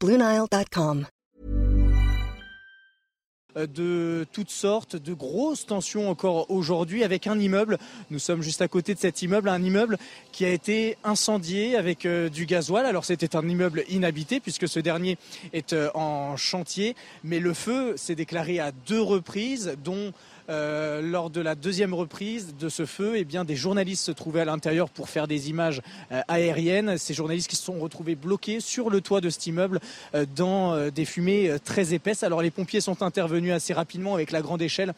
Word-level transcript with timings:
BlueNile.com. 0.00 1.06
De 3.56 4.26
toutes 4.32 4.50
sortes, 4.50 4.96
de 4.96 5.14
grosses 5.14 5.66
tensions 5.66 6.10
encore 6.10 6.50
aujourd'hui 6.50 7.02
avec 7.02 7.26
un 7.26 7.38
immeuble. 7.38 7.78
Nous 8.10 8.18
sommes 8.18 8.42
juste 8.42 8.60
à 8.60 8.68
côté 8.68 8.94
de 8.94 8.98
cet 8.98 9.22
immeuble, 9.22 9.48
un 9.48 9.62
immeuble 9.62 9.98
qui 10.32 10.44
a 10.44 10.50
été 10.50 10.96
incendié 11.02 11.76
avec 11.76 12.06
euh, 12.06 12.28
du 12.28 12.44
gasoil. 12.44 12.86
Alors 12.86 13.04
c'était 13.04 13.34
un 13.36 13.48
immeuble 13.48 13.84
inhabité 13.88 14.38
puisque 14.38 14.68
ce 14.68 14.80
dernier 14.80 15.16
est 15.52 15.72
euh, 15.72 15.90
en 15.94 16.36
chantier, 16.36 16.94
mais 17.24 17.40
le 17.40 17.54
feu 17.54 17.96
s'est 17.96 18.14
déclaré 18.14 18.60
à 18.60 18.70
deux 18.70 19.00
reprises, 19.00 19.76
dont 19.82 20.12
euh, 20.50 21.02
lors 21.02 21.28
de 21.28 21.40
la 21.40 21.54
deuxième 21.54 21.92
reprise 21.92 22.54
de 22.58 22.68
ce 22.68 22.86
feu, 22.86 23.14
eh 23.16 23.24
bien, 23.24 23.44
des 23.44 23.56
journalistes 23.56 24.04
se 24.04 24.12
trouvaient 24.12 24.40
à 24.40 24.44
l'intérieur 24.46 24.88
pour 24.88 25.08
faire 25.08 25.28
des 25.28 25.50
images 25.50 25.82
euh, 26.10 26.22
aériennes. 26.28 26.96
Ces 26.96 27.12
journalistes 27.12 27.50
qui 27.50 27.56
se 27.56 27.64
sont 27.64 27.78
retrouvés 27.78 28.14
bloqués 28.14 28.60
sur 28.60 28.88
le 28.88 29.00
toit 29.00 29.20
de 29.20 29.28
cet 29.28 29.46
immeuble 29.46 29.80
euh, 30.14 30.24
dans 30.36 30.88
des 30.90 31.04
fumées 31.04 31.56
très 31.64 31.92
épaisses. 31.92 32.22
Alors 32.22 32.42
les 32.42 32.50
pompiers 32.50 32.80
sont 32.80 33.02
intervenus 33.02 33.52
assez 33.52 33.72
rapidement 33.72 34.14
avec 34.14 34.30
la 34.30 34.40
grande 34.40 34.62
échelle 34.62 34.94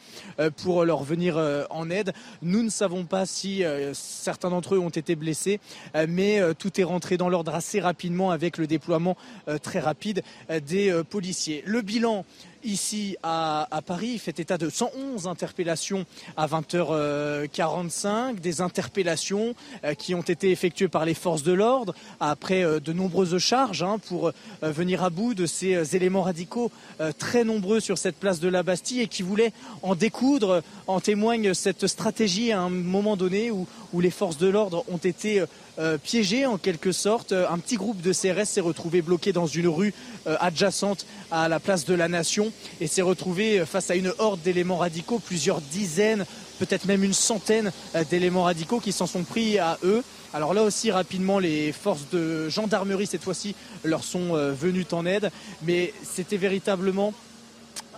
pour 0.57 0.85
leur 0.85 1.03
venir 1.03 1.39
en 1.71 1.91
aide. 1.91 2.13
Nous 2.43 2.63
ne 2.63 2.69
savons 2.69 3.05
pas 3.05 3.27
si 3.27 3.63
certains 3.93 4.51
d'entre 4.51 4.75
eux 4.75 4.79
ont 4.79 4.91
été 4.91 5.17
blessés, 5.17 5.61
mais 6.09 6.41
tout 6.59 6.81
est 6.81 6.85
rentré 6.85 7.17
dans 7.17 7.29
l'ordre 7.29 7.55
assez 7.55 7.81
rapidement 7.81 8.31
avec 8.31 8.59
le 8.59 8.67
déploiement 8.67 9.17
très 9.63 9.81
rapide 9.81 10.23
des 10.67 10.93
policiers. 11.09 11.63
Le 11.67 11.83
bilan 11.83 12.25
ici 12.65 13.17
à, 13.23 13.69
à, 13.71 13.83
Paris. 13.83 14.11
Il 14.15 14.19
fait 14.19 14.39
état 14.41 14.59
de 14.59 14.69
111 14.69 15.27
interpellations 15.27 16.07
à 16.37 16.47
20h45, 16.47 18.41
des 18.41 18.61
interpellations 18.61 19.55
euh, 19.85 19.95
qui 19.95 20.15
ont 20.15 20.23
été 20.23 20.51
effectuées 20.51 20.89
par 20.89 21.05
les 21.05 21.15
forces 21.15 21.43
de 21.43 21.53
l'ordre 21.53 21.95
après 22.21 22.63
euh, 22.63 22.81
de 22.81 22.93
nombreuses 22.93 23.39
charges 23.39 23.83
hein, 23.83 23.99
pour 23.99 24.29
euh, 24.29 24.33
venir 24.73 25.03
à 25.05 25.11
bout 25.11 25.35
de 25.35 25.47
ces 25.47 25.75
euh, 25.75 25.85
éléments 25.85 26.23
radicaux 26.23 26.71
euh, 27.01 27.13
très 27.17 27.45
nombreux 27.45 27.81
sur 27.81 27.99
cette 27.99 28.17
place 28.17 28.41
de 28.41 28.49
la 28.49 28.63
Bastille 28.63 29.01
et 29.01 29.09
qui 29.09 29.23
voulaient 29.23 29.53
en 29.83 29.95
découdre. 29.95 30.63
En 30.87 31.01
témoigne 31.01 31.55
cette 31.55 31.87
stratégie 31.87 32.53
à 32.53 32.61
un 32.61 32.69
moment 32.69 33.17
donné 33.17 33.51
où, 33.51 33.67
où 33.93 34.01
les 34.01 34.11
forces 34.11 34.39
de 34.39 34.49
l'ordre 34.49 34.85
ont 34.89 34.99
été 34.99 35.45
euh, 35.81 35.99
piégées 35.99 36.47
en 36.47 36.59
quelque 36.59 36.93
sorte. 36.93 37.33
Un 37.33 37.59
petit 37.59 37.77
groupe 37.77 38.01
de 38.01 38.13
CRS 38.13 38.45
s'est 38.47 38.61
retrouvé 38.61 39.03
bloqué 39.03 39.33
dans 39.33 39.47
une 39.47 39.67
rue 39.67 39.93
euh, 40.27 40.37
adjacente 40.39 41.07
à 41.31 41.49
la 41.49 41.59
place 41.59 41.85
de 41.85 41.95
la 41.95 42.07
Nation 42.09 42.53
et 42.81 42.87
s'est 42.87 43.03
retrouvé 43.03 43.65
face 43.67 43.91
à 43.91 43.97
une 43.97 44.13
horde 44.19 44.41
d'éléments 44.43 44.79
radicaux, 44.79 45.19
plusieurs 45.19 45.61
dizaines, 45.61 46.27
peut-être 46.61 46.85
même 46.85 47.03
une 47.03 47.15
centaine 47.15 47.73
euh, 47.97 48.05
d'éléments 48.09 48.45
radicaux 48.45 48.79
qui 48.79 48.93
s'en 48.93 49.07
sont 49.07 49.25
pris 49.25 49.59
à 49.59 49.79
eux. 49.83 50.05
Alors 50.33 50.55
là 50.55 50.63
aussi, 50.63 50.93
rapidement, 50.93 51.41
les 51.41 51.73
forces 51.73 52.09
de 52.13 52.49
gendarmerie, 52.49 53.07
cette 53.07 53.25
fois-ci, 53.25 53.57
leur 53.83 54.05
sont 54.05 54.37
euh, 54.37 54.53
venues 54.53 54.87
en 54.93 55.07
aide. 55.07 55.31
Mais 55.63 55.93
c'était 56.05 56.37
véritablement 56.37 57.15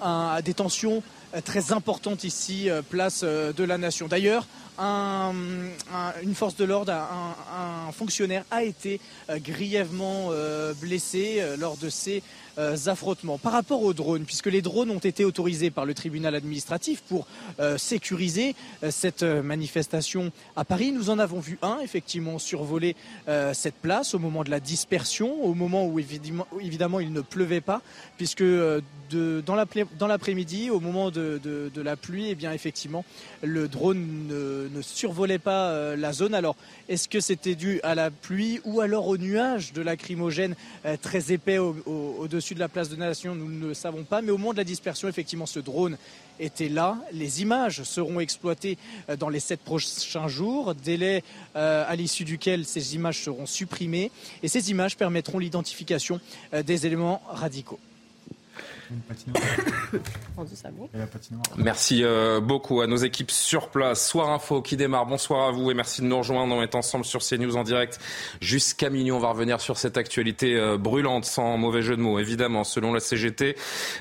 un, 0.01 0.41
des 0.41 0.55
tensions 0.55 0.99
euh, 0.99 1.22
très 1.41 1.73
importantes 1.73 2.25
ici, 2.25 2.69
euh, 2.69 2.83
place 2.83 3.25
de 3.25 3.65
la 3.65 3.79
Nation. 3.79 4.09
D'ailleurs, 4.09 4.47
un, 4.79 5.33
un, 5.93 6.13
une 6.23 6.35
force 6.35 6.57
de 6.57 6.65
l'ordre, 6.65 6.93
un, 6.93 7.93
fonctionnaire 7.93 8.45
a 8.51 8.65
été 8.65 9.01
euh, 9.29 9.39
grièvement 9.39 10.29
euh, 10.31 10.73
blessé 10.75 11.37
euh, 11.39 11.57
lors 11.57 11.77
de 11.77 11.91
ces 11.91 12.23
euh, 12.59 12.77
affrontements. 12.85 13.39
Par 13.39 13.53
rapport 13.53 13.83
aux 13.83 13.95
drones, 13.95 14.25
puisque 14.25 14.49
les 14.49 14.61
drones 14.61 14.91
ont 14.91 14.99
été 14.99 15.25
autorisés 15.25 15.71
par 15.71 15.87
le 15.87 15.95
tribunal 15.95 16.35
administratif 16.35 17.01
pour 17.01 17.27
euh, 17.61 17.79
sécuriser 17.79 18.55
euh, 18.83 18.91
cette 18.91 19.23
manifestation 19.23 20.31
à 20.55 20.65
Paris, 20.65 20.93
nous 20.93 21.09
en 21.09 21.19
avons 21.19 21.41
vu 21.41 21.59
un 21.63 21.79
effectivement 21.81 22.39
survoler 22.39 22.95
cette 23.53 23.77
place 23.77 24.15
au 24.15 24.19
moment 24.19 24.45
de 24.45 24.51
la 24.51 24.61
dispersion, 24.61 25.45
au 25.45 25.55
moment 25.55 25.87
où 25.87 25.99
évidemment, 25.99 26.47
évidemment 26.61 27.01
il 27.01 27.13
ne 27.13 27.21
pleuvait 27.21 27.61
pas, 27.61 27.81
puisque 28.17 28.43
dans 28.43 29.57
l'après-midi, 30.07 30.71
au 30.71 30.81
moment 30.81 31.11
de, 31.11 31.71
la 31.77 31.97
pluie, 31.97 32.29
eh 32.31 32.35
bien 32.35 32.53
effectivement 32.53 33.05
le 33.43 33.69
drone 33.69 34.29
ne, 34.29 34.83
survolait 34.83 35.39
pas 35.39 35.97
la 35.97 36.13
zone. 36.13 36.35
Alors 36.35 36.57
est-ce 36.89 37.09
que 37.09 37.21
c'était 37.21 37.55
dû 37.55 37.81
à 37.83 37.95
la 37.95 38.11
pluie 38.11 38.61
ou 38.65 38.81
alors 38.81 39.07
au 39.09 39.17
nuage 39.17 39.73
de 39.73 39.83
lacrymogène 39.83 40.55
très 41.01 41.33
épais 41.33 41.59
au-dessus 41.59 41.87
au, 41.87 42.25
au 42.25 42.42
de 42.51 42.59
la 42.59 42.69
place 42.69 42.89
de 42.89 42.97
Nation 42.97 43.35
Nous 43.35 43.49
ne 43.49 43.69
le 43.69 43.75
savons 43.75 44.03
pas, 44.03 44.21
mais 44.21 44.33
au 44.33 44.39
moment 44.39 44.53
de 44.53 44.59
la 44.59 44.65
dispersion, 44.65 45.09
effectivement, 45.09 45.47
ce 45.47 45.61
drone 45.61 45.97
était 46.41 46.69
là. 46.69 46.99
Les 47.13 47.41
images 47.41 47.85
seront 47.85 48.21
exploitées 48.21 48.77
euh, 49.09 49.17
dans 49.17 49.29
les 49.29 49.41
sept 49.41 49.61
prochains 49.61 50.29
jours, 50.29 50.75
délai 50.75 51.23
euh, 51.57 51.85
à 51.87 51.95
l'issue 51.95 52.25
duquel 52.25 52.65
ces 52.65 52.95
images 52.95 53.23
seront 53.23 53.47
supprimées, 53.47 54.11
et 54.43 54.49
ces 54.49 54.71
images 54.71 54.97
permettront 54.97 55.39
l'identification 55.39 56.21
euh, 56.53 56.63
des 56.63 56.87
éléments 56.87 57.23
radicaux. 57.29 57.79
Merci 61.57 62.03
euh, 62.03 62.41
beaucoup 62.41 62.81
à 62.81 62.87
nos 62.87 62.97
équipes 62.97 63.31
sur 63.31 63.69
place. 63.69 64.09
Soir 64.09 64.31
Info 64.31 64.63
qui 64.63 64.77
démarre. 64.77 65.07
Bonsoir 65.07 65.49
à 65.49 65.51
vous 65.51 65.71
et 65.71 65.75
merci 65.75 66.03
de 66.03 66.07
nous 66.07 66.19
rejoindre. 66.19 66.55
On 66.55 66.63
est 66.63 66.75
ensemble 66.75 67.05
sur 67.05 67.21
CNews 67.21 67.57
en 67.57 67.63
direct 67.63 67.99
jusqu'à 68.41 68.91
minuit. 68.91 69.13
On 69.13 69.19
va 69.19 69.31
revenir 69.31 69.61
sur 69.61 69.79
cette 69.79 69.97
actualité 69.97 70.57
euh, 70.57 70.79
brûlante, 70.79 71.25
sans 71.25 71.57
mauvais 71.57 71.83
jeu 71.83 71.97
de 71.97 72.03
mots, 72.03 72.19
évidemment. 72.19 72.65
Selon 72.65 72.93
la 72.93 73.01
CGT, 73.01 73.57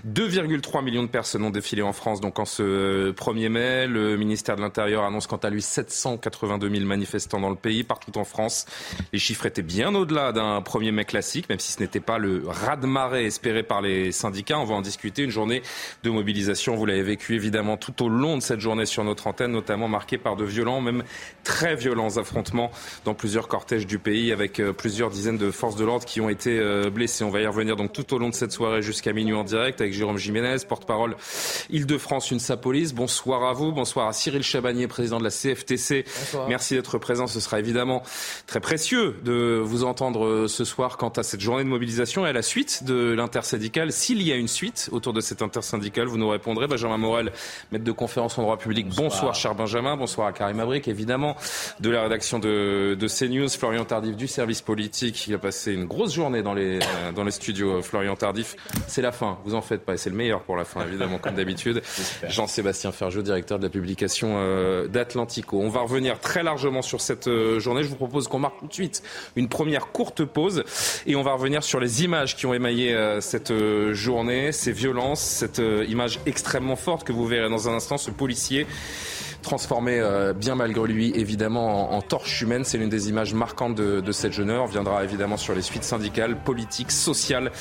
2,3 0.07 0.83
millions 0.83 1.03
de 1.03 1.07
personnes 1.07 1.43
ont 1.43 1.49
défilé 1.49 1.81
en 1.81 1.93
France 1.93 2.21
donc 2.21 2.39
en 2.39 2.45
ce 2.45 3.11
1er 3.11 3.49
mai. 3.49 3.87
Le 3.87 4.17
ministère 4.17 4.55
de 4.55 4.61
l'Intérieur 4.61 5.03
annonce 5.03 5.27
quant 5.27 5.37
à 5.37 5.49
lui 5.49 5.61
782 5.61 6.69
000 6.69 6.85
manifestants 6.85 7.39
dans 7.39 7.49
le 7.49 7.55
pays, 7.55 7.83
partout 7.83 8.17
en 8.17 8.23
France. 8.23 8.65
Les 9.13 9.19
chiffres 9.19 9.45
étaient 9.45 9.61
bien 9.61 9.93
au-delà 9.95 10.31
d'un 10.31 10.59
1er 10.61 10.91
mai 10.91 11.05
classique, 11.05 11.49
même 11.49 11.59
si 11.59 11.73
ce 11.73 11.79
n'était 11.79 11.99
pas 11.99 12.17
le 12.17 12.43
raz-de-marée 12.45 13.25
espéré 13.25 13.63
par 13.63 13.81
les 13.81 14.11
syndicats. 14.11 14.59
On 14.59 14.65
va 14.65 14.75
en 14.75 14.80
discuter. 14.81 15.23
Une 15.23 15.31
journée 15.31 15.61
de 16.03 16.09
mobilisation, 16.09 16.75
vous 16.75 16.85
l'avez 16.85 17.03
vécu 17.03 17.35
évidemment 17.35 17.77
tout 17.77 18.03
au 18.03 18.09
long 18.09 18.37
de 18.37 18.41
cette 18.41 18.59
journée 18.59 18.85
sur 18.85 19.03
notre 19.03 19.27
antenne, 19.27 19.51
notamment 19.51 19.87
marquée 19.87 20.17
par 20.17 20.35
de 20.35 20.43
violents, 20.43 20.81
même 20.81 21.03
très 21.43 21.75
violents 21.75 22.17
affrontements 22.17 22.71
dans 23.05 23.13
plusieurs 23.13 23.47
cortèges 23.47 23.87
du 23.87 23.99
pays 23.99 24.31
avec 24.31 24.59
euh, 24.59 24.73
plusieurs 24.73 25.09
dizaines 25.09 25.37
de 25.37 25.51
forces 25.51 25.75
de 25.75 25.85
l'ordre 25.85 26.05
qui 26.05 26.21
ont 26.21 26.29
été 26.29 26.59
euh, 26.59 26.89
blessées. 26.89 27.23
On 27.23 27.29
va 27.29 27.41
y 27.41 27.47
revenir 27.47 27.75
donc 27.75 27.93
tout 27.93 28.13
au 28.13 28.17
long 28.17 28.29
de 28.29 28.35
cette 28.35 28.51
soirée 28.51 28.81
jusqu'à 28.81 29.13
minuit 29.13 29.33
en 29.33 29.43
direct 29.43 29.81
avec 29.81 29.93
Jérôme 29.93 30.17
Jiménez, 30.17 30.57
porte-parole 30.67 31.15
Île-de-France, 31.69 32.31
une 32.31 32.39
Sapolice. 32.39 32.93
Bonsoir 32.93 33.43
à 33.43 33.53
vous, 33.53 33.71
bonsoir 33.71 34.07
à 34.07 34.13
Cyril 34.13 34.43
Chabagnier, 34.43 34.87
président 34.87 35.19
de 35.19 35.23
la 35.23 35.29
CFTC. 35.29 36.05
Bonsoir. 36.05 36.47
Merci 36.49 36.75
d'être 36.75 36.97
présent. 36.97 37.27
Ce 37.27 37.39
sera 37.39 37.59
évidemment 37.59 38.03
très 38.47 38.59
précieux 38.59 39.15
de 39.23 39.61
vous 39.63 39.83
entendre 39.83 40.25
euh, 40.25 40.47
ce 40.47 40.63
soir 40.63 40.97
quant 40.97 41.09
à 41.09 41.23
cette 41.23 41.41
journée 41.41 41.63
de 41.63 41.69
mobilisation 41.69 42.25
et 42.25 42.29
à 42.29 42.33
la 42.33 42.41
suite 42.41 42.83
de 42.83 43.13
l'intersyndicale, 43.13 43.91
s'il 43.91 44.21
y 44.21 44.31
a 44.31 44.35
une 44.35 44.47
suite 44.47 44.70
autour 44.91 45.13
de 45.13 45.21
cette 45.21 45.41
intersyndicale. 45.41 46.07
Vous 46.07 46.17
nous 46.17 46.29
répondrez. 46.29 46.67
Benjamin 46.67 46.97
Morel, 46.97 47.31
maître 47.71 47.83
de 47.83 47.91
conférence 47.91 48.37
en 48.37 48.43
droit 48.43 48.57
public. 48.57 48.87
Bonsoir, 48.87 49.09
Bonsoir 49.09 49.35
cher 49.35 49.55
Benjamin. 49.55 49.97
Bonsoir 49.97 50.27
à 50.27 50.33
Karim 50.33 50.59
Abric, 50.59 50.87
évidemment, 50.87 51.35
de 51.79 51.89
la 51.89 52.03
rédaction 52.03 52.39
de, 52.39 52.95
de 52.99 53.07
CNews. 53.07 53.49
Florian 53.49 53.85
Tardif 53.85 54.15
du 54.15 54.27
service 54.27 54.61
politique. 54.61 55.27
Il 55.27 55.35
a 55.35 55.37
passé 55.37 55.73
une 55.73 55.85
grosse 55.85 56.13
journée 56.13 56.43
dans 56.43 56.53
les, 56.53 56.79
euh, 56.79 57.11
dans 57.13 57.23
les 57.23 57.31
studios. 57.31 57.81
Florian 57.81 58.15
Tardif, 58.15 58.55
c'est 58.87 59.01
la 59.01 59.11
fin. 59.11 59.37
Vous 59.45 59.55
en 59.55 59.61
faites 59.61 59.85
pas. 59.85 59.93
Et 59.93 59.97
c'est 59.97 60.09
le 60.09 60.15
meilleur 60.15 60.41
pour 60.41 60.55
la 60.55 60.65
fin, 60.65 60.85
évidemment, 60.85 61.17
comme 61.17 61.35
d'habitude. 61.35 61.81
Jean-Sébastien 62.27 62.91
Ferjeux, 62.91 63.23
directeur 63.23 63.59
de 63.59 63.63
la 63.63 63.69
publication 63.69 64.35
euh, 64.37 64.87
d'Atlantico. 64.87 65.59
On 65.59 65.69
va 65.69 65.81
revenir 65.81 66.19
très 66.19 66.43
largement 66.43 66.81
sur 66.81 67.01
cette 67.01 67.27
euh, 67.27 67.59
journée. 67.59 67.83
Je 67.83 67.89
vous 67.89 67.95
propose 67.95 68.27
qu'on 68.27 68.39
marque 68.39 68.59
tout 68.59 68.67
de 68.67 68.73
suite 68.73 69.03
une 69.35 69.47
première 69.49 69.87
courte 69.87 70.25
pause 70.25 70.63
et 71.05 71.15
on 71.15 71.21
va 71.21 71.33
revenir 71.33 71.63
sur 71.63 71.79
les 71.79 72.03
images 72.03 72.35
qui 72.35 72.45
ont 72.45 72.53
émaillé 72.53 72.93
euh, 72.93 73.21
cette 73.21 73.51
euh, 73.51 73.93
ces 74.51 74.71
violences, 74.71 75.21
cette 75.21 75.59
euh, 75.59 75.85
image 75.87 76.19
extrêmement 76.25 76.75
forte 76.75 77.03
que 77.03 77.11
vous 77.11 77.25
verrez 77.25 77.49
dans 77.49 77.69
un 77.69 77.73
instant, 77.73 77.97
ce 77.97 78.11
policier 78.11 78.67
transformé 79.41 79.99
euh, 79.99 80.33
bien 80.33 80.55
malgré 80.55 80.87
lui 80.87 81.11
évidemment 81.15 81.93
en, 81.93 82.01
torche 82.01 82.41
humaine. 82.41 82.63
C'est 82.63 82.77
l'une 82.77 82.89
des 82.89 83.09
images 83.09 83.33
marquantes 83.33 83.75
de, 83.75 83.99
de, 83.99 84.11
cette 84.11 84.33
jeune 84.33 84.49
heure. 84.49 84.63
On 84.63 84.67
viendra 84.67 85.03
évidemment 85.03 85.37
sur 85.37 85.55
les 85.55 85.61
suites 85.61 85.83
syndicales, 85.83 86.37
politiques, 86.43 86.91
sociales 86.91 87.51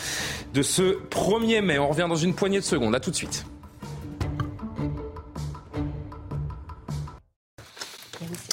de 0.52 0.62
ce 0.62 0.98
1er 1.08 1.62
mai. 1.62 1.78
On 1.78 1.88
revient 1.88 2.06
dans 2.08 2.16
une 2.16 2.34
poignée 2.34 2.60
de 2.60 2.64
secondes. 2.64 2.94
À 2.94 3.00
tout 3.00 3.10
de 3.10 3.16
suite. 3.16 3.46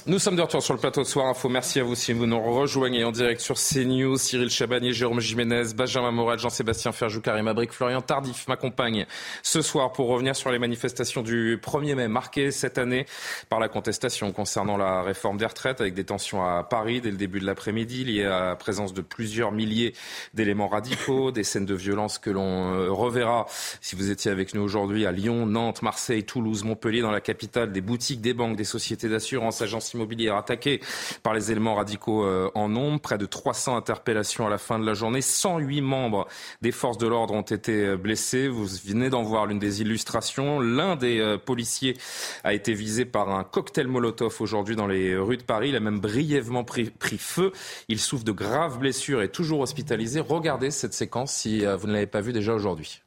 Nous 0.10 0.20
sommes 0.20 0.38
de 0.38 0.42
retour 0.42 0.64
sur 0.64 0.74
le 0.74 0.80
plateau 0.80 1.02
de 1.02 1.06
Soir 1.06 1.28
Info. 1.28 1.50
Merci 1.50 1.82
à 1.82 1.84
vous 1.84 1.94
si 1.94 2.14
vous 2.14 2.26
nous 2.26 2.42
rejoignez 2.42 3.04
en 3.04 3.12
direct 3.12 3.42
sur 3.42 3.58
CNews. 3.58 4.16
Cyril 4.16 4.50
Chabanier, 4.50 4.94
Jérôme 4.94 5.20
Jiménez, 5.20 5.74
Benjamin 5.76 6.12
Morel, 6.12 6.40
Jean-Sébastien 6.40 6.94
Ferjou, 6.94 7.20
Karim 7.20 7.50
Abric, 7.50 7.74
Florian 7.74 8.00
Tardif 8.00 8.48
m'accompagnent 8.48 9.06
ce 9.44 9.62
soir 9.62 9.92
pour 9.92 10.08
revenir 10.08 10.34
sur 10.38 10.50
les 10.50 10.60
manifestations 10.60 11.24
du 11.24 11.58
1er 11.58 11.96
mai 11.96 12.08
marquées 12.08 12.52
cette 12.52 12.78
année 12.78 13.06
par 13.50 13.60
la 13.60 13.68
contestation 13.68 14.32
concernant 14.32 14.78
la 14.78 15.02
réforme 15.02 15.36
des 15.36 15.46
retraites 15.46 15.82
avec 15.82 15.94
des 15.94 16.06
tensions 16.06 16.42
à 16.42 16.64
Paris 16.64 17.02
dès 17.02 17.12
le 17.12 17.18
début 17.18 17.42
de 17.42 17.46
l'après-midi 17.46 18.06
liées 18.06 18.24
à 18.24 18.46
la 18.46 18.56
présence 18.56 18.94
de 18.94 19.02
plusieurs 19.02 19.52
milliers 19.52 19.94
d'éléments 20.34 20.70
radicaux, 20.70 21.32
des 21.32 21.44
scènes 21.44 21.66
de 21.66 21.76
violence 21.76 22.18
que 22.18 22.30
l'on 22.30 22.74
euh, 22.74 22.90
reverra 22.90 23.46
si 23.82 23.98
vous 23.98 24.10
étiez 24.10 24.32
avec 24.32 24.54
nous 24.54 24.62
aujourd'hui 24.62 25.06
à 25.06 25.12
Lyon, 25.12 25.46
Nantes, 25.46 25.82
Marseille, 25.82 26.24
Toulouse, 26.24 26.64
Montpellier, 26.64 27.02
dans 27.02 27.12
la 27.12 27.20
capitale, 27.20 27.74
des 27.74 27.82
boutiques, 27.82 28.22
des 28.22 28.34
banques, 28.34 28.56
des 28.56 28.64
sociétés 28.64 29.10
d'assurance, 29.10 29.62
agences 29.62 29.97
immobilière 29.98 30.36
attaqué 30.36 30.80
par 31.24 31.34
les 31.34 31.52
éléments 31.52 31.76
radicaux 31.76 32.24
euh, 32.24 32.50
en 32.56 32.70
nombre. 32.70 33.02
Près 33.02 33.18
de 33.18 33.26
300 33.26 33.76
interpellations 33.76 34.48
à 34.48 34.50
la 34.50 34.58
fin 34.58 34.80
de 34.80 34.86
la 34.86 34.94
journée. 34.94 35.22
108 35.22 35.82
membres 35.82 36.28
des 36.62 36.72
forces 36.72 36.98
de 36.98 37.08
l'ordre 37.08 37.34
ont 37.34 37.42
été 37.42 37.86
euh, 37.86 37.98
blessés. 37.98 38.48
Vous 38.48 38.66
venez 38.86 39.10
d'en 39.10 39.24
voir 39.24 39.46
l'une 39.46 39.60
des 39.60 39.82
illustrations. 39.82 40.60
L'un 40.60 40.96
des 40.96 41.20
euh, 41.20 41.38
policiers 41.38 41.98
a 42.44 42.54
été 42.54 42.74
visé 42.74 43.06
par 43.06 43.30
un 43.30 43.44
cocktail 43.44 43.88
Molotov 43.88 44.36
aujourd'hui 44.40 44.76
dans 44.76 44.88
les 44.88 45.18
rues 45.18 45.38
de 45.38 45.44
Paris. 45.44 45.70
Il 45.70 45.76
a 45.76 45.80
même 45.80 46.00
brièvement 46.00 46.64
pris, 46.64 46.90
pris 46.90 47.18
feu. 47.18 47.52
Il 47.88 48.00
souffre 48.00 48.24
de 48.24 48.32
graves 48.32 48.80
blessures 48.80 49.22
et 49.22 49.26
est 49.26 49.30
toujours 49.30 49.60
hospitalisé. 49.60 50.20
Regardez 50.20 50.72
cette 50.72 50.94
séquence 50.94 51.34
si 51.34 51.66
vous 51.66 51.88
ne 51.88 51.94
l'avez 51.94 52.08
pas 52.08 52.22
vue 52.22 52.34
déjà 52.34 52.54
aujourd'hui. 52.54 53.02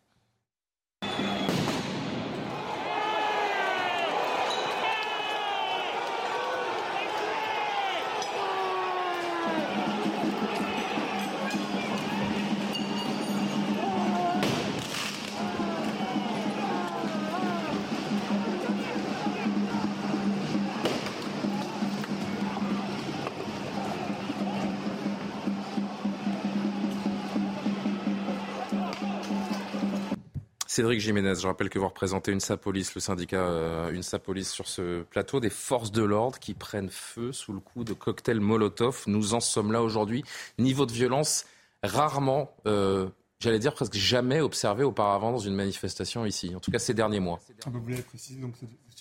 Cédric 30.80 30.98
Jiménez, 30.98 31.34
je 31.34 31.46
rappelle 31.46 31.68
que 31.68 31.78
vous 31.78 31.88
représentez 31.88 32.32
une 32.32 32.40
Sapolis, 32.40 32.94
le 32.94 33.02
syndicat 33.02 33.42
euh, 33.42 33.90
une 33.92 34.02
sur 34.02 34.66
ce 34.66 35.02
plateau, 35.02 35.38
des 35.38 35.50
forces 35.50 35.92
de 35.92 36.02
l'ordre 36.02 36.38
qui 36.38 36.54
prennent 36.54 36.88
feu 36.88 37.32
sous 37.32 37.52
le 37.52 37.60
coup 37.60 37.84
de 37.84 37.92
cocktails 37.92 38.40
Molotov. 38.40 39.02
Nous 39.06 39.34
en 39.34 39.40
sommes 39.40 39.72
là 39.72 39.82
aujourd'hui. 39.82 40.24
Niveau 40.56 40.86
de 40.86 40.92
violence 40.92 41.44
rarement, 41.82 42.56
euh, 42.66 43.10
j'allais 43.40 43.58
dire 43.58 43.74
presque 43.74 43.94
jamais 43.94 44.40
observé 44.40 44.84
auparavant 44.84 45.32
dans 45.32 45.38
une 45.38 45.54
manifestation 45.54 46.24
ici, 46.26 46.52
en 46.54 46.60
tout 46.60 46.70
cas 46.70 46.78
ces 46.78 46.94
derniers 46.94 47.20
mois. 47.20 47.40
vous 47.66 47.80
voulez 47.80 48.02
préciser, 48.02 48.40
donc 48.40 48.54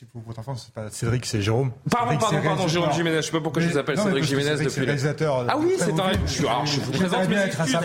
pour 0.05 0.21
votre 0.21 0.39
enfant, 0.39 0.55
c'est 0.55 0.73
pas 0.73 0.89
Cédric, 0.89 1.25
c'est 1.25 1.41
Jérôme. 1.41 1.71
Pardon, 1.91 2.17
pardon, 2.17 2.41
pardon, 2.41 2.67
Jérôme 2.67 2.91
Jiménez. 2.93 3.17
Je 3.17 3.21
sais 3.23 3.31
pas 3.31 3.41
pourquoi 3.41 3.61
je 3.61 3.69
vous 3.69 3.77
appelle 3.77 3.97
Cédric 3.97 4.23
Jiménez 4.23 4.63
depuis. 4.63 4.81
réalisateur. 4.81 5.45
Ah 5.47 5.57
oui, 5.57 5.73
c'est 5.77 5.91
un. 5.99 6.11
Je, 6.25 6.71
je 6.71 6.79
vous 6.79 6.91
présente 6.91 7.27
mes 7.29 7.41
excuses. 7.43 7.77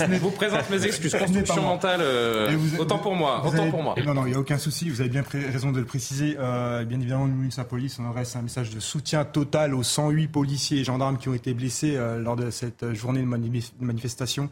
Je 0.00 0.18
vous 0.18 0.30
présente 0.30 0.70
mes 0.70 0.84
excuses. 0.84 1.14
Construction 1.14 1.62
mentale. 1.62 2.00
Euh, 2.02 2.56
autant 2.78 2.98
pour 2.98 3.14
moi. 3.14 3.44
Autant 3.46 3.70
pour 3.70 3.82
moi. 3.82 3.94
Non, 4.04 4.14
non, 4.14 4.26
il 4.26 4.30
n'y 4.30 4.36
a 4.36 4.40
aucun 4.40 4.58
souci. 4.58 4.90
Vous 4.90 5.00
avez 5.00 5.10
bien 5.10 5.24
raison 5.32 5.70
de 5.70 5.78
le 5.78 5.86
préciser. 5.86 6.36
Euh, 6.38 6.84
bien 6.84 6.98
évidemment, 6.98 7.26
nous, 7.26 7.50
sa 7.50 7.64
police, 7.64 7.98
on 7.98 8.10
reste 8.12 8.36
un 8.36 8.42
message 8.42 8.70
de 8.70 8.80
soutien 8.80 9.24
total 9.24 9.74
aux 9.74 9.82
108 9.82 10.28
policiers 10.28 10.80
et 10.80 10.84
gendarmes 10.84 11.18
qui 11.18 11.28
ont 11.28 11.34
été 11.34 11.54
blessés 11.54 11.96
euh, 11.96 12.18
lors 12.18 12.36
de 12.36 12.50
cette 12.50 12.94
journée 12.94 13.22
de 13.22 13.84
manifestation. 13.84 14.50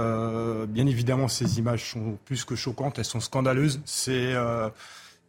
Euh, 0.00 0.66
bien 0.66 0.86
évidemment, 0.86 1.28
ces 1.28 1.58
images 1.58 1.92
sont 1.92 2.18
plus 2.24 2.44
que 2.44 2.56
choquantes, 2.56 2.98
elles 2.98 3.04
sont 3.04 3.20
scandaleuses. 3.20 3.80
C'est 3.84 4.34
euh, 4.34 4.68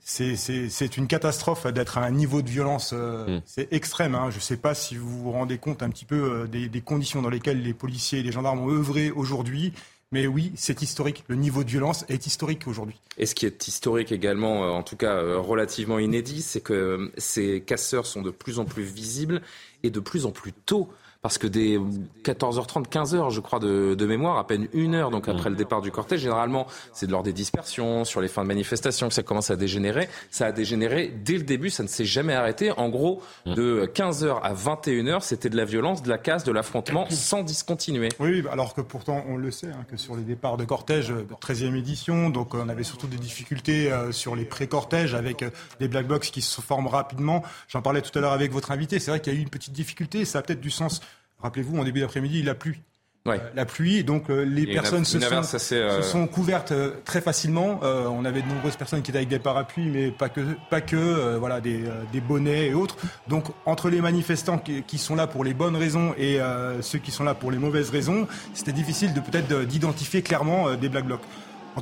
c'est 0.06 0.98
une 0.98 1.08
catastrophe 1.08 1.66
d'être 1.66 1.98
à 1.98 2.04
un 2.04 2.12
niveau 2.12 2.44
de 2.44 2.50
violence, 2.50 2.92
euh, 2.94 3.38
mm. 3.38 3.42
c'est 3.46 3.74
extrême. 3.74 4.14
Hein. 4.14 4.30
Je 4.30 4.36
ne 4.36 4.42
sais 4.42 4.58
pas 4.58 4.76
si 4.76 4.96
vous 4.96 5.24
vous 5.24 5.32
rendez 5.32 5.58
compte 5.58 5.82
un 5.82 5.90
petit 5.90 6.06
peu 6.06 6.16
euh, 6.16 6.48
des, 6.48 6.70
des, 6.70 6.82
conditions 6.82 7.24
dans 7.24 7.30
lesquelles 7.30 7.64
les 7.64 7.74
policiers 7.74 8.20
et 8.20 8.24
les 8.24 8.32
gendarmes 8.32 8.60
ont 8.60 8.70
œuvré 8.70 9.10
aujourd'hui. 9.10 9.74
Mais 10.12 10.28
oui, 10.28 10.52
c'est 10.56 10.84
historique. 10.84 11.24
Le 11.28 11.36
niveau 11.36 11.64
de 11.64 11.70
violence 11.70 12.06
est 12.08 12.28
historique 12.28 12.68
aujourd'hui. 12.68 13.02
Et 13.18 13.26
ce 13.26 13.34
qui 13.34 13.48
est 13.48 13.68
historique 13.68 14.12
également, 14.12 14.76
en 14.76 14.84
tout 14.84 14.96
cas 14.96 15.20
relativement 15.40 15.98
inédit, 15.98 16.44
c'est 16.44 16.62
que 16.62 17.12
ces 17.18 17.62
casseurs 17.62 18.06
sont 18.06 18.22
de 18.22 18.30
plus 18.30 18.60
en 18.60 18.66
plus 18.66 18.84
visibles 18.84 19.42
et 19.82 19.90
de 19.90 20.00
plus 20.00 20.28
en 20.28 20.32
plus 20.32 20.54
tôt 20.54 20.90
parce 21.26 21.40
que 21.40 21.48
dès 21.48 21.80
14h30, 22.24 22.86
15h, 22.86 23.32
je 23.32 23.40
crois, 23.40 23.58
de, 23.58 23.96
de, 23.96 24.06
mémoire, 24.06 24.38
à 24.38 24.46
peine 24.46 24.68
une 24.74 24.94
heure, 24.94 25.10
donc 25.10 25.28
après 25.28 25.50
le 25.50 25.56
départ 25.56 25.82
du 25.82 25.90
cortège, 25.90 26.20
généralement, 26.20 26.68
c'est 26.94 27.08
de 27.08 27.12
l'ordre 27.12 27.26
des 27.26 27.34
dispersions, 27.34 28.06
sur 28.06 28.22
les 28.22 28.28
fins 28.28 28.44
de 28.44 28.48
manifestation, 28.48 29.08
que 29.08 29.14
ça 29.16 29.24
commence 29.24 29.50
à 29.50 29.56
dégénérer. 29.56 30.08
Ça 30.30 30.46
a 30.46 30.52
dégénéré 30.52 31.12
dès 31.24 31.34
le 31.34 31.42
début, 31.42 31.72
ça 31.72 31.82
ne 31.82 31.88
s'est 31.88 32.06
jamais 32.06 32.36
arrêté. 32.36 32.72
En 32.78 32.90
gros, 32.90 33.24
de 33.48 33.90
15h 33.92 34.40
à 34.40 34.54
21h, 34.54 35.22
c'était 35.22 35.50
de 35.50 35.58
la 35.58 35.66
violence, 35.66 36.04
de 36.04 36.10
la 36.10 36.20
casse, 36.20 36.44
de 36.44 36.52
l'affrontement, 36.52 37.08
sans 37.10 37.42
discontinuer. 37.42 38.10
Oui, 38.20 38.44
alors 38.52 38.76
que 38.76 38.82
pourtant, 38.82 39.26
on 39.28 39.36
le 39.36 39.50
sait, 39.50 39.72
hein, 39.72 39.84
que 39.90 39.98
sur 39.98 40.16
les 40.16 40.22
départs 40.22 40.58
de 40.58 40.66
cortège, 40.66 41.12
13e 41.12 41.74
euh, 41.74 41.78
édition, 41.78 42.30
donc 42.30 42.54
on 42.54 42.70
avait 42.70 42.84
surtout 42.84 43.08
des 43.08 43.18
difficultés 43.18 43.92
euh, 43.92 44.12
sur 44.12 44.36
les 44.36 44.46
pré-cortèges, 44.46 45.16
avec 45.16 45.42
euh, 45.42 45.50
des 45.80 45.88
black 45.88 46.06
box 46.06 46.30
qui 46.30 46.44
se 46.44 46.62
forment 46.62 46.86
rapidement. 46.86 47.42
J'en 47.68 47.82
parlais 47.82 48.04
tout 48.04 48.16
à 48.16 48.22
l'heure 48.22 48.34
avec 48.34 48.52
votre 48.52 48.70
invité, 48.70 49.00
c'est 49.00 49.10
vrai 49.10 49.20
qu'il 49.20 49.34
y 49.34 49.36
a 49.36 49.40
eu 49.40 49.42
une 49.42 49.50
petite 49.50 49.74
difficulté, 49.74 50.24
ça 50.24 50.38
a 50.38 50.42
peut-être 50.44 50.62
du 50.62 50.70
sens 50.70 51.02
Rappelez-vous, 51.46 51.78
en 51.78 51.84
début 51.84 52.00
d'après-midi, 52.00 52.40
il 52.40 52.50
a 52.50 52.56
plu. 52.56 52.82
Euh, 53.28 53.38
la 53.56 53.66
pluie, 53.66 54.04
donc 54.04 54.30
euh, 54.30 54.44
les 54.44 54.66
personnes 54.66 55.06
se, 55.06 55.20
sont, 55.20 55.74
euh, 55.74 56.02
sont, 56.04 56.28
couvertes 56.28 56.74
très 57.06 57.22
facilement. 57.22 57.80
on 57.82 58.26
avait 58.26 58.42
de 58.42 58.48
nombreuses 58.48 58.76
personnes 58.76 59.04
qui 59.04 59.12
étaient 59.12 59.20
avec 59.20 59.30
des 59.30 59.40
parapluies, 59.40 59.90
mais 59.90 60.10
pas 60.10 60.30
que, 60.30 60.42
pas 60.72 60.82
que 60.82 61.38
voilà, 61.38 61.62
des, 61.62 61.84
des, 62.12 62.22
bonnets 62.22 62.68
et 62.68 62.74
autres. 62.74 62.98
Donc 63.28 63.46
entre 63.66 63.90
les 63.90 64.02
manifestants 64.02 64.58
qui, 64.60 64.98
sont 64.98 65.16
là 65.16 65.28
pour 65.28 65.44
les 65.44 65.54
bonnes 65.54 65.76
raisons 65.76 66.16
et 66.18 66.40
ceux 66.82 67.00
qui 67.00 67.12
sont 67.12 67.24
là 67.24 67.36
pour 67.36 67.52
les 67.52 67.60
mauvaises 67.60 67.90
raisons, 67.90 68.28
c'était 68.56 68.72
difficile 68.72 69.14
de 69.14 69.20
peut-être 69.20 69.66
d'identifier 69.66 70.24
clairement 70.24 70.76
des 70.76 70.90
black 70.90 71.06
blocs. 71.06 71.22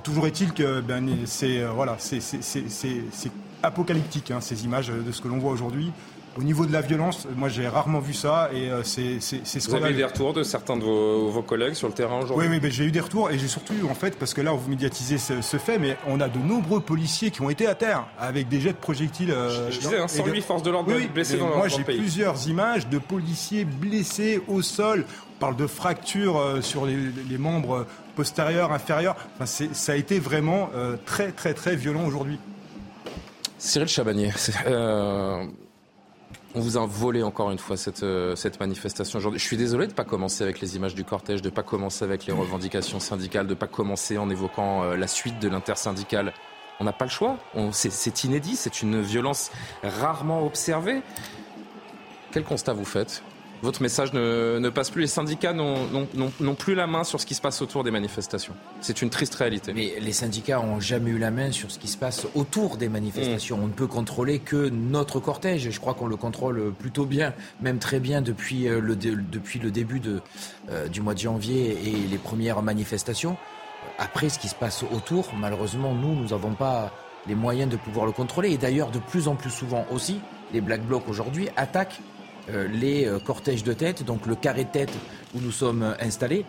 toujours 0.04 0.28
est-il 0.28 0.54
que 0.54 0.82
ben, 0.82 1.10
c'est 1.26 1.64
voilà, 1.64 1.96
c'est 2.00 2.22
apocalyptique 3.64 4.32
hein, 4.32 4.42
ces 4.42 4.66
images 4.66 4.90
de 4.90 5.12
ce 5.12 5.22
que 5.22 5.28
l'on 5.28 5.40
voit 5.40 5.52
aujourd'hui. 5.52 5.92
Au 6.36 6.42
niveau 6.42 6.66
de 6.66 6.74
la 6.74 6.82
violence, 6.82 7.28
moi 7.36 7.48
j'ai 7.48 7.68
rarement 7.68 8.00
vu 8.00 8.14
ça 8.14 8.50
et 8.52 8.70
euh, 8.70 8.82
c'est 8.84 9.20
ce 9.20 9.70
Vous 9.70 9.76
avez 9.76 9.92
eu 9.92 9.94
des 9.94 10.04
retours 10.04 10.34
de 10.34 10.42
certains 10.42 10.76
de 10.78 10.84
vos, 10.84 11.44
collègues 11.44 11.76
sur 11.76 11.88
le 11.88 11.94
terrain 11.94 12.22
aujourd'hui? 12.22 12.48
Oui, 12.50 12.60
oui 12.62 12.72
j'ai 12.72 12.86
eu 12.86 12.92
des 12.92 13.02
retours 13.02 13.30
et 13.30 13.38
j'ai 13.38 13.48
surtout 13.48 13.74
en 13.88 13.94
fait 13.94 14.18
parce 14.18 14.34
que 14.34 14.42
là 14.42 14.52
vous 14.52 14.68
médiatisez 14.68 15.20
ce, 15.20 15.58
fait, 15.58 15.78
mais 15.78 15.96
on 16.08 16.20
a 16.20 16.30
de 16.30 16.40
nombreux 16.40 16.80
policiers 16.80 17.30
qui 17.30 17.42
ont 17.42 17.52
été 17.52 17.68
à 17.68 17.76
terre 17.76 18.08
avec 18.20 18.48
des 18.50 18.60
jets 18.60 18.72
de 18.72 18.78
projectiles. 18.78 19.30
Euh, 19.30 19.70
je, 19.70 19.80
disais, 19.80 20.00
hein, 20.00 20.08
108 20.08 20.42
forces 20.42 20.64
de 20.64 20.72
l'ordre 20.72 20.92
blessées 21.14 21.38
dans, 21.38 21.56
Moi 21.56 21.68
j'ai 21.68 21.84
plusieurs 21.84 22.48
images 22.48 22.88
de 22.88 22.98
policiers 22.98 23.66
blessés 23.66 24.42
au 24.48 24.64
sol. 24.64 25.06
On 25.36 25.40
parle 25.40 25.56
de 25.56 25.68
fractures 25.68 26.40
euh, 26.40 26.62
sur 26.62 26.88
les, 26.88 27.38
membres 27.38 27.86
postérieurs, 28.16 28.72
inférieurs. 28.72 29.16
Enfin, 29.36 29.46
ça 29.46 29.92
a 29.92 29.96
été 29.96 30.18
vraiment 30.18 30.70
très 31.06 31.32
très 31.32 31.54
très 31.54 31.76
violent 31.76 32.06
aujourd'hui. 32.06 32.40
Cyril 33.60 33.88
Chabanier, 33.88 34.32
on 36.56 36.60
vous 36.60 36.78
a 36.78 36.86
volé 36.86 37.24
encore 37.24 37.52
une 37.52 37.58
fois 37.58 37.78
cette, 37.78 38.04
euh, 38.04 38.36
manifestation 38.60 39.18
aujourd'hui. 39.18 39.40
Je 39.40 39.46
suis 39.46 39.58
désolé 39.58 39.88
de 39.88 39.92
ne 39.92 39.96
pas 39.96 40.04
commencer 40.04 40.44
avec 40.44 40.60
les 40.60 40.76
images 40.76 40.96
du 40.96 41.04
cortège, 41.04 41.42
de 41.42 41.50
ne 41.50 41.54
pas 41.54 41.64
commencer 41.64 42.06
avec 42.06 42.26
les 42.26 42.34
revendications 42.34 43.00
syndicales, 43.00 43.48
de 43.48 43.54
ne 43.54 43.60
pas 43.60 43.68
commencer 43.68 44.18
en 44.18 44.30
évoquant 44.30 44.84
euh, 44.84 44.96
la 44.96 45.08
suite 45.08 45.40
de 45.40 45.50
l'intersyndicale. 45.50 46.34
On 46.80 46.84
n'a 46.84 46.94
pas 46.94 47.06
le 47.06 47.12
choix. 47.12 47.38
C'est 47.72 48.24
inédit. 48.24 48.56
C'est 48.56 48.82
une 48.82 49.02
violence 49.02 49.52
rarement 49.84 50.44
observée. 50.46 51.02
Quel 52.32 52.44
constat 52.44 52.74
vous 52.74 52.86
faites? 52.86 53.24
Votre 53.64 53.82
message 53.82 54.12
ne, 54.12 54.70
passe 54.70 54.90
plus. 54.90 55.02
Les 55.02 55.08
syndicats 55.08 55.54
n'ont 55.54 56.56
plus 56.56 56.76
la 56.76 56.86
main 56.86 57.06
sur 57.06 57.22
ce 57.22 57.26
qui 57.26 57.34
se 57.34 57.42
passe 57.42 57.62
autour 57.62 57.86
des 57.86 57.92
manifestations. 57.92 58.54
C'est 58.82 59.02
une 59.02 59.10
triste 59.10 59.36
réalité. 59.36 59.72
Mais 59.74 59.94
les 60.02 60.12
syndicats 60.12 60.58
n'ont 60.60 60.82
jamais 60.82 61.12
eu 61.12 61.18
la 61.18 61.32
main 61.32 61.52
sur 61.54 61.72
ce 61.72 61.80
qui 61.80 61.88
se 61.88 61.98
passe 61.98 62.28
autour 62.36 62.76
des 62.76 62.90
manifestations. 62.90 63.58
Mm. 63.58 63.64
On 63.64 63.68
ne 63.68 63.74
peut 63.74 63.88
contrôler 63.88 64.40
que 64.40 64.68
notre 64.68 65.22
cortège. 65.22 65.70
Je 65.70 65.80
crois 65.80 65.94
qu'on 65.94 66.08
le 66.08 66.18
contrôle 66.18 66.74
plutôt 66.78 67.06
bien, 67.06 67.34
même 67.62 67.80
très 67.80 68.02
bien 68.02 68.22
depuis 68.22 68.68
euh, 68.68 68.82
le, 68.82 68.98
depuis 68.98 69.60
le 69.60 69.72
début 69.72 70.02
de, 70.02 70.20
euh, 70.70 70.90
du 70.90 71.00
mois 71.00 71.14
de 71.14 71.20
janvier 71.20 71.78
et 71.86 71.92
les 71.92 72.18
premières 72.18 72.62
manifestations. 72.62 73.38
Après, 73.98 74.28
ce 74.28 74.40
qui 74.40 74.50
se 74.50 74.56
passe 74.56 74.84
autour, 74.92 75.34
malheureusement, 75.40 75.94
nous, 75.94 76.14
nous 76.16 76.30
n'avons 76.30 76.54
pas 76.54 76.92
les 77.28 77.36
moyens 77.36 77.72
de 77.72 77.78
pouvoir 77.78 78.06
le 78.06 78.12
contrôler. 78.12 78.52
Et 78.52 78.58
d'ailleurs, 78.58 78.92
de 78.92 79.00
plus 79.00 79.30
en 79.30 79.36
plus 79.36 79.52
souvent 79.52 79.86
aussi, 79.90 80.20
les 80.52 80.60
Black 80.60 80.86
Blocs 80.86 81.08
aujourd'hui 81.08 81.48
attaquent 81.56 82.02
les 82.50 83.06
euh, 83.06 83.20
cortèges 83.20 83.64
de 83.64 83.74
tête, 83.74 84.04
donc 84.04 84.26
le 84.26 84.36
carré 84.36 84.66
de 84.66 84.70
tête 84.70 84.92
où 85.36 85.40
nous 85.40 85.52
sommes 85.52 85.84
euh, 85.84 85.94
installés. 86.00 86.46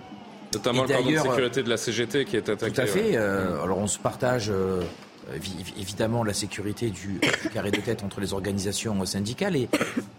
Notamment 0.52 0.82
le 0.82 0.88
cordon 0.88 1.10
de 1.10 1.16
sécurité 1.18 1.62
de 1.62 1.68
la 1.68 1.76
CGT 1.76 2.24
qui 2.24 2.36
est 2.36 2.48
attaqué. 2.48 2.72
Tout 2.72 2.80
à 2.80 2.86
fait. 2.86 3.16
alors 3.16 3.78
on 3.78 3.88
se 3.88 3.98
partage 3.98 4.52
évidemment 5.76 6.22
la 6.22 6.32
sécurité 6.32 6.90
du, 6.90 7.18
carré 7.52 7.72
de 7.72 7.80
tête 7.80 8.04
entre 8.04 8.20
les 8.20 8.34
organisations 8.34 9.04
syndicales 9.04 9.56
et, 9.56 9.68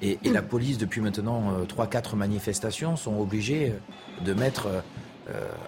et, 0.01 0.17
la 0.29 0.41
police, 0.41 0.77
depuis 0.77 0.99
maintenant 0.99 1.53
3-4 1.65 2.17
manifestations, 2.17 2.97
sont 2.97 3.17
obligés 3.17 3.71
de 4.25 4.33
mettre 4.33 4.67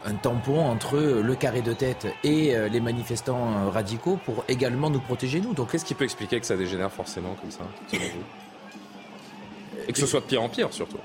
un 0.04 0.14
tampon 0.16 0.60
entre 0.60 0.98
le 0.98 1.36
carré 1.36 1.62
de 1.62 1.72
tête 1.72 2.06
et 2.26 2.54
les 2.70 2.82
manifestants 2.82 3.70
radicaux 3.70 4.20
pour 4.26 4.44
également 4.50 4.90
nous 4.90 5.00
protéger, 5.00 5.40
nous. 5.40 5.54
Donc, 5.54 5.72
qu'est-ce 5.72 5.86
qui 5.86 5.94
peut 5.94 6.04
expliquer 6.04 6.42
que 6.42 6.46
ça 6.46 6.58
dégénère 6.58 6.92
forcément 6.92 7.36
comme 7.36 7.52
ça, 7.52 7.62
selon 7.90 8.04
vous? 8.04 8.47
Et 9.88 9.94
que 9.94 10.00
ce 10.00 10.06
soit 10.06 10.22
de 10.22 10.26
pire 10.26 10.42
en 10.42 10.50
pire, 10.50 10.72
surtout 10.72 10.98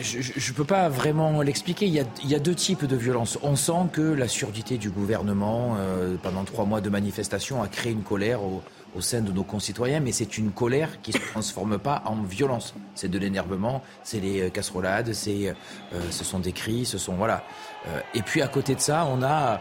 je 0.00 0.50
ne 0.50 0.56
peux 0.56 0.64
pas 0.64 0.88
vraiment 0.88 1.40
l'expliquer. 1.42 1.86
Il, 1.86 1.94
y 1.94 2.34
a 2.34 2.38
deux 2.38 2.54
types 2.54 2.84
de 2.84 2.96
violences. 2.96 3.38
On 3.42 3.56
sent 3.56 3.88
que 3.92 4.02
la 4.02 4.28
surdité 4.28 4.78
du 4.78 4.90
gouvernement, 4.90 5.76
euh, 5.78 6.16
pendant 6.22 6.44
trois 6.44 6.64
mois 6.64 6.80
de 6.80 6.90
manifestation, 6.90 7.62
a 7.62 7.68
créé 7.68 7.92
une 7.92 8.02
colère 8.02 8.40
au, 8.42 8.62
sein 8.98 9.20
de 9.20 9.30
nos 9.30 9.44
concitoyens, 9.44 10.00
mais 10.00 10.12
c'est 10.12 10.38
une 10.38 10.52
colère 10.52 11.02
qui 11.02 11.12
ne 11.12 11.18
se 11.18 11.26
transforme 11.26 11.78
pas 11.78 12.02
en 12.06 12.22
violence. 12.22 12.74
C'est 12.94 13.10
de 13.10 13.18
l'énervement, 13.18 13.82
c'est 14.02 14.20
les 14.20 14.42
euh, 14.42 14.48
casserolades, 14.48 15.12
euh, 15.28 15.52
ce 16.10 16.24
sont 16.24 16.38
des 16.38 16.52
cris, 16.52 16.86
ce 16.86 16.96
sont 16.96 17.12
voilà. 17.14 17.44
et 18.14 18.22
puis 18.22 18.40
à 18.40 18.48
côté 18.48 18.74
de 18.74 18.80
ça, 18.80 19.06
on 19.10 19.22
a 19.22 19.60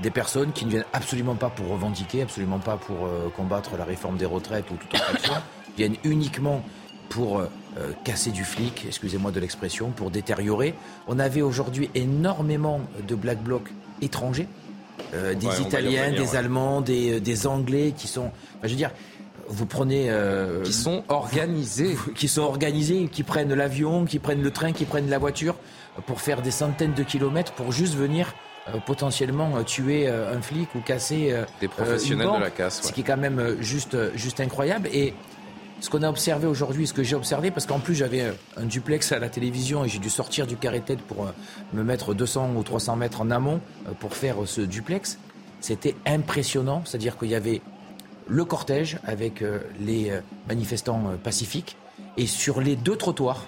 des 0.00 0.10
personnes 0.10 0.52
qui 0.52 0.64
ne 0.64 0.70
viennent 0.70 0.84
absolument 0.92 1.36
pas 1.36 1.50
pour 1.50 1.68
revendiquer, 1.68 2.22
absolument 2.22 2.58
pas 2.58 2.76
pour 2.76 3.08
combattre 3.36 3.76
la 3.76 3.84
réforme 3.84 4.16
des 4.16 4.26
retraites 4.26 4.68
ou 4.72 4.74
toute 4.74 4.92
autre 4.92 5.10
action, 5.12 5.34
viennent 5.76 5.96
uniquement 6.02 6.62
pour 7.08 7.42
euh, 7.78 7.92
casser 8.02 8.30
du 8.30 8.44
flic, 8.44 8.84
excusez-moi 8.86 9.30
de 9.30 9.38
l'expression, 9.38 9.90
pour 9.90 10.10
détériorer. 10.10 10.74
On 11.06 11.18
avait 11.18 11.42
aujourd'hui 11.42 11.90
énormément 11.94 12.80
de 13.06 13.14
black 13.14 13.42
blocs 13.42 13.70
étrangers, 14.02 14.48
euh, 15.14 15.34
des 15.34 15.60
Italiens, 15.60 16.10
des 16.10 16.34
Allemands, 16.34 16.80
des, 16.80 17.14
euh, 17.14 17.20
des, 17.20 17.46
Anglais 17.46 17.92
qui 17.96 18.08
sont, 18.08 18.30
je 18.64 18.70
veux 18.70 18.74
dire, 18.74 18.90
vous 19.48 19.64
prenez 19.66 20.10
qui 20.64 20.72
sont 20.74 21.04
organisés, 21.08 21.96
qui 22.14 22.28
sont 22.28 22.42
organisés, 22.42 23.08
qui 23.10 23.22
prennent 23.22 23.54
l'avion, 23.54 24.04
qui 24.04 24.18
prennent 24.18 24.42
le 24.42 24.50
train, 24.50 24.72
qui 24.72 24.84
prennent 24.84 25.08
la 25.08 25.18
voiture 25.18 25.54
pour 26.06 26.20
faire 26.20 26.42
des 26.42 26.50
centaines 26.50 26.92
de 26.92 27.02
kilomètres 27.02 27.52
pour 27.52 27.72
juste 27.72 27.94
venir 27.94 28.34
potentiellement 28.84 29.62
tuer 29.64 30.06
un 30.06 30.42
flic 30.42 30.74
ou 30.74 30.80
casser 30.80 31.34
des 31.62 31.68
professionnels 31.68 32.28
de 32.30 32.40
la 32.40 32.50
casse, 32.50 32.82
ce 32.82 32.92
qui 32.92 33.00
est 33.00 33.04
quand 33.04 33.16
même 33.16 33.56
juste 33.60 33.96
juste 34.14 34.40
incroyable. 34.40 34.90
Et 34.92 35.14
ce 35.80 35.90
qu'on 35.90 36.02
a 36.02 36.08
observé 36.08 36.46
aujourd'hui, 36.46 36.86
ce 36.86 36.92
que 36.92 37.02
j'ai 37.02 37.14
observé, 37.14 37.50
parce 37.50 37.66
qu'en 37.66 37.78
plus 37.78 37.94
j'avais 37.94 38.32
un 38.56 38.64
duplex 38.64 39.12
à 39.12 39.18
la 39.18 39.28
télévision 39.28 39.84
et 39.84 39.88
j'ai 39.88 39.98
dû 39.98 40.10
sortir 40.10 40.46
du 40.46 40.56
carré 40.56 40.80
tête 40.80 41.00
pour 41.00 41.26
euh, 41.26 41.30
me 41.72 41.82
mettre 41.84 42.14
200 42.14 42.54
ou 42.56 42.62
300 42.62 42.96
mètres 42.96 43.20
en 43.20 43.30
amont 43.30 43.60
euh, 43.86 43.92
pour 43.98 44.14
faire 44.14 44.36
ce 44.44 44.60
duplex, 44.60 45.18
c'était 45.60 45.94
impressionnant. 46.06 46.82
C'est-à-dire 46.84 47.16
qu'il 47.16 47.28
y 47.28 47.34
avait 47.34 47.60
le 48.26 48.44
cortège 48.44 48.98
avec 49.04 49.42
euh, 49.42 49.60
les 49.80 50.12
manifestants 50.48 51.12
pacifiques 51.22 51.76
et 52.16 52.26
sur 52.26 52.60
les 52.60 52.76
deux 52.76 52.96
trottoirs, 52.96 53.46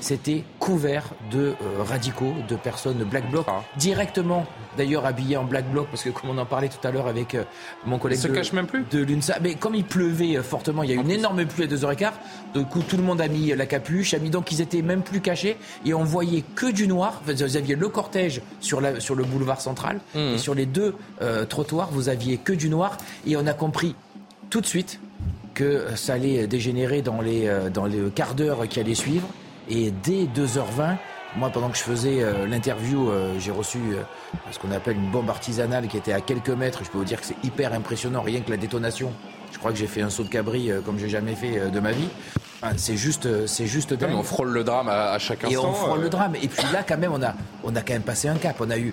c'était 0.00 0.44
couvert 0.58 1.04
de 1.30 1.54
euh, 1.62 1.82
radicaux, 1.82 2.34
de 2.48 2.56
personnes 2.56 3.04
black 3.04 3.30
bloc, 3.30 3.46
ah. 3.48 3.62
directement 3.76 4.46
d'ailleurs 4.76 5.06
habillés 5.06 5.36
en 5.36 5.44
black 5.44 5.70
bloc, 5.70 5.88
parce 5.90 6.02
que 6.02 6.10
comme 6.10 6.30
on 6.30 6.38
en 6.38 6.46
parlait 6.46 6.68
tout 6.68 6.86
à 6.86 6.90
l'heure 6.90 7.06
avec 7.06 7.34
euh, 7.34 7.44
mon 7.86 7.98
collègue 7.98 8.18
se 8.18 8.28
de, 8.28 8.54
même 8.54 8.66
plus 8.66 8.84
de 8.90 9.02
l'UNSA, 9.02 9.38
mais 9.40 9.54
comme 9.54 9.74
il 9.74 9.84
pleuvait 9.84 10.36
euh, 10.36 10.42
fortement, 10.42 10.82
il 10.82 10.90
y 10.90 10.92
a 10.92 10.96
eu 10.96 11.00
une 11.00 11.10
énorme 11.10 11.44
pluie 11.46 11.64
à 11.64 11.66
2h15, 11.66 12.12
du 12.54 12.64
coup 12.64 12.82
tout 12.82 12.96
le 12.96 13.02
monde 13.02 13.20
a 13.20 13.28
mis 13.28 13.54
la 13.54 13.66
capuche, 13.66 14.14
a 14.14 14.18
mis 14.18 14.30
donc 14.30 14.52
ils 14.52 14.60
étaient 14.60 14.82
même 14.82 15.02
plus 15.02 15.20
cachés, 15.20 15.56
et 15.84 15.94
on 15.94 16.04
voyait 16.04 16.44
que 16.54 16.70
du 16.70 16.86
noir, 16.86 17.22
vous 17.24 17.56
aviez 17.56 17.74
le 17.74 17.88
cortège 17.88 18.42
sur, 18.60 18.80
la, 18.80 19.00
sur 19.00 19.14
le 19.14 19.24
boulevard 19.24 19.60
central, 19.60 20.00
mmh. 20.14 20.18
et 20.18 20.38
sur 20.38 20.54
les 20.54 20.66
deux 20.66 20.94
trottoirs, 21.48 21.88
vous 21.90 22.08
aviez 22.08 22.36
que 22.36 22.52
du 22.52 22.68
noir, 22.68 22.96
et 23.26 23.36
on 23.36 23.46
a 23.46 23.54
compris 23.54 23.94
tout 24.50 24.60
de 24.60 24.66
suite 24.66 25.00
que 25.54 25.86
ça 25.96 26.14
allait 26.14 26.46
dégénérer 26.46 27.02
dans 27.02 27.20
les, 27.20 27.50
dans 27.72 27.86
les 27.86 28.10
quarts 28.14 28.34
d'heure 28.34 28.68
qui 28.68 28.80
allaient 28.80 28.94
suivre. 28.94 29.28
Et 29.70 29.90
dès 29.90 30.24
2h20, 30.24 30.96
moi, 31.36 31.50
pendant 31.50 31.68
que 31.68 31.76
je 31.76 31.82
faisais 31.82 32.22
euh, 32.22 32.46
l'interview, 32.46 33.10
euh, 33.10 33.38
j'ai 33.38 33.50
reçu 33.50 33.78
euh, 33.78 34.02
ce 34.50 34.58
qu'on 34.58 34.70
appelle 34.70 34.96
une 34.96 35.10
bombe 35.10 35.28
artisanale 35.28 35.86
qui 35.86 35.98
était 35.98 36.12
à 36.12 36.20
quelques 36.20 36.50
mètres. 36.50 36.80
Je 36.84 36.90
peux 36.90 36.98
vous 36.98 37.04
dire 37.04 37.20
que 37.20 37.26
c'est 37.26 37.36
hyper 37.44 37.74
impressionnant, 37.74 38.22
rien 38.22 38.40
que 38.40 38.50
la 38.50 38.56
détonation. 38.56 39.12
Je 39.52 39.58
crois 39.58 39.70
que 39.70 39.78
j'ai 39.78 39.86
fait 39.86 40.02
un 40.02 40.10
saut 40.10 40.24
de 40.24 40.28
cabri 40.28 40.70
comme 40.84 40.98
j'ai 40.98 41.08
jamais 41.08 41.34
fait 41.34 41.70
de 41.70 41.80
ma 41.80 41.92
vie. 41.92 42.08
c'est 42.76 42.98
juste, 42.98 43.46
c'est 43.46 43.66
juste 43.66 43.94
dingue. 43.94 44.14
on 44.14 44.22
frôle 44.22 44.50
le 44.50 44.62
drame 44.62 44.88
à, 44.90 45.18
chaque 45.18 45.42
instant. 45.42 45.50
Et 45.50 45.56
on 45.56 45.72
frôle 45.72 46.02
le 46.02 46.10
drame. 46.10 46.34
Et 46.34 46.48
puis 46.48 46.62
là, 46.70 46.84
quand 46.86 46.98
même, 46.98 47.12
on 47.12 47.22
a, 47.22 47.34
on 47.64 47.74
a 47.74 47.80
quand 47.80 47.94
même 47.94 48.02
passé 48.02 48.28
un 48.28 48.36
cap. 48.36 48.56
On 48.60 48.68
a 48.68 48.76
eu 48.76 48.92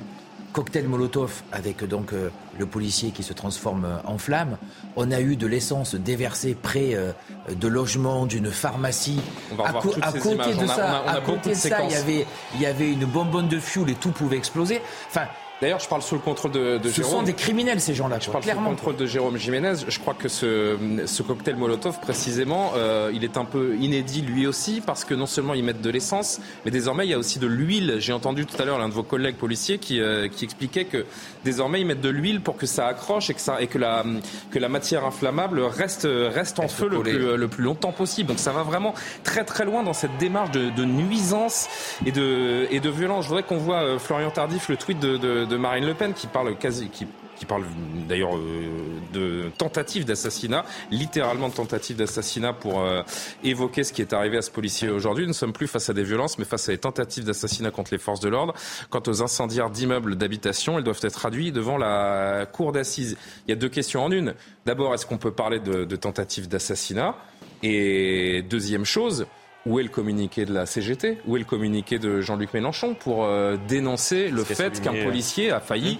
cocktail 0.55 0.87
Molotov 0.87 1.43
avec 1.51 1.83
donc 1.83 2.13
euh, 2.13 2.29
le 2.57 2.65
policier 2.65 3.11
qui 3.11 3.23
se 3.23 3.33
transforme 3.33 3.83
euh, 3.83 3.97
en 4.05 4.17
flamme. 4.17 4.57
On 4.95 5.11
a 5.11 5.19
eu 5.19 5.35
de 5.35 5.47
l'essence 5.47 5.95
déversée 5.95 6.55
près 6.55 6.95
euh, 6.95 7.11
de 7.53 7.67
logements, 7.67 8.25
d'une 8.25 8.49
pharmacie. 8.49 9.19
à, 9.61 9.73
côté 9.73 10.53
de 10.53 10.65
ça, 10.65 11.03
à 11.05 11.19
côté 11.19 11.49
de, 11.49 11.55
ça, 11.55 11.83
il 11.83 11.91
y 11.91 11.95
avait 11.95 12.25
il 12.55 12.61
y 12.61 12.65
avait 12.65 12.89
une 12.89 13.03
bonbonne 13.03 13.49
de 13.49 13.59
fuel 13.59 13.89
et 13.89 13.95
tout 13.95 14.11
pouvait 14.11 14.37
exploser. 14.37 14.81
Enfin, 15.09 15.27
D'ailleurs, 15.61 15.79
je 15.79 15.87
parle 15.87 16.01
sous 16.01 16.15
le 16.15 16.21
contrôle 16.21 16.51
de, 16.51 16.77
de 16.77 16.89
ce 16.89 16.95
Jérôme. 16.97 17.11
Ce 17.11 17.17
sont 17.17 17.23
des 17.23 17.33
criminels, 17.33 17.79
ces 17.79 17.93
gens-là. 17.93 18.19
Je 18.19 18.29
parle 18.29 18.43
sous 18.43 18.49
le 18.49 18.55
contrôle 18.55 18.97
de 18.97 19.05
Jérôme 19.05 19.37
Jiménez. 19.37 19.73
Je 19.87 19.99
crois 19.99 20.13
que 20.13 20.27
ce, 20.27 20.77
ce 21.05 21.23
cocktail 21.23 21.55
Molotov, 21.55 21.99
précisément, 22.01 22.73
euh, 22.75 23.09
il 23.13 23.23
est 23.23 23.37
un 23.37 23.45
peu 23.45 23.75
inédit 23.79 24.21
lui 24.21 24.47
aussi, 24.47 24.81
parce 24.85 25.05
que 25.05 25.13
non 25.13 25.25
seulement 25.25 25.53
ils 25.53 25.63
mettent 25.63 25.81
de 25.81 25.89
l'essence, 25.89 26.41
mais 26.65 26.71
désormais 26.71 27.05
il 27.05 27.11
y 27.11 27.13
a 27.13 27.17
aussi 27.17 27.39
de 27.39 27.47
l'huile. 27.47 27.95
J'ai 27.99 28.11
entendu 28.11 28.45
tout 28.45 28.61
à 28.61 28.65
l'heure 28.65 28.79
l'un 28.79 28.89
de 28.89 28.93
vos 28.93 29.03
collègues 29.03 29.37
policiers 29.37 29.77
qui, 29.77 30.01
euh, 30.01 30.27
qui 30.27 30.43
expliquait 30.43 30.85
que 30.85 31.05
désormais 31.45 31.79
ils 31.79 31.85
mettent 31.85 32.01
de 32.01 32.09
l'huile 32.09 32.41
pour 32.41 32.57
que 32.57 32.65
ça 32.65 32.87
accroche 32.87 33.29
et 33.29 33.33
que, 33.33 33.39
ça, 33.39 33.61
et 33.61 33.67
que, 33.67 33.77
la, 33.77 34.03
que 34.51 34.59
la 34.59 34.67
matière 34.67 35.05
inflammable 35.05 35.61
reste, 35.61 36.07
reste 36.09 36.59
en 36.59 36.67
feu 36.67 36.89
le 36.89 36.99
plus, 36.99 37.37
le 37.37 37.47
plus, 37.47 37.63
longtemps 37.63 37.93
possible. 37.93 38.27
Donc 38.27 38.39
ça 38.39 38.51
va 38.51 38.63
vraiment 38.63 38.93
très 39.23 39.45
très 39.45 39.63
loin 39.63 39.83
dans 39.83 39.93
cette 39.93 40.17
démarche 40.17 40.51
de, 40.51 40.71
de 40.71 40.83
nuisance 40.83 41.69
et 42.05 42.11
de, 42.11 42.67
et 42.71 42.79
de 42.79 42.89
violence. 42.89 43.23
Je 43.23 43.29
voudrais 43.29 43.43
qu'on 43.43 43.57
voit 43.57 43.83
euh, 43.83 43.99
Florian 43.99 44.31
Tardif, 44.31 44.67
le 44.67 44.75
tweet 44.75 44.99
de, 44.99 45.17
de, 45.17 45.45
de 45.45 45.57
Marine 45.57 45.85
Le 45.85 45.93
Pen 45.93 46.13
qui 46.13 46.27
parle 46.27 46.57
quasi, 46.57 46.89
qui, 46.89 47.07
qui 47.35 47.45
parle 47.45 47.63
d'ailleurs 48.07 48.35
euh, 48.35 48.99
de 49.13 49.49
tentative 49.57 50.05
d'assassinat, 50.05 50.65
littéralement 50.91 51.49
de 51.49 51.53
tentative 51.53 51.97
d'assassinat 51.97 52.53
pour 52.53 52.81
euh, 52.81 53.01
évoquer 53.43 53.83
ce 53.83 53.93
qui 53.93 54.01
est 54.01 54.13
arrivé 54.13 54.37
à 54.37 54.41
ce 54.41 54.51
policier 54.51 54.89
aujourd'hui. 54.89 55.25
Nous 55.25 55.29
ne 55.29 55.33
sommes 55.33 55.53
plus 55.53 55.67
face 55.67 55.89
à 55.89 55.93
des 55.93 56.03
violences, 56.03 56.37
mais 56.37 56.45
face 56.45 56.69
à 56.69 56.71
des 56.71 56.77
tentatives 56.77 57.23
d'assassinat 57.23 57.71
contre 57.71 57.91
les 57.93 57.97
forces 57.97 58.19
de 58.19 58.29
l'ordre. 58.29 58.53
Quant 58.89 59.03
aux 59.07 59.21
incendiaires 59.21 59.69
d'immeubles 59.69 60.15
d'habitation, 60.15 60.77
elles 60.77 60.83
doivent 60.83 60.99
être 61.03 61.13
traduits 61.13 61.51
devant 61.51 61.77
la 61.77 62.45
cour 62.51 62.71
d'assises. 62.71 63.17
Il 63.47 63.51
y 63.51 63.53
a 63.53 63.57
deux 63.57 63.69
questions 63.69 64.03
en 64.03 64.11
une. 64.11 64.33
D'abord, 64.65 64.93
est-ce 64.93 65.05
qu'on 65.05 65.17
peut 65.17 65.31
parler 65.31 65.59
de, 65.59 65.85
de 65.85 65.95
tentative 65.95 66.47
d'assassinat? 66.47 67.15
Et 67.63 68.43
deuxième 68.43 68.85
chose, 68.85 69.25
où 69.65 69.79
est 69.79 69.83
le 69.83 69.89
communiqué 69.89 70.45
de 70.45 70.53
la 70.53 70.65
CGT 70.65 71.17
Où 71.25 71.35
est 71.35 71.39
le 71.39 71.45
communiqué 71.45 71.97
de 71.97 72.21
Jean-Luc 72.21 72.53
Mélenchon 72.53 72.93
pour 72.93 73.25
euh, 73.25 73.57
dénoncer 73.67 74.29
le 74.29 74.43
fait 74.43 74.79
qu'un 74.81 74.93
policier 75.03 75.51
a 75.51 75.59
failli 75.59 75.99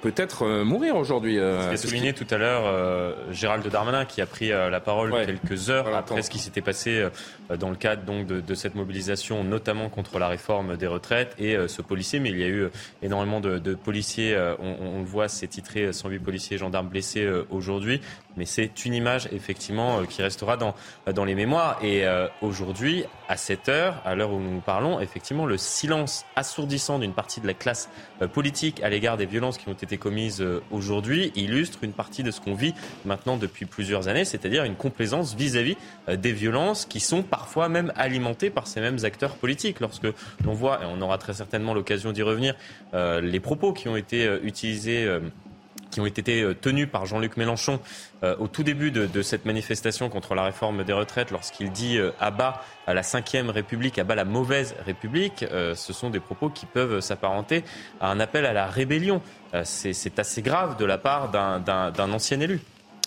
peut-être 0.00 0.44
euh, 0.44 0.64
mourir 0.64 0.96
aujourd'hui. 0.96 1.38
Euh, 1.38 1.76
Ce 1.76 1.88
souligné 1.88 2.12
tout 2.12 2.26
à 2.30 2.38
l'heure 2.38 2.62
euh, 2.66 3.14
Gérald 3.32 3.66
Darmanin 3.68 4.04
qui 4.04 4.20
a 4.20 4.26
pris 4.26 4.52
euh, 4.52 4.70
la 4.70 4.80
parole 4.80 5.12
quelques 5.24 5.70
heures 5.70 5.94
après 5.94 6.22
ce 6.22 6.30
qui 6.30 6.38
s'était 6.38 6.60
passé 6.60 7.06
dans 7.58 7.70
le 7.70 7.76
cadre 7.76 8.02
donc 8.02 8.26
de, 8.26 8.40
de, 8.40 8.54
cette 8.54 8.74
mobilisation, 8.74 9.44
notamment 9.44 9.88
contre 9.88 10.18
la 10.18 10.28
réforme 10.28 10.76
des 10.76 10.86
retraites 10.86 11.34
et 11.38 11.56
ce 11.68 11.82
policier. 11.82 12.20
Mais 12.20 12.30
il 12.30 12.38
y 12.38 12.44
a 12.44 12.48
eu 12.48 12.68
énormément 13.02 13.40
de, 13.40 13.58
de 13.58 13.74
policiers. 13.74 14.36
On, 14.58 14.96
on, 14.96 14.98
le 15.00 15.04
voit, 15.04 15.28
c'est 15.28 15.48
titré 15.48 15.92
108 15.92 16.18
policiers 16.18 16.58
gendarmes 16.58 16.88
blessés 16.88 17.28
aujourd'hui. 17.50 18.00
Mais 18.36 18.44
c'est 18.44 18.84
une 18.84 18.94
image 18.94 19.28
effectivement 19.32 20.04
qui 20.04 20.22
restera 20.22 20.56
dans, 20.56 20.74
dans 21.12 21.24
les 21.24 21.34
mémoires. 21.34 21.78
Et 21.82 22.04
aujourd'hui, 22.42 23.04
à 23.28 23.36
cette 23.36 23.68
heure, 23.68 24.00
à 24.04 24.14
l'heure 24.14 24.32
où 24.32 24.40
nous 24.40 24.60
parlons, 24.60 25.00
effectivement, 25.00 25.46
le 25.46 25.58
silence 25.58 26.24
assourdissant 26.36 26.98
d'une 26.98 27.12
partie 27.12 27.40
de 27.40 27.46
la 27.46 27.54
classe 27.54 27.88
politique 28.32 28.82
à 28.82 28.88
l'égard 28.88 29.16
des 29.16 29.26
violences 29.26 29.58
qui 29.58 29.68
ont 29.68 29.74
été 29.74 29.98
commises 29.98 30.40
euh, 30.40 30.62
aujourd'hui 30.70 31.32
illustre 31.34 31.78
une 31.82 31.92
partie 31.92 32.22
de 32.22 32.30
ce 32.30 32.40
qu'on 32.40 32.54
vit 32.54 32.74
maintenant 33.04 33.36
depuis 33.36 33.66
plusieurs 33.66 34.08
années, 34.08 34.24
c'est-à-dire 34.24 34.64
une 34.64 34.74
complaisance 34.74 35.34
vis-à-vis 35.34 35.76
euh, 36.08 36.16
des 36.16 36.32
violences 36.32 36.84
qui 36.86 37.00
sont 37.00 37.22
parfois 37.22 37.68
même 37.68 37.92
alimentées 37.96 38.50
par 38.50 38.66
ces 38.66 38.80
mêmes 38.80 38.98
acteurs 39.04 39.36
politiques. 39.36 39.80
Lorsque 39.80 40.06
l'on 40.44 40.52
voit, 40.52 40.82
et 40.82 40.86
on 40.86 41.00
aura 41.00 41.18
très 41.18 41.34
certainement 41.34 41.74
l'occasion 41.74 42.12
d'y 42.12 42.22
revenir, 42.22 42.54
euh, 42.94 43.20
les 43.20 43.40
propos 43.40 43.72
qui 43.72 43.88
ont 43.88 43.96
été 43.96 44.38
utilisés 44.42 45.08
qui 45.90 46.00
ont 46.00 46.06
été 46.06 46.42
euh, 46.42 46.54
tenus 46.54 46.88
par 46.90 47.06
Jean-Luc 47.06 47.36
Mélenchon 47.36 47.80
euh, 48.22 48.36
au 48.38 48.48
tout 48.48 48.62
début 48.62 48.90
de, 48.90 49.22
cette 49.22 49.44
manifestation 49.44 50.08
contre 50.08 50.34
la 50.34 50.44
réforme 50.44 50.84
des 50.84 50.92
retraites, 50.92 51.30
lorsqu'il 51.30 51.70
dit 51.70 51.98
euh, 51.98 52.12
abat 52.20 52.62
à 52.86 52.94
la 52.94 53.02
cinquième 53.02 53.50
République, 53.50 53.98
abat 53.98 54.14
la 54.14 54.24
mauvaise 54.24 54.74
République, 54.84 55.44
ce 55.50 55.92
sont 55.92 56.10
des 56.10 56.18
propos 56.18 56.48
qui 56.48 56.66
peuvent 56.66 57.00
s'apparenter 57.00 57.62
à 58.00 58.10
un 58.10 58.18
appel 58.18 58.46
à 58.46 58.52
la 58.52 58.66
rébellion. 58.66 59.22
c'est 59.62 60.18
assez 60.18 60.42
grave 60.42 60.76
de 60.76 60.84
la 60.84 60.98
part 60.98 61.30
d'un 61.30 62.12
ancien 62.12 62.40
élu. 62.40 62.60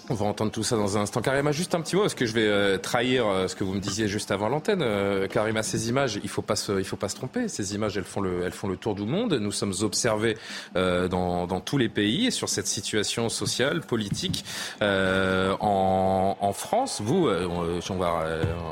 On 0.09 0.15
va 0.15 0.25
entendre 0.25 0.51
tout 0.51 0.63
ça 0.63 0.75
dans 0.75 0.97
un 0.97 1.01
instant. 1.01 1.21
Karima, 1.21 1.53
juste 1.53 1.75
un 1.75 1.81
petit 1.81 1.95
mot, 1.95 2.01
parce 2.01 2.13
que 2.13 2.25
je 2.25 2.33
vais 2.33 2.45
euh, 2.45 2.77
trahir 2.77 3.25
euh, 3.25 3.47
ce 3.47 3.55
que 3.55 3.63
vous 3.63 3.73
me 3.73 3.79
disiez 3.79 4.09
juste 4.09 4.31
avant 4.31 4.49
l'antenne. 4.49 4.81
Euh, 4.81 5.27
Karima, 5.27 5.63
ces 5.63 5.87
images, 5.87 6.19
il 6.21 6.27
faut 6.29 6.41
pas 6.41 6.57
se, 6.57 6.77
il 6.77 6.83
faut 6.83 6.97
pas 6.97 7.07
se 7.07 7.15
tromper. 7.15 7.47
Ces 7.47 7.73
images, 7.73 7.97
elles 7.97 8.03
font 8.03 8.19
le, 8.19 8.43
elles 8.43 8.51
font 8.51 8.67
le 8.67 8.75
tour 8.75 8.95
du 8.95 9.03
monde. 9.03 9.33
Nous 9.33 9.53
sommes 9.53 9.73
observés 9.81 10.37
dans, 10.75 11.47
dans 11.47 11.59
tous 11.61 11.77
les 11.77 11.87
pays 11.87 12.31
sur 12.31 12.49
cette 12.49 12.67
situation 12.67 13.29
sociale, 13.29 13.81
politique 13.81 14.43
en, 14.81 16.37
en, 16.39 16.53
France. 16.53 17.01
Vous, 17.01 17.29
on, 17.29 17.95
va, 17.95 18.25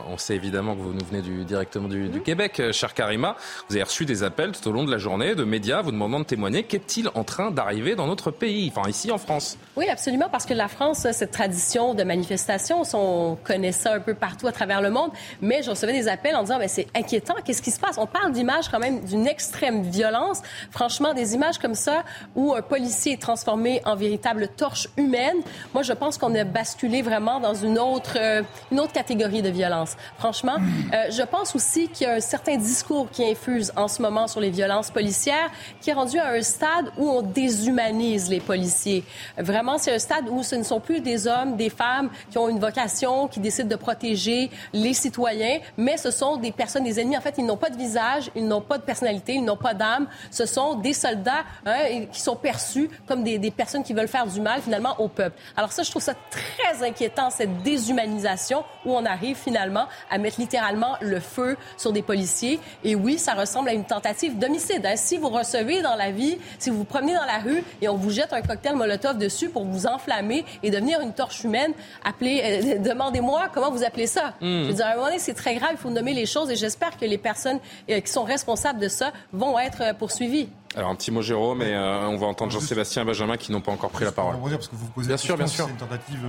on 0.10 0.18
sait 0.18 0.36
évidemment 0.36 0.76
que 0.76 0.82
vous 0.82 0.94
nous 0.94 1.06
venez 1.06 1.22
du, 1.22 1.46
directement 1.46 1.88
du, 1.88 2.10
du 2.10 2.22
Québec, 2.22 2.62
cher 2.72 2.94
Karima. 2.94 3.36
Vous 3.70 3.76
avez 3.76 3.84
reçu 3.84 4.06
des 4.06 4.24
appels 4.24 4.52
tout 4.52 4.68
au 4.70 4.72
long 4.72 4.84
de 4.84 4.92
la 4.92 4.98
journée 4.98 5.36
de 5.36 5.44
médias 5.44 5.82
vous 5.82 5.92
demandant 5.92 6.20
de 6.20 6.26
témoigner. 6.26 6.64
Qu'est-il 6.64 7.10
en 7.14 7.24
train 7.24 7.52
d'arriver 7.52 7.96
dans 7.96 8.08
notre 8.08 8.32
pays, 8.32 8.72
enfin 8.76 8.90
ici 8.90 9.12
en 9.12 9.18
France? 9.18 9.58
Oui, 9.76 9.88
absolument, 9.90 10.30
parce 10.30 10.46
que 10.46 10.54
la 10.54 10.68
France 10.68 11.06
cette 11.22 11.30
tradition 11.30 11.94
de 11.94 12.04
manifestation. 12.04 12.82
On 12.94 13.38
connaît 13.44 13.72
ça 13.72 13.94
un 13.94 14.00
peu 14.00 14.16
partout 14.16 14.48
à 14.48 14.52
travers 14.52 14.82
le 14.82 14.90
monde. 14.90 15.12
Mais 15.40 15.62
je 15.62 15.70
recevais 15.70 15.94
des 15.94 16.08
appels 16.08 16.36
en 16.36 16.42
disant, 16.42 16.58
mais 16.58 16.68
c'est 16.68 16.88
inquiétant, 16.96 17.36
qu'est-ce 17.46 17.62
qui 17.62 17.70
se 17.70 17.80
passe? 17.80 18.00
On 18.00 18.08
parle 18.08 18.32
d'images 18.32 18.70
quand 18.70 18.80
même 18.80 19.02
d'une 19.02 19.28
extrême 19.28 19.84
violence. 19.84 20.42
Franchement, 20.72 21.14
des 21.14 21.36
images 21.36 21.60
comme 21.60 21.76
ça 21.76 22.04
où 22.36 22.56
un 22.56 22.64
policier 22.64 23.14
est 23.14 23.22
transformé 23.22 23.84
en 23.86 23.96
véritable 23.96 24.48
torche 24.48 24.88
humaine. 24.98 25.38
Moi, 25.76 25.84
je 25.84 25.94
pense 25.94 26.18
qu'on 26.18 26.34
a 26.34 26.44
basculé 26.44 27.04
vraiment 27.04 27.40
dans 27.40 27.54
une 27.54 27.78
autre, 27.78 28.18
euh, 28.18 28.42
une 28.72 28.80
autre 28.80 28.94
catégorie 28.94 29.44
de 29.44 29.50
violence. 29.50 29.96
Franchement, 30.18 30.56
euh, 30.58 31.12
je 31.12 31.22
pense 31.22 31.56
aussi 31.56 31.88
qu'il 31.90 32.08
y 32.08 32.10
a 32.10 32.16
un 32.16 32.20
certain 32.20 32.58
discours 32.58 33.12
qui 33.12 33.24
infuse 33.30 33.72
en 33.76 33.88
ce 33.88 34.02
moment 34.02 34.28
sur 34.28 34.40
les 34.40 34.50
violences 34.50 34.90
policières 34.90 35.52
qui 35.82 35.92
est 35.92 35.94
rendu 35.94 36.18
à 36.18 36.30
un 36.30 36.42
stade 36.42 36.86
où 36.98 37.08
on 37.08 37.22
déshumanise 37.22 38.28
les 38.28 38.40
policiers. 38.40 39.04
Vraiment, 39.38 39.78
c'est 39.78 39.94
un 39.94 40.00
stade 40.00 40.28
où 40.28 40.42
ce 40.42 40.56
ne 40.56 40.64
sont 40.64 40.80
plus 40.80 41.02
des 41.02 41.11
des 41.12 41.28
hommes, 41.28 41.58
des 41.58 41.70
femmes 41.70 42.10
qui 42.30 42.38
ont 42.38 42.48
une 42.48 42.60
vocation, 42.60 43.28
qui 43.28 43.40
décident 43.40 43.68
de 43.68 43.76
protéger 43.76 44.50
les 44.74 44.94
citoyens, 44.94 45.60
mais 45.78 45.98
ce 45.98 46.10
sont 46.10 46.38
des 46.38 46.52
personnes, 46.52 46.84
des 46.84 47.00
ennemis. 47.00 47.18
En 47.18 47.22
fait, 47.22 47.36
ils 47.38 47.46
n'ont 47.46 47.58
pas 47.58 47.70
de 47.70 47.78
visage, 47.78 48.32
ils 48.36 48.48
n'ont 48.48 48.62
pas 48.62 48.78
de 48.78 48.84
personnalité, 48.84 49.34
ils 49.34 49.44
n'ont 49.44 49.58
pas 49.58 49.74
d'âme. 49.74 50.08
Ce 50.30 50.46
sont 50.46 50.76
des 50.76 50.94
soldats 50.94 51.44
hein, 51.66 52.06
qui 52.12 52.22
sont 52.22 52.36
perçus 52.36 52.90
comme 53.08 53.24
des, 53.24 53.52
personnes 53.52 53.84
qui 53.84 53.94
veulent 53.94 54.08
faire 54.08 54.26
du 54.26 54.40
mal 54.40 54.62
finalement 54.62 54.96
au 55.00 55.08
peuple. 55.10 55.36
Alors 55.58 55.72
ça, 55.72 55.84
je 55.84 55.90
trouve 55.90 56.02
ça 56.02 56.14
très 56.30 56.88
inquiétant, 56.88 57.30
cette 57.30 57.62
déshumanisation 57.64 58.64
où 58.86 58.96
on 58.96 59.06
arrive 59.06 59.36
finalement 59.36 59.88
à 60.10 60.18
mettre 60.18 60.40
littéralement 60.40 60.96
le 61.02 61.20
feu 61.20 61.58
sur 61.78 61.92
des 61.92 62.02
policiers. 62.02 62.60
Et 62.84 62.96
oui, 62.96 63.18
ça 63.18 63.34
ressemble 63.34 63.70
à 63.70 63.74
une 63.74 63.86
tentative 63.86 64.38
d'homicide. 64.40 64.86
Hein. 64.86 64.96
Si 64.96 65.18
vous 65.18 65.30
recevez 65.30 65.82
dans 65.82 65.96
la 65.96 66.12
vie, 66.12 66.38
si 66.60 66.70
vous 66.70 66.78
vous 66.78 66.84
promenez 66.86 67.14
dans 67.14 67.26
la 67.26 67.40
rue 67.40 67.64
et 67.82 67.90
on 67.90 67.98
vous 67.98 68.12
jette 68.12 68.32
un 68.32 68.42
cocktail 68.42 68.76
Molotov 68.76 69.18
dessus 69.18 69.50
pour 69.50 69.66
vous 69.66 69.86
enflammer 69.88 70.46
et 70.64 70.72
devenir 70.72 70.91
une 71.00 71.14
torche 71.14 71.44
humaine, 71.44 71.74
appelez, 72.04 72.42
euh, 72.44 72.78
demandez-moi 72.80 73.50
comment 73.54 73.72
vous 73.72 73.84
appelez 73.84 74.08
ça. 74.08 74.34
Hmm. 74.42 74.64
Je 74.64 74.68
veux 74.68 74.74
dire, 74.74 74.86
à 74.86 74.90
un 74.90 74.96
moment 74.96 75.08
donné, 75.08 75.20
c'est 75.20 75.34
très 75.34 75.56
grave, 75.56 75.70
il 75.72 75.78
faut 75.78 75.90
nommer 75.90 76.14
les 76.14 76.26
choses 76.26 76.52
et 76.52 76.56
j'espère 76.56 76.98
que 76.98 77.06
les 77.06 77.18
personnes 77.18 77.60
euh, 77.90 78.00
qui 78.02 78.12
sont 78.12 78.24
responsables 78.24 78.80
de 78.80 78.90
ça 78.90 79.14
vont 79.32 79.58
être 79.58 79.82
euh, 79.82 79.94
poursuivies. 79.94 80.50
Alors 80.76 80.90
un 80.90 80.96
petit 80.96 81.12
mot 81.12 81.22
Jérôme, 81.22 81.60
mais 81.60 81.76
on 81.76 82.18
va 82.18 82.28
entendre 82.28 82.52
Jean-Sébastien 82.52 83.02
et 83.02 83.06
Benjamin 83.06 83.36
qui 83.36 83.52
n'ont 83.52 83.62
pas 83.62 83.72
encore 83.72 83.90
pris 83.90 84.06
la 84.06 84.12
parole. 84.12 84.36
parce 84.50 84.68
que 84.70 84.76
vous 84.76 84.88
posez 84.88 85.08
bien 85.08 85.18
sûr, 85.18 85.38
bien 85.38 85.48
sûr. 85.48 85.66
C'est 85.66 85.72
une 85.72 85.78
tentative 85.78 86.26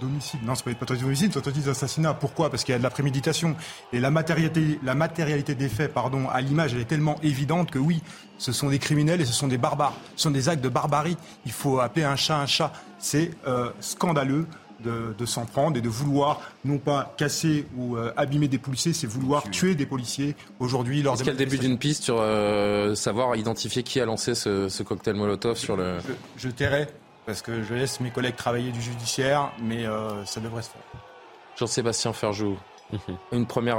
d'homicide. 0.00 0.40
Non, 0.44 0.54
c'est 0.54 0.64
pas 0.64 0.70
une 0.70 0.76
tentative 0.76 1.02
d'homicide, 1.04 1.32
c'est 1.32 1.38
une 1.38 1.44
tentative 1.44 1.66
d'assassinat. 1.66 2.14
Pourquoi? 2.14 2.50
Parce 2.50 2.64
qu'il 2.64 2.72
y 2.72 2.74
a 2.74 2.78
de 2.78 2.82
la 2.82 2.90
préméditation 2.90 3.54
et 3.92 4.00
la 4.00 4.10
matérialité, 4.10 4.80
la 4.82 4.94
matérialité 4.94 5.54
des 5.54 5.68
faits, 5.68 5.92
pardon, 5.94 6.28
à 6.28 6.40
l'image, 6.40 6.74
elle 6.74 6.80
est 6.80 6.86
tellement 6.86 7.16
évidente 7.22 7.70
que 7.70 7.78
oui, 7.78 8.02
ce 8.38 8.50
sont 8.52 8.68
des 8.68 8.80
criminels 8.80 9.20
et 9.20 9.26
ce 9.26 9.32
sont 9.32 9.48
des 9.48 9.58
barbares. 9.58 9.94
Ce 10.16 10.24
sont 10.24 10.30
des 10.32 10.48
actes 10.48 10.64
de 10.64 10.68
barbarie. 10.68 11.16
Il 11.46 11.52
faut 11.52 11.78
appeler 11.78 12.04
un 12.04 12.16
chat 12.16 12.38
un 12.38 12.46
chat. 12.46 12.72
C'est 12.98 13.30
scandaleux 13.80 14.46
de, 14.84 15.26
s'en 15.26 15.46
prendre 15.46 15.76
et 15.76 15.80
de 15.80 15.88
vouloir 15.88 16.40
non 16.64 16.78
pas 16.78 17.14
casser 17.16 17.66
ou 17.76 17.96
euh, 17.96 18.12
abîmer 18.16 18.48
des 18.48 18.58
policiers, 18.58 18.92
c'est 18.92 19.06
vouloir 19.06 19.42
tuer 19.50 19.74
des 19.74 19.86
policiers 19.86 20.36
aujourd'hui 20.60 21.02
lors 21.02 21.14
Est-ce 21.14 21.22
qu'il 21.22 21.32
y 21.32 21.36
a 21.36 21.38
le 21.38 21.44
début 21.44 21.58
d'une 21.58 21.78
piste 21.78 22.04
sur 22.04 22.18
euh, 22.20 22.94
savoir 22.94 23.36
identifier 23.36 23.82
qui 23.82 24.00
a 24.00 24.04
lancé 24.04 24.34
ce, 24.34 24.82
cocktail 24.82 25.14
Molotov 25.14 25.56
sur 25.56 25.76
le... 25.76 25.98
Je, 26.00 26.12
je, 26.36 26.48
tairai 26.50 26.88
parce 27.26 27.42
que 27.42 27.62
je 27.62 27.74
laisse 27.74 28.00
mes 28.00 28.10
collègues 28.10 28.36
travailler 28.36 28.70
du 28.70 28.82
judiciaire, 28.82 29.52
mais 29.62 29.86
euh, 29.86 30.24
ça 30.26 30.40
devrait 30.40 30.62
se 30.62 30.70
faire. 30.70 30.82
Jean-Sébastien 31.56 32.12
Ferjou, 32.12 32.58
mhm. 32.92 33.16
une 33.32 33.46
première 33.46 33.78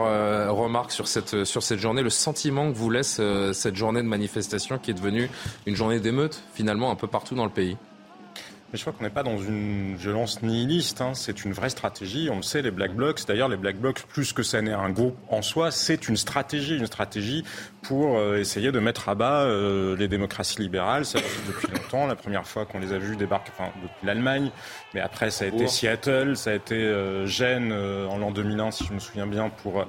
remarque 0.56 0.92
sur 0.92 1.08
cette, 1.08 1.44
sur 1.44 1.62
cette 1.62 1.80
journée, 1.80 2.02
le 2.02 2.10
sentiment 2.10 2.72
que 2.72 2.78
vous 2.78 2.90
laisse 2.90 3.22
cette 3.54 3.76
journée 3.76 4.02
de 4.02 4.08
manifestation 4.08 4.80
qui 4.80 4.92
est 4.92 4.96
devenue 4.96 5.30
une 5.66 5.76
journée 5.76 6.00
d'émeute 6.00 6.42
finalement 6.54 6.90
un 6.90 6.96
peu 6.96 7.08
partout 7.08 7.36
dans 7.36 7.46
le 7.46 7.52
pays 7.52 7.78
mais 8.72 8.78
je 8.78 8.84
crois 8.84 8.94
qu'on 8.94 9.04
n'est 9.04 9.10
pas 9.10 9.24
dans 9.24 9.38
une 9.38 9.96
violence 9.96 10.42
nihiliste. 10.42 11.02
Hein. 11.02 11.14
C'est 11.14 11.46
une 11.46 11.54
vraie 11.54 11.70
stratégie. 11.70 12.30
On 12.32 12.38
le 12.38 12.42
sait, 12.42 12.62
les 12.62 12.72
Black 12.72 12.94
Blocs. 12.94 13.26
D'ailleurs, 13.28 13.48
les 13.48 13.58
Black 13.58 13.78
Blocs, 13.78 14.02
plus 14.08 14.34
que 14.34 14.44
ça 14.44 14.62
n'est 14.62 14.74
un 14.74 14.90
groupe 14.90 15.18
en 15.30 15.42
soi, 15.42 15.72
c'est 15.72 16.08
une 16.08 16.18
stratégie, 16.18 16.78
une 16.78 16.88
stratégie 16.88 17.44
pour 17.88 18.18
euh, 18.18 18.38
essayer 18.38 18.72
de 18.72 18.80
mettre 18.80 19.10
à 19.10 19.16
bas 19.16 19.44
euh, 19.44 19.96
les 19.96 20.08
démocraties 20.08 20.62
libérales. 20.62 21.06
Ça 21.06 21.20
depuis 21.48 21.68
longtemps. 21.72 22.08
La 22.08 22.16
première 22.16 22.48
fois 22.48 22.66
qu'on 22.66 22.80
les 22.80 22.94
a 22.94 22.98
vus 22.98 23.16
débarquer, 23.16 23.52
enfin, 23.58 23.72
depuis 23.82 24.06
l'Allemagne, 24.06 24.50
mais 24.94 25.02
après 25.02 25.32
ça 25.32 25.46
a 25.46 25.48
été 25.48 25.68
Seattle, 25.68 26.36
ça 26.36 26.52
a 26.52 26.54
été 26.54 26.76
euh, 26.76 27.26
Gênes 27.26 27.72
en 27.74 28.18
l'an 28.18 28.32
2001, 28.32 28.72
si 28.72 28.86
je 28.86 28.94
me 28.94 29.00
souviens 29.00 29.28
bien, 29.28 29.50
pour 29.50 29.86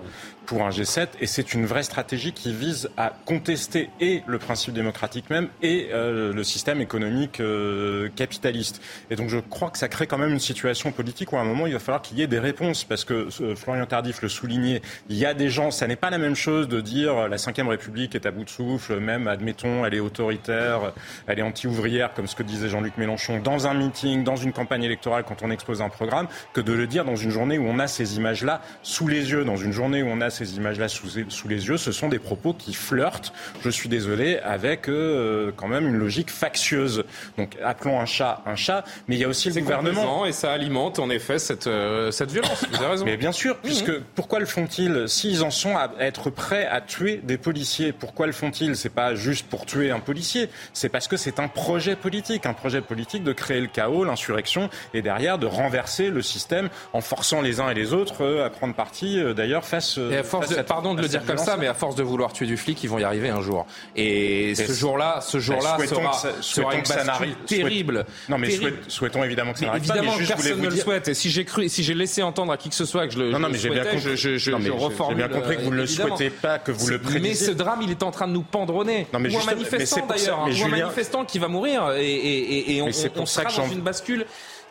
pour 0.46 0.62
un 0.62 0.70
G7. 0.70 1.08
Et 1.20 1.26
c'est 1.26 1.54
une 1.54 1.66
vraie 1.66 1.82
stratégie 1.82 2.32
qui 2.32 2.52
vise 2.52 2.88
à 2.96 3.12
contester 3.24 3.90
et 4.00 4.22
le 4.26 4.38
principe 4.38 4.74
démocratique 4.74 5.28
même 5.28 5.48
et 5.60 5.88
le 5.92 6.44
système 6.44 6.80
économique 6.80 7.42
capitaliste. 8.14 8.80
Et 9.10 9.16
donc 9.16 9.28
je 9.28 9.38
crois 9.38 9.70
que 9.70 9.78
ça 9.78 9.88
crée 9.88 10.06
quand 10.06 10.18
même 10.18 10.30
une 10.30 10.38
situation 10.38 10.92
politique 10.92 11.32
où 11.32 11.36
à 11.36 11.40
un 11.40 11.44
moment 11.44 11.66
il 11.66 11.72
va 11.72 11.80
falloir 11.80 12.00
qu'il 12.00 12.18
y 12.18 12.22
ait 12.22 12.28
des 12.28 12.38
réponses 12.38 12.84
parce 12.84 13.04
que 13.04 13.28
Florian 13.56 13.86
Tardif 13.86 14.22
le 14.22 14.28
soulignait. 14.28 14.82
Il 15.08 15.16
y 15.16 15.26
a 15.26 15.34
des 15.34 15.50
gens, 15.50 15.72
ça 15.72 15.88
n'est 15.88 15.96
pas 15.96 16.10
la 16.10 16.18
même 16.18 16.36
chose 16.36 16.68
de 16.68 16.80
dire 16.80 17.28
la 17.28 17.36
Ve 17.36 17.68
République 17.68 17.85
République 17.86 18.16
est 18.16 18.26
à 18.26 18.32
bout 18.32 18.42
de 18.42 18.50
souffle, 18.50 18.98
même, 18.98 19.28
admettons, 19.28 19.86
elle 19.86 19.94
est 19.94 20.00
autoritaire, 20.00 20.92
elle 21.28 21.38
est 21.38 21.42
anti-ouvrière, 21.42 22.12
comme 22.14 22.26
ce 22.26 22.34
que 22.34 22.42
disait 22.42 22.68
Jean-Luc 22.68 22.98
Mélenchon, 22.98 23.38
dans 23.38 23.68
un 23.68 23.74
meeting, 23.74 24.24
dans 24.24 24.34
une 24.34 24.52
campagne 24.52 24.82
électorale, 24.82 25.22
quand 25.22 25.44
on 25.44 25.52
expose 25.52 25.82
un 25.82 25.88
programme, 25.88 26.26
que 26.52 26.60
de 26.60 26.72
le 26.72 26.88
dire 26.88 27.04
dans 27.04 27.14
une 27.14 27.30
journée 27.30 27.58
où 27.58 27.64
on 27.64 27.78
a 27.78 27.86
ces 27.86 28.16
images-là 28.16 28.60
sous 28.82 29.06
les 29.06 29.30
yeux. 29.30 29.44
Dans 29.44 29.56
une 29.56 29.70
journée 29.70 30.02
où 30.02 30.08
on 30.08 30.20
a 30.20 30.30
ces 30.30 30.56
images-là 30.56 30.88
sous, 30.88 31.06
sous, 31.28 31.48
les 31.48 31.68
yeux, 31.68 31.76
ce 31.76 31.92
sont 31.92 32.08
des 32.08 32.18
propos 32.18 32.54
qui 32.54 32.74
flirtent, 32.74 33.32
je 33.60 33.70
suis 33.70 33.88
désolé, 33.88 34.38
avec 34.38 34.88
euh, 34.88 35.52
quand 35.54 35.68
même 35.68 35.86
une 35.86 35.96
logique 35.96 36.32
factieuse. 36.32 37.04
Donc 37.38 37.56
appelons 37.62 38.00
un 38.00 38.06
chat 38.06 38.42
un 38.46 38.56
chat, 38.56 38.84
mais 39.06 39.14
il 39.14 39.20
y 39.20 39.24
a 39.24 39.28
aussi 39.28 39.50
le 39.50 39.60
gouvernement. 39.60 40.26
Et 40.26 40.32
ça 40.32 40.52
alimente 40.52 40.98
en 40.98 41.08
effet 41.08 41.38
cette, 41.38 41.68
euh, 41.68 42.10
cette 42.10 42.32
violence. 42.32 42.64
Vous 42.68 42.76
avez 42.76 42.86
raison. 42.86 43.04
Mais 43.04 43.16
bien 43.16 43.32
sûr, 43.32 43.58
puisque 43.58 43.96
pourquoi 44.16 44.40
le 44.40 44.46
font-ils 44.46 45.08
S'ils 45.08 45.44
en 45.44 45.50
sont 45.50 45.76
à 45.76 45.92
être 46.00 46.30
prêts 46.30 46.66
à 46.66 46.80
tuer 46.80 47.20
des 47.22 47.38
policiers? 47.38 47.75
Pourquoi 47.98 48.26
le 48.26 48.32
font-ils? 48.32 48.76
C'est 48.76 48.88
pas 48.88 49.14
juste 49.14 49.46
pour 49.46 49.66
tuer 49.66 49.90
un 49.90 50.00
policier, 50.00 50.48
c'est 50.72 50.88
parce 50.88 51.08
que 51.08 51.16
c'est 51.16 51.40
un 51.40 51.48
projet 51.48 51.96
politique, 51.96 52.46
un 52.46 52.54
projet 52.54 52.80
politique 52.80 53.22
de 53.22 53.32
créer 53.32 53.60
le 53.60 53.66
chaos, 53.66 54.04
l'insurrection, 54.04 54.70
et 54.94 55.02
derrière 55.02 55.38
de 55.38 55.46
renverser 55.46 56.10
le 56.10 56.22
système 56.22 56.68
en 56.92 57.00
forçant 57.00 57.40
les 57.40 57.60
uns 57.60 57.70
et 57.70 57.74
les 57.74 57.92
autres 57.92 58.22
euh, 58.22 58.46
à 58.46 58.50
prendre 58.50 58.74
parti, 58.74 59.18
euh, 59.18 59.34
d'ailleurs, 59.34 59.64
face, 59.64 59.98
euh, 59.98 60.10
et 60.10 60.18
à 60.18 60.22
force 60.22 60.54
Pardon 60.66 60.94
de 60.94 61.02
le 61.02 61.08
dire 61.08 61.24
comme 61.24 61.38
ça, 61.38 61.56
mais 61.56 61.66
à 61.66 61.74
force 61.74 61.94
de 61.94 62.02
vouloir 62.02 62.32
tuer 62.32 62.46
du 62.46 62.56
flic, 62.56 62.82
ils 62.82 62.90
vont 62.90 62.98
y 62.98 63.04
arriver 63.04 63.28
un 63.28 63.40
jour. 63.40 63.66
Et, 63.94 64.54
ce 64.54 64.72
jour-là, 64.72 65.20
ce 65.20 65.38
jour-là 65.38 65.78
sera, 65.86 66.12
ça, 66.12 66.32
sera 66.40 66.74
une 67.24 67.34
terrible. 67.46 68.04
Non, 68.28 68.38
mais 68.38 68.50
souhaitons 68.88 69.22
évidemment 69.24 69.52
que 69.52 69.60
ça 69.60 69.66
n'arrive 69.66 69.86
pas. 69.86 69.96
Évidemment, 69.96 70.18
personne 70.26 70.60
ne 70.60 70.68
le 70.68 70.76
souhaite. 70.76 71.08
Et 71.08 71.14
si 71.14 71.30
j'ai 71.30 71.44
cru, 71.44 71.68
si 71.68 71.82
j'ai 71.82 71.94
laissé 71.94 72.22
entendre 72.22 72.52
à 72.52 72.56
qui 72.56 72.68
que 72.68 72.74
ce 72.74 72.84
soit 72.84 73.06
que 73.06 73.14
je 73.14 73.18
le, 73.18 73.30
non, 73.30 73.38
non, 73.38 73.48
mais 73.48 73.58
j'ai 73.58 73.70
bien 73.70 73.84
compris. 73.84 74.00
Je, 74.00 74.36
je, 74.36 74.38
J'ai 74.38 75.14
bien 75.14 75.28
compris 75.28 75.56
que 75.56 75.62
vous 75.62 75.70
ne 75.70 75.76
le 75.76 75.86
souhaitez 75.86 76.30
pas, 76.30 76.58
que 76.58 76.72
vous 76.72 76.88
le 76.88 76.98
prédisez 76.98 77.54
drame, 77.66 77.82
il 77.82 77.90
est 77.90 78.02
en 78.02 78.10
train 78.10 78.26
de 78.26 78.32
nous 78.32 78.42
pendronner. 78.42 79.06
Non, 79.12 79.18
mais 79.18 79.34
ou 79.34 79.38
un 79.38 79.44
manifestant 79.44 80.06
d'ailleurs, 80.06 80.44
ou 80.44 80.64
un 80.64 80.68
manifestant 80.68 81.24
qui 81.24 81.38
va 81.38 81.48
mourir 81.48 81.92
et, 81.92 82.06
et, 82.06 82.76
et 82.76 82.82
on, 82.82 82.86
on 83.16 83.26
sera 83.26 83.50
dans 83.50 83.68
une 83.68 83.80
bascule 83.80 84.24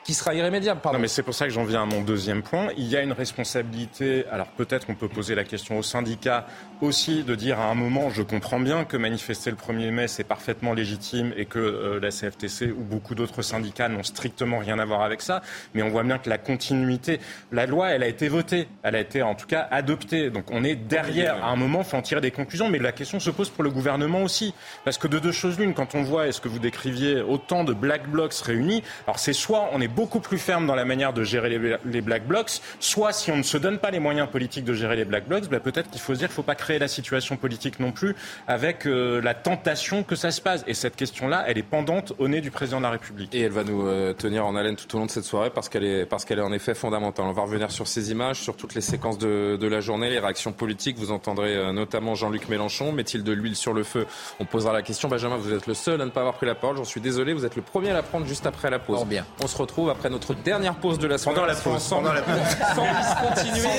qui 0.03 0.13
sera 0.13 0.36
irrémédiable. 0.36 0.81
Pardon. 0.81 0.99
Non, 0.99 1.01
mais 1.01 1.08
c'est 1.08 1.23
pour 1.23 1.34
ça 1.34 1.45
que 1.45 1.51
j'en 1.51 1.63
viens 1.63 1.81
à 1.81 1.86
mon 1.86 2.01
deuxième 2.01 2.43
point. 2.43 2.67
Il 2.77 2.86
y 2.86 2.95
a 2.95 3.01
une 3.01 3.12
responsabilité. 3.12 4.23
Alors 4.31 4.47
peut-être 4.47 4.86
on 4.89 4.93
peut 4.93 5.08
poser 5.10 5.34
la 5.34 5.43
question 5.43 5.79
aux 5.79 5.84
syndicats 5.84 6.45
aussi 6.81 7.23
de 7.23 7.35
dire 7.35 7.59
à 7.59 7.65
un 7.65 7.75
moment, 7.75 8.09
je 8.09 8.21
comprends 8.21 8.59
bien 8.59 8.85
que 8.85 8.97
manifester 8.97 9.49
le 9.49 9.57
1er 9.57 9.91
mai 9.91 10.07
c'est 10.07 10.23
parfaitement 10.23 10.73
légitime 10.73 11.33
et 11.38 11.45
que 11.45 11.59
euh, 11.59 11.99
la 11.99 12.09
CFTC 12.09 12.71
ou 12.71 12.83
beaucoup 12.83 13.15
d'autres 13.15 13.41
syndicats 13.41 13.89
n'ont 13.89 14.03
strictement 14.03 14.59
rien 14.59 14.79
à 14.79 14.85
voir 14.85 15.01
avec 15.01 15.21
ça. 15.21 15.41
Mais 15.73 15.81
on 15.81 15.89
voit 15.89 16.03
bien 16.03 16.17
que 16.17 16.29
la 16.29 16.38
continuité, 16.38 17.19
la 17.51 17.65
loi, 17.65 17.89
elle 17.89 18.03
a 18.03 18.07
été 18.07 18.27
votée, 18.27 18.67
elle 18.83 18.95
a 18.95 18.99
été 18.99 19.21
en 19.21 19.35
tout 19.35 19.47
cas 19.47 19.67
adoptée. 19.71 20.29
Donc 20.29 20.51
on 20.51 20.63
est 20.63 20.75
derrière. 20.75 21.43
À 21.43 21.49
un 21.49 21.55
moment, 21.55 21.83
faut 21.83 21.97
en 21.97 22.01
tirer 22.01 22.21
des 22.21 22.31
conclusions. 22.31 22.69
Mais 22.69 22.79
la 22.79 22.91
question 22.91 23.19
se 23.19 23.29
pose 23.29 23.49
pour 23.49 23.63
le 23.63 23.69
gouvernement 23.69 24.23
aussi, 24.23 24.53
parce 24.83 24.97
que 24.97 25.07
de 25.07 25.19
deux 25.19 25.31
choses 25.31 25.59
l'une, 25.59 25.73
quand 25.73 25.95
on 25.95 26.03
voit, 26.03 26.27
est-ce 26.27 26.41
que 26.41 26.47
vous 26.47 26.59
décriviez 26.59 27.21
autant 27.21 27.63
de 27.63 27.73
black 27.73 28.07
blocs 28.09 28.33
réunis, 28.33 28.83
alors 29.07 29.19
c'est 29.19 29.33
soit 29.33 29.69
on 29.73 29.81
est 29.81 29.88
beaucoup 29.88 30.19
plus 30.19 30.38
ferme 30.38 30.65
dans 30.65 30.75
la 30.75 30.85
manière 30.85 31.13
de 31.13 31.23
gérer 31.23 31.49
les, 31.85 32.01
black 32.01 32.27
blocs, 32.27 32.61
soit 32.79 33.13
si 33.13 33.31
on 33.31 33.38
ne 33.38 33.43
se 33.43 33.57
donne 33.57 33.77
pas 33.77 33.91
les 33.91 33.99
moyens 33.99 34.29
politiques 34.29 34.65
de 34.65 34.73
gérer 34.73 34.95
les 34.95 35.05
black 35.05 35.27
blocs, 35.27 35.47
bah, 35.49 35.59
peut-être 35.59 35.89
qu'il 35.89 36.01
faut 36.01 36.13
se 36.13 36.19
dire 36.19 36.27
qu'il 36.27 36.33
ne 36.33 36.35
faut 36.35 36.43
pas 36.43 36.55
créer 36.65 36.80
la 36.80 36.88
situation 36.88 37.38
politique 37.38 37.80
non 37.80 37.91
plus 37.91 38.15
avec 38.47 38.88
euh, 38.88 39.21
la 39.21 39.36
tentation 39.36 40.01
que 40.04 40.15
ça 40.15 40.32
se 40.32 40.41
passe. 40.41 40.63
Et 40.65 40.73
cette 40.73 40.95
question-là, 40.95 41.43
elle 41.47 41.60
est 41.60 41.63
pendante 41.63 42.13
au 42.17 42.28
nez 42.28 42.41
du 42.41 42.49
président 42.49 42.78
de 42.78 42.84
la 42.84 42.89
République. 42.89 43.36
Et 43.36 43.41
elle 43.41 43.51
va 43.51 43.63
nous 43.63 43.86
euh, 43.86 44.13
tenir 44.13 44.47
en 44.47 44.56
haleine 44.56 44.75
tout 44.75 44.89
au 44.95 44.99
long 44.99 45.06
de 45.06 45.12
cette 45.12 45.25
soirée 45.25 45.51
parce 45.51 45.69
qu'elle 45.69 45.84
est, 45.84 46.06
parce 46.08 46.25
qu'elle 46.25 46.39
est 46.39 46.47
en 46.51 46.51
effet 46.51 46.73
fondamentale. 46.73 47.25
On 47.28 47.34
va 47.34 47.43
revenir 47.43 47.69
sur 47.69 47.88
ces 47.88 48.10
images, 48.12 48.39
sur 48.41 48.56
toutes 48.58 48.73
les 48.73 48.82
séquences 48.82 49.19
de, 49.19 49.58
de 49.62 49.67
la 49.67 49.80
journée, 49.80 50.10
les 50.10 50.17
réactions 50.17 50.54
politiques. 50.54 50.97
Vous 50.97 51.12
entendrez 51.12 51.56
euh, 51.56 51.71
notamment 51.71 52.15
Jean-Luc 52.15 52.49
Mélenchon. 52.49 52.91
Met-il 52.91 53.23
de 53.23 53.32
l'huile 53.32 53.56
sur 53.56 53.73
le 53.73 53.84
feu? 53.84 54.08
On 54.39 54.45
posera 54.45 54.73
la 54.73 54.82
question. 54.82 55.08
Benjamin, 55.08 55.38
vous 55.38 55.54
êtes 55.54 55.67
le 55.67 55.75
seul 55.75 56.01
à 56.01 56.06
ne 56.06 56.10
pas 56.10 56.21
avoir 56.21 56.34
pris 56.34 56.47
la 56.47 56.56
parole. 56.56 56.78
J'en 56.78 56.84
suis 56.84 57.01
désolé. 57.01 57.34
Vous 57.34 57.45
êtes 57.45 57.56
le 57.56 57.62
premier 57.62 57.91
à 57.91 57.93
la 57.93 58.01
prendre 58.01 58.25
juste 58.25 58.47
après 58.47 58.71
la 58.71 58.80
pause. 58.80 59.06
bien. 59.06 59.23
On 59.43 59.47
se 59.47 59.58
retrouve 59.58 59.91
après 59.91 60.10
notre 60.10 60.34
dernière 60.34 60.73
pause 60.75 60.97
de 60.97 61.06
la 61.06 61.19
soirée. 61.19 61.36
Pendant 61.36 61.47
la 61.47 61.56
pause. 61.56 61.88
Pendant 61.89 62.13
la 62.13 62.21
pause. 62.23 62.34
Sans 62.75 63.28
continuer 63.28 63.69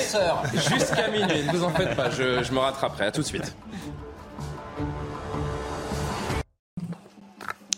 jusqu'à 0.53 1.09
minuit. 1.09 1.43
Ne 1.47 1.51
vous 1.51 1.63
en 1.65 1.71
faites 1.71 1.95
pas. 1.95 2.09
Je, 2.11 2.43
je 2.43 2.51
me 2.53 2.59
rattraperai. 2.77 3.05
À 3.05 3.11
tout 3.11 3.21
de 3.21 3.25
suite. 3.25 3.55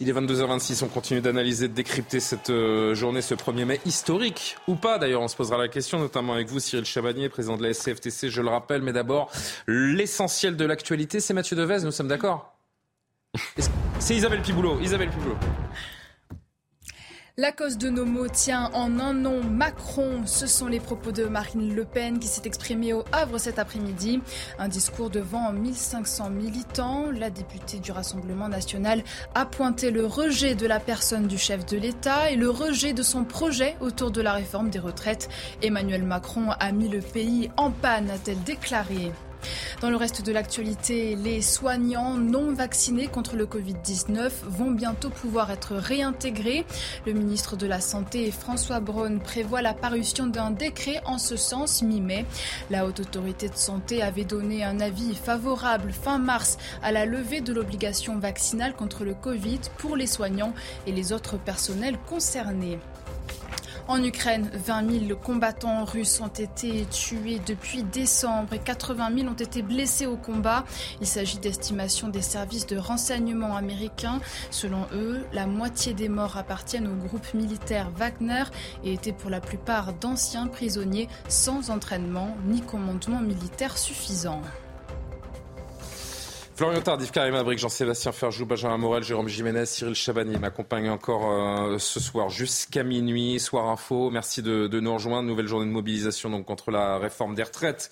Il 0.01 0.07
est 0.07 0.13
22h26, 0.13 0.85
on 0.85 0.87
continue 0.87 1.19
d'analyser, 1.19 1.67
de 1.67 1.73
décrypter 1.73 2.21
cette 2.21 2.49
euh, 2.49 2.95
journée, 2.95 3.21
ce 3.21 3.35
1er 3.35 3.65
mai 3.65 3.81
historique 3.85 4.55
ou 4.69 4.75
pas. 4.75 4.97
D'ailleurs, 4.97 5.21
on 5.21 5.27
se 5.27 5.35
posera 5.35 5.57
la 5.57 5.67
question, 5.67 5.99
notamment 5.99 6.33
avec 6.33 6.47
vous, 6.47 6.61
Cyril 6.61 6.85
Chabanier, 6.85 7.27
président 7.27 7.57
de 7.57 7.63
la 7.63 7.73
SCFTC, 7.73 8.29
je 8.29 8.41
le 8.41 8.47
rappelle. 8.47 8.81
Mais 8.81 8.93
d'abord, 8.93 9.29
l'essentiel 9.67 10.55
de 10.55 10.63
l'actualité, 10.63 11.19
c'est 11.19 11.33
Mathieu 11.33 11.57
Devez, 11.57 11.83
nous 11.83 11.91
sommes 11.91 12.07
d'accord? 12.07 12.55
C'est 13.99 14.15
Isabelle 14.15 14.41
Piboulot. 14.41 14.79
Isabelle 14.79 15.09
Piboulot. 15.09 15.37
La 17.41 17.53
cause 17.53 17.77
de 17.77 17.89
nos 17.89 18.03
mots 18.03 18.27
tient 18.27 18.69
en 18.73 18.99
un 18.99 19.13
nom 19.13 19.41
Macron. 19.41 20.23
Ce 20.25 20.45
sont 20.45 20.67
les 20.67 20.81
propos 20.81 21.13
de 21.13 21.23
Marine 21.23 21.73
Le 21.73 21.85
Pen 21.85 22.19
qui 22.19 22.27
s'est 22.27 22.41
exprimée 22.43 22.91
au 22.91 23.05
Havre 23.13 23.37
cet 23.37 23.59
après-midi. 23.59 24.19
Un 24.57 24.67
discours 24.67 25.09
devant 25.09 25.53
1500 25.53 26.31
militants. 26.31 27.05
La 27.17 27.29
députée 27.29 27.79
du 27.79 27.93
Rassemblement 27.93 28.49
national 28.49 29.05
a 29.35 29.45
pointé 29.45 29.89
le 29.89 30.05
rejet 30.05 30.53
de 30.53 30.67
la 30.67 30.81
personne 30.81 31.27
du 31.27 31.37
chef 31.37 31.65
de 31.65 31.77
l'État 31.77 32.29
et 32.29 32.35
le 32.35 32.49
rejet 32.49 32.91
de 32.91 33.03
son 33.03 33.23
projet 33.23 33.77
autour 33.79 34.11
de 34.11 34.19
la 34.19 34.33
réforme 34.33 34.69
des 34.69 34.79
retraites. 34.79 35.29
Emmanuel 35.61 36.03
Macron 36.03 36.51
a 36.59 36.73
mis 36.73 36.89
le 36.89 36.99
pays 36.99 37.49
en 37.55 37.71
panne, 37.71 38.09
a-t-elle 38.09 38.43
déclaré. 38.43 39.13
Dans 39.81 39.89
le 39.89 39.95
reste 39.95 40.25
de 40.25 40.31
l'actualité, 40.31 41.15
les 41.15 41.41
soignants 41.41 42.15
non 42.15 42.53
vaccinés 42.53 43.07
contre 43.07 43.35
le 43.35 43.45
Covid-19 43.45 44.29
vont 44.47 44.71
bientôt 44.71 45.09
pouvoir 45.09 45.51
être 45.51 45.75
réintégrés. 45.75 46.65
Le 47.05 47.13
ministre 47.13 47.55
de 47.55 47.65
la 47.65 47.79
Santé, 47.79 48.31
François 48.31 48.79
Braun, 48.79 49.19
prévoit 49.19 49.61
la 49.61 49.73
parution 49.73 50.27
d'un 50.27 50.51
décret 50.51 51.01
en 51.05 51.17
ce 51.17 51.37
sens 51.37 51.81
mi-mai. 51.81 52.25
La 52.69 52.85
Haute 52.85 52.99
Autorité 52.99 53.49
de 53.49 53.55
Santé 53.55 54.01
avait 54.01 54.25
donné 54.25 54.63
un 54.63 54.79
avis 54.79 55.15
favorable 55.15 55.91
fin 55.91 56.17
mars 56.17 56.57
à 56.83 56.91
la 56.91 57.05
levée 57.05 57.41
de 57.41 57.53
l'obligation 57.53 58.19
vaccinale 58.19 58.75
contre 58.75 59.03
le 59.03 59.13
Covid 59.13 59.61
pour 59.77 59.95
les 59.95 60.07
soignants 60.07 60.53
et 60.87 60.91
les 60.91 61.13
autres 61.13 61.37
personnels 61.37 61.97
concernés. 62.07 62.79
En 63.89 64.03
Ukraine, 64.03 64.51
20 64.53 65.07
000 65.07 65.19
combattants 65.19 65.83
russes 65.83 66.21
ont 66.21 66.27
été 66.27 66.85
tués 66.85 67.41
depuis 67.47 67.81
décembre 67.81 68.53
et 68.53 68.59
80 68.59 69.09
000 69.17 69.27
ont 69.29 69.33
été 69.33 69.63
blessés 69.63 70.05
au 70.05 70.15
combat. 70.15 70.63
Il 71.01 71.07
s'agit 71.07 71.39
d'estimations 71.39 72.07
des 72.07 72.21
services 72.21 72.67
de 72.67 72.77
renseignement 72.77 73.55
américains. 73.55 74.19
Selon 74.51 74.85
eux, 74.93 75.25
la 75.33 75.47
moitié 75.47 75.95
des 75.95 76.07
morts 76.07 76.37
appartiennent 76.37 76.85
au 76.85 77.07
groupe 77.07 77.33
militaire 77.33 77.89
Wagner 77.89 78.43
et 78.83 78.93
étaient 78.93 79.11
pour 79.11 79.31
la 79.31 79.41
plupart 79.41 79.91
d'anciens 79.93 80.45
prisonniers 80.45 81.09
sans 81.27 81.71
entraînement 81.71 82.37
ni 82.45 82.61
commandement 82.61 83.21
militaire 83.21 83.75
suffisant. 83.75 84.43
Florian 86.59 86.81
Tardif, 86.81 87.11
Karim 87.11 87.35
Abric, 87.35 87.57
Jean-Sébastien 87.57 88.11
Ferjou, 88.11 88.45
Benjamin 88.45 88.77
Morel, 88.77 89.01
Jérôme 89.01 89.29
Jiménez, 89.29 89.65
Cyril 89.65 89.95
Chabani 89.95 90.37
m'accompagnent 90.37 90.89
encore 90.89 91.31
euh, 91.31 91.77
ce 91.77 92.01
soir 92.01 92.27
jusqu'à 92.29 92.83
minuit. 92.83 93.39
Soir 93.39 93.69
Info, 93.69 94.09
merci 94.09 94.41
de, 94.41 94.67
nous 94.67 94.93
rejoindre. 94.93 95.29
Nouvelle 95.29 95.47
journée 95.47 95.67
de 95.67 95.71
mobilisation 95.71 96.29
donc 96.29 96.45
contre 96.45 96.69
la 96.69 96.97
réforme 96.97 97.33
des 97.33 97.43
retraites 97.43 97.89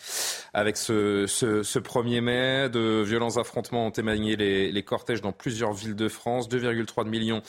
avec 0.53 0.75
ce, 0.75 1.27
ce, 1.27 1.79
1er 1.79 2.19
mai. 2.19 2.67
De 2.67 3.03
violents 3.03 3.37
affrontements 3.37 3.87
ont 3.87 3.91
émaillé 3.91 4.35
les, 4.35 4.69
les 4.69 4.83
cortèges 4.83 5.21
dans 5.21 5.31
plusieurs 5.31 5.71
villes 5.71 5.95
de 5.95 6.09
France. 6.09 6.49
2,3 6.49 7.07
millions 7.07 7.41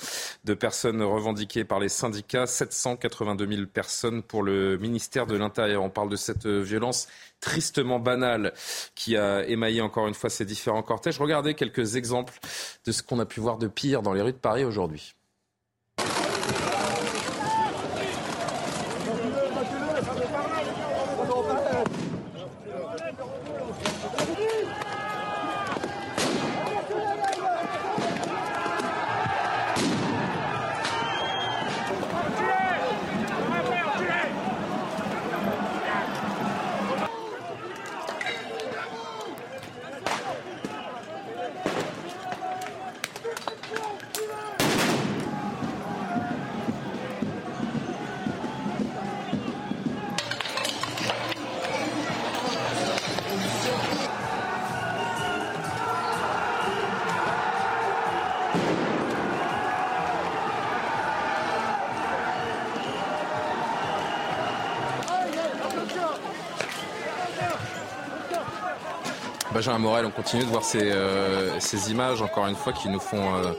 de 0.45 0.55
personnes 0.55 1.03
revendiquées 1.03 1.65
par 1.65 1.81
les 1.81 1.89
syndicats, 1.89 2.47
782 2.47 3.45
000 3.45 3.67
personnes 3.67 4.23
pour 4.23 4.45
le 4.45 4.79
ministère 4.79 5.27
de 5.27 5.37
l'Intérieur. 5.37 5.83
On 5.83 5.91
parle 5.91 6.11
de 6.11 6.17
cette 6.17 6.47
violence 6.47 7.09
tristement 7.41 7.99
banal 7.99 8.53
qui 8.95 9.17
a 9.17 9.45
émaillé 9.47 9.81
encore 9.81 10.09
une 10.09 10.15
fois 10.15 10.31
ces 10.31 10.45
différents 10.45 10.83
cortèges. 10.83 11.19
Regardez 11.19 11.55
quelques 11.55 11.97
exemples 11.97 12.39
de 12.85 12.93
ce 12.93 13.03
qu'on 13.03 13.19
a 13.21 13.27
pu 13.27 13.41
voir 13.41 13.59
de 13.59 13.69
pire 13.69 14.03
dans 14.03 14.13
les 14.13 14.23
rues 14.23 14.33
de 14.33 14.39
Paris 14.39 14.65
aujourd'hui. 14.65 15.15
Benjamin 69.59 69.79
Morel, 69.81 70.07
on 70.07 70.13
continue 70.13 70.45
de 70.45 70.49
voir 70.49 70.63
ces, 70.63 70.93
euh, 70.93 71.59
ces, 71.59 71.91
images, 71.91 72.23
encore 72.23 72.47
une 72.47 72.55
fois, 72.55 72.73
qui 72.73 72.89
nous 72.89 73.01
font, 73.01 73.35
euh, 73.35 73.51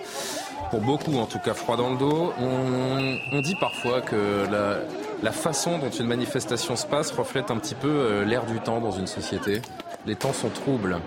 pour 0.72 0.80
beaucoup 0.80 1.18
en 1.18 1.26
tout 1.26 1.40
cas, 1.40 1.54
froid 1.54 1.76
dans 1.76 1.90
le 1.90 1.98
dos. 1.98 2.32
On, 2.40 3.42
dit 3.42 3.56
parfois 3.60 4.00
que 4.00 4.46
la, 4.50 4.78
la, 5.22 5.32
façon 5.34 5.78
dont 5.78 5.90
une 5.90 6.08
manifestation 6.08 6.78
se 6.78 6.86
passe 6.86 7.12
reflète 7.12 7.52
un 7.52 7.58
petit 7.58 7.76
peu 7.76 7.90
euh, 7.90 8.24
l'air 8.24 8.46
du 8.46 8.62
temps 8.62 8.80
dans 8.80 8.92
une 8.92 9.08
société. 9.08 9.62
Les 10.06 10.16
temps 10.16 10.32
sont 10.32 10.48
troubles. 10.48 11.00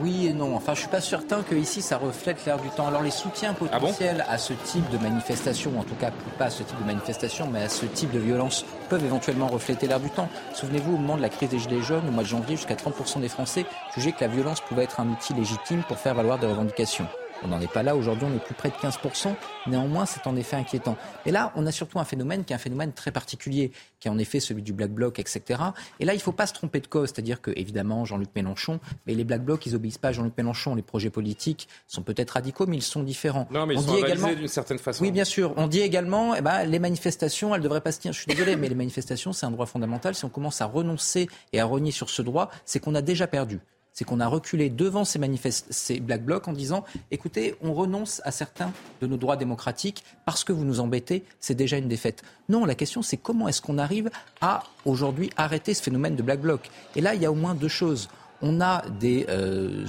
Oui 0.00 0.26
et 0.28 0.32
non. 0.32 0.54
Enfin, 0.54 0.74
je 0.74 0.80
suis 0.80 0.88
pas 0.88 1.00
certain 1.00 1.42
que 1.42 1.54
ici 1.54 1.82
ça 1.82 1.96
reflète 1.96 2.44
l'air 2.46 2.58
du 2.58 2.68
temps. 2.70 2.86
Alors, 2.86 3.02
les 3.02 3.10
soutiens 3.10 3.50
ah 3.54 3.58
potentiels 3.58 4.24
à 4.28 4.38
ce 4.38 4.52
type 4.52 4.88
de 4.90 4.98
manifestation, 4.98 5.78
en 5.78 5.82
tout 5.82 5.94
cas 5.96 6.10
pas 6.38 6.46
à 6.46 6.50
ce 6.50 6.62
type 6.62 6.78
de 6.80 6.84
manifestation, 6.86 7.48
mais 7.50 7.62
à 7.62 7.68
ce 7.68 7.86
type 7.86 8.12
de 8.12 8.18
violence, 8.18 8.64
peuvent 8.88 9.04
éventuellement 9.04 9.48
refléter 9.48 9.86
l'air 9.86 10.00
du 10.00 10.10
temps. 10.10 10.28
Souvenez-vous, 10.54 10.94
au 10.94 10.98
moment 10.98 11.16
de 11.16 11.22
la 11.22 11.28
crise 11.28 11.48
des 11.48 11.58
Gilets 11.58 11.82
jaunes, 11.82 12.06
au 12.08 12.12
mois 12.12 12.22
de 12.22 12.28
janvier, 12.28 12.56
jusqu'à 12.56 12.74
30% 12.74 13.20
des 13.20 13.28
Français 13.28 13.66
jugeaient 13.94 14.12
que 14.12 14.20
la 14.20 14.28
violence 14.28 14.60
pouvait 14.60 14.84
être 14.84 15.00
un 15.00 15.08
outil 15.08 15.34
légitime 15.34 15.82
pour 15.88 15.98
faire 15.98 16.14
valoir 16.14 16.38
des 16.38 16.46
revendications. 16.46 17.06
On 17.44 17.48
n'en 17.48 17.60
est 17.60 17.72
pas 17.72 17.82
là. 17.82 17.94
Aujourd'hui, 17.94 18.26
on 18.30 18.34
est 18.34 18.44
plus 18.44 18.54
près 18.54 18.70
de 18.70 18.74
15%. 18.74 19.34
Néanmoins, 19.66 20.06
c'est 20.06 20.26
en 20.26 20.34
effet 20.36 20.56
inquiétant. 20.56 20.96
Et 21.24 21.30
là, 21.30 21.52
on 21.54 21.66
a 21.66 21.72
surtout 21.72 21.98
un 21.98 22.04
phénomène 22.04 22.44
qui 22.44 22.52
est 22.52 22.56
un 22.56 22.60
phénomène 22.60 22.92
très 22.92 23.12
particulier, 23.12 23.72
qui 24.00 24.08
est 24.08 24.10
en 24.10 24.18
effet 24.18 24.40
celui 24.40 24.62
du 24.62 24.72
Black 24.72 24.90
Bloc, 24.90 25.18
etc. 25.18 25.60
Et 26.00 26.04
là, 26.04 26.14
il 26.14 26.16
ne 26.16 26.22
faut 26.22 26.32
pas 26.32 26.46
se 26.46 26.52
tromper 26.52 26.80
de 26.80 26.86
cause. 26.86 27.10
C'est-à-dire 27.10 27.40
que, 27.40 27.52
évidemment, 27.54 28.04
Jean-Luc 28.04 28.30
Mélenchon, 28.34 28.80
mais 29.06 29.14
les 29.14 29.24
Black 29.24 29.42
Blocs, 29.44 29.64
ils 29.66 29.76
obéissent 29.76 29.98
pas 29.98 30.08
à 30.08 30.12
Jean-Luc 30.12 30.36
Mélenchon. 30.36 30.74
Les 30.74 30.82
projets 30.82 31.10
politiques 31.10 31.68
sont 31.86 32.02
peut-être 32.02 32.30
radicaux, 32.30 32.66
mais 32.66 32.76
ils 32.76 32.82
sont 32.82 33.02
différents. 33.02 33.46
Non, 33.50 33.66
mais 33.66 33.74
ils 33.74 33.80
sont 33.80 33.96
également... 33.96 34.32
d'une 34.32 34.48
certaine 34.48 34.78
façon. 34.78 35.04
Oui, 35.04 35.12
bien 35.12 35.24
sûr. 35.24 35.54
On 35.56 35.68
dit 35.68 35.80
également, 35.80 36.34
eh 36.34 36.40
ben, 36.40 36.64
les 36.64 36.78
manifestations, 36.78 37.54
elles 37.54 37.62
devraient 37.62 37.80
pas 37.80 37.92
se 37.92 38.00
tenir. 38.00 38.12
Je 38.12 38.18
suis 38.18 38.26
désolé, 38.26 38.56
mais 38.56 38.68
les 38.68 38.74
manifestations, 38.74 39.32
c'est 39.32 39.46
un 39.46 39.50
droit 39.50 39.66
fondamental. 39.66 40.14
Si 40.14 40.24
on 40.24 40.28
commence 40.28 40.60
à 40.60 40.66
renoncer 40.66 41.28
et 41.52 41.60
à 41.60 41.64
renier 41.64 41.92
sur 41.92 42.10
ce 42.10 42.22
droit, 42.22 42.50
c'est 42.64 42.80
qu'on 42.80 42.94
a 42.94 43.02
déjà 43.02 43.26
perdu 43.26 43.60
c'est 43.98 44.04
qu'on 44.04 44.20
a 44.20 44.28
reculé 44.28 44.70
devant 44.70 45.04
ces, 45.04 45.18
ces 45.50 45.98
Black 45.98 46.24
Blocs 46.24 46.46
en 46.46 46.52
disant 46.52 46.84
écoutez, 47.10 47.56
on 47.60 47.74
renonce 47.74 48.22
à 48.24 48.30
certains 48.30 48.72
de 49.00 49.08
nos 49.08 49.16
droits 49.16 49.36
démocratiques 49.36 50.04
parce 50.24 50.44
que 50.44 50.52
vous 50.52 50.64
nous 50.64 50.78
embêtez, 50.78 51.24
c'est 51.40 51.56
déjà 51.56 51.78
une 51.78 51.88
défaite. 51.88 52.22
Non, 52.48 52.64
la 52.64 52.76
question 52.76 53.02
c'est 53.02 53.16
comment 53.16 53.48
est-ce 53.48 53.60
qu'on 53.60 53.76
arrive 53.76 54.08
à 54.40 54.62
aujourd'hui 54.84 55.30
arrêter 55.36 55.74
ce 55.74 55.82
phénomène 55.82 56.14
de 56.14 56.22
Black 56.22 56.40
Bloc? 56.40 56.70
Et 56.94 57.00
là, 57.00 57.16
il 57.16 57.22
y 57.22 57.26
a 57.26 57.32
au 57.32 57.34
moins 57.34 57.56
deux 57.56 57.66
choses. 57.66 58.08
On 58.40 58.60
a 58.60 58.82
des, 59.00 59.26
euh, 59.28 59.84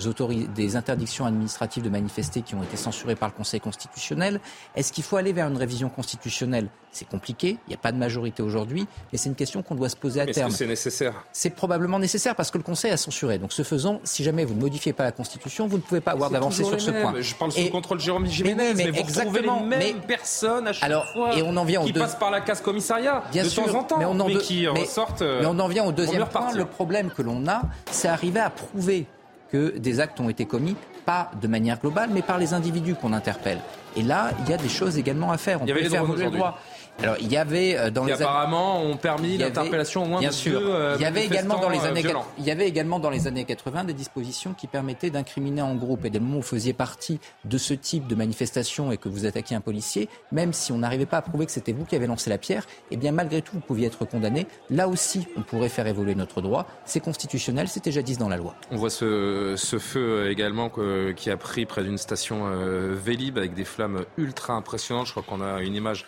des 0.56 0.76
interdictions 0.76 1.26
administratives 1.26 1.84
de 1.84 1.90
manifester 1.90 2.42
qui 2.42 2.56
ont 2.56 2.64
été 2.64 2.78
censurées 2.78 3.16
par 3.16 3.30
le 3.30 3.36
Conseil 3.36 3.60
constitutionnel. 3.60 4.40
Est-ce 4.76 4.92
qu'il 4.92 5.04
faut 5.04 5.18
aller 5.18 5.34
vers 5.34 5.48
une 5.48 5.58
révision 5.58 5.90
constitutionnelle? 5.90 6.68
C'est 6.92 7.08
compliqué, 7.08 7.60
il 7.68 7.70
n'y 7.70 7.76
a 7.76 7.78
pas 7.78 7.92
de 7.92 7.98
majorité 7.98 8.42
aujourd'hui, 8.42 8.88
mais 9.12 9.20
c'est 9.20 9.30
une 9.30 9.36
question 9.36 9.62
qu'on 9.62 9.76
doit 9.76 9.90
se 9.90 9.96
poser 9.96 10.22
à 10.22 10.26
mais 10.26 10.32
terme. 10.32 10.48
Est-ce 10.48 10.56
que 10.56 10.64
c'est 10.64 10.68
nécessaire? 10.68 11.14
C'est 11.32 11.52
probablement 11.52 12.00
nécessaire 12.00 12.36
parce 12.36 12.50
que 12.50 12.58
le 12.58 12.64
Conseil 12.64 12.90
a 12.90 12.98
censuré. 12.98 13.38
Donc 13.38 13.54
ce 13.54 13.62
faisant, 13.62 14.00
si 14.04 14.24
jamais 14.24 14.44
vous 14.44 14.56
ne 14.56 14.60
modifiez 14.60 14.92
pas 14.94 15.04
la 15.04 15.12
Constitution, 15.12 15.68
vous 15.68 15.78
ne 15.78 15.84
pouvez 15.84 16.02
pas 16.02 16.12
avoir 16.12 16.32
d'avancée 16.32 16.64
sur 16.64 16.82
ce 16.82 16.90
point. 16.90 17.14
Je 17.20 17.36
parle 17.36 17.52
sous 17.52 17.62
le 17.62 17.70
contrôle 17.70 18.00
de 18.00 18.04
Jérôme 18.04 18.26
Jiménez, 18.26 18.74
mais, 18.74 18.90
vous 18.90 18.98
exactement, 18.98 19.62
les 19.62 19.78
mêmes 19.78 20.02
personnes 20.02 20.68
à 20.68 20.74
chaque 20.74 20.84
alors, 20.84 21.06
fois 21.14 21.38
et 21.38 21.44
on 21.44 21.56
en 21.58 21.66
vient 21.66 21.84
qui 21.84 21.94
passent 21.94 22.18
par 22.18 22.32
la 22.32 22.42
case 22.42 22.62
commissariat 22.62 23.24
Bien 23.32 23.44
de 23.44 23.50
sûr, 23.50 23.66
temps 23.66 23.80
en 23.80 23.84
temps, 23.84 24.00
mais, 24.00 24.06
on 24.06 24.20
en 24.20 24.28
mais 24.28 24.38
qui 24.38 24.68
ressortent. 24.68 25.22
Mais 25.22 25.46
on 25.46 25.60
en 25.60 25.68
vient 25.68 25.84
au 25.86 25.92
deuxième 25.92 26.28
point. 26.28 26.54
Le 26.54 26.66
problème 26.66 27.12
que 27.12 27.22
l'on 27.22 27.48
a, 27.48 27.62
c'est 27.92 28.08
arriver 28.08 28.38
à 28.39 28.49
prouver 28.49 29.06
que 29.52 29.78
des 29.78 29.99
actes 29.99 30.19
ont 30.19 30.30
été 30.30 30.45
commis, 30.45 30.75
pas 31.06 31.32
de 31.41 31.47
manière 31.47 31.80
globale, 31.80 32.10
mais 32.13 32.21
par 32.21 32.38
les 32.38 32.54
individus 32.54 32.95
qu'on 32.95 33.13
interpelle. 33.13 33.60
Et 33.95 34.04
là, 34.04 34.32
il 34.43 34.49
y 34.49 34.54
a 34.54 34.58
des 34.58 34.69
choses 34.69 34.97
également 34.97 35.32
à 35.32 35.38
faire. 35.38 35.62
On 35.62 35.65
il 35.65 35.69
y 35.69 35.71
avait 35.71 35.82
les 35.82 35.89
faire 35.89 36.04
le 36.04 36.30
droit. 36.30 36.60
Alors, 37.02 37.16
il 37.22 37.32
y 37.32 37.38
avait 37.38 37.78
euh, 37.78 37.92
dans 37.92 38.04
qui 38.04 38.12
les 38.12 38.22
apparemment 38.22 38.82
ont 38.82 38.98
permis 38.98 39.38
l'interpellation 39.38 40.04
au 40.04 40.06
moins 40.06 40.20
bien 40.20 40.30
de 40.30 40.34
sûr. 40.34 40.60
deux 40.60 40.68
euh, 40.68 40.96
il 40.98 41.02
y 41.02 41.06
avait 41.06 41.26
également 41.26 41.58
dans 41.58 41.70
les 41.70 41.86
années 41.86 42.02
violents. 42.02 42.26
il 42.38 42.46
y 42.46 42.52
avait 42.52 42.68
également 42.68 43.00
dans 43.00 43.10
les 43.10 43.28
années 43.28 43.46
80 43.46 43.86
des 43.86 43.94
dispositions 43.94 44.54
qui 44.54 44.68
permettaient 44.68 45.10
d'incriminer 45.10 45.62
en 45.62 45.76
groupe 45.76 46.04
et 46.04 46.10
dès 46.10 46.20
le 46.20 46.26
moment 46.26 46.38
où 46.38 46.42
vous 46.42 46.48
faisiez 46.48 46.74
partie 46.74 47.20
de 47.46 47.58
ce 47.58 47.74
type 47.74 48.08
de 48.08 48.16
manifestation 48.16 48.92
et 48.92 48.98
que 48.98 49.08
vous 49.08 49.26
attaquiez 49.26 49.56
un 49.56 49.62
policier, 49.62 50.10
même 50.32 50.52
si 50.52 50.72
on 50.72 50.80
n'arrivait 50.80 51.06
pas 51.06 51.18
à 51.18 51.22
prouver 51.22 51.46
que 51.46 51.52
c'était 51.52 51.72
vous 51.72 51.86
qui 51.86 51.96
avez 51.96 52.08
lancé 52.08 52.30
la 52.30 52.38
pierre, 52.38 52.66
eh 52.92 52.98
bien 52.98 53.12
malgré 53.12 53.42
tout 53.42 53.54
vous 53.54 53.62
pouviez 53.62 53.88
être 53.88 54.04
condamné. 54.04 54.46
Là 54.70 54.88
aussi, 54.90 55.28
on 55.38 55.42
pourrait 55.42 55.70
faire 55.70 55.88
évoluer 55.88 56.16
notre 56.16 56.42
droit. 56.42 56.68
C'est 56.86 57.00
constitutionnel, 57.00 57.70
c'était 57.70 57.92
jadis 57.92 58.18
dans 58.18 58.30
la 58.30 58.38
loi. 58.38 58.56
On 58.72 58.76
voit 58.76 58.90
ce, 58.90 59.54
ce 59.56 59.80
feu 59.80 60.30
également 60.30 60.70
que, 60.70 61.12
qui 61.12 61.30
a 61.32 61.38
pris 61.38 61.66
près 61.66 61.84
d'une 61.84 61.98
station 61.98 62.48
euh, 62.48 62.94
Vélib 62.94 63.38
avec 63.38 63.54
des 63.54 63.66
flammes 63.66 64.04
ultra 64.18 64.54
impressionnantes. 64.54 65.08
Je 65.08 65.12
crois 65.12 65.24
qu'on 65.24 65.42
a 65.42 65.62
une 65.62 65.76
image 65.76 66.06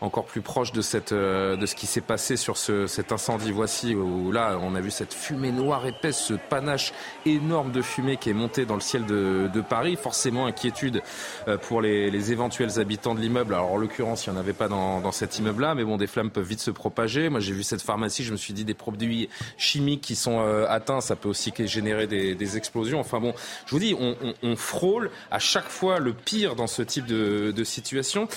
encore 0.00 0.27
plus 0.28 0.42
proche 0.42 0.72
de 0.72 0.82
cette 0.82 1.12
euh, 1.12 1.56
de 1.56 1.66
ce 1.66 1.74
qui 1.74 1.86
s'est 1.86 2.00
passé 2.00 2.36
sur 2.36 2.56
ce, 2.56 2.86
cet 2.86 3.12
incendie. 3.12 3.50
Voici 3.50 3.94
où 3.94 4.30
là, 4.30 4.58
on 4.62 4.74
a 4.74 4.80
vu 4.80 4.90
cette 4.90 5.14
fumée 5.14 5.50
noire 5.50 5.86
épaisse, 5.86 6.18
ce 6.18 6.34
panache 6.34 6.92
énorme 7.26 7.72
de 7.72 7.82
fumée 7.82 8.16
qui 8.16 8.30
est 8.30 8.34
monté 8.34 8.66
dans 8.66 8.74
le 8.74 8.80
ciel 8.80 9.06
de, 9.06 9.48
Paris. 9.68 9.96
Forcément, 9.96 10.46
inquiétude 10.46 11.02
euh, 11.48 11.56
pour 11.56 11.80
les, 11.80 12.32
éventuels 12.32 12.78
habitants 12.78 13.14
de 13.14 13.20
l'immeuble. 13.20 13.54
Alors, 13.54 13.72
en 13.72 13.76
l'occurrence, 13.76 14.26
il 14.26 14.30
n'y 14.30 14.36
en 14.36 14.40
avait 14.40 14.52
pas 14.52 14.68
dans, 14.68 15.10
cet 15.12 15.38
immeuble-là, 15.38 15.74
mais 15.74 15.84
bon, 15.84 15.96
des 15.96 16.06
flammes 16.06 16.30
peuvent 16.30 16.46
vite 16.46 16.60
se 16.60 16.70
propager. 16.70 17.28
Moi, 17.28 17.40
j'ai 17.40 17.52
vu 17.52 17.62
cette 17.62 17.82
pharmacie, 17.82 18.22
je 18.22 18.32
me 18.32 18.36
suis 18.36 18.52
dit 18.52 18.64
des 18.64 18.74
produits 18.74 19.28
chimiques 19.56 20.02
qui 20.02 20.14
sont 20.14 20.40
euh, 20.40 20.66
atteints, 20.68 21.00
ça 21.00 21.16
peut 21.16 21.28
aussi 21.28 21.52
générer 21.56 22.06
des, 22.06 22.56
explosions. 22.56 23.00
Enfin 23.00 23.20
bon, 23.20 23.34
je 23.66 23.72
vous 23.72 23.78
dis, 23.78 23.94
on, 23.94 24.56
frôle 24.56 25.10
à 25.30 25.38
chaque 25.38 25.68
fois 25.68 25.98
le 25.98 26.12
pire 26.12 26.54
dans 26.54 26.66
ce 26.66 26.82
type 26.82 27.06
de, 27.06 27.64
situation. 27.64 28.28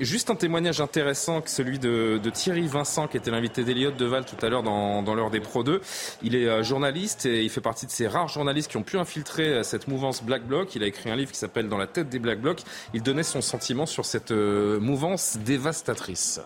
Juste 0.00 0.30
un 0.30 0.34
témoignage 0.34 0.80
intéressant 0.80 1.11
que 1.12 1.50
celui 1.50 1.78
de 1.78 2.30
Thierry 2.30 2.66
Vincent, 2.66 3.06
qui 3.06 3.16
était 3.16 3.30
l'invité 3.30 3.64
d'Eliott 3.64 3.96
Deval 3.96 4.24
tout 4.24 4.44
à 4.44 4.48
l'heure 4.48 4.62
dans, 4.62 5.02
dans 5.02 5.14
l'heure 5.14 5.30
des 5.30 5.40
Pro 5.40 5.62
2. 5.62 5.80
Il 6.22 6.34
est 6.34 6.46
euh, 6.46 6.62
journaliste 6.62 7.26
et 7.26 7.42
il 7.42 7.50
fait 7.50 7.60
partie 7.60 7.86
de 7.86 7.90
ces 7.90 8.06
rares 8.06 8.28
journalistes 8.28 8.70
qui 8.70 8.76
ont 8.76 8.82
pu 8.82 8.98
infiltrer 8.98 9.48
euh, 9.48 9.62
cette 9.62 9.88
mouvance 9.88 10.22
Black 10.22 10.46
Bloc. 10.46 10.74
Il 10.74 10.82
a 10.82 10.86
écrit 10.86 11.10
un 11.10 11.16
livre 11.16 11.32
qui 11.32 11.38
s'appelle 11.38 11.68
Dans 11.68 11.78
la 11.78 11.86
tête 11.86 12.08
des 12.08 12.18
Black 12.18 12.40
Blocs. 12.40 12.62
Il 12.94 13.02
donnait 13.02 13.22
son 13.22 13.40
sentiment 13.40 13.86
sur 13.86 14.04
cette 14.04 14.30
euh, 14.30 14.80
mouvance 14.80 15.36
dévastatrice 15.44 16.40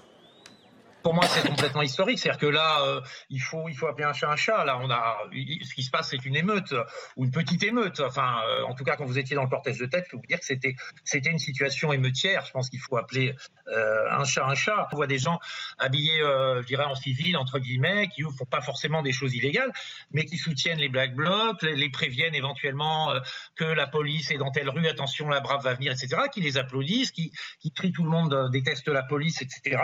pour 1.06 1.14
moi, 1.14 1.24
c'est 1.28 1.46
complètement 1.46 1.82
historique. 1.82 2.18
C'est-à-dire 2.18 2.40
que 2.40 2.46
là, 2.46 2.82
euh, 2.82 3.00
il 3.30 3.40
faut 3.40 3.68
il 3.68 3.76
faut 3.76 3.86
appeler 3.86 4.06
un 4.06 4.12
chat 4.12 4.28
un 4.28 4.34
chat. 4.34 4.64
Là, 4.64 4.76
on 4.82 4.90
a 4.90 5.18
ce 5.30 5.72
qui 5.72 5.84
se 5.84 5.90
passe, 5.92 6.10
c'est 6.10 6.24
une 6.24 6.34
émeute 6.34 6.74
ou 7.14 7.24
une 7.24 7.30
petite 7.30 7.62
émeute. 7.62 8.00
Enfin, 8.00 8.40
euh, 8.48 8.64
en 8.64 8.74
tout 8.74 8.82
cas, 8.82 8.96
quand 8.96 9.04
vous 9.04 9.16
étiez 9.16 9.36
dans 9.36 9.44
le 9.44 9.48
cortège 9.48 9.78
de 9.78 9.86
tête, 9.86 10.06
je 10.06 10.10
peux 10.10 10.16
vous 10.16 10.26
dire 10.26 10.40
que 10.40 10.44
c'était 10.44 10.74
c'était 11.04 11.30
une 11.30 11.38
situation 11.38 11.92
émeutière. 11.92 12.44
Je 12.44 12.50
pense 12.50 12.70
qu'il 12.70 12.80
faut 12.80 12.96
appeler 12.96 13.36
euh, 13.68 14.10
un 14.10 14.24
chat 14.24 14.44
un 14.48 14.56
chat. 14.56 14.88
On 14.90 14.96
voit 14.96 15.06
des 15.06 15.18
gens 15.18 15.38
habillés, 15.78 16.18
je 16.18 16.66
dirais, 16.66 16.86
en 16.86 16.96
civil 16.96 17.36
entre 17.36 17.60
guillemets, 17.60 18.08
qui 18.08 18.24
ne 18.24 18.30
font 18.30 18.44
pas 18.44 18.60
forcément 18.60 19.02
des 19.02 19.12
choses 19.12 19.32
illégales, 19.32 19.72
mais 20.10 20.24
qui 20.24 20.38
soutiennent 20.38 20.80
les 20.80 20.88
black 20.88 21.14
blocs, 21.14 21.62
les, 21.62 21.88
préviennent 21.88 22.34
éventuellement 22.34 23.14
que 23.54 23.64
la 23.64 23.86
police 23.86 24.32
est 24.32 24.38
dans 24.38 24.50
telle 24.50 24.70
rue, 24.70 24.88
attention, 24.88 25.28
la 25.28 25.38
brave 25.38 25.62
va 25.62 25.74
venir, 25.74 25.92
etc. 25.92 26.22
Qui 26.32 26.40
les 26.40 26.58
applaudissent, 26.58 27.12
qui 27.12 27.30
qui 27.60 27.70
tout 27.70 28.02
le 28.02 28.10
monde 28.10 28.50
déteste 28.50 28.88
la 28.88 29.04
police, 29.04 29.40
etc. 29.40 29.80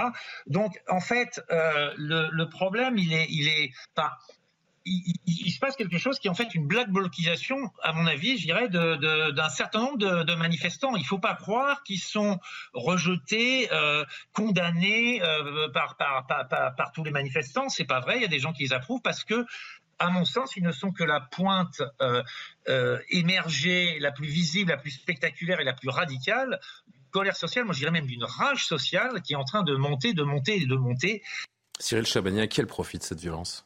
Donc, 0.48 0.80
en 0.88 0.98
fait 0.98 1.11
fait, 1.12 1.40
euh, 1.50 1.92
le, 1.96 2.44
problème, 2.44 2.96
il 2.98 3.12
est, 3.12 3.26
il 3.30 3.48
est, 3.48 3.72
il, 4.84 5.52
se 5.52 5.58
passe 5.58 5.76
quelque 5.76 5.98
chose 5.98 6.18
qui 6.18 6.26
est 6.26 6.30
en 6.30 6.34
fait 6.34 6.54
une 6.54 6.66
black 6.66 6.90
blocisation, 6.90 7.56
à 7.82 7.92
mon 7.92 8.06
avis, 8.06 8.38
je 8.38 8.46
dirais, 8.46 8.68
d'un 8.68 9.48
certain 9.48 9.80
nombre 9.80 9.98
de, 9.98 10.34
manifestants. 10.34 10.96
Il 10.96 11.02
ne 11.02 11.06
faut 11.06 11.18
pas 11.18 11.34
croire 11.34 11.82
qu'ils 11.82 12.00
sont 12.00 12.38
rejetés, 12.72 13.72
euh, 13.72 14.04
condamnés 14.32 15.22
euh, 15.22 15.68
par, 15.68 15.96
tous 16.94 17.04
les 17.04 17.10
manifestants. 17.10 17.68
C'est 17.68 17.84
pas 17.84 18.00
vrai. 18.00 18.16
Il 18.16 18.22
y 18.22 18.26
a 18.26 18.28
des 18.28 18.40
gens 18.40 18.52
qui 18.52 18.64
les 18.64 18.72
approuvent 18.72 19.02
parce 19.02 19.24
que 19.24 19.44
à 19.98 20.10
mon 20.10 20.24
sens, 20.24 20.56
ils 20.56 20.64
ne 20.64 20.72
sont 20.72 20.90
que 20.90 21.04
la 21.04 21.20
pointe 21.20 21.80
émergée, 23.08 23.98
la 24.00 24.10
plus 24.10 24.26
visible, 24.26 24.72
la 24.72 24.76
plus 24.76 24.90
spectaculaire 24.90 25.60
et 25.60 25.64
la 25.64 25.74
plus 25.74 25.90
radicale 25.90 26.58
colère 27.12 27.36
sociale, 27.36 27.64
moi 27.64 27.74
je 27.74 27.78
dirais 27.78 27.92
même 27.92 28.06
d'une 28.06 28.24
rage 28.24 28.66
sociale 28.66 29.22
qui 29.22 29.34
est 29.34 29.36
en 29.36 29.44
train 29.44 29.62
de 29.62 29.76
monter, 29.76 30.14
de 30.14 30.24
monter 30.24 30.62
et 30.62 30.66
de 30.66 30.74
monter. 30.74 31.22
Cyril 31.78 32.06
Chabagny, 32.06 32.40
à 32.40 32.46
qui 32.48 32.60
elle 32.60 32.66
profite 32.66 33.04
cette 33.04 33.20
violence? 33.20 33.64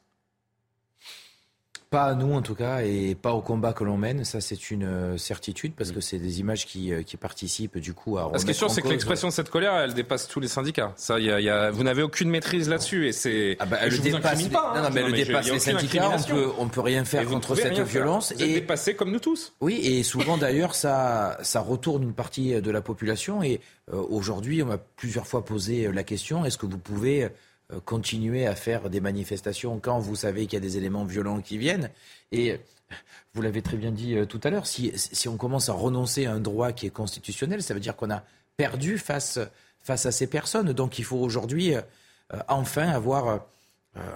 Pas 1.90 2.04
à 2.04 2.14
nous 2.14 2.34
en 2.34 2.42
tout 2.42 2.54
cas 2.54 2.80
et 2.80 3.14
pas 3.14 3.32
au 3.32 3.40
combat 3.40 3.72
que 3.72 3.84
l'on 3.84 3.96
mène, 3.96 4.24
ça 4.24 4.40
c'est 4.40 4.70
une 4.70 4.84
euh, 4.84 5.18
certitude 5.18 5.72
parce 5.76 5.92
que 5.92 6.00
c'est 6.00 6.18
des 6.18 6.40
images 6.40 6.66
qui, 6.66 6.92
euh, 6.92 7.02
qui 7.02 7.16
participent 7.16 7.78
du 7.78 7.94
coup 7.94 8.18
à. 8.18 8.30
Ce 8.36 8.44
qui 8.44 8.50
est 8.50 8.54
sûr, 8.54 8.70
c'est 8.70 8.82
que 8.82 8.88
l'expression 8.88 9.28
de 9.28 9.32
cette 9.32 9.50
colère, 9.50 9.74
elle 9.74 9.94
dépasse 9.94 10.26
tous 10.26 10.40
les 10.40 10.48
syndicats. 10.48 10.92
Ça, 10.96 11.20
y 11.20 11.30
a, 11.30 11.40
y 11.40 11.48
a, 11.48 11.70
vous 11.70 11.84
n'avez 11.84 12.02
aucune 12.02 12.28
maitrise 12.28 12.68
là-dessus 12.68 13.06
et 13.06 13.12
c'est. 13.12 13.56
Ah 13.60 13.66
bah, 13.66 13.78
elle 13.80 14.00
dépasse. 14.00 14.48
Pas, 14.48 14.72
hein. 14.74 14.76
Non, 14.76 14.82
non, 14.82 14.88
mais 14.92 15.00
elle 15.02 15.12
dépasse 15.12 15.50
les 15.50 15.60
syndicats. 15.60 16.10
On 16.16 16.22
peut, 16.22 16.52
on 16.58 16.68
peut 16.68 16.80
rien 16.80 17.04
faire 17.04 17.24
contre 17.26 17.54
cette 17.54 17.78
violence. 17.78 18.32
Vous 18.32 18.42
et 18.42 18.54
dépassé 18.54 18.94
comme 18.94 19.12
nous 19.12 19.20
tous. 19.20 19.54
Oui, 19.60 19.80
et 19.82 20.02
souvent 20.02 20.36
d'ailleurs, 20.36 20.74
ça, 20.74 21.38
ça 21.42 21.60
retourne 21.60 22.02
une 22.02 22.14
partie 22.14 22.60
de 22.60 22.70
la 22.70 22.80
population 22.80 23.42
et 23.42 23.60
euh, 23.92 24.02
aujourd'hui, 24.08 24.62
on 24.62 24.66
m'a 24.66 24.78
plusieurs 24.78 25.26
fois 25.26 25.44
posé 25.44 25.90
la 25.92 26.02
question 26.02 26.44
est-ce 26.44 26.58
que 26.58 26.66
vous 26.66 26.78
pouvez 26.78 27.28
continuer 27.84 28.46
à 28.46 28.54
faire 28.54 28.90
des 28.90 29.00
manifestations 29.00 29.80
quand 29.80 29.98
vous 29.98 30.16
savez 30.16 30.46
qu'il 30.46 30.54
y 30.54 30.56
a 30.56 30.60
des 30.60 30.76
éléments 30.76 31.04
violents 31.04 31.40
qui 31.40 31.58
viennent. 31.58 31.90
Et 32.32 32.60
vous 33.34 33.42
l'avez 33.42 33.62
très 33.62 33.76
bien 33.76 33.90
dit 33.90 34.16
euh, 34.16 34.24
tout 34.24 34.40
à 34.44 34.50
l'heure, 34.50 34.66
si, 34.66 34.92
si, 34.94 35.28
on 35.28 35.36
commence 35.36 35.68
à 35.68 35.72
renoncer 35.72 36.26
à 36.26 36.32
un 36.32 36.40
droit 36.40 36.72
qui 36.72 36.86
est 36.86 36.90
constitutionnel, 36.90 37.62
ça 37.62 37.74
veut 37.74 37.80
dire 37.80 37.96
qu'on 37.96 38.10
a 38.10 38.22
perdu 38.56 38.98
face, 38.98 39.38
face 39.80 40.06
à 40.06 40.12
ces 40.12 40.26
personnes. 40.26 40.72
Donc 40.72 40.98
il 40.98 41.04
faut 41.04 41.18
aujourd'hui 41.18 41.74
euh, 41.74 41.82
enfin 42.48 42.88
avoir 42.88 43.46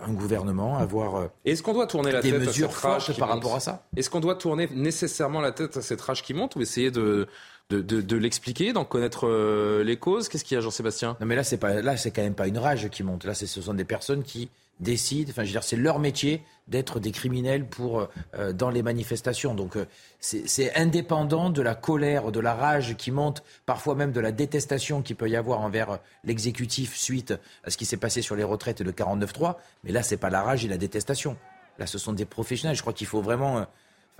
un 0.06 0.12
gouvernement, 0.12 0.76
avoir 0.76 1.30
Est-ce 1.46 1.62
qu'on 1.62 1.72
doit 1.72 1.86
tourner 1.86 2.12
la 2.12 2.20
des 2.20 2.32
tête 2.32 2.40
mesures 2.40 2.68
à 2.68 2.72
cette 2.72 2.82
rage 2.82 3.06
fortes 3.06 3.18
par 3.18 3.30
rapport 3.30 3.56
à 3.56 3.60
ça? 3.60 3.86
Est-ce 3.96 4.10
qu'on 4.10 4.20
doit 4.20 4.34
tourner 4.34 4.68
nécessairement 4.74 5.40
la 5.40 5.52
tête 5.52 5.78
à 5.78 5.82
cette 5.82 6.02
rage 6.02 6.22
qui 6.22 6.34
monte 6.34 6.54
ou 6.56 6.60
essayer 6.60 6.90
de, 6.90 7.28
de, 7.70 7.80
de, 7.80 8.00
de 8.00 8.16
l'expliquer, 8.16 8.72
d'en 8.72 8.84
connaître 8.84 9.26
euh, 9.26 9.84
les 9.84 9.96
causes 9.96 10.28
Qu'est-ce 10.28 10.44
qu'il 10.44 10.56
y 10.56 10.58
a, 10.58 10.60
Jean-Sébastien? 10.60 11.16
Non, 11.20 11.26
mais 11.26 11.36
là, 11.36 11.44
c'est 11.44 11.56
pas, 11.56 11.80
là, 11.80 11.96
c'est 11.96 12.10
quand 12.10 12.22
même 12.22 12.34
pas 12.34 12.48
une 12.48 12.58
rage 12.58 12.88
qui 12.90 13.02
monte. 13.02 13.24
Là, 13.24 13.34
ce 13.34 13.46
sont 13.46 13.74
des 13.74 13.84
personnes 13.84 14.24
qui 14.24 14.50
décident. 14.80 15.30
Enfin, 15.30 15.42
je 15.42 15.48
veux 15.48 15.52
dire, 15.52 15.62
c'est 15.62 15.76
leur 15.76 16.00
métier 16.00 16.42
d'être 16.66 16.98
des 16.98 17.12
criminels 17.12 17.64
pour 17.64 18.08
euh, 18.34 18.52
dans 18.52 18.70
les 18.70 18.82
manifestations. 18.82 19.54
Donc, 19.54 19.76
euh, 19.76 19.86
c'est 20.18 20.74
indépendant 20.74 21.48
de 21.50 21.62
la 21.62 21.74
colère, 21.74 22.32
de 22.32 22.40
la 22.40 22.54
rage 22.54 22.96
qui 22.96 23.12
monte, 23.12 23.44
parfois 23.66 23.94
même 23.94 24.12
de 24.12 24.20
la 24.20 24.32
détestation 24.32 25.00
qu'il 25.00 25.16
peut 25.16 25.28
y 25.28 25.36
avoir 25.36 25.60
envers 25.60 26.00
l'exécutif 26.24 26.96
suite 26.96 27.34
à 27.64 27.70
ce 27.70 27.76
qui 27.76 27.84
s'est 27.84 27.96
passé 27.96 28.20
sur 28.20 28.34
les 28.34 28.44
retraites 28.44 28.82
de 28.82 28.90
49.3. 28.90 29.56
Mais 29.84 29.92
là, 29.92 30.02
c'est 30.02 30.16
pas 30.16 30.30
la 30.30 30.42
rage 30.42 30.64
et 30.64 30.68
la 30.68 30.78
détestation. 30.78 31.36
Là, 31.78 31.86
ce 31.86 31.98
sont 31.98 32.12
des 32.12 32.26
professionnels. 32.26 32.76
Je 32.76 32.82
crois 32.82 32.92
qu'il 32.92 33.06
faut 33.06 33.22
vraiment 33.22 33.66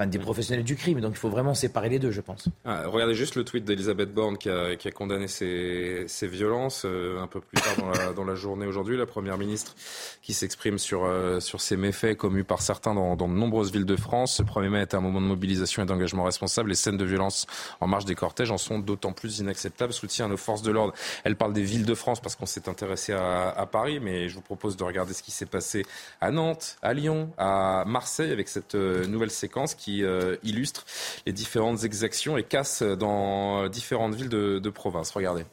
des 0.06 0.18
professionnels 0.18 0.64
du 0.64 0.76
crime. 0.76 1.00
Donc 1.00 1.12
il 1.12 1.18
faut 1.18 1.28
vraiment 1.28 1.54
séparer 1.54 1.88
les 1.88 1.98
deux, 1.98 2.10
je 2.10 2.20
pense. 2.20 2.48
Ah, 2.64 2.84
regardez 2.86 3.14
juste 3.14 3.34
le 3.34 3.44
tweet 3.44 3.64
d'Elisabeth 3.64 4.12
Borne 4.12 4.38
qui 4.38 4.48
a, 4.48 4.76
condamné 4.94 5.28
ces, 5.28 6.04
ces 6.06 6.26
violences 6.26 6.84
euh, 6.84 7.20
un 7.20 7.26
peu 7.26 7.40
plus 7.40 7.60
tard 7.60 8.14
dans 8.14 8.24
la, 8.24 8.34
journée 8.34 8.66
aujourd'hui. 8.66 8.96
La 8.96 9.06
Première 9.06 9.38
ministre 9.38 9.74
qui 10.22 10.32
s'exprime 10.32 10.78
sur, 10.78 11.04
euh, 11.04 11.40
sur 11.40 11.60
ces 11.60 11.76
méfaits 11.76 12.16
commis 12.16 12.42
par 12.42 12.62
certains 12.62 12.94
dans, 12.94 13.16
dans 13.16 13.28
de 13.28 13.34
nombreuses 13.34 13.72
villes 13.72 13.84
de 13.84 13.96
France. 13.96 14.36
Ce 14.36 14.42
1er 14.42 14.68
mai 14.68 14.80
est 14.80 14.94
un 14.94 15.00
moment 15.00 15.20
de 15.20 15.26
mobilisation 15.26 15.82
et 15.82 15.86
d'engagement 15.86 16.24
responsable. 16.24 16.70
Les 16.70 16.74
scènes 16.74 16.96
de 16.96 17.04
violence 17.04 17.46
en 17.80 17.86
marge 17.86 18.04
des 18.04 18.14
cortèges 18.14 18.50
en 18.50 18.58
sont 18.58 18.78
d'autant 18.78 19.12
plus 19.12 19.40
inacceptables. 19.40 19.92
Soutien 19.92 20.26
à 20.26 20.28
nos 20.28 20.36
forces 20.36 20.62
de 20.62 20.70
l'ordre. 20.70 20.94
Elle 21.24 21.36
parle 21.36 21.52
des 21.52 21.62
villes 21.62 21.84
de 21.84 21.94
France 21.94 22.20
parce 22.20 22.36
qu'on 22.36 22.46
s'est 22.46 22.68
intéressé 22.68 23.12
à, 23.12 23.50
à 23.50 23.66
Paris, 23.66 24.00
mais 24.00 24.28
je 24.28 24.34
vous 24.34 24.40
propose 24.40 24.76
de 24.76 24.84
regarder 24.84 25.12
ce 25.12 25.22
qui 25.22 25.30
s'est 25.30 25.46
passé 25.46 25.84
à 26.20 26.30
Nantes, 26.30 26.76
à 26.82 26.94
Lyon, 26.94 27.30
à 27.38 27.84
Marseille 27.86 28.30
avec 28.30 28.48
cette 28.48 28.74
euh, 28.74 29.06
nouvelle 29.06 29.30
séquence 29.30 29.74
qui 29.74 29.89
euh, 30.02 30.36
illustre 30.42 30.86
les 31.26 31.32
différentes 31.32 31.84
exactions 31.84 32.36
et 32.36 32.44
casses 32.44 32.82
dans 32.82 33.68
différentes 33.68 34.14
villes 34.14 34.28
de, 34.28 34.58
de 34.58 34.70
province. 34.70 35.10
Regardez. 35.10 35.44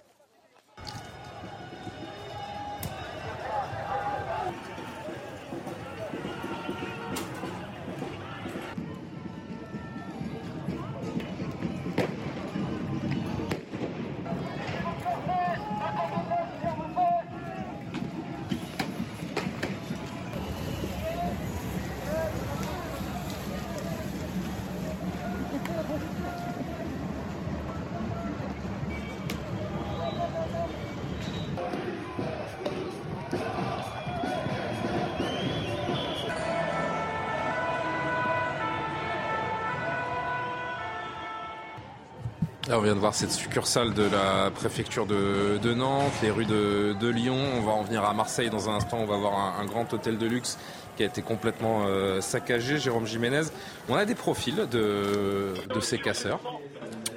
On 42.76 42.82
vient 42.82 42.96
de 42.96 43.00
voir 43.00 43.14
cette 43.14 43.32
succursale 43.32 43.94
de 43.94 44.04
la 44.04 44.52
préfecture 44.52 45.06
de, 45.06 45.74
Nantes, 45.74 46.12
les 46.22 46.32
rues 46.32 46.46
de, 46.46 47.08
Lyon. 47.08 47.38
On 47.58 47.62
va 47.62 47.72
en 47.72 47.84
venir 47.84 48.04
à 48.04 48.14
Marseille 48.14 48.50
dans 48.50 48.70
un 48.70 48.76
instant. 48.76 48.98
On 48.98 49.06
va 49.06 49.18
voir 49.18 49.60
un, 49.60 49.66
grand 49.66 49.92
hôtel 49.94 50.18
de 50.18 50.26
luxe 50.26 50.58
qui 50.96 51.04
a 51.04 51.06
été 51.06 51.22
complètement 51.22 51.86
euh, 51.86 52.22
saccagé. 52.22 52.78
Jérôme 52.80 53.06
Jiménez, 53.06 53.44
on 53.88 53.96
a 53.96 54.06
des 54.06 54.16
profils 54.16 54.56
de, 54.56 55.54
de 55.74 55.80
ces 55.80 56.00
casseurs. 56.00 56.40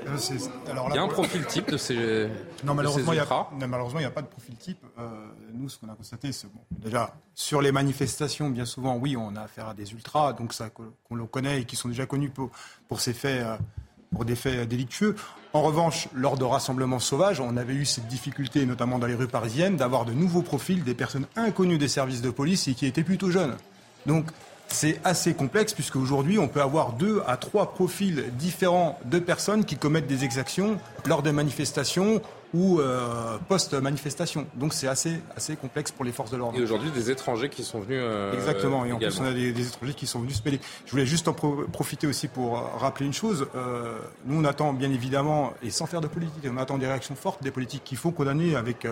Euh, 0.06 0.16
il 0.90 0.94
y 0.94 0.98
a 0.98 1.02
un 1.02 1.08
profil 1.08 1.44
type 1.46 1.70
de 1.70 1.76
ces. 1.76 2.28
Non, 2.64 2.74
malheureusement, 2.74 3.12
il 3.12 3.16
n'y 3.16 4.04
a, 4.04 4.10
pas 4.10 4.22
de 4.22 4.26
profil 4.26 4.56
type. 4.56 4.84
Euh, 4.98 5.08
nous, 5.54 5.68
ce 5.68 5.78
qu'on 5.78 5.88
a 5.88 5.94
constaté, 5.94 6.32
c'est 6.32 6.46
bon, 6.48 6.60
déjà 6.70 7.14
sur 7.34 7.62
les 7.62 7.72
manifestations, 7.72 8.50
bien 8.50 8.66
souvent, 8.66 8.96
oui, 8.96 9.16
on 9.16 9.34
a 9.36 9.42
affaire 9.42 9.68
à 9.68 9.74
des 9.74 9.92
ultras, 9.92 10.32
donc 10.34 10.52
ça 10.52 10.68
qu'on 10.70 11.14
le 11.14 11.24
connaît 11.24 11.62
et 11.62 11.64
qui 11.64 11.76
sont 11.76 11.88
déjà 11.88 12.06
connus 12.06 12.30
pour, 12.30 12.50
pour 12.88 13.00
ces 13.00 13.14
faits 13.14 13.44
pour 14.12 14.24
des 14.24 14.34
faits 14.34 14.68
délictueux. 14.68 15.16
En 15.52 15.62
revanche, 15.62 16.08
lors 16.14 16.36
de 16.36 16.44
rassemblements 16.44 16.98
sauvages, 16.98 17.40
on 17.40 17.56
avait 17.56 17.74
eu 17.74 17.84
cette 17.84 18.06
difficulté, 18.06 18.66
notamment 18.66 18.98
dans 18.98 19.06
les 19.06 19.14
rues 19.14 19.28
parisiennes, 19.28 19.76
d'avoir 19.76 20.04
de 20.04 20.12
nouveaux 20.12 20.42
profils, 20.42 20.82
des 20.82 20.94
personnes 20.94 21.26
inconnues 21.36 21.78
des 21.78 21.88
services 21.88 22.22
de 22.22 22.30
police 22.30 22.68
et 22.68 22.74
qui 22.74 22.86
étaient 22.86 23.02
plutôt 23.02 23.30
jeunes. 23.30 23.56
Donc, 24.06 24.26
c'est 24.68 25.00
assez 25.04 25.34
complexe 25.34 25.72
puisque 25.72 25.96
aujourd'hui 25.96 26.38
on 26.38 26.46
peut 26.46 26.62
avoir 26.62 26.92
deux 26.92 27.22
à 27.26 27.36
trois 27.36 27.72
profils 27.72 28.30
différents 28.38 28.98
de 29.04 29.18
personnes 29.18 29.64
qui 29.64 29.76
commettent 29.76 30.06
des 30.06 30.24
exactions 30.24 30.78
lors 31.06 31.22
de 31.22 31.32
manifestations 31.32 32.22
ou 32.54 32.80
euh, 32.80 33.38
post-manifestation. 33.48 34.46
Donc 34.54 34.74
c'est 34.74 34.88
assez, 34.88 35.20
assez 35.36 35.56
complexe 35.56 35.92
pour 35.92 36.04
les 36.04 36.12
forces 36.12 36.30
de 36.30 36.36
l'ordre. 36.36 36.58
Et 36.58 36.62
aujourd'hui 36.62 36.90
des 36.90 37.10
étrangers 37.10 37.48
qui 37.48 37.62
sont 37.64 37.80
venus. 37.80 38.00
Euh, 38.02 38.34
Exactement, 38.34 38.84
et 38.84 38.92
en 38.92 38.98
plus 38.98 39.20
on 39.20 39.24
a 39.24 39.32
des, 39.32 39.68
étrangers 39.68 39.94
qui 39.94 40.06
sont 40.06 40.20
venus 40.20 40.36
se 40.36 40.42
mêler. 40.44 40.60
Je 40.86 40.90
voulais 40.90 41.06
juste 41.06 41.28
en 41.28 41.32
profiter 41.32 42.06
aussi 42.06 42.28
pour 42.28 42.58
euh, 42.58 42.62
rappeler 42.78 43.06
une 43.06 43.12
chose. 43.12 43.46
nous 44.26 44.40
on 44.40 44.44
attend 44.44 44.72
bien 44.72 44.90
évidemment, 44.90 45.52
et 45.62 45.70
sans 45.70 45.86
faire 45.86 46.00
de 46.00 46.08
politique, 46.08 46.46
on 46.50 46.56
attend 46.56 46.78
des 46.78 46.86
réactions 46.86 47.14
fortes 47.14 47.42
des 47.42 47.50
politiques 47.50 47.84
qu'il 47.84 47.98
faut 47.98 48.10
condamner 48.10 48.56
avec 48.56 48.86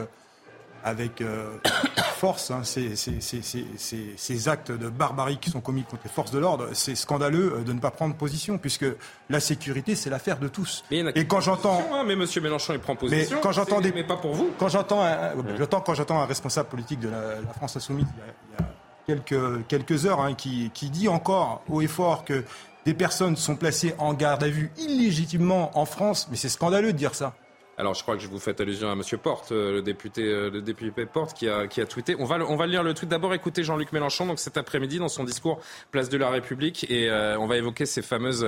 avec 0.89 1.21
euh, 1.21 1.51
force 2.17 2.51
hein, 2.51 2.63
ces, 2.65 2.97
ces, 2.97 4.49
actes 4.49 4.73
de 4.73 4.89
barbarie 4.89 5.39
qui 5.39 5.51
sont 5.51 5.61
commis 5.61 5.85
contre 5.85 6.03
les 6.05 6.11
forces 6.11 6.31
de 6.31 6.39
l'ordre. 6.39 6.69
C'est 6.73 6.95
scandaleux 6.95 7.55
euh, 7.55 7.65
de 7.65 7.73
ne 7.73 7.81
pas 7.81 7.91
prendre 7.91 8.15
position, 8.15 8.59
puisque 8.59 8.87
la 9.31 9.41
sécurité, 9.41 9.95
c'est 9.95 10.11
l'affaire 10.11 10.39
de 10.39 10.49
tous. 10.49 10.85
et 10.91 11.27
quand 11.27 11.41
j'entends... 11.41 11.83
Hein, 11.93 12.05
mais 12.07 12.15
M. 12.15 12.25
Mélenchon, 12.43 12.73
il 12.73 12.81
prend 12.81 12.97
position. 12.97 13.37
Mais 13.37 13.43
quand 13.43 13.53
j'entends 13.53 13.81
des... 13.81 13.93
Mais 13.93 14.05
pas 14.05 14.17
pour 14.17 14.35
vous. 14.35 14.51
Quand 14.59 14.69
j'entends 14.69 15.03
un... 15.03 15.33
quand 15.71 15.95
j'entends 15.95 16.21
un 16.21 16.27
responsable 16.27 16.69
politique 16.69 17.01
de 17.01 17.09
la, 17.09 17.53
France 17.57 17.77
Insoumise, 17.77 18.07
il 18.17 18.61
y 18.61 18.63
a, 18.63 18.69
quelques, 19.07 19.67
quelques 19.67 20.07
heures, 20.07 20.21
hein, 20.21 20.35
qui, 20.35 20.71
qui 20.75 20.91
dit 20.91 21.09
encore 21.09 21.63
haut 21.69 21.81
et 21.81 21.87
fort 21.87 22.25
que 22.25 22.45
des 22.85 22.95
personnes 22.95 23.37
sont 23.37 23.57
placées 23.57 23.95
en 23.99 24.15
garde 24.15 24.43
à 24.43 24.49
vue 24.49 24.73
illégitimement 24.79 25.79
en 25.79 25.85
France, 25.85 26.29
mais 26.31 26.37
c'est 26.37 26.49
scandaleux 26.49 26.93
de 26.93 26.99
dire 26.99 27.15
ça. 27.15 27.35
Alors, 27.79 27.95
je 27.95 28.03
crois 28.03 28.17
que 28.17 28.23
je 28.23 28.27
vous 28.27 28.41
fais 28.41 28.61
allusion 28.61 28.91
à 28.91 28.95
M. 28.95 29.03
Porte, 29.23 29.53
euh, 29.53 29.75
le 29.75 29.83
député, 29.83 30.25
euh, 30.25 30.51
le 30.51 30.61
député 30.61 31.07
Porte, 31.07 31.33
qui 31.33 31.49
a, 31.49 31.69
qui 31.69 31.81
a 31.81 31.87
tweeté. 31.87 32.17
On 32.19 32.25
va, 32.25 32.39
on 32.39 32.61
lire 32.65 32.83
le 32.83 32.93
tweet. 32.93 33.09
D'abord, 33.09 33.33
écouter 33.35 33.63
Jean-Luc 33.63 33.93
Mélenchon, 33.93 34.27
donc 34.27 34.41
cet 34.41 34.57
après-midi, 34.57 34.99
dans 34.99 35.07
son 35.07 35.23
discours 35.23 35.61
Place 35.93 36.09
de 36.09 36.19
la 36.19 36.29
République, 36.29 36.91
et 36.91 37.09
euh, 37.09 37.39
on 37.39 37.47
va 37.47 37.57
évoquer 37.57 37.87
ces 37.87 38.03
fameuses, 38.03 38.45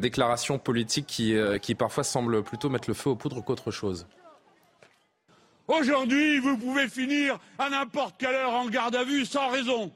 déclarations 0.00 0.58
politiques 0.58 1.06
qui, 1.06 1.36
qui 1.62 1.76
parfois 1.76 2.02
semblent 2.02 2.42
plutôt 2.42 2.70
mettre 2.70 2.90
le 2.90 2.94
feu 2.94 3.10
aux 3.10 3.16
poudres 3.16 3.44
qu'autre 3.44 3.70
chose. 3.70 4.08
Aujourd'hui, 5.68 6.40
vous 6.40 6.56
pouvez 6.56 6.88
finir 6.88 7.38
à 7.56 7.70
n'importe 7.70 8.16
quelle 8.18 8.34
heure 8.34 8.54
en 8.54 8.66
garde 8.66 8.96
à 8.96 9.04
vue 9.04 9.24
sans 9.24 9.48
raison. 9.50 9.92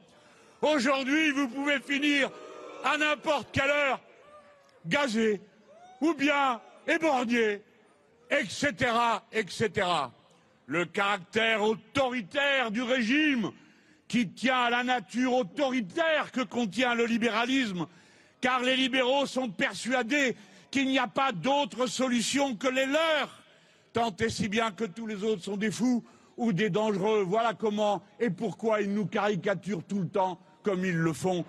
Aujourd'hui, 0.61 1.33
vous 1.33 1.49
pouvez 1.49 1.81
finir 1.81 2.31
à 2.85 2.97
n'importe 2.97 3.49
quelle 3.53 3.71
heure 3.71 4.01
gazé 4.87 5.41
ou 6.01 6.15
bien 6.15 6.61
éborgné, 6.87 7.63
etc., 8.31 8.93
etc. 9.33 9.87
Le 10.67 10.85
caractère 10.85 11.63
autoritaire 11.63 12.71
du 12.71 12.83
régime 12.83 13.51
qui 14.09 14.29
tient 14.29 14.65
à 14.65 14.71
la 14.71 14.85
nature 14.85 15.33
autoritaire 15.33 16.33
que 16.33 16.43
contient 16.43 16.95
le 16.95 17.07
libéralisme, 17.07 17.87
car 18.41 18.61
les 18.61 18.77
libéraux 18.77 19.27
sont 19.27 19.49
persuadés 19.49 20.37
qu'il 20.71 20.87
n'y 20.87 20.99
a 20.99 21.07
pas 21.07 21.33
d'autre 21.33 21.87
solution 21.87 22.57
que 22.57 22.69
les 22.69 22.87
leurs, 22.87 23.43
tant 23.93 24.15
et 24.17 24.29
si 24.29 24.49
bien 24.49 24.71
que 24.71 24.85
tous 24.85 25.07
les 25.07 25.23
autres 25.23 25.43
sont 25.43 25.57
des 25.57 25.71
fous 25.71 26.03
ou 26.37 26.53
des 26.53 26.71
dangereux. 26.71 27.23
Voilà 27.23 27.55
comment 27.55 28.03
et 28.19 28.31
pourquoi 28.31 28.81
ils 28.81 28.93
nous 28.93 29.07
caricaturent 29.07 29.85
tout 29.85 30.01
le 30.01 30.09
temps 30.09 30.39
comme 30.63 30.85
ils 30.85 30.97
le 30.97 31.13
font 31.13 31.45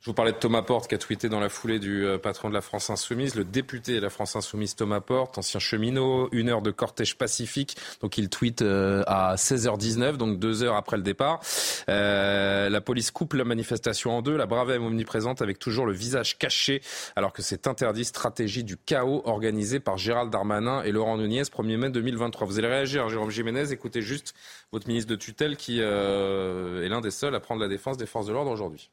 je 0.00 0.10
vous 0.12 0.14
parlais 0.14 0.32
de 0.32 0.38
Thomas 0.38 0.62
Porte 0.62 0.88
qui 0.88 0.94
a 0.94 0.98
tweeté 0.98 1.28
dans 1.28 1.40
la 1.40 1.48
foulée 1.48 1.78
du 1.78 2.06
euh, 2.06 2.18
patron 2.18 2.48
de 2.48 2.54
la 2.54 2.60
France 2.60 2.88
Insoumise, 2.88 3.34
le 3.34 3.44
député 3.44 3.96
de 3.96 4.00
la 4.00 4.10
France 4.10 4.36
Insoumise 4.36 4.76
Thomas 4.76 5.00
Porte, 5.00 5.38
ancien 5.38 5.58
cheminot, 5.58 6.28
une 6.30 6.48
heure 6.48 6.62
de 6.62 6.70
cortège 6.70 7.18
pacifique. 7.18 7.76
Donc 8.00 8.16
il 8.16 8.28
tweet 8.28 8.62
euh, 8.62 9.02
à 9.06 9.34
16h19, 9.34 10.16
donc 10.16 10.38
deux 10.38 10.62
heures 10.62 10.76
après 10.76 10.96
le 10.96 11.02
départ. 11.02 11.40
Euh, 11.88 12.68
la 12.68 12.80
police 12.80 13.10
coupe 13.10 13.34
la 13.34 13.44
manifestation 13.44 14.16
en 14.16 14.22
deux, 14.22 14.36
la 14.36 14.46
Bravem 14.46 14.84
omniprésente 14.84 15.42
avec 15.42 15.58
toujours 15.58 15.84
le 15.84 15.92
visage 15.92 16.38
caché, 16.38 16.80
alors 17.16 17.32
que 17.32 17.42
c'est 17.42 17.66
interdit 17.66 18.04
stratégie 18.04 18.64
du 18.64 18.76
chaos 18.76 19.22
organisée 19.24 19.80
par 19.80 19.98
Gérald 19.98 20.30
Darmanin 20.30 20.82
et 20.84 20.92
Laurent 20.92 21.18
Nunez, 21.18 21.42
1er 21.42 21.76
mai 21.76 21.90
2023. 21.90 22.46
Vous 22.46 22.58
allez 22.58 22.68
réagir, 22.68 23.08
Jérôme 23.08 23.30
Jiménez, 23.30 23.72
écoutez 23.72 24.02
juste 24.02 24.32
votre 24.70 24.86
ministre 24.86 25.10
de 25.10 25.16
tutelle 25.16 25.56
qui 25.56 25.80
est 25.80 26.88
l'un 26.88 27.00
des 27.00 27.10
seuls 27.10 27.34
à 27.34 27.40
prendre 27.40 27.60
la 27.60 27.68
défense 27.68 27.96
des 27.96 28.06
forces 28.06 28.26
de 28.26 28.32
l'ordre 28.32 28.50
aujourd'hui. 28.50 28.90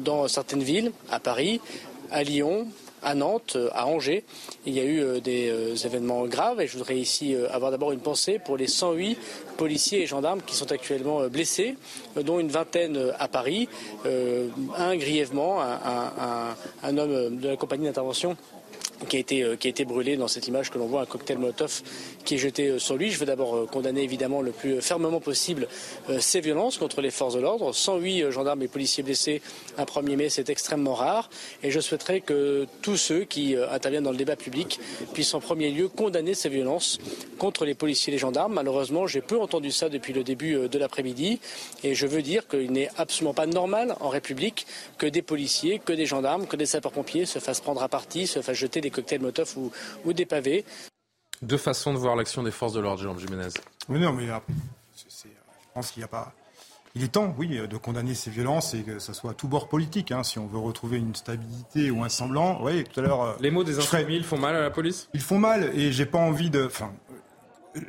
Dans 0.00 0.26
certaines 0.26 0.64
villes, 0.64 0.90
à 1.12 1.20
Paris, 1.20 1.60
à 2.10 2.24
Lyon, 2.24 2.66
à 3.04 3.14
Nantes, 3.14 3.56
à 3.72 3.86
Angers. 3.86 4.24
Il 4.66 4.74
y 4.74 4.80
a 4.80 4.82
eu 4.82 5.00
euh, 5.00 5.20
des 5.20 5.48
euh, 5.48 5.76
événements 5.76 6.26
graves 6.26 6.60
et 6.60 6.66
je 6.66 6.76
voudrais 6.76 6.96
ici 6.96 7.36
euh, 7.36 7.48
avoir 7.52 7.70
d'abord 7.70 7.92
une 7.92 8.00
pensée 8.00 8.40
pour 8.44 8.56
les 8.56 8.66
108 8.66 9.16
policiers 9.56 10.02
et 10.02 10.06
gendarmes 10.06 10.42
qui 10.44 10.56
sont 10.56 10.72
actuellement 10.72 11.28
blessés, 11.28 11.76
dont 12.20 12.40
une 12.40 12.48
vingtaine 12.48 13.12
à 13.16 13.28
Paris, 13.28 13.68
un 14.76 14.96
grièvement, 14.96 15.62
un 15.62 16.98
homme 16.98 17.38
de 17.38 17.48
la 17.48 17.56
compagnie 17.56 17.86
d'intervention 17.86 18.36
qui 19.08 19.16
a 19.16 19.20
été 19.20 19.42
euh, 19.42 19.56
qui 19.56 19.68
a 19.68 19.70
été 19.70 19.84
brûlé 19.84 20.16
dans 20.16 20.28
cette 20.28 20.48
image 20.48 20.70
que 20.70 20.78
l'on 20.78 20.86
voit 20.86 21.02
un 21.02 21.06
cocktail 21.06 21.38
Molotov 21.38 21.82
qui 22.24 22.34
est 22.34 22.38
jeté 22.38 22.68
euh, 22.68 22.78
sur 22.78 22.96
lui. 22.96 23.10
Je 23.10 23.18
veux 23.18 23.26
d'abord 23.26 23.54
euh, 23.54 23.66
condamner 23.66 24.02
évidemment 24.02 24.40
le 24.40 24.52
plus 24.52 24.80
fermement 24.80 25.20
possible 25.20 25.68
ces 26.18 26.40
violences 26.40 26.78
contre 26.78 27.00
les 27.00 27.10
forces 27.10 27.34
de 27.34 27.40
l'ordre. 27.40 27.72
108 27.72 28.30
gendarmes 28.30 28.62
et 28.62 28.68
policiers 28.68 29.02
blessés 29.02 29.42
un 29.76 29.84
1er 29.84 30.16
mai, 30.16 30.28
c'est 30.28 30.50
extrêmement 30.50 30.94
rare 30.94 31.28
et 31.62 31.70
je 31.70 31.80
souhaiterais 31.80 32.20
que 32.20 32.66
tous 32.82 32.96
ceux 32.96 33.24
qui 33.24 33.56
interviennent 33.56 34.04
dans 34.04 34.10
le 34.10 34.16
débat 34.16 34.36
public 34.36 34.80
puissent 35.12 35.34
en 35.34 35.40
premier 35.40 35.70
lieu 35.70 35.88
condamner 35.88 36.34
ces 36.34 36.48
violences 36.48 36.98
contre 37.38 37.64
les 37.64 37.74
policiers 37.74 38.12
et 38.12 38.16
les 38.16 38.18
gendarmes. 38.18 38.54
Malheureusement, 38.54 39.06
j'ai 39.06 39.20
peu 39.20 39.38
entendu 39.38 39.70
ça 39.70 39.88
depuis 39.88 40.12
le 40.12 40.24
début 40.24 40.68
de 40.68 40.78
l'après-midi 40.78 41.40
et 41.82 41.94
je 41.94 42.06
veux 42.06 42.22
dire 42.22 42.46
qu'il 42.48 42.72
n'est 42.72 42.90
absolument 42.96 43.34
pas 43.34 43.46
normal 43.46 43.96
en 44.00 44.08
République 44.08 44.66
que 44.98 45.06
des 45.06 45.22
policiers, 45.22 45.80
que 45.84 45.92
des 45.92 46.06
gendarmes, 46.06 46.46
que 46.46 46.56
des 46.56 46.66
sapeurs-pompiers 46.66 47.26
se 47.26 47.38
fassent 47.38 47.60
prendre 47.60 47.82
à 47.82 47.88
partie, 47.88 48.26
se 48.26 48.42
fassent 48.42 48.56
jeter 48.56 48.80
des 48.80 48.85
cocktails 48.90 49.20
Molotov 49.20 49.52
ou, 49.56 49.72
ou 50.04 50.12
des 50.12 50.26
pavés. 50.26 50.64
Deux 51.42 51.58
façons 51.58 51.92
de 51.92 51.98
voir 51.98 52.16
l'action 52.16 52.42
des 52.42 52.50
forces 52.50 52.72
de 52.72 52.80
l'ordre, 52.80 53.00
Jérôme 53.00 53.18
Jiménez. 53.18 53.48
Oui, 53.88 54.00
non, 54.00 54.12
mais 54.12 54.26
je 54.26 55.12
pense 55.74 55.90
qu'il 55.90 56.00
n'y 56.00 56.04
a 56.04 56.08
pas. 56.08 56.32
Il 56.94 57.04
est 57.04 57.08
temps, 57.08 57.34
oui, 57.36 57.48
de 57.48 57.76
condamner 57.76 58.14
ces 58.14 58.30
violences 58.30 58.72
et 58.72 58.82
que 58.82 58.98
ce 58.98 59.12
soit 59.12 59.32
à 59.32 59.34
tout 59.34 59.48
bord 59.48 59.68
politique. 59.68 60.12
Hein, 60.12 60.22
si 60.22 60.38
on 60.38 60.46
veut 60.46 60.58
retrouver 60.58 60.96
une 60.96 61.14
stabilité 61.14 61.90
ou 61.90 62.02
un 62.02 62.08
semblant. 62.08 62.62
Oui, 62.62 62.84
tout 62.84 63.00
à 63.00 63.02
l'heure. 63.02 63.22
Euh, 63.22 63.32
Les 63.40 63.50
mots 63.50 63.64
des 63.64 63.78
insoumis, 63.78 64.16
ils 64.16 64.24
font 64.24 64.38
mal 64.38 64.56
à 64.56 64.62
la 64.62 64.70
police? 64.70 65.10
Ils 65.12 65.20
font 65.20 65.38
mal 65.38 65.64
et 65.78 65.92
j'ai 65.92 66.06
pas 66.06 66.18
envie 66.18 66.48
de. 66.48 66.64
Enfin, 66.64 66.94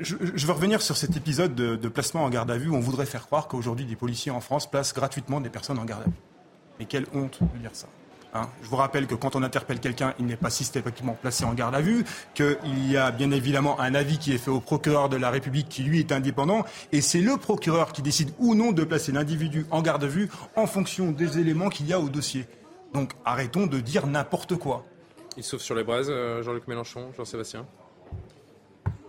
je, 0.02 0.18
veux 0.18 0.52
revenir 0.52 0.82
sur 0.82 0.98
cet 0.98 1.16
épisode 1.16 1.56
de, 1.56 1.78
de, 1.78 1.88
placement 1.88 2.26
en 2.26 2.30
garde 2.30 2.52
à 2.52 2.58
vue 2.58 2.68
où 2.68 2.76
on 2.76 2.82
voudrait 2.82 3.06
faire 3.06 3.26
croire 3.26 3.48
qu'aujourd'hui 3.48 3.86
des 3.86 3.96
policiers 3.96 4.34
en 4.34 4.42
France 4.42 4.70
placent 4.70 4.94
gratuitement 4.94 5.40
des 5.40 5.50
personnes 5.50 5.80
en 5.80 5.86
garde 5.86 6.02
à 6.02 6.06
vue. 6.08 6.22
Mais 6.78 6.86
quelle 6.86 7.06
honte 7.14 7.40
de 7.42 7.60
dire 7.60 7.72
ça. 7.72 7.88
Hein. 8.38 8.50
Je 8.62 8.68
vous 8.68 8.76
rappelle 8.76 9.08
que 9.08 9.16
quand 9.16 9.36
on 9.36 9.44
interpelle 9.44 9.80
quelqu'un, 9.80 10.14
il 10.20 10.26
n'est 10.26 10.38
pas 10.38 10.50
systématiquement 10.50 11.18
placé 11.20 11.44
en 11.46 11.54
garde 11.54 11.76
à 11.76 11.82
vue, 11.82 12.06
qu'il 12.34 12.92
y 12.92 12.98
a 12.98 13.12
bien 13.12 13.32
évidemment 13.32 13.80
un 13.80 13.96
avis 13.96 14.18
qui 14.18 14.34
est 14.34 14.38
fait 14.38 14.52
au 14.52 14.60
procureur 14.60 15.10
de 15.10 15.18
la 15.18 15.30
République 15.30 15.70
qui 15.70 15.84
lui 15.84 16.00
est 16.00 16.12
indépendant, 16.12 16.66
et 16.92 17.02
c'est 17.02 17.22
le 17.22 17.38
procureur 17.38 17.92
qui 17.92 18.02
décide 18.02 18.32
ou 18.40 18.56
non 18.56 18.72
de 18.72 18.84
placer 18.84 19.12
l'individu 19.12 19.66
en 19.72 19.82
garde 19.82 20.04
à 20.04 20.08
vue 20.08 20.30
en 20.56 20.68
fonction 20.68 21.12
des 21.12 21.40
éléments 21.40 21.70
qu'il 21.70 21.88
y 21.88 21.94
a 21.94 22.00
au 22.00 22.10
dossier. 22.10 22.46
Donc 22.94 23.14
arrêtons 23.26 23.68
de 23.68 23.80
dire 23.80 24.08
n'importe 24.08 24.56
quoi. 24.56 24.86
Il 25.36 25.44
sauve 25.44 25.62
sur 25.62 25.76
les 25.76 25.84
braises, 25.84 26.10
euh, 26.10 26.42
Jean-Luc 26.42 26.68
Mélenchon, 26.68 27.12
Jean-Sébastien? 27.16 27.66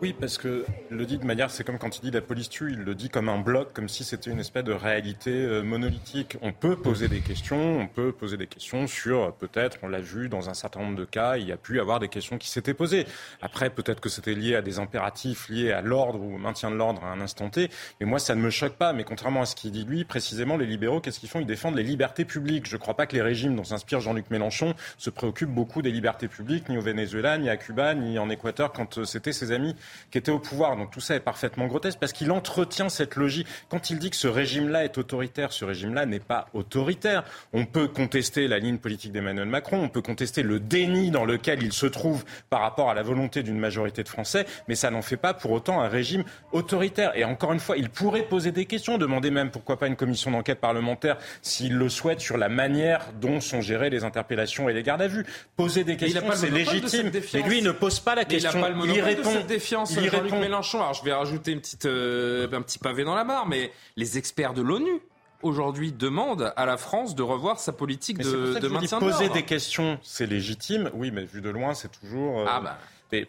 Oui, 0.00 0.14
parce 0.18 0.38
que 0.38 0.64
le 0.90 1.06
dit 1.06 1.18
de 1.18 1.24
manière, 1.24 1.50
c'est 1.50 1.64
comme 1.64 1.76
quand 1.76 1.98
il 1.98 2.02
dit 2.02 2.10
la 2.12 2.20
police 2.20 2.48
tue, 2.48 2.70
il 2.70 2.78
le 2.84 2.94
dit 2.94 3.08
comme 3.08 3.28
un 3.28 3.40
bloc, 3.40 3.72
comme 3.72 3.88
si 3.88 4.04
c'était 4.04 4.30
une 4.30 4.38
espèce 4.38 4.62
de 4.62 4.72
réalité 4.72 5.32
euh, 5.32 5.64
monolithique. 5.64 6.36
On 6.40 6.52
peut 6.52 6.76
poser 6.76 7.08
des 7.08 7.18
questions, 7.18 7.80
on 7.80 7.88
peut 7.88 8.12
poser 8.12 8.36
des 8.36 8.46
questions 8.46 8.86
sur, 8.86 9.34
peut-être, 9.34 9.78
on 9.82 9.88
l'a 9.88 10.00
vu 10.00 10.28
dans 10.28 10.48
un 10.50 10.54
certain 10.54 10.82
nombre 10.82 10.94
de 10.94 11.04
cas, 11.04 11.36
il 11.36 11.48
y 11.48 11.52
a 11.52 11.56
pu 11.56 11.80
avoir 11.80 11.98
des 11.98 12.06
questions 12.06 12.38
qui 12.38 12.48
s'étaient 12.48 12.74
posées. 12.74 13.06
Après, 13.42 13.70
peut-être 13.70 13.98
que 13.98 14.08
c'était 14.08 14.36
lié 14.36 14.54
à 14.54 14.62
des 14.62 14.78
impératifs 14.78 15.48
liés 15.48 15.72
à 15.72 15.82
l'ordre 15.82 16.20
ou 16.20 16.36
au 16.36 16.38
maintien 16.38 16.70
de 16.70 16.76
l'ordre 16.76 17.02
à 17.02 17.08
un 17.08 17.20
instant 17.20 17.50
T. 17.50 17.68
Mais 17.98 18.06
moi, 18.06 18.20
ça 18.20 18.36
ne 18.36 18.40
me 18.40 18.50
choque 18.50 18.74
pas. 18.74 18.92
Mais 18.92 19.02
contrairement 19.02 19.42
à 19.42 19.46
ce 19.46 19.56
qu'il 19.56 19.72
dit 19.72 19.84
lui, 19.84 20.04
précisément, 20.04 20.56
les 20.56 20.66
libéraux, 20.66 21.00
qu'est-ce 21.00 21.18
qu'ils 21.18 21.28
font? 21.28 21.40
Ils 21.40 21.46
défendent 21.46 21.76
les 21.76 21.82
libertés 21.82 22.24
publiques. 22.24 22.68
Je 22.68 22.76
ne 22.76 22.80
crois 22.80 22.94
pas 22.94 23.06
que 23.06 23.16
les 23.16 23.22
régimes 23.22 23.56
dont 23.56 23.64
s'inspire 23.64 23.98
Jean-Luc 23.98 24.30
Mélenchon 24.30 24.74
se 24.96 25.10
préoccupent 25.10 25.50
beaucoup 25.52 25.82
des 25.82 25.90
libertés 25.90 26.28
publiques, 26.28 26.68
ni 26.68 26.78
au 26.78 26.82
Venezuela, 26.82 27.36
ni 27.36 27.50
à 27.50 27.56
Cuba, 27.56 27.96
ni 27.96 28.16
en 28.20 28.30
Équateur, 28.30 28.72
quand 28.72 28.98
euh, 28.98 29.04
c'était 29.04 29.32
ses 29.32 29.50
amis 29.50 29.74
qui 30.10 30.18
était 30.18 30.30
au 30.30 30.38
pouvoir. 30.38 30.76
Donc 30.76 30.90
tout 30.90 31.00
ça 31.00 31.14
est 31.14 31.20
parfaitement 31.20 31.66
grotesque 31.66 31.98
parce 31.98 32.12
qu'il 32.12 32.30
entretient 32.30 32.88
cette 32.88 33.16
logique. 33.16 33.46
Quand 33.68 33.90
il 33.90 33.98
dit 33.98 34.10
que 34.10 34.16
ce 34.16 34.28
régime-là 34.28 34.84
est 34.84 34.98
autoritaire, 34.98 35.52
ce 35.52 35.64
régime-là 35.64 36.06
n'est 36.06 36.20
pas 36.20 36.48
autoritaire. 36.54 37.24
On 37.52 37.64
peut 37.64 37.88
contester 37.88 38.48
la 38.48 38.58
ligne 38.58 38.78
politique 38.78 39.12
d'Emmanuel 39.12 39.48
Macron, 39.48 39.80
on 39.82 39.88
peut 39.88 40.02
contester 40.02 40.42
le 40.42 40.60
déni 40.60 41.10
dans 41.10 41.24
lequel 41.24 41.62
il 41.62 41.72
se 41.72 41.86
trouve 41.86 42.24
par 42.50 42.60
rapport 42.60 42.90
à 42.90 42.94
la 42.94 43.02
volonté 43.02 43.42
d'une 43.42 43.58
majorité 43.58 44.02
de 44.02 44.08
Français, 44.08 44.46
mais 44.68 44.74
ça 44.74 44.90
n'en 44.90 45.02
fait 45.02 45.16
pas 45.16 45.34
pour 45.34 45.52
autant 45.52 45.80
un 45.80 45.88
régime 45.88 46.24
autoritaire. 46.52 47.16
Et 47.16 47.24
encore 47.24 47.52
une 47.52 47.60
fois, 47.60 47.76
il 47.76 47.90
pourrait 47.90 48.22
poser 48.22 48.52
des 48.52 48.66
questions, 48.66 48.98
demander 48.98 49.30
même 49.30 49.50
pourquoi 49.50 49.78
pas 49.78 49.86
une 49.86 49.96
commission 49.96 50.30
d'enquête 50.30 50.60
parlementaire 50.60 51.18
s'il 51.42 51.76
le 51.76 51.88
souhaite 51.88 52.20
sur 52.20 52.36
la 52.36 52.48
manière 52.48 53.06
dont 53.20 53.40
sont 53.40 53.60
gérées 53.60 53.90
les 53.90 54.04
interpellations 54.04 54.68
et 54.68 54.72
les 54.72 54.82
gardes 54.82 55.02
à 55.02 55.08
vue. 55.08 55.24
Poser 55.56 55.84
des 55.84 55.96
questions, 55.96 56.22
c'est 56.34 56.50
légitime. 56.50 57.10
Mais 57.34 57.42
lui, 57.42 57.58
il 57.58 57.64
ne 57.64 57.72
pose 57.72 58.00
pas 58.00 58.14
la 58.14 58.24
question. 58.24 58.50
Il, 58.52 58.58
a 58.58 58.68
pas 58.68 58.68
le 58.70 58.94
il 58.94 59.00
répond. 59.00 59.32
De 59.32 59.38
cette 59.38 59.46
Jean-Luc 59.84 60.32
Mélenchon. 60.32 60.80
Alors 60.80 60.94
je 60.94 61.04
vais 61.04 61.12
rajouter 61.12 61.52
une 61.52 61.60
petite, 61.60 61.86
euh, 61.86 62.48
un 62.52 62.62
petit 62.62 62.78
pavé 62.78 63.04
dans 63.04 63.14
la 63.14 63.24
mare, 63.24 63.46
mais 63.46 63.72
les 63.96 64.18
experts 64.18 64.54
de 64.54 64.62
l'ONU 64.62 65.00
aujourd'hui 65.42 65.92
demandent 65.92 66.52
à 66.56 66.66
la 66.66 66.76
France 66.76 67.14
de 67.14 67.22
revoir 67.22 67.60
sa 67.60 67.72
politique 67.72 68.18
de, 68.18 68.58
de 68.58 68.68
maintien 68.68 68.98
de 68.98 69.04
Poser 69.04 69.28
des 69.28 69.44
questions, 69.44 69.98
c'est 70.02 70.26
légitime. 70.26 70.90
Oui, 70.94 71.10
mais 71.10 71.24
vu 71.24 71.40
de 71.40 71.50
loin, 71.50 71.74
c'est 71.74 71.90
toujours. 71.90 72.40
Euh, 72.40 72.46
ah 72.48 72.60
bah 72.60 72.78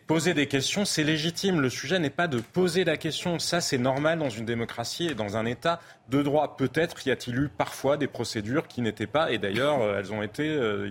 poser 0.07 0.33
des 0.33 0.47
questions, 0.47 0.85
c'est 0.85 1.03
légitime. 1.03 1.61
Le 1.61 1.69
sujet 1.69 1.99
n'est 1.99 2.09
pas 2.09 2.27
de 2.27 2.39
poser 2.39 2.83
la 2.83 2.97
question. 2.97 3.39
Ça, 3.39 3.61
c'est 3.61 3.77
normal 3.77 4.19
dans 4.19 4.29
une 4.29 4.45
démocratie 4.45 5.07
et 5.07 5.15
dans 5.15 5.37
un 5.37 5.45
État 5.45 5.79
de 6.09 6.21
droit. 6.21 6.57
Peut-être 6.57 7.05
y 7.05 7.11
a-t-il 7.11 7.37
eu 7.37 7.49
parfois 7.49 7.97
des 7.97 8.07
procédures 8.07 8.67
qui 8.67 8.81
n'étaient 8.81 9.07
pas, 9.07 9.31
et 9.31 9.37
d'ailleurs, 9.37 9.81
euh, 9.81 9.99
elles 9.99 10.11
ont 10.11 10.21
été, 10.21 10.47
euh, 10.47 10.89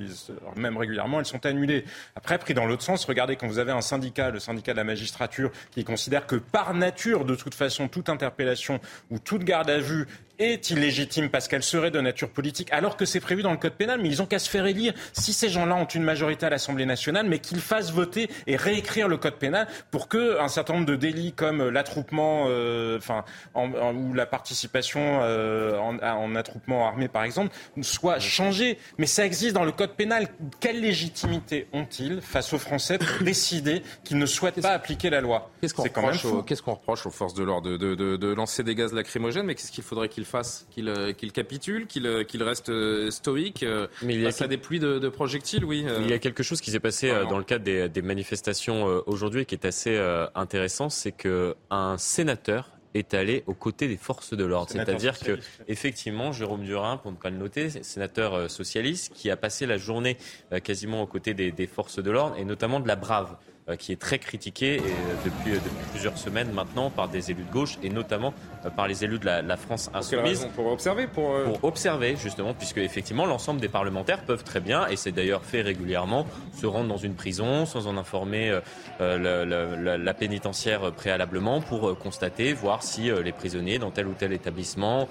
même 0.56 0.76
régulièrement, 0.76 1.18
elles 1.18 1.26
sont 1.26 1.44
annulées. 1.46 1.84
Après, 2.16 2.38
pris 2.38 2.54
dans 2.54 2.66
l'autre 2.66 2.82
sens, 2.82 3.04
regardez, 3.04 3.36
quand 3.36 3.48
vous 3.48 3.58
avez 3.58 3.72
un 3.72 3.80
syndicat, 3.80 4.30
le 4.30 4.40
syndicat 4.40 4.72
de 4.72 4.78
la 4.78 4.84
magistrature, 4.84 5.50
qui 5.70 5.84
considère 5.84 6.26
que 6.26 6.36
par 6.36 6.74
nature, 6.74 7.24
de 7.24 7.34
toute 7.34 7.54
façon, 7.54 7.88
toute 7.88 8.08
interpellation 8.08 8.80
ou 9.10 9.18
toute 9.18 9.44
garde 9.44 9.70
à 9.70 9.78
vue 9.78 10.06
est 10.38 10.70
illégitime 10.70 11.30
parce 11.30 11.48
qu'elle 11.48 11.62
serait 11.62 11.90
de 11.90 12.00
nature 12.00 12.30
politique, 12.30 12.72
alors 12.72 12.96
que 12.96 13.04
c'est 13.04 13.20
prévu 13.20 13.42
dans 13.42 13.50
le 13.50 13.56
code 13.56 13.72
pénal. 13.72 14.00
Mais 14.00 14.08
ils 14.08 14.22
ont 14.22 14.26
qu'à 14.26 14.38
se 14.38 14.48
faire 14.48 14.66
élire 14.66 14.92
si 15.12 15.32
ces 15.32 15.48
gens-là 15.48 15.74
ont 15.74 15.84
une 15.84 16.04
majorité 16.04 16.46
à 16.46 16.50
l'Assemblée 16.50 16.86
nationale, 16.86 17.26
mais 17.28 17.38
qu'ils 17.40 17.60
fassent 17.60 17.92
voter 17.92 18.30
et 18.46 18.56
réécrire 18.56 19.08
le 19.08 19.16
code 19.16 19.34
pénal 19.34 19.66
pour 19.90 20.08
que 20.08 20.40
un 20.40 20.48
certain 20.48 20.74
nombre 20.74 20.86
de 20.86 20.96
délits 20.96 21.32
comme 21.32 21.68
l'attroupement, 21.68 22.44
euh, 22.48 22.98
enfin, 22.98 23.24
ou 23.54 24.14
la 24.14 24.26
participation 24.26 25.07
euh, 25.22 25.78
en, 25.78 25.98
en, 25.98 26.34
attroupement 26.34 26.86
armé, 26.86 27.08
par 27.08 27.24
exemple, 27.24 27.54
soient 27.82 28.18
changés. 28.18 28.78
Mais 28.98 29.06
ça 29.06 29.24
existe 29.24 29.54
dans 29.54 29.64
le 29.64 29.72
code 29.72 29.92
pénal. 29.92 30.28
Quelle 30.60 30.80
légitimité 30.80 31.66
ont-ils 31.72 32.20
face 32.20 32.52
aux 32.52 32.58
Français 32.58 32.98
pour 32.98 33.08
décider 33.24 33.82
qu'ils 34.04 34.18
ne 34.18 34.26
souhaitent 34.26 34.60
pas 34.60 34.72
appliquer 34.72 35.10
la 35.10 35.20
loi? 35.20 35.50
Qu'est-ce 35.60 35.74
qu'on 35.74 35.82
reproche, 35.82 36.24
reproche, 36.24 37.06
aux 37.06 37.10
forces 37.10 37.34
de 37.34 37.42
l'ordre 37.42 37.76
de, 37.76 37.94
de, 37.94 38.16
de, 38.16 38.34
lancer 38.34 38.62
des 38.62 38.74
gaz 38.74 38.92
lacrymogènes? 38.92 39.46
Mais 39.46 39.54
qu'est-ce 39.54 39.72
qu'il 39.72 39.84
faudrait 39.84 40.08
qu'ils 40.08 40.24
fasse, 40.24 40.66
qu'il 40.70 40.88
euh, 40.88 41.12
capitule, 41.32 41.86
qu'il 41.86 42.06
euh, 42.06 42.24
reste 42.40 42.68
euh, 42.68 43.10
stoïque 43.10 43.64
Mais 44.02 44.14
il 44.14 44.20
y 44.20 44.26
a 44.26 44.32
face 44.32 44.48
des 44.48 44.56
pluies 44.56 44.80
de, 44.80 45.08
projectiles, 45.08 45.64
oui. 45.64 45.86
Il 46.00 46.08
y 46.08 46.12
a 46.12 46.18
quelque 46.18 46.42
chose 46.42 46.60
qui 46.60 46.70
s'est 46.70 46.80
passé 46.80 47.12
dans 47.28 47.38
le 47.38 47.44
cadre 47.44 47.64
des, 47.64 48.02
manifestations 48.02 48.84
aujourd'hui 49.06 49.44
qui 49.44 49.54
est 49.54 49.66
assez 49.66 49.98
intéressant, 50.34 50.88
c'est 50.88 51.12
qu'un 51.12 51.98
sénateur 51.98 52.77
est 52.94 53.14
allé 53.14 53.44
aux 53.46 53.54
côtés 53.54 53.88
des 53.88 53.96
forces 53.96 54.34
de 54.34 54.44
l'ordre. 54.44 54.70
C'est-à-dire 54.70 55.18
que, 55.18 55.38
effectivement, 55.66 56.32
Jérôme 56.32 56.64
Durin, 56.64 56.96
pour 56.96 57.12
ne 57.12 57.16
pas 57.16 57.30
le 57.30 57.36
noter, 57.36 57.70
sénateur 57.82 58.50
socialiste, 58.50 59.12
qui 59.14 59.30
a 59.30 59.36
passé 59.36 59.66
la 59.66 59.78
journée 59.78 60.16
quasiment 60.62 61.02
aux 61.02 61.06
côtés 61.06 61.34
des, 61.34 61.52
des 61.52 61.66
forces 61.66 62.02
de 62.02 62.10
l'ordre 62.10 62.36
et 62.36 62.44
notamment 62.44 62.80
de 62.80 62.88
la 62.88 62.96
Brave. 62.96 63.36
Euh, 63.68 63.76
qui 63.76 63.92
est 63.92 64.00
très 64.00 64.18
critiqué 64.18 64.76
et, 64.76 64.78
euh, 64.78 64.82
depuis, 65.26 65.52
euh, 65.52 65.56
depuis, 65.56 65.90
plusieurs 65.90 66.16
semaines 66.16 66.50
maintenant 66.52 66.88
par 66.88 67.08
des 67.08 67.30
élus 67.30 67.42
de 67.42 67.52
gauche 67.52 67.78
et 67.82 67.90
notamment 67.90 68.32
par 68.76 68.88
les 68.88 69.04
élus 69.04 69.18
de 69.18 69.26
la, 69.26 69.56
France 69.56 69.90
insoumise. 69.92 70.48
Pour 70.54 70.72
observer 70.72 71.06
pour, 71.06 71.34
pour, 71.42 71.64
observer, 71.64 72.16
justement, 72.16 72.54
puisque 72.54 72.78
effectivement 72.78 73.26
l'ensemble 73.26 73.60
des 73.60 73.68
parlementaires 73.68 74.22
peuvent 74.24 74.42
très 74.42 74.60
bien, 74.60 74.86
et 74.88 74.96
c'est 74.96 75.12
d'ailleurs 75.12 75.44
fait 75.44 75.60
régulièrement, 75.60 76.26
se 76.54 76.66
rendre 76.66 76.88
dans 76.88 76.96
une 76.96 77.14
prison 77.14 77.66
sans 77.66 77.86
en 77.86 77.96
informer 77.96 78.58
la, 79.00 79.44
la, 79.44 80.14
pénitentiaire 80.14 80.92
préalablement 80.92 81.60
pour 81.60 81.96
constater, 81.98 82.52
voir 82.52 82.82
si 82.82 83.10
les 83.10 83.32
prisonniers 83.32 83.78
dans 83.78 83.90
tel 83.90 84.06
ou 84.06 84.14
tel 84.14 84.32
établissement 84.32 85.08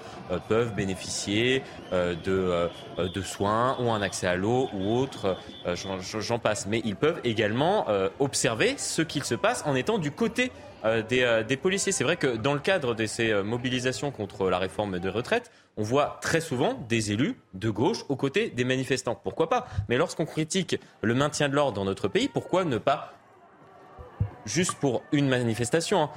peuvent 0.48 0.74
bénéficier 0.74 1.62
de, 1.92 2.68
de 2.98 3.22
soins, 3.22 3.76
ont 3.78 3.94
un 3.94 4.02
accès 4.02 4.26
à 4.26 4.36
l'eau 4.36 4.68
ou 4.74 4.96
autre, 4.96 5.36
j'en 5.74 6.38
passe. 6.38 6.66
Mais 6.66 6.82
ils 6.84 6.96
peuvent 6.96 7.20
également 7.24 7.86
observer 8.18 8.47
ce 8.76 9.02
qu'il 9.02 9.24
se 9.24 9.34
passe 9.34 9.62
en 9.66 9.74
étant 9.74 9.98
du 9.98 10.10
côté 10.10 10.50
euh, 10.84 11.02
euh, 11.12 11.42
des, 11.42 11.56
policiers. 11.56 11.92
C'est 11.92 12.04
vrai 12.04 12.16
que 12.16 12.36
dans 12.36 12.54
le 12.54 12.60
cadre 12.60 12.94
de 12.94 13.06
ces 13.06 13.30
euh, 13.30 13.42
mobilisations 13.42 14.10
contre 14.10 14.48
la 14.48 14.58
réforme 14.58 14.98
des 14.98 15.08
retraites, 15.08 15.50
on 15.76 15.82
voit 15.82 16.18
très 16.22 16.40
souvent 16.40 16.74
des 16.88 17.12
élus 17.12 17.36
de 17.54 17.70
gauche 17.70 18.04
aux 18.08 18.16
côtés 18.16 18.50
des 18.50 18.64
manifestants. 18.64 19.14
Pourquoi 19.14 19.48
pas? 19.48 19.66
Mais 19.88 19.96
lorsqu'on 19.96 20.24
critique 20.24 20.76
le 21.02 21.14
maintien 21.14 21.48
de 21.48 21.54
l'ordre 21.54 21.74
dans 21.74 21.84
notre 21.84 22.08
pays, 22.08 22.28
pourquoi 22.28 22.64
ne 22.64 22.78
pas 22.78 23.12
juste 24.48 24.74
pour 24.74 25.02
une 25.12 25.28
manifestation, 25.28 26.02
hein, 26.02 26.10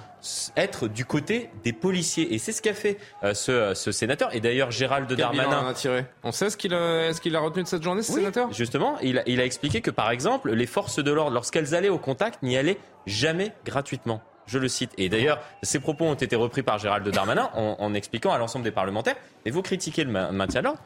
être 0.56 0.88
du 0.88 1.06
côté 1.06 1.50
des 1.64 1.74
policiers. 1.74 2.34
Et 2.34 2.40
c'est 2.40 2.52
ce 2.52 2.62
qu'a 2.62 2.74
fait 2.74 2.98
euh, 3.24 3.34
ce, 3.34 3.74
ce, 3.74 3.92
sénateur. 3.92 4.34
Et 4.34 4.40
d'ailleurs, 4.40 4.72
Gérald 4.72 5.12
Darmanin. 5.12 5.68
A 5.68 5.74
tiré? 5.74 6.06
On 6.24 6.32
sait 6.32 6.50
ce 6.50 6.58
qu'il 6.58 6.74
a, 6.74 7.14
ce 7.14 7.22
qu'il 7.22 7.36
a 7.36 7.40
retenu 7.40 7.64
de 7.64 7.68
cette 7.68 7.84
journée, 7.84 8.02
ce 8.02 8.14
sénateur? 8.14 8.52
Justement, 8.54 8.98
il 9.00 9.20
a, 9.20 9.24
il 9.28 9.40
a 9.40 9.46
expliqué 9.46 9.82
que, 9.82 9.92
par 9.92 10.10
exemple, 10.10 10.52
les 10.52 10.66
forces 10.66 11.04
de 11.04 11.12
l'ordre, 11.12 11.34
lorsqu'elles 11.34 11.76
allaient 11.76 11.90
au 11.90 12.00
contact, 12.00 12.42
n'y 12.42 12.58
allaient 12.58 12.78
jamais 13.06 13.52
gratuitement. 13.66 14.22
Je 14.48 14.58
le 14.58 14.68
cite. 14.68 14.92
Et 14.98 15.08
d'ailleurs, 15.08 15.40
ces 15.62 15.80
propos 15.80 16.06
ont 16.06 16.16
été 16.16 16.36
repris 16.36 16.64
par 16.64 16.80
Gérald 16.80 17.08
Darmanin 17.08 17.50
en, 17.54 17.76
en 17.80 17.94
expliquant 17.94 18.32
à 18.32 18.38
l'ensemble 18.38 18.64
des 18.64 18.72
parlementaires. 18.72 19.16
Et 19.46 19.52
vous 19.52 19.62
critiquez 19.62 20.04
le 20.04 20.12
maintien 20.12 20.62
de 20.62 20.66
l'ordre? 20.66 20.82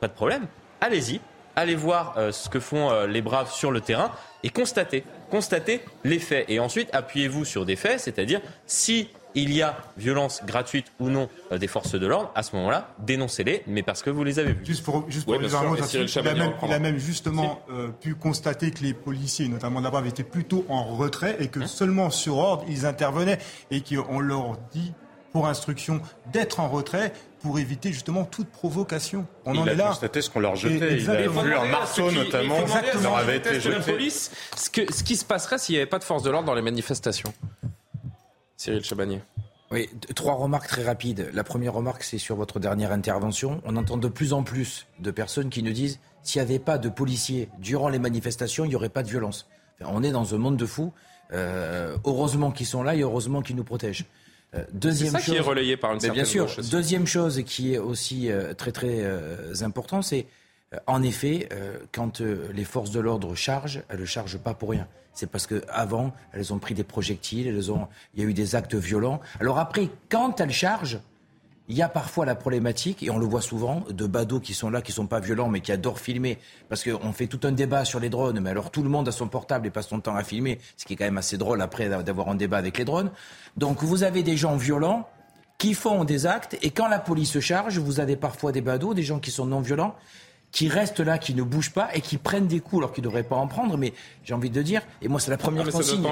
Pas 0.00 0.08
de 0.08 0.12
problème. 0.12 0.46
Allez-y. 0.80 1.20
Allez 1.56 1.74
voir 1.74 2.14
euh, 2.16 2.32
ce 2.32 2.48
que 2.48 2.60
font 2.60 2.90
euh, 2.90 3.06
les 3.06 3.22
braves 3.22 3.52
sur 3.52 3.70
le 3.70 3.80
terrain 3.80 4.12
et 4.42 4.50
constatez 4.50 5.04
constatez 5.30 5.80
les 6.04 6.18
faits. 6.18 6.46
Et 6.48 6.60
ensuite, 6.60 6.88
appuyez-vous 6.92 7.44
sur 7.44 7.64
des 7.64 7.76
faits, 7.76 8.00
c'est-à-dire 8.00 8.40
si 8.66 9.08
il 9.34 9.54
y 9.54 9.62
a 9.62 9.76
violence 9.96 10.42
gratuite 10.44 10.86
ou 10.98 11.08
non 11.08 11.28
euh, 11.52 11.58
des 11.58 11.66
forces 11.66 11.94
de 11.94 12.06
l'ordre, 12.06 12.32
à 12.34 12.42
ce 12.42 12.56
moment-là, 12.56 12.94
dénoncez-les, 12.98 13.62
mais 13.66 13.82
parce 13.82 14.02
que 14.02 14.10
vous 14.10 14.24
les 14.24 14.38
avez 14.38 14.52
vus. 14.52 14.64
Juste 14.64 14.84
pour, 14.84 15.08
juste 15.08 15.26
pour 15.26 15.38
dire 15.38 15.56
un 15.56 15.64
mot, 15.64 15.76
il, 15.76 16.18
a 16.18 16.22
même, 16.22 16.52
il 16.62 16.72
a 16.72 16.78
même 16.78 16.98
justement 16.98 17.62
euh, 17.70 17.88
pu 17.88 18.14
constater 18.14 18.70
que 18.70 18.82
les 18.82 18.94
policiers, 18.94 19.48
notamment 19.48 19.80
d'abord, 19.80 20.04
étaient 20.04 20.24
plutôt 20.24 20.64
en 20.68 20.84
retrait 20.84 21.36
et 21.40 21.48
que 21.48 21.60
hein 21.60 21.66
seulement 21.66 22.10
sur 22.10 22.38
ordre, 22.38 22.64
ils 22.68 22.86
intervenaient 22.86 23.38
et 23.70 23.82
qu'on 23.82 24.20
leur 24.20 24.56
dit 24.72 24.92
pour 25.32 25.46
instruction 25.46 26.00
d'être 26.32 26.60
en 26.60 26.68
retrait 26.68 27.12
pour 27.40 27.58
éviter 27.58 27.92
justement 27.92 28.24
toute 28.24 28.48
provocation. 28.48 29.26
On 29.46 29.54
il 29.54 29.60
en 29.60 29.66
a 29.66 29.72
est 29.72 29.74
là. 29.74 29.88
constaté 29.88 30.20
ce 30.20 30.28
qu'on 30.30 30.40
leur 30.40 30.56
jetait. 30.56 30.98
il 30.98 31.10
a 31.10 31.26
vu 31.28 31.54
un 31.54 31.64
marteau 31.66 32.10
notamment 32.10 32.62
qui 32.64 33.02
leur 33.02 33.16
avait 33.16 33.38
été 33.38 33.60
jeté. 33.60 33.92
Police, 33.92 34.30
ce, 34.56 34.68
que, 34.70 34.92
ce 34.92 35.02
qui 35.02 35.16
se 35.16 35.24
passerait 35.24 35.58
s'il 35.58 35.74
n'y 35.74 35.78
avait 35.80 35.88
pas 35.88 35.98
de 35.98 36.04
force 36.04 36.22
de 36.22 36.30
l'ordre 36.30 36.46
dans 36.46 36.54
les 36.54 36.62
manifestations. 36.62 37.32
Cyril 38.56 38.84
Chabanier. 38.84 39.22
Oui, 39.70 39.88
trois 40.16 40.34
remarques 40.34 40.66
très 40.66 40.82
rapides. 40.84 41.30
La 41.32 41.44
première 41.44 41.72
remarque, 41.72 42.02
c'est 42.02 42.18
sur 42.18 42.36
votre 42.36 42.58
dernière 42.58 42.92
intervention. 42.92 43.62
On 43.64 43.76
entend 43.76 43.96
de 43.96 44.08
plus 44.08 44.32
en 44.32 44.42
plus 44.42 44.86
de 44.98 45.10
personnes 45.10 45.48
qui 45.48 45.62
nous 45.62 45.72
disent 45.72 46.00
s'il 46.22 46.42
n'y 46.42 46.48
avait 46.48 46.58
pas 46.58 46.76
de 46.76 46.88
policiers 46.88 47.48
durant 47.58 47.88
les 47.88 47.98
manifestations, 48.00 48.64
il 48.64 48.68
n'y 48.68 48.76
aurait 48.76 48.88
pas 48.88 49.02
de 49.02 49.08
violence. 49.08 49.48
on 49.80 50.02
est 50.02 50.10
dans 50.10 50.34
un 50.34 50.38
monde 50.38 50.56
de 50.56 50.66
fous. 50.66 50.92
Euh, 51.32 51.96
heureusement 52.04 52.50
qu'ils 52.50 52.66
sont 52.66 52.82
là 52.82 52.96
et 52.96 53.00
heureusement 53.02 53.40
qu'ils 53.40 53.54
nous 53.56 53.64
protègent. 53.64 54.04
Euh, 54.54 54.64
deuxième 54.72 55.12
chose, 55.12 55.24
qui 55.24 55.36
est 55.36 55.40
relayé 55.40 55.76
par 55.76 55.92
une 55.92 55.98
bien 55.98 56.24
sûr. 56.24 56.48
Deuxième 56.70 57.06
chose 57.06 57.42
qui 57.44 57.74
est 57.74 57.78
aussi 57.78 58.30
euh, 58.30 58.52
très 58.54 58.72
très 58.72 59.00
euh, 59.00 59.54
important, 59.62 60.02
c'est 60.02 60.26
en 60.86 61.02
effet 61.02 61.48
quand 61.90 62.20
les 62.20 62.64
forces 62.64 62.92
de 62.92 63.00
l'ordre 63.00 63.34
chargent, 63.34 63.82
elles 63.88 64.00
ne 64.00 64.04
chargent 64.04 64.38
pas 64.38 64.54
pour 64.54 64.70
rien. 64.70 64.86
C'est 65.12 65.28
parce 65.28 65.48
qu'avant, 65.48 66.14
elles 66.32 66.52
ont 66.52 66.58
pris 66.58 66.74
des 66.74 66.84
projectiles, 66.84 67.48
elles 67.48 67.72
ont, 67.72 67.88
il 68.14 68.22
y 68.22 68.24
a 68.24 68.28
eu 68.28 68.34
des 68.34 68.54
actes 68.54 68.76
violents. 68.76 69.20
Alors 69.40 69.58
après, 69.58 69.88
quand 70.08 70.40
elles 70.40 70.52
chargent, 70.52 71.00
il 71.70 71.76
y 71.76 71.82
a 71.82 71.88
parfois 71.88 72.26
la 72.26 72.34
problématique, 72.34 73.04
et 73.04 73.10
on 73.10 73.18
le 73.18 73.26
voit 73.26 73.40
souvent, 73.40 73.84
de 73.88 74.06
badauds 74.08 74.40
qui 74.40 74.54
sont 74.54 74.70
là, 74.70 74.82
qui 74.82 74.90
sont 74.90 75.06
pas 75.06 75.20
violents, 75.20 75.48
mais 75.48 75.60
qui 75.60 75.70
adorent 75.70 76.00
filmer. 76.00 76.38
Parce 76.68 76.82
qu'on 76.82 77.12
fait 77.12 77.28
tout 77.28 77.38
un 77.44 77.52
débat 77.52 77.84
sur 77.84 78.00
les 78.00 78.10
drones, 78.10 78.40
mais 78.40 78.50
alors 78.50 78.72
tout 78.72 78.82
le 78.82 78.88
monde 78.88 79.06
a 79.06 79.12
son 79.12 79.28
portable 79.28 79.68
et 79.68 79.70
passe 79.70 79.86
son 79.86 80.00
temps 80.00 80.16
à 80.16 80.24
filmer, 80.24 80.58
ce 80.76 80.84
qui 80.84 80.94
est 80.94 80.96
quand 80.96 81.04
même 81.04 81.18
assez 81.18 81.38
drôle 81.38 81.62
après 81.62 81.88
d'avoir 81.88 82.28
un 82.28 82.34
débat 82.34 82.56
avec 82.56 82.76
les 82.76 82.84
drones. 82.84 83.12
Donc 83.56 83.84
vous 83.84 84.02
avez 84.02 84.24
des 84.24 84.36
gens 84.36 84.56
violents 84.56 85.08
qui 85.58 85.74
font 85.74 86.02
des 86.02 86.26
actes, 86.26 86.58
et 86.60 86.72
quand 86.72 86.88
la 86.88 86.98
police 86.98 87.30
se 87.30 87.40
charge, 87.40 87.78
vous 87.78 88.00
avez 88.00 88.16
parfois 88.16 88.50
des 88.50 88.62
badauds, 88.62 88.92
des 88.92 89.04
gens 89.04 89.20
qui 89.20 89.30
sont 89.30 89.46
non 89.46 89.60
violents, 89.60 89.94
qui 90.50 90.68
restent 90.68 90.98
là, 90.98 91.18
qui 91.18 91.34
ne 91.34 91.44
bougent 91.44 91.70
pas 91.70 91.90
et 91.94 92.00
qui 92.00 92.16
prennent 92.16 92.48
des 92.48 92.58
coups 92.58 92.80
alors 92.80 92.92
qu'ils 92.92 93.04
ne 93.04 93.08
devraient 93.08 93.22
pas 93.22 93.36
en 93.36 93.46
prendre. 93.46 93.76
Mais 93.76 93.92
j'ai 94.24 94.34
envie 94.34 94.50
de 94.50 94.62
dire, 94.62 94.82
et 95.02 95.06
moi 95.06 95.20
c'est 95.20 95.30
la 95.30 95.36
première 95.36 95.70
consigne. 95.70 96.02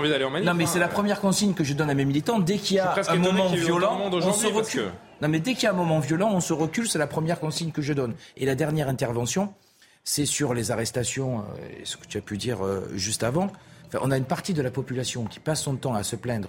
non 0.45 0.55
mais 0.55 0.67
c'est 0.67 0.79
la 0.79 0.87
première 0.87 1.21
consigne 1.21 1.53
que 1.55 1.65
je 1.65 1.75
donne 1.75 1.91
à 1.91 1.95
mes 1.95 2.05
militants. 2.05 2.39
Dès 2.39 2.59
qu'il 2.59 2.77
y 2.77 2.79
a 2.79 2.95
un 3.09 3.17
moment 3.17 3.49
violent, 3.49 4.09
on 4.13 4.33
se 4.33 4.47
recule. 4.47 4.93
Non 5.21 5.29
mais 5.29 5.41
dès 5.41 5.55
qu'il 5.55 5.65
y 5.65 5.67
a 5.67 5.71
un 5.71 5.77
moment 5.77 5.99
violent, 5.99 6.31
on 6.33 6.41
se 6.41 6.53
recule. 6.53 6.89
C'est 6.89 6.99
la 6.99 7.07
première 7.07 7.41
consigne 7.41 7.73
que 7.73 7.83
je 7.83 7.93
donne. 7.93 8.15
Et 8.37 8.47
la 8.47 8.55
dernière 8.55 8.89
intervention, 8.89 9.53
c'est 10.05 10.27
sur 10.27 10.55
les 10.55 10.71
arrestations, 10.71 11.41
euh, 11.41 11.43
ce 11.85 11.97
que 11.97 12.07
tu 12.07 12.19
as 12.19 12.23
pu 12.23 12.37
dire 12.37 12.65
euh, 12.65 12.89
juste 12.95 13.23
avant. 13.23 13.51
on 14.01 14.11
a 14.11 14.17
une 14.17 14.25
partie 14.25 14.55
de 14.55 14.63
la 14.63 14.71
population 14.71 15.25
qui 15.25 15.41
passe 15.41 15.63
son 15.63 15.77
temps 15.77 15.95
à 15.95 16.03
se 16.03 16.17
plaindre 16.17 16.49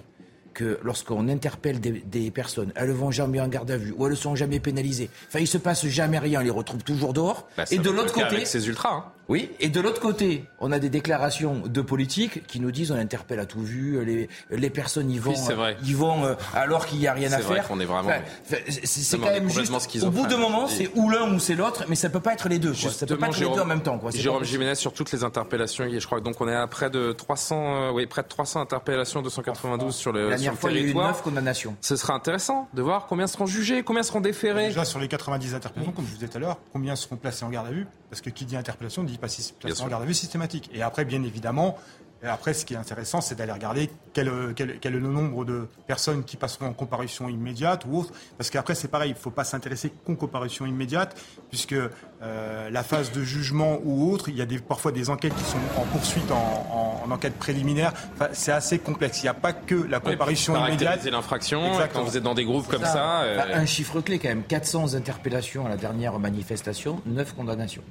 que 0.54 0.78
lorsqu'on 0.82 1.28
interpelle 1.28 1.80
des, 1.80 2.30
personnes, 2.30 2.72
elles 2.74 2.88
ne 2.88 2.92
vont 2.92 3.10
jamais 3.10 3.40
en 3.40 3.48
garde 3.48 3.70
à 3.70 3.76
vue 3.76 3.94
ou 3.96 4.06
elles 4.06 4.12
ne 4.12 4.16
sont 4.16 4.34
jamais 4.34 4.60
pénalisées. 4.60 5.10
Enfin, 5.28 5.38
il 5.38 5.46
se 5.46 5.58
passe 5.58 5.86
jamais 5.86 6.18
rien, 6.18 6.40
on 6.40 6.44
les 6.44 6.50
retrouve 6.50 6.82
toujours 6.82 7.12
dehors. 7.12 7.48
Bah, 7.56 7.64
et 7.70 7.78
de 7.78 7.90
l'autre 7.90 8.12
côté, 8.12 8.44
ces 8.44 8.66
ultras. 8.66 8.94
Hein. 8.94 9.04
Oui, 9.30 9.48
et 9.60 9.68
de 9.68 9.80
l'autre 9.80 10.00
côté, 10.00 10.46
on 10.58 10.72
a 10.72 10.80
des 10.80 10.90
déclarations 10.90 11.62
de 11.64 11.80
politiques 11.82 12.44
qui 12.48 12.58
nous 12.58 12.72
disent 12.72 12.90
on 12.90 12.96
interpelle 12.96 13.38
à 13.38 13.46
tout 13.46 13.62
vu, 13.62 14.04
les, 14.04 14.28
les 14.50 14.70
personnes 14.70 15.08
y 15.08 15.20
vont, 15.20 15.34
vrai. 15.34 15.76
y 15.84 15.94
vont 15.94 16.24
euh, 16.24 16.34
alors 16.52 16.84
qu'il 16.84 16.98
n'y 16.98 17.06
a 17.06 17.12
rien 17.12 17.30
à 17.30 17.38
vrai 17.38 17.54
faire. 17.54 17.68
On 17.70 17.78
est 17.78 17.84
vraiment. 17.84 18.10
c'est 18.44 19.18
quand 19.18 19.26
même 19.26 19.48
juste. 19.48 19.72
Au 20.02 20.10
bout 20.10 20.26
de 20.26 20.34
moment, 20.34 20.66
c'est 20.66 20.90
ou 20.96 21.08
l'un 21.08 21.32
ou 21.32 21.38
c'est 21.38 21.54
l'autre, 21.54 21.84
mais 21.86 21.94
ça 21.94 22.10
peut 22.10 22.18
pas 22.18 22.32
être 22.32 22.48
les 22.48 22.58
deux. 22.58 22.72
Quoi. 22.72 22.90
Ça 22.90 23.06
peut 23.06 23.16
pas 23.16 23.28
être 23.28 23.38
les 23.38 23.48
deux 23.48 23.60
en 23.60 23.66
même 23.66 23.82
temps. 23.82 23.98
Quoi. 23.98 24.10
Jérôme 24.10 24.42
Jiménez 24.42 24.74
sur 24.74 24.92
toutes 24.92 25.12
les 25.12 25.22
interpellations, 25.22 25.86
je 25.88 26.04
crois 26.04 26.20
donc 26.20 26.40
on 26.40 26.48
est 26.48 26.56
à 26.56 26.66
près 26.66 26.90
de 26.90 27.12
300, 27.12 27.56
euh, 27.56 27.90
oui, 27.92 28.06
près 28.06 28.22
de 28.22 28.28
300 28.28 28.62
interpellations, 28.62 29.22
292 29.22 29.94
sur 29.94 30.10
le, 30.10 30.36
sur 30.36 30.50
le 30.50 30.56
fois, 30.56 30.72
Il 30.72 30.76
y 30.76 30.80
a 30.80 30.86
eu 30.88 30.94
9 30.94 31.22
condamnations. 31.22 31.76
Ce 31.80 31.94
sera 31.94 32.14
intéressant 32.14 32.68
de 32.74 32.82
voir 32.82 33.06
combien 33.06 33.28
seront 33.28 33.46
jugés, 33.46 33.84
combien 33.84 34.02
seront 34.02 34.20
déférés. 34.20 34.68
Déjà 34.68 34.84
sur 34.84 34.98
les 34.98 35.06
90 35.06 35.54
interpellations, 35.54 35.92
comme 35.92 36.04
je 36.04 36.10
vous 36.10 36.16
disais 36.16 36.28
tout 36.28 36.38
à 36.38 36.40
l'heure, 36.40 36.58
combien 36.72 36.96
seront 36.96 37.14
placés 37.14 37.44
en 37.44 37.50
garde 37.50 37.68
à 37.68 37.70
vue? 37.70 37.86
Parce 38.10 38.20
que 38.20 38.30
qui 38.30 38.44
dit 38.44 38.56
interpellation 38.56 39.04
dit 39.04 39.18
pas 39.18 39.28
placé 39.60 39.82
en 39.82 39.88
garde 39.88 40.02
garde 40.02 40.14
systématique. 40.14 40.68
Et 40.74 40.82
après, 40.82 41.04
bien 41.04 41.22
évidemment, 41.22 41.78
et 42.22 42.26
après, 42.26 42.52
ce 42.52 42.66
qui 42.66 42.74
est 42.74 42.76
intéressant, 42.76 43.22
c'est 43.22 43.34
d'aller 43.34 43.52
regarder 43.52 43.90
quel, 44.12 44.30
quel, 44.54 44.78
quel, 44.78 44.94
est 44.94 44.98
le 44.98 45.08
nombre 45.08 45.46
de 45.46 45.68
personnes 45.86 46.22
qui 46.22 46.36
passeront 46.36 46.66
en 46.66 46.72
comparution 46.74 47.30
immédiate 47.30 47.86
ou 47.86 47.98
autre. 47.98 48.12
Parce 48.36 48.50
qu'après, 48.50 48.74
c'est 48.74 48.88
pareil, 48.88 49.10
il 49.10 49.14
ne 49.14 49.18
faut 49.18 49.30
pas 49.30 49.44
s'intéresser 49.44 49.90
qu'en 50.04 50.14
comparution 50.16 50.66
immédiate, 50.66 51.18
puisque 51.48 51.74
euh, 51.74 52.70
la 52.70 52.82
phase 52.82 53.10
de 53.12 53.22
jugement 53.22 53.78
ou 53.84 54.12
autre, 54.12 54.28
il 54.28 54.36
y 54.36 54.42
a 54.42 54.46
des, 54.46 54.58
parfois 54.58 54.92
des 54.92 55.08
enquêtes 55.08 55.34
qui 55.34 55.44
sont 55.44 55.58
en 55.78 55.84
poursuite, 55.84 56.30
en, 56.30 57.04
en, 57.06 57.10
enquête 57.10 57.38
préliminaire. 57.38 57.94
Enfin, 58.14 58.28
c'est 58.32 58.52
assez 58.52 58.78
complexe. 58.78 59.20
Il 59.20 59.24
n'y 59.24 59.28
a 59.30 59.34
pas 59.34 59.54
que 59.54 59.74
la 59.74 60.00
comparution 60.00 60.54
oui, 60.54 60.68
immédiate. 60.68 61.04
l'infraction, 61.04 61.62
quand 61.92 62.02
vous 62.02 62.18
êtes 62.18 62.22
dans 62.22 62.34
des 62.34 62.44
groupes 62.44 62.68
comme 62.68 62.84
ça. 62.84 63.22
Euh, 63.22 63.40
un 63.54 63.66
chiffre 63.66 64.00
clé 64.02 64.18
quand 64.18 64.28
même 64.28 64.42
400 64.42 64.94
interpellations 64.94 65.64
à 65.64 65.70
la 65.70 65.76
dernière 65.76 66.18
manifestation, 66.18 67.00
9 67.06 67.34
condamnations. 67.34 67.82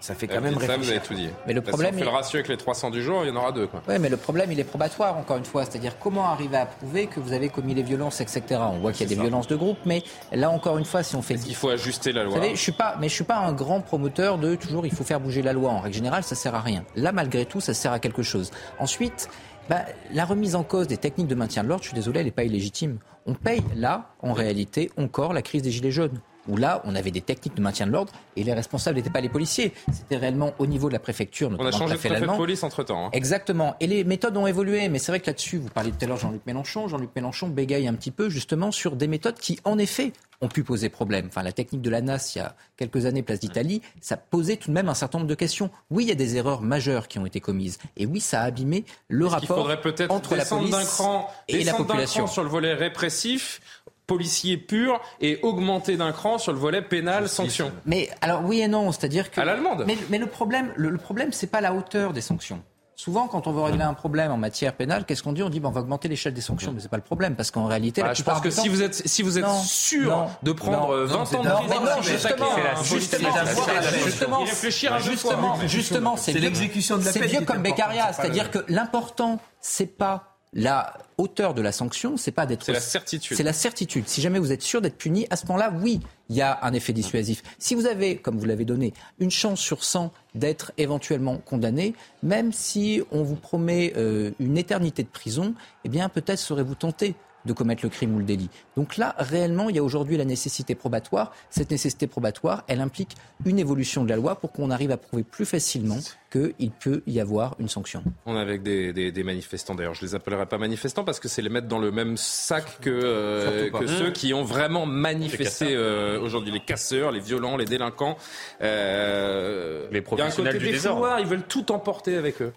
Ça 0.00 0.14
fait 0.14 0.28
quand 0.28 0.40
même 0.40 0.58
ça, 0.60 0.76
vous 0.76 0.90
avez 0.90 1.00
tout 1.00 1.14
dit. 1.14 1.28
Mais 1.46 1.52
le 1.52 1.60
problème, 1.60 1.94
si 1.94 1.96
on 1.96 1.98
fait 1.98 2.10
le 2.10 2.16
ratio 2.16 2.36
avec 2.36 2.48
les 2.48 2.56
300 2.56 2.90
du 2.90 3.02
jour, 3.02 3.24
il 3.24 3.28
y 3.28 3.30
en 3.30 3.36
aura 3.36 3.52
deux. 3.52 3.68
Oui, 3.88 3.94
mais 3.98 4.08
le 4.08 4.16
problème, 4.16 4.52
il 4.52 4.60
est 4.60 4.64
probatoire, 4.64 5.16
encore 5.16 5.36
une 5.36 5.44
fois. 5.44 5.64
C'est-à-dire 5.64 5.98
comment 5.98 6.26
arriver 6.26 6.56
à 6.56 6.66
prouver 6.66 7.06
que 7.06 7.20
vous 7.20 7.32
avez 7.32 7.48
commis 7.48 7.74
les 7.74 7.82
violences, 7.82 8.20
etc. 8.20 8.42
On 8.60 8.78
voit 8.78 8.92
qu'il 8.92 9.08
y 9.08 9.12
a 9.12 9.14
des 9.14 9.20
violences 9.20 9.48
de 9.48 9.56
groupe, 9.56 9.78
mais 9.84 10.02
là, 10.32 10.50
encore 10.50 10.78
une 10.78 10.84
fois, 10.84 11.02
si 11.02 11.16
on 11.16 11.22
fait... 11.22 11.34
Il 11.46 11.54
faut 11.54 11.70
ajuster 11.70 12.12
la 12.12 12.24
loi? 12.24 12.34
Vous 12.34 12.42
savez, 12.42 12.54
je 12.54 12.60
suis 12.60 12.72
pas, 12.72 12.96
mais 13.00 13.08
je 13.08 13.14
suis 13.14 13.24
pas 13.24 13.38
un 13.38 13.52
grand 13.52 13.80
promoteur 13.80 14.38
de 14.38 14.54
toujours 14.54 14.86
il 14.86 14.92
faut 14.92 15.04
faire 15.04 15.20
bouger 15.20 15.42
la 15.42 15.52
loi. 15.52 15.70
En 15.70 15.80
règle 15.80 15.96
générale, 15.96 16.22
ça 16.22 16.34
sert 16.34 16.54
à 16.54 16.60
rien. 16.60 16.84
Là, 16.96 17.12
malgré 17.12 17.44
tout, 17.44 17.60
ça 17.60 17.74
sert 17.74 17.92
à 17.92 17.98
quelque 17.98 18.22
chose. 18.22 18.50
Ensuite, 18.78 19.28
bah, 19.68 19.84
la 20.12 20.24
remise 20.24 20.54
en 20.54 20.62
cause 20.62 20.86
des 20.86 20.96
techniques 20.96 21.26
de 21.26 21.34
maintien 21.34 21.62
de 21.62 21.68
l'ordre, 21.68 21.82
je 21.82 21.88
suis 21.88 21.94
désolé, 21.94 22.20
elle 22.20 22.26
n'est 22.26 22.32
pas 22.32 22.44
illégitime. 22.44 22.98
On 23.26 23.34
paye 23.34 23.62
là, 23.74 24.10
en 24.22 24.32
réalité, 24.32 24.90
encore 24.96 25.32
la 25.32 25.42
crise 25.42 25.62
des 25.62 25.70
Gilets 25.70 25.90
jaunes 25.90 26.20
où 26.48 26.56
là, 26.56 26.82
on 26.84 26.94
avait 26.94 27.10
des 27.10 27.20
techniques 27.20 27.54
de 27.54 27.62
maintien 27.62 27.86
de 27.86 27.92
l'ordre 27.92 28.12
et 28.36 28.42
les 28.42 28.52
responsables 28.52 28.96
n'étaient 28.96 29.10
pas 29.10 29.20
les 29.20 29.28
policiers. 29.28 29.72
C'était 29.92 30.16
réellement 30.16 30.54
au 30.58 30.66
niveau 30.66 30.88
de 30.88 30.94
la 30.94 30.98
préfecture. 30.98 31.50
On 31.58 31.66
a 31.66 31.70
changé 31.70 31.94
de 31.94 31.98
préfet 31.98 32.20
de 32.20 32.36
police 32.36 32.62
entre-temps. 32.62 33.06
Hein. 33.06 33.10
Exactement. 33.12 33.76
Et 33.80 33.86
les 33.86 34.04
méthodes 34.04 34.36
ont 34.36 34.46
évolué. 34.46 34.88
Mais 34.88 34.98
c'est 34.98 35.12
vrai 35.12 35.20
que 35.20 35.26
là-dessus, 35.26 35.58
vous 35.58 35.68
parliez 35.68 35.92
tout 35.92 36.04
à 36.04 36.06
l'heure 36.06 36.18
Jean-Luc 36.18 36.44
Mélenchon. 36.46 36.88
Jean-Luc 36.88 37.10
Mélenchon 37.14 37.48
bégaye 37.48 37.86
un 37.86 37.94
petit 37.94 38.10
peu 38.10 38.28
justement 38.28 38.72
sur 38.72 38.96
des 38.96 39.06
méthodes 39.06 39.38
qui, 39.38 39.58
en 39.64 39.78
effet, 39.78 40.12
ont 40.40 40.48
pu 40.48 40.62
poser 40.62 40.88
problème. 40.88 41.26
Enfin, 41.28 41.42
la 41.42 41.52
technique 41.52 41.82
de 41.82 41.90
la 41.90 42.00
NAS, 42.00 42.32
il 42.34 42.38
y 42.38 42.40
a 42.40 42.54
quelques 42.76 43.06
années, 43.06 43.22
place 43.22 43.40
d'Italie, 43.40 43.82
ça 44.00 44.16
posait 44.16 44.56
tout 44.56 44.68
de 44.68 44.74
même 44.74 44.88
un 44.88 44.94
certain 44.94 45.18
nombre 45.18 45.28
de 45.28 45.34
questions. 45.34 45.70
Oui, 45.90 46.04
il 46.04 46.08
y 46.08 46.12
a 46.12 46.16
des 46.16 46.36
erreurs 46.36 46.62
majeures 46.62 47.08
qui 47.08 47.18
ont 47.18 47.26
été 47.26 47.40
commises. 47.40 47.78
Et 47.96 48.06
oui, 48.06 48.20
ça 48.20 48.42
a 48.42 48.44
abîmé 48.44 48.84
le 49.08 49.26
rapport 49.26 49.68
entre 50.08 50.36
la 50.36 50.44
police 50.44 50.76
cran, 50.86 51.28
et 51.48 51.64
la 51.64 51.74
population. 51.74 52.26
sur 52.26 52.44
le 52.44 52.48
volet 52.48 52.74
répressif 52.74 53.60
policier 54.08 54.56
pur 54.56 55.00
et 55.20 55.38
augmenté 55.42 55.96
d'un 55.96 56.10
cran 56.10 56.38
sur 56.38 56.52
le 56.52 56.58
volet 56.58 56.82
pénal 56.82 57.28
sanction. 57.28 57.70
Mais 57.86 58.10
alors 58.20 58.42
oui 58.44 58.60
et 58.60 58.66
non, 58.66 58.90
c'est-à-dire 58.90 59.30
que 59.30 59.40
à 59.40 59.44
l'allemande. 59.44 59.84
Mais, 59.86 59.96
mais, 60.10 60.18
le 60.18 60.26
problème, 60.26 60.72
le, 60.74 60.88
le 60.88 60.98
problème, 60.98 61.30
c'est 61.30 61.46
pas 61.46 61.60
la 61.60 61.72
hauteur 61.74 62.12
des 62.12 62.22
sanctions. 62.22 62.62
Souvent, 62.96 63.28
quand 63.28 63.46
on 63.46 63.52
veut 63.52 63.62
régler 63.62 63.84
un 63.84 63.94
problème 63.94 64.32
en 64.32 64.36
matière 64.36 64.74
pénale, 64.74 65.04
qu'est-ce 65.04 65.22
qu'on 65.22 65.32
dit? 65.32 65.44
On 65.44 65.50
dit 65.50 65.60
ben, 65.60 65.68
on 65.68 65.72
va 65.72 65.82
augmenter 65.82 66.08
l'échelle 66.08 66.34
des 66.34 66.40
sanctions, 66.40 66.72
mais 66.72 66.80
c'est 66.80 66.88
pas 66.88 66.96
le 66.96 67.04
problème 67.04 67.36
parce 67.36 67.52
qu'en 67.52 67.66
réalité, 67.66 68.02
bah, 68.02 68.12
je 68.12 68.24
pense 68.24 68.40
que 68.40 68.50
si 68.50 68.68
vous 68.68 68.82
êtes 68.82 69.06
si 69.06 69.22
vous 69.22 69.38
êtes 69.38 69.46
sûr 69.62 70.28
de 70.42 70.50
prendre 70.50 70.96
20 70.96 71.14
ans 71.14 71.42
de 71.42 71.48
prison, 71.48 72.02
justement, 72.02 72.46
justement, 72.82 74.46
justement, 74.46 74.98
justement, 74.98 75.56
justement, 75.68 76.16
c'est 76.16 76.32
l'exécution 76.32 76.96
de 76.96 77.04
la 77.04 77.12
peine. 77.12 77.22
C'est 77.22 77.28
vieux 77.28 77.42
comme 77.42 77.62
Beccaria, 77.62 78.12
c'est-à-dire 78.12 78.50
que 78.50 78.64
l'important, 78.68 79.38
c'est 79.60 79.96
pas 79.98 80.37
la 80.52 80.96
hauteur 81.18 81.54
de 81.54 81.62
la 81.62 81.72
sanction, 81.72 82.16
c'est 82.16 82.32
pas 82.32 82.46
d'être. 82.46 82.64
C'est 82.64 82.72
la 82.72 82.80
certitude. 82.80 83.36
C'est 83.36 83.42
la 83.42 83.52
certitude. 83.52 84.08
Si 84.08 84.20
jamais 84.20 84.38
vous 84.38 84.52
êtes 84.52 84.62
sûr 84.62 84.80
d'être 84.80 84.96
puni, 84.96 85.26
à 85.30 85.36
ce 85.36 85.46
moment-là, 85.46 85.72
oui, 85.82 86.00
il 86.28 86.36
y 86.36 86.42
a 86.42 86.58
un 86.62 86.72
effet 86.72 86.92
dissuasif. 86.92 87.42
Si 87.58 87.74
vous 87.74 87.86
avez, 87.86 88.16
comme 88.16 88.38
vous 88.38 88.46
l'avez 88.46 88.64
donné, 88.64 88.94
une 89.18 89.30
chance 89.30 89.60
sur 89.60 89.84
100 89.84 90.12
d'être 90.34 90.72
éventuellement 90.78 91.38
condamné, 91.38 91.94
même 92.22 92.52
si 92.52 93.02
on 93.10 93.22
vous 93.22 93.36
promet 93.36 93.92
euh, 93.96 94.30
une 94.38 94.56
éternité 94.56 95.02
de 95.02 95.08
prison, 95.08 95.54
eh 95.84 95.88
bien 95.88 96.08
peut-être 96.08 96.38
serez-vous 96.38 96.74
tenté 96.76 97.14
de 97.44 97.52
commettre 97.52 97.84
le 97.84 97.88
crime 97.88 98.14
ou 98.14 98.18
le 98.18 98.24
délit. 98.24 98.50
Donc 98.76 98.96
là, 98.96 99.14
réellement, 99.18 99.68
il 99.68 99.76
y 99.76 99.78
a 99.78 99.82
aujourd'hui 99.82 100.16
la 100.16 100.24
nécessité 100.24 100.74
probatoire. 100.74 101.32
Cette 101.50 101.70
nécessité 101.70 102.06
probatoire, 102.06 102.64
elle 102.68 102.80
implique 102.80 103.16
une 103.44 103.58
évolution 103.58 104.04
de 104.04 104.08
la 104.08 104.16
loi 104.16 104.36
pour 104.36 104.52
qu'on 104.52 104.70
arrive 104.70 104.90
à 104.90 104.96
prouver 104.96 105.24
plus 105.24 105.46
facilement 105.46 105.98
qu'il 106.30 106.70
peut 106.70 107.02
y 107.06 107.20
avoir 107.20 107.54
une 107.58 107.68
sanction. 107.68 108.02
On 108.26 108.36
est 108.36 108.40
avec 108.40 108.62
des, 108.62 109.22
manifestants, 109.24 109.74
d'ailleurs, 109.74 109.94
je 109.94 110.04
les 110.04 110.14
appellerai 110.14 110.46
pas 110.46 110.58
manifestants 110.58 111.04
parce 111.04 111.20
que 111.20 111.28
c'est 111.28 111.42
les 111.42 111.48
mettre 111.48 111.68
dans 111.68 111.78
le 111.78 111.90
même 111.90 112.16
sac 112.16 112.80
que, 112.80 112.90
euh, 112.90 113.70
que 113.70 113.86
ceux 113.86 114.10
qui 114.10 114.34
ont 114.34 114.44
vraiment 114.44 114.84
manifesté 114.86 115.68
euh, 115.70 116.20
aujourd'hui, 116.20 116.52
les 116.52 116.60
casseurs, 116.60 117.12
les 117.12 117.20
violents, 117.20 117.56
les 117.56 117.64
délinquants. 117.64 118.16
Euh, 118.62 119.86
les 119.90 120.02
professionnels 120.02 120.58
du 120.58 120.70
désordre. 120.70 121.16
Ils 121.20 121.26
veulent 121.26 121.46
tout 121.46 121.72
emporter 121.72 122.16
avec 122.16 122.42
eux. 122.42 122.52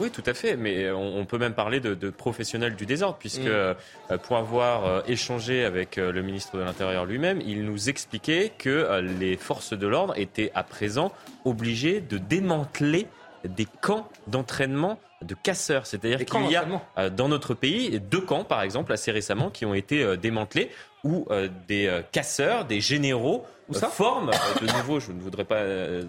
Oui, 0.00 0.10
tout 0.10 0.22
à 0.24 0.32
fait, 0.32 0.56
mais 0.56 0.90
on, 0.90 1.24
peut 1.26 1.38
même 1.38 1.52
parler 1.52 1.78
de, 1.78 2.10
professionnels 2.10 2.74
du 2.74 2.86
désordre, 2.86 3.18
puisque 3.18 3.40
mm. 3.40 3.48
euh, 3.48 3.74
pour 4.22 4.36
avoir 4.36 4.86
euh, 4.86 5.00
échangé 5.06 5.64
avec 5.64 5.98
euh, 5.98 6.12
le 6.12 6.22
ministre 6.22 6.56
de 6.56 6.62
l'Intérieur 6.62 7.04
lui-même, 7.04 7.42
il 7.44 7.64
nous 7.64 7.90
expliquait 7.90 8.52
que 8.56 9.00
les 9.00 9.36
forces 9.36 9.74
de 9.74 9.86
l'ordre 9.86 10.14
étaient 10.16 10.50
à 10.54 10.62
présent 10.62 11.12
obligées 11.44 12.00
de 12.00 12.16
démanteler 12.16 13.06
des 13.44 13.66
camps 13.80 14.08
d'entraînement 14.28 14.98
de 15.20 15.34
casseurs. 15.34 15.86
C'est-à-dire 15.86 16.24
qu'il 16.24 16.50
y 16.50 16.56
a 16.56 17.10
dans 17.10 17.28
notre 17.28 17.54
pays 17.54 18.00
deux 18.00 18.20
camps, 18.20 18.44
par 18.44 18.62
exemple, 18.62 18.92
assez 18.92 19.10
récemment, 19.10 19.50
qui 19.50 19.66
ont 19.66 19.74
été 19.74 20.16
démantelés, 20.16 20.70
où 21.04 21.26
des 21.68 22.02
casseurs, 22.12 22.64
des 22.64 22.80
généraux 22.80 23.44
ça 23.74 23.88
forme 23.88 24.30
de 24.60 24.66
nouveau, 24.78 25.00
je 25.00 25.12
ne 25.12 25.20
voudrais 25.20 25.44
pas, 25.44 25.60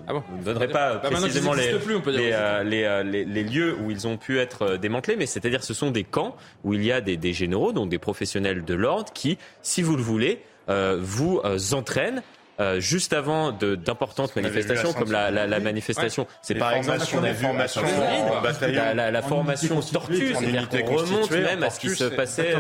ah 0.08 0.14
bon 0.14 0.24
ne 0.38 0.44
donnerai 0.44 0.68
pas 0.68 0.96
bah, 0.96 1.10
précisément 1.10 1.54
les, 1.54 1.74
euh, 1.74 1.80
euh, 2.08 3.04
les, 3.04 3.26
les, 3.26 3.44
lieux 3.44 3.76
où 3.82 3.92
ils 3.92 4.08
ont 4.08 4.18
pu 4.18 4.40
être 4.40 4.62
euh, 4.64 4.78
démantelés, 4.78 5.16
mais 5.16 5.26
c'est-à-dire 5.26 5.64
ce 5.64 5.74
sont 5.74 5.92
des 5.92 6.04
camps 6.04 6.36
où 6.64 6.74
il 6.74 6.84
y 6.84 6.92
a 6.92 7.02
des, 7.02 7.18
des 7.18 7.34
généraux, 7.34 7.72
donc 7.72 7.90
des 7.90 8.00
professionnels 8.00 8.64
de 8.64 8.74
l'ordre, 8.74 9.12
qui, 9.14 9.38
si 9.62 9.82
vous 9.82 9.96
le 9.96 10.04
voulez, 10.04 10.42
vous 10.68 11.42
entraînent 11.74 12.24
euh, 12.60 12.80
juste 12.80 13.14
avant 13.14 13.52
d'importantes 13.52 14.36
manifestations 14.36 14.94
comme 14.94 15.12
la, 15.12 15.32
la, 15.32 15.48
la 15.48 15.60
manifestation. 15.60 16.28
C'est 16.44 16.54
par 16.54 16.74
exemple 16.74 17.00
qu'on 17.12 17.24
a 17.24 17.32
vu 17.32 17.48
la, 18.72 19.12
la, 19.12 19.22
formation 19.24 19.80
tortue, 19.82 20.36
c'est-à-dire 20.36 20.70
qu'on 20.70 20.96
remonte 20.96 21.32
même 21.32 21.64
à 21.64 21.72
ce 21.72 21.80
qui 21.80 21.90
se 21.90 22.04
passait 22.04 22.54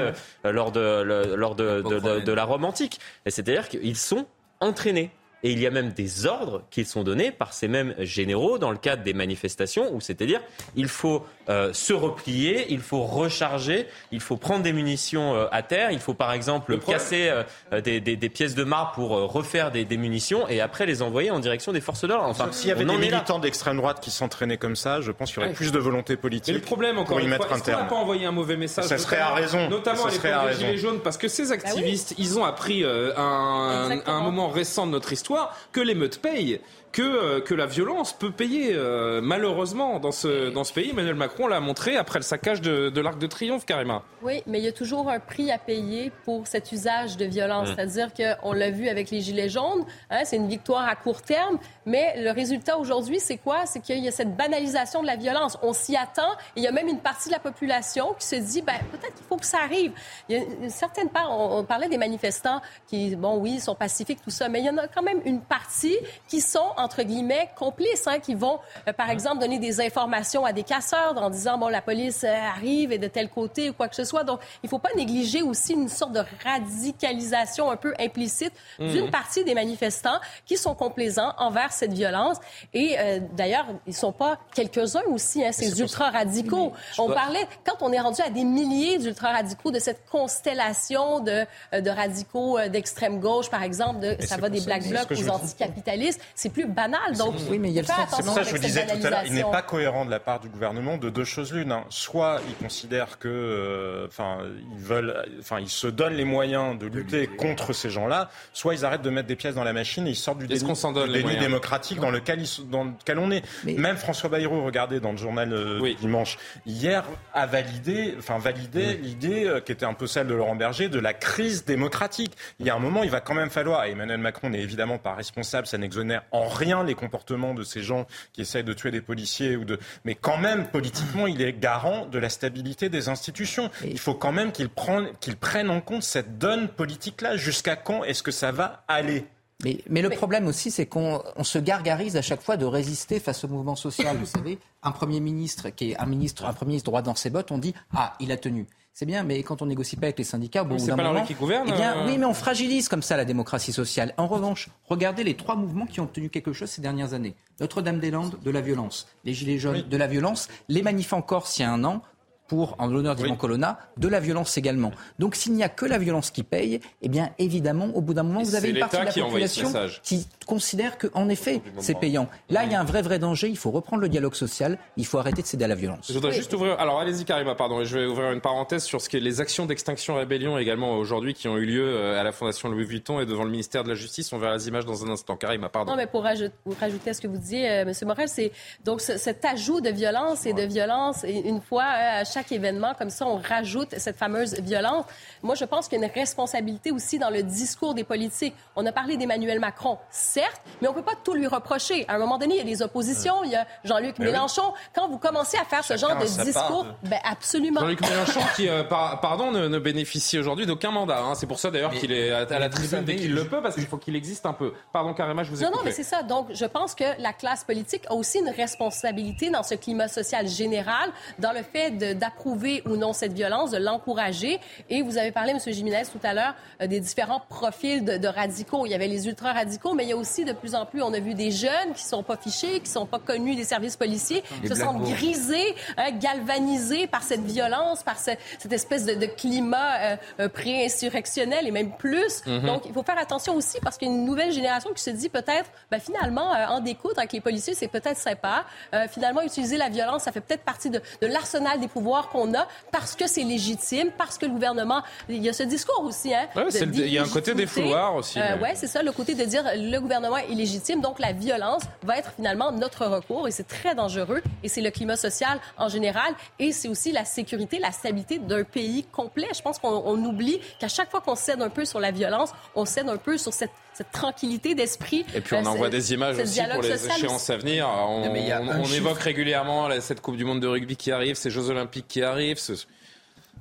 lors 0.43 0.72
de, 0.72 1.36
lors 1.36 1.54
de, 1.54 1.82
de, 1.82 1.99
de, 1.99 2.20
de 2.22 2.32
la 2.32 2.43
Rome 2.43 2.66
antique. 2.66 2.99
C'est-à-dire 3.28 3.70
qu'ils 3.70 3.97
sont 3.97 4.26
entraînés. 4.64 5.11
Et 5.45 5.51
il 5.51 5.59
y 5.59 5.68
a 5.68 5.72
même 5.72 5.91
des 5.91 6.26
ordres 6.26 6.64
qui 6.70 6.86
sont 6.86 7.03
donnés 7.03 7.32
par 7.32 7.53
ces 7.53 7.68
mêmes 7.68 7.93
généraux 7.99 8.57
dans 8.57 8.72
le 8.72 8.78
cadre 8.78 9.03
des 9.03 9.14
manifestations, 9.14 9.93
où 9.93 9.99
c'est-à-dire 9.99 10.41
il 10.76 10.88
faut 10.88 11.26
euh, 11.50 11.74
se 11.74 11.91
replier, 11.91 12.68
il 12.70 12.80
faut 12.80 13.04
recharger, 13.04 13.88
il 14.12 14.22
faut 14.22 14.38
prendre 14.38 14.64
des 14.64 14.72
munitions 14.72 15.36
euh, 15.36 15.48
à 15.52 15.62
terre, 15.62 15.91
il 15.91 16.00
faut 16.00 16.14
par 16.14 16.32
exemple 16.32 16.80
casser 16.80 17.30
euh, 17.74 17.82
des, 17.82 18.00
des, 18.00 18.16
des, 18.16 18.30
pièces 18.30 18.56
de 18.56 18.64
marbre 18.64 18.94
pour 18.94 19.10
refaire 19.10 19.70
des, 19.72 19.84
des, 19.84 19.98
munitions 19.98 20.48
et 20.48 20.62
après 20.62 20.86
les 20.86 21.02
envoyer 21.02 21.32
en 21.32 21.39
direction 21.39 21.74
des 21.74 21.82
forces 21.82 22.02
de 22.04 22.08
l'ordre. 22.08 22.30
Enfin, 22.30 22.48
s'il 22.52 22.70
y 22.70 22.72
avait 22.72 22.86
des 22.86 22.98
militants 22.98 23.39
d'extrême 23.39 23.78
droite 23.78 24.00
qui 24.00 24.10
s'entraînaient 24.10 24.58
comme 24.58 24.78
ça, 24.78 25.02
je 25.02 25.12
pense 25.12 25.32
qu'il 25.32 25.41
y 25.41 25.46
aurait 25.46 25.54
plus 25.54 25.74
de 25.74 25.80
volonté 25.80 26.16
politique. 26.16 26.54
Mais 26.54 26.60
le 26.60 26.66
problème, 26.66 26.98
encore 26.98 27.18
pour 27.18 27.20
y 27.20 27.24
une 27.24 27.30
mettre 27.30 27.48
fois, 27.48 27.58
un 27.58 27.60
terme. 27.60 27.88
Pas 27.88 27.96
envoyé 27.96 28.26
un 28.26 28.32
mauvais 28.32 28.56
message. 28.56 28.86
Ça 28.86 28.98
serait 28.98 29.20
à 29.20 29.34
raison. 29.34 29.70
Notamment 29.70 30.04
ça 30.04 30.08
à 30.08 30.12
l'époque 30.12 30.50
des 30.50 30.66
Gilets 30.66 30.78
jaunes, 30.78 31.00
parce 31.00 31.18
que 31.18 31.28
ces 31.28 31.48
Bah 31.48 31.56
activistes, 31.56 32.16
ils 32.18 32.39
ont 32.39 32.46
appris 32.46 32.86
un, 32.86 34.02
un 34.06 34.22
moment 34.22 34.48
récent 34.48 34.86
de 34.88 34.91
notre 34.91 35.12
histoire 35.12 35.58
que 35.74 35.82
l'émeute 35.82 36.20
paye 36.22 36.62
que, 36.94 37.02
euh, 37.02 37.41
que 37.41 37.54
la 37.54 37.66
violence 37.66 38.14
peut 38.14 38.32
payer 38.32 38.74
euh, 38.74 39.20
malheureusement 39.22 40.00
dans 40.00 40.12
ce, 40.12 40.50
dans 40.52 40.64
ce 40.64 40.72
pays. 40.72 40.91
Emmanuel 40.91 41.16
Macron 41.16 41.48
l'a 41.48 41.60
montré 41.60 41.98
après 41.98 42.20
le 42.20 42.24
saccage 42.24 42.62
de, 42.62 42.89
de 42.89 43.02
l'Arc 43.02 43.18
de 43.18 43.28
Triomphe, 43.28 43.66
carrément. 43.66 44.04
Oui, 44.22 44.44
mais 44.48 44.60
il 44.60 44.64
y 44.64 44.68
a 44.68 44.72
toujours 44.72 45.10
un 45.10 45.20
prix 45.20 45.52
à 45.52 45.58
payer 45.58 46.12
pour 46.24 46.48
cet 46.48 46.72
usage 46.72 47.18
de 47.18 47.26
violence. 47.26 47.70
Mmh. 47.70 47.74
C'est-à-dire 47.76 48.10
qu'on 48.14 48.54
l'a 48.54 48.70
vu 48.70 48.88
avec 48.88 49.10
les 49.10 49.22
Gilets 49.22 49.50
jaunes, 49.50 49.86
hein, 50.10 50.22
c'est 50.24 50.38
une 50.38 50.48
victoire 50.48 50.88
à 50.88 50.96
court 50.96 51.24
terme, 51.24 51.58
mais 51.86 52.14
le 52.18 52.32
résultat 52.32 52.78
aujourd'hui, 52.78 53.20
c'est 53.20 53.38
quoi? 53.38 53.66
C'est 53.66 53.82
qu'il 53.82 53.98
y 53.98 54.08
a 54.08 54.12
cette 54.12 54.38
banalisation 54.38 55.02
de 55.02 55.08
la 55.08 55.16
violence. 55.16 55.58
On 55.64 55.74
s'y 55.74 55.98
attend. 55.98 56.32
Il 56.56 56.64
y 56.64 56.68
a 56.68 56.72
même 56.72 56.88
une 56.88 57.00
partie 57.00 57.30
de 57.30 57.34
la 57.34 57.39
population 57.39 58.14
qui 58.20 58.28
se 58.28 58.36
dit, 58.36 58.62
ben, 58.62 58.78
peut-être 58.91 59.16
qu'il 59.16 59.26
faut 59.28 59.38
que 59.38 59.46
ça 59.48 59.58
arrive. 59.64 59.91
Il 60.30 60.38
y 60.38 60.39
a 60.39 60.44
une 60.62 60.70
certaine 60.70 61.10
part, 61.10 61.32
on, 61.32 61.58
on 61.58 61.64
parlait 61.64 61.89
des 61.89 61.98
manifestants 61.98 62.62
qui, 62.88 63.16
bon, 63.16 63.38
oui, 63.38 63.60
sont 63.60 63.76
pacifiques, 63.76 64.20
tout 64.24 64.30
ça, 64.30 64.48
mais 64.48 64.60
il 64.60 64.66
y 64.66 64.70
en 64.70 64.78
a 64.78 64.88
quand 64.88 65.02
même 65.02 65.22
une 65.26 65.41
partie 65.41 65.98
qui 66.28 66.39
sont 66.39 66.70
entre 66.84 67.04
guillemets, 67.04 67.50
complices, 67.56 68.08
hein, 68.08 68.20
qui 68.20 68.36
vont, 68.36 68.60
euh, 68.88 68.94
par 68.94 69.10
exemple, 69.10 69.40
donner 69.40 69.60
des 69.60 69.82
informations 69.82 70.46
à 70.46 70.54
des 70.54 70.64
casseurs 70.64 71.16
en 71.18 71.30
disant, 71.30 71.58
bon, 71.58 71.70
la 71.70 71.82
police 71.82 72.24
euh, 72.24 72.34
arrive 72.56 72.92
et 72.92 72.98
de 72.98 73.08
tel 73.08 73.30
côté 73.30 73.70
ou 73.70 73.74
quoi 73.74 73.88
que 73.88 73.96
ce 73.96 74.04
soit. 74.04 74.24
Donc, 74.24 74.40
il 74.64 74.68
ne 74.68 74.70
faut 74.70 74.80
pas 74.80 74.94
négliger 74.96 75.42
aussi 75.42 75.74
une 75.74 75.90
sorte 75.90 76.12
de 76.12 76.24
radicalisation 76.44 77.72
un 77.72 77.78
peu 77.78 77.94
implicite 78.00 78.54
Mhm. 78.80 78.92
d'une 78.92 79.12
partie 79.12 79.44
des 79.44 79.54
manifestants 79.54 80.20
qui 80.46 80.58
sont 80.58 80.76
complaisants 80.76 81.34
envers 81.38 81.72
cette 81.72 81.94
violence. 81.94 82.38
Et 82.74 82.96
euh, 83.00 83.20
d'ailleurs, 83.34 83.66
ils 83.86 83.92
ne 83.92 83.96
sont 83.96 84.12
pas 84.12 84.40
quelques-uns 84.54 85.04
aussi, 85.08 85.44
hein, 85.44 85.52
ces 85.52 85.80
ultra-radicaux. 85.80 86.74
On 86.98 87.10
parlait, 87.12 87.48
quand 87.66 87.78
on 87.82 87.92
est 87.92 88.00
rendu 88.00 88.22
à 88.22 88.30
des 88.30 88.44
milliers 88.44 88.98
d'ultra-radicaux, 88.98 89.72
de 89.72 89.80
cette 89.80 90.06
constellation 90.10 91.20
de, 91.20 91.46
de 91.74 91.90
radicaux 91.90 92.60
d'extrême 92.70 93.20
gauche, 93.20 93.50
par 93.50 93.64
exemple, 93.64 94.00
de, 94.00 94.18
ça 94.26 94.38
va 94.38 94.50
des 94.50 94.62
Black 94.62 94.88
Blocs 94.88 95.12
aux 95.12 95.30
anticapitalistes, 95.30 96.22
c'est 96.36 96.50
plus 96.50 96.66
banal. 96.74 97.16
Donc, 97.18 97.36
Oui, 97.50 97.60
mais 97.60 97.70
il 97.70 97.76
y 97.76 97.80
a 97.80 97.84
C'est 97.84 98.24
pour 98.24 98.34
ça 98.34 98.42
que 98.42 98.48
je 98.48 98.52
vous 98.52 98.58
disais 98.58 98.86
tout 98.86 99.06
à 99.08 99.10
l'heure, 99.10 99.22
il 99.26 99.34
n'est 99.34 99.44
pas 99.44 99.62
cohérent 99.62 100.06
de 100.06 100.12
la 100.12 100.20
part 100.20 100.40
du 100.40 100.50
gouvernement 100.50 100.98
de 100.98 101.10
deux 101.10 101.24
choses 101.24 101.54
l'une. 101.54 101.72
hein. 101.72 101.84
Soit 101.90 102.42
ils 102.50 102.56
considèrent 102.56 103.20
que, 103.20 103.28
euh, 103.30 104.08
enfin, 104.08 104.40
ils 104.76 104.84
veulent, 104.84 105.16
enfin, 105.40 105.60
ils 105.60 105.70
se 105.70 105.88
donnent 105.88 106.14
les 106.16 106.26
moyens 106.26 106.78
de 106.78 106.88
lutter 106.88 107.28
contre 107.28 107.74
ces 107.74 107.90
gens-là. 107.90 108.30
Soit 108.54 108.74
ils 108.76 108.86
arrêtent 108.86 109.02
de 109.02 109.10
mettre 109.10 109.28
des 109.28 109.36
pièces 109.36 109.56
dans 109.56 109.64
la 109.64 109.74
machine 109.74 110.08
et 110.08 110.12
ils 110.12 110.16
sortent 110.16 110.40
du 110.40 110.46
Est-ce 110.46 110.56
déni, 110.56 110.68
qu'on 110.68 110.76
s'en 110.76 110.92
donne 110.92 111.08
du 111.08 111.14
les 111.14 111.24
déni 111.24 111.38
démocratique 111.38 112.00
dans 112.00 112.12
lequel, 112.12 112.42
ils, 112.42 112.70
dans 112.70 112.86
lequel 112.86 113.20
on 113.20 113.32
est. 113.32 113.44
Même 113.66 113.98
François 113.98 114.30
Bayrou, 114.30 114.64
regardez 114.66 115.00
dans 115.00 115.12
le 115.12 115.18
journal 115.18 115.52
euh, 115.54 115.80
du 115.82 115.96
dimanche 115.96 116.38
hier, 116.66 117.04
a 117.34 117.46
validé, 117.46 118.16
enfin 118.18 118.38
validé 118.38 118.96
l'idée 119.02 119.46
euh, 119.46 119.60
qui 119.60 119.72
était 119.72 119.86
un 119.86 119.94
peu 119.94 120.08
celle 120.08 120.28
de 120.28 120.34
Laurent 120.34 120.56
Berger 120.56 120.90
de 120.90 121.00
la 121.00 121.14
crise 121.14 121.66
démocratique. 121.66 122.34
Il 122.60 122.66
y 122.66 122.70
a 122.70 122.76
un 122.76 122.80
moment, 122.80 123.04
il 123.04 123.10
va 123.10 123.20
quand 123.22 123.34
même 123.34 123.50
falloir. 123.50 123.86
Et 123.86 123.92
Emmanuel 123.92 124.18
Macron 124.20 124.50
n'est 124.50 124.62
évidemment 124.62 124.98
pas 124.98 125.14
responsable, 125.14 125.68
ça 125.68 125.78
n'exonère 125.78 126.24
en 126.32 126.48
rien 126.48 126.62
les 126.64 126.95
comportements 126.95 127.53
de 127.53 127.64
ces 127.64 127.84
gens 127.84 128.07
qui 128.32 128.41
essayent 128.41 128.64
de 128.64 128.74
tuer 128.74 128.91
des 128.91 129.01
policiers 129.01 129.55
ou 129.55 129.66
de. 129.66 129.80
Mais 130.05 130.16
quand 130.16 130.38
même, 130.38 130.68
politiquement, 130.68 131.28
il 131.28 131.41
est 131.41 131.53
garant 131.53 132.05
de 132.05 132.18
la 132.18 132.30
stabilité 132.30 132.89
des 132.89 133.09
institutions. 133.09 133.70
Il 133.84 133.99
faut 133.99 134.14
quand 134.14 134.32
même 134.32 134.51
qu'il 134.51 134.70
prenne, 134.70 135.09
qu'il 135.20 135.36
prenne 135.36 135.70
en 135.70 135.82
compte 135.82 136.03
cette 136.03 136.38
donne 136.38 136.70
politique-là. 136.70 137.38
Jusqu'à 137.38 137.76
quand 137.76 138.03
est-ce 138.03 138.24
que 138.24 138.32
ça 138.32 138.51
va 138.51 138.84
aller? 138.88 139.26
Mais, 139.64 139.80
mais 139.89 140.01
le 140.01 140.09
problème 140.09 140.47
aussi, 140.47 140.72
c'est 140.72 140.86
qu'on 140.86 141.22
on 141.36 141.43
se 141.43 141.57
gargarise 141.57 142.18
à 142.18 142.22
chaque 142.22 142.41
fois 142.41 142.57
de 142.57 142.66
résister 142.66 143.20
face 143.20 143.43
au 143.43 143.47
mouvement 143.47 143.76
social. 143.76 144.18
Vous 144.18 144.26
savez, 144.26 144.59
un 144.82 144.91
Premier 144.91 145.20
ministre 145.20 145.70
qui 145.70 145.91
est 145.91 145.99
un 145.99 146.05
ministre, 146.05 146.45
un 146.45 146.53
Premier 146.53 146.72
ministre 146.72 146.89
droit 146.89 147.01
dans 147.01 147.16
ses 147.16 147.30
bottes, 147.30 147.51
on 147.51 147.57
dit 147.57 147.74
Ah, 147.93 148.14
il 148.20 148.32
a 148.32 148.38
tenu. 148.38 148.68
C'est 148.96 149.08
bien, 149.08 149.24
mais 149.24 149.41
quand 149.41 149.64
on 149.64 149.66
négocie 149.66 149.96
pas 149.96 150.06
avec 150.06 150.20
les 150.20 150.24
syndicats, 150.24 150.64
Oui, 150.64 150.80
c'est 150.80 150.96
pas 150.96 151.04
moment, 151.04 151.26
qui 151.26 151.34
gouverne, 151.34 151.68
eh 151.68 151.72
bien, 151.72 151.98
euh. 151.98 152.06
oui, 152.06 152.20
mais 152.20 152.26
on 152.26 152.34
fragilise 152.36 152.89
comme 152.89 153.02
ça 153.02 153.18
la 153.18 153.26
démocratie 153.26 153.74
sociale. 153.74 154.14
En 154.18 154.28
revanche, 154.28 154.70
regardez 154.88 155.24
les 155.24 155.34
trois 155.34 155.56
mouvements 155.56 155.88
qui 155.88 156.00
ont 156.00 156.04
obtenu 156.04 156.30
quelque 156.30 156.54
chose 156.54 156.70
ces 156.70 156.82
dernières 156.82 157.16
années. 157.16 157.34
Notre-Dame-des-Landes, 157.60 158.38
de 158.44 158.52
la 158.52 158.62
violence. 158.62 159.08
Les 159.24 159.34
Gilets 159.34 159.58
jaunes, 159.58 159.82
de 159.82 159.98
la 159.98 160.06
violence. 160.06 160.48
Les 160.70 160.84
manifs 160.84 161.12
en 161.12 161.24
Corse, 161.24 161.58
il 161.58 161.64
y 161.64 161.66
a 161.66 161.72
un 161.72 161.84
an, 161.84 162.04
pour, 162.48 162.76
en 162.78 162.86
l'honneur 162.86 163.16
d'Ivan 163.16 163.36
Colonna, 163.36 163.80
de 163.98 164.08
la 164.08 164.20
violence 164.20 164.58
également. 164.58 164.91
Donc 165.18 165.34
s'il 165.34 165.54
n'y 165.54 165.64
a 165.64 165.70
que 165.70 165.86
la 165.86 165.98
violence 165.98 166.30
qui 166.30 166.44
paye, 166.44 166.80
eh 167.02 167.10
bien 167.10 167.32
évidemment, 167.39 167.88
au 167.96 168.02
bout 168.02 168.14
d'un 168.14 168.22
moment, 168.22 168.41
Et 168.41 168.44
vous 168.44 168.54
avez 168.56 168.70
une 168.70 168.80
partie 168.80 168.98
de 168.98 169.06
la 169.06 169.26
population 169.26 169.74
qui 170.04 170.28
considère 170.46 170.98
qu'en 170.98 171.30
effet, 171.30 171.62
c'est 171.80 171.98
payant. 172.00 172.28
Là, 172.50 172.64
il 172.64 172.72
y 172.72 172.76
a 172.76 172.80
un 172.80 172.84
vrai, 172.84 173.02
vrai 173.02 173.20
danger. 173.20 173.48
Il 173.50 173.58
faut 173.58 173.72
reprendre 173.72 174.02
le 174.02 174.10
dialogue 174.10 174.36
social. 174.36 174.78
Il 174.98 175.06
faut 175.06 175.18
arrêter 175.18 175.41
de 175.41 175.48
céder 175.48 175.66
à 175.66 175.68
la 175.68 175.76
violence. 175.76 176.08
Je 176.08 176.14
voudrais 176.14 176.32
juste 176.34 176.54
ouvrir. 176.54 176.80
Alors, 176.80 177.00
allez-y, 177.00 177.26
Karima, 177.26 177.56
pardon. 177.56 177.82
Et 177.82 177.86
je 177.86 177.98
vais 177.98 178.06
ouvrir 178.06 178.32
une 178.32 178.41
parenthèse 178.41 178.84
sur 178.84 179.02
ce 179.02 179.10
qui 179.10 179.18
est 179.18 179.20
les 179.20 179.41
actions 179.41 179.66
d'extinction 179.66 180.16
rébellion 180.16 180.58
également 180.58 180.98
aujourd'hui 180.98 181.34
qui 181.34 181.48
ont 181.48 181.58
eu 181.58 181.66
lieu 181.66 181.84
euh, 181.86 182.20
à 182.20 182.24
la 182.24 182.32
Fondation 182.32 182.70
Louis 182.70 182.86
Vuitton 182.86 183.20
et 183.20 183.26
devant 183.26 183.44
le 183.44 183.50
ministère 183.52 183.84
de 183.84 183.89
la 183.89 183.96
Justice. 183.96 184.32
On 184.34 184.38
verra 184.38 184.56
les 184.56 184.68
images 184.68 184.86
dans 184.86 185.06
un 185.06 185.10
instant. 185.10 185.36
Karima, 185.36 185.70
pardon. 185.70 185.91
Non, 185.91 185.98
mais 185.98 186.08
pour 186.08 186.24
rajouter, 186.24 187.10
à 187.10 187.14
ce 187.14 187.22
que 187.22 187.28
vous 187.28 187.38
disiez, 187.38 187.70
euh, 187.70 187.82
M. 187.82 187.94
Morel, 188.06 188.28
c'est 188.30 188.52
donc 188.84 189.02
ce- 189.02 189.18
cet 189.18 189.46
ajout 189.46 189.82
de 189.82 189.89
violence 189.89 190.46
et 190.46 190.54
de 190.54 190.64
violence, 190.64 191.24
et 191.24 191.48
une 191.48 191.62
fois 191.62 191.84
euh, 191.84 192.22
à 192.22 192.24
chaque 192.26 192.52
événement, 192.52 192.94
comme 192.98 193.10
ça, 193.10 193.26
on 193.28 193.38
rajoute 193.38 193.96
cette 193.98 194.18
fameuse 194.18 194.60
violence. 194.62 195.06
Moi, 195.41 195.56
je 195.56 195.66
pense 195.66 195.88
qu'il 195.88 196.00
y 196.00 196.04
a 196.04 196.06
une 196.06 196.12
responsabilité 196.14 196.91
aussi 196.91 197.20
dans 197.20 197.30
le 197.30 197.44
discours 197.44 197.94
des 197.94 198.04
politiques. 198.04 198.54
On 198.76 198.86
a 198.86 198.91
parlé 198.91 199.18
d'Emmanuel 199.18 199.60
Macron, 199.60 199.98
certes, 200.34 200.62
mais 200.82 200.88
on 200.88 200.92
ne 200.92 200.98
peut 200.98 201.04
pas 201.04 201.16
tout 201.24 201.34
lui 201.34 201.48
reprocher. 201.48 202.06
À 202.08 202.16
un 202.16 202.18
moment 202.18 202.38
donné, 202.38 202.56
il 202.56 202.58
y 202.58 202.62
a 202.62 202.64
des 202.64 202.82
oppositions, 202.82 203.44
il 203.44 203.52
y 203.52 203.56
a 203.56 203.66
Jean-Luc 203.84 204.16
Mais 204.20 204.26
oui. 204.26 204.32
Mélenchon. 204.32 204.74
Quand 204.96 205.08
vous 205.08 205.18
commencez 205.20 205.58
à 205.58 205.66
faire 205.66 205.84
ce 205.84 205.96
genre 205.98 206.18
de 206.18 206.26
discours, 206.26 206.86
de- 207.04 207.10
ben 207.10 207.20
absolument. 207.24 207.82
Jean-Luc 207.82 208.02
Mélenchon, 208.02 208.40
qui, 208.56 208.68
euh, 208.70 208.84
par- 208.84 209.20
pardon, 209.22 209.52
ne, 209.52 209.68
ne 209.68 209.80
bénéficie 209.80 210.40
aujourd'hui 210.40 210.66
d'aucun 210.66 210.92
mandat. 210.92 211.20
hein. 211.22 211.36
C'est 211.36 211.46
pour 211.48 211.60
ça 211.60 211.70
d'ailleurs 211.72 211.92
qu'il 211.92 212.12
est 212.12 212.32
à, 212.32 212.40
à 212.50 212.60
la 212.60 212.70
tribune 212.70 213.04
dès 213.04 213.16
qu'il 213.16 213.34
le 213.34 213.48
peut, 213.48 213.62
parce 213.62 213.76
qu'il 213.76 213.86
faut 213.86 213.98
qu'il 213.98 214.16
existe 214.16 214.46
un 214.46 214.54
peu. 214.54 214.74
Pardon, 214.92 215.14
Karima, 215.14 215.44
je 215.44 215.52
vous 215.52 215.62
ai 215.62 215.66
Non, 215.66 215.72
non, 215.72 215.80
mais 215.86 215.92
c'est 215.92 216.04
ça. 216.04 216.24
Donc, 216.24 216.48
je 216.54 216.66
pense 216.66 216.96
que 216.96 217.04
la 217.20 217.34
classe 217.34 217.64
politique 217.64 218.04
a 218.10 218.14
aussi 218.14 218.40
une 218.40 218.50
responsabilité 218.50 219.50
dans 219.50 219.64
ce 219.64 219.76
climat 219.76 220.08
social 220.08 220.48
général, 220.48 221.10
dans 221.40 221.52
le 221.52 221.62
fait 221.64 221.92
d'approuver 222.18 222.82
ou 222.86 222.96
non 222.96 223.14
cette 223.14 223.34
violence, 223.34 223.72
de 223.72 223.78
l'encourager. 223.78 224.60
Et 224.90 225.02
vous 225.02 225.18
avez 225.18 225.32
parlé, 225.32 225.52
M. 225.52 225.60
Jiménez, 225.74 226.04
tout 226.12 226.20
à 226.24 226.34
l'heure, 226.34 226.56
euh, 226.82 226.88
des 226.88 227.00
différents 227.00 227.42
profils 227.50 228.04
de, 228.04 228.18
de 228.18 228.28
radicaux. 228.28 228.86
Il 228.86 228.90
y 228.92 228.96
avait 228.96 229.08
les 229.08 229.28
ultra-radicaux, 229.28 229.94
mais 229.94 230.04
il 230.04 230.10
y 230.10 230.14
a 230.14 230.18
aussi 230.18 230.23
de 230.46 230.54
plus 230.54 230.76
en 230.76 230.86
plus, 230.86 231.02
on 231.02 231.14
a 231.14 231.20
vu 231.20 231.34
des 231.34 231.52
jeunes 231.52 231.94
qui 231.96 232.04
sont 232.04 232.24
pas 232.24 232.38
fichés, 232.38 232.80
qui 232.80 232.90
sont 232.90 233.06
pas 233.06 233.20
connus 233.20 233.56
des 233.56 233.64
services 233.64 233.96
policiers, 233.98 234.44
Les 234.62 234.70
se 234.70 234.76
sentent 234.76 235.02
grisés, 235.04 235.76
hein, 235.98 236.12
galvanisés 236.12 237.08
par 237.08 237.24
cette 237.24 237.44
violence, 237.44 238.04
par 238.04 238.18
ce- 238.20 238.32
cette 238.60 238.72
espèce 238.74 239.06
de, 239.06 239.14
de 239.16 239.26
climat 239.26 239.96
euh, 240.02 240.16
euh, 240.40 240.50
pré-insurrectionnel 240.50 241.68
et 241.68 241.72
même 241.72 241.92
plus. 241.92 242.46
Mhm. 242.46 242.62
Donc, 242.66 242.84
il 242.86 242.94
faut 242.94 243.04
faire 243.04 243.18
attention 243.18 243.56
aussi 243.56 243.80
parce 243.82 243.98
qu'il 243.98 244.08
y 244.08 244.12
a 244.12 244.14
une 244.14 244.26
nouvelle 244.26 244.52
génération 244.52 244.92
qui 244.94 245.02
se 245.02 245.10
dit 245.10 245.30
peut-être, 245.30 245.70
ben, 245.92 246.00
finalement, 246.00 246.54
euh, 246.54 246.66
en 246.68 246.80
découdre 246.80 247.20
avec 247.20 247.34
les 247.34 247.42
policiers, 247.42 247.74
c'est 247.74 247.88
peut-être 247.88 248.18
sympa. 248.18 248.66
Euh, 248.94 249.08
finalement, 249.12 249.42
utiliser 249.42 249.78
la 249.78 249.90
violence, 249.90 250.24
ça 250.24 250.32
fait 250.32 250.42
peut-être 250.42 250.64
partie 250.64 250.90
de, 250.90 251.02
de 251.22 251.28
l'arsenal 251.28 251.80
des 251.80 251.88
pouvoirs 251.88 252.30
qu'on 252.30 252.54
a 252.54 252.68
parce 252.92 253.16
que 253.16 253.28
c'est 253.28 253.44
légitime, 253.44 254.10
parce 254.18 254.38
que 254.38 254.46
le 254.46 254.52
gouvernement... 254.52 255.02
Il 255.30 255.44
y 255.44 255.50
a 255.50 255.54
ce 255.54 255.64
discours 255.64 256.04
aussi, 256.04 256.34
hein, 256.34 256.48
Ouais, 256.56 256.66
de- 256.66 256.94
il 257.04 257.14
y 257.14 257.18
a 257.18 257.22
un 257.24 257.26
côté 257.28 257.54
d'illégitimité. 257.54 257.56
défouloir 257.56 258.16
aussi, 258.16 258.40
mais- 258.40 258.60
ouais, 258.62 258.74
c'est 258.76 258.88
ça, 258.88 259.02
le 259.04 259.12
côté 259.12 259.36
de 259.36 259.44
dire 259.44 259.64
le 259.76 259.98
gouvernement 260.00 260.12
est 260.22 260.51
illégitime, 260.51 261.01
donc 261.01 261.20
la 261.20 261.32
violence 261.34 261.84
va 262.03 262.18
être 262.18 262.32
finalement 262.36 262.72
notre 262.72 263.05
recours 263.05 263.47
et 263.47 263.51
c'est 263.51 263.68
très 263.68 263.95
dangereux. 263.95 264.41
Et 264.64 264.68
c'est 264.70 264.82
le 264.82 264.91
climat 264.91 265.16
social 265.16 265.59
en 265.78 265.89
général 265.89 266.34
et 266.59 266.72
c'est 266.72 266.88
aussi 266.88 267.11
la 267.11 267.26
sécurité, 267.26 267.80
la 267.80 267.91
stabilité 267.91 268.38
d'un 268.39 268.64
pays 268.64 269.05
complet. 269.11 269.47
Je 269.55 269.61
pense 269.61 269.80
qu'on 269.80 270.03
on 270.05 270.24
oublie 270.26 270.59
qu'à 270.80 270.88
chaque 270.88 271.09
fois 271.09 271.22
qu'on 271.22 271.36
cède 271.36 271.61
un 271.61 271.70
peu 271.70 271.86
sur 271.86 271.99
la 271.99 272.11
violence, 272.11 272.51
on 272.76 272.86
cède 272.86 273.09
un 273.09 273.18
peu 273.18 273.38
sur 273.38 273.53
cette, 273.53 273.72
cette 273.93 274.11
tranquillité 274.11 274.76
d'esprit. 274.76 275.26
Et 275.34 275.41
puis 275.41 275.55
on 275.55 275.66
Euh, 275.66 275.70
envoie 275.70 275.89
des 275.89 276.14
images 276.14 276.38
aussi 276.38 276.61
pour 276.72 276.82
les 276.82 277.05
échéances 277.07 277.49
à 277.49 277.57
venir. 277.57 277.88
On, 277.88 278.24
on- 278.28 278.82
on 278.82 278.86
évoque 278.91 279.20
régulièrement 279.20 279.88
là, 279.88 279.99
cette 280.01 280.22
Coupe 280.22 280.38
du 280.38 280.45
Monde 280.45 280.59
de 280.61 280.68
rugby 280.68 280.95
qui 280.95 281.11
arrive, 281.11 281.36
ces 281.36 281.49
Jeux 281.49 281.70
Olympiques 281.70 282.07
qui 282.07 282.22
arrivent. 282.22 282.59
ce- 282.59 282.74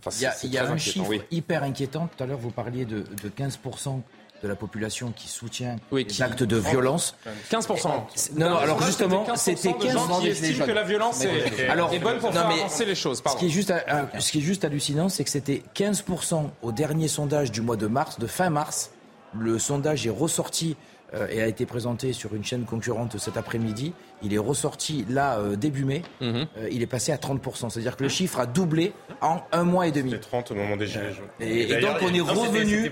Enfin, 0.05 0.17
Il 0.19 0.23
y 0.23 0.27
a, 0.27 0.35
il 0.43 0.53
y 0.53 0.59
un 0.59 0.63
inquiétant, 0.65 0.79
chiffre 0.79 1.09
oui. 1.09 1.23
hyper 1.31 1.63
inquiétant. 1.63 2.09
Tout 2.17 2.25
à 2.25 2.27
l'heure, 2.27 2.39
vous 2.39 2.51
parliez 2.51 2.85
de, 2.85 3.05
de 3.23 3.29
15% 3.29 4.01
de 4.43 4.49
la 4.49 4.57
population 4.57 5.13
qui 5.15 5.29
soutient 5.29 5.77
Oui, 5.91 6.03
les 6.05 6.07
qui- 6.11 6.23
actes 6.23 6.43
de 6.43 6.57
violence. 6.57 7.15
15%. 7.51 8.07
Non, 8.37 8.51
non, 8.51 8.57
alors 8.57 8.83
justement, 8.83 9.25
c'était 9.37 9.69
15% 9.69 9.79
c'était 9.79 9.87
de 9.89 9.93
gens 9.93 10.07
15 10.09 10.19
qui 10.19 10.25
des 10.25 10.31
estiment 10.33 10.57
jeunes. 10.59 10.67
que 10.67 10.73
la 10.73 10.83
violence 10.83 11.25
est- 11.25 11.95
est 11.95 11.99
bonne 12.01 12.19
pour 12.19 12.33
faire 12.33 12.47
avancer 12.47 12.85
les 12.85 12.95
choses, 12.95 13.23
Ce 13.25 13.37
qui, 13.37 13.47
est 13.47 13.51
juste, 13.51 13.71
euh, 13.71 14.05
ce 14.19 14.33
qui 14.33 14.39
est 14.39 14.43
juste 14.43 14.65
hallucinant, 14.65 15.09
c'est 15.09 15.25
que 15.25 15.31
c'était 15.31 15.63
15% 15.75 16.51
au 16.63 16.73
dernier 16.73 17.09
sondage 17.09 17.53
du 17.53 17.61
mois 17.61 17.77
de 17.77 17.87
mars, 17.87 18.19
de 18.19 18.27
fin 18.27 18.51
mars. 18.51 18.91
Le 19.39 19.59
sondage 19.59 20.07
est 20.07 20.11
ressorti 20.11 20.77
euh, 21.15 21.27
et 21.31 21.43
a 21.43 21.47
été 21.47 21.67
présenté 21.67 22.13
sur 22.13 22.35
une 22.35 22.45
chaîne 22.45 22.65
concurrente 22.65 23.19
cet 23.19 23.37
après-midi. 23.37 23.93
Il 24.23 24.35
est 24.35 24.39
ressorti 24.39 25.05
là 25.09 25.39
début 25.57 25.85
mai. 25.85 26.03
Mhm. 26.21 26.47
il 26.71 26.83
est 26.83 26.87
passé 26.87 27.13
à 27.13 27.17
30%. 27.17 27.71
C'est-à-dire 27.71 27.97
que 27.97 28.03
le 28.03 28.09
chiffre 28.09 28.39
a 28.39 28.47
doublé 28.47 28.93
en 29.21 29.41
un 29.53 29.65
mois 29.65 29.87
et 29.87 29.93
demi. 29.93 30.15
30 30.19 30.51
au 30.51 30.55
moment 30.55 30.77
des 30.77 30.87
Gilets 30.87 31.13
jaunes. 31.13 31.27
Et, 31.41 31.81
donc 31.81 31.97
on 32.03 32.13
est 32.13 32.21
revenu, 32.21 32.83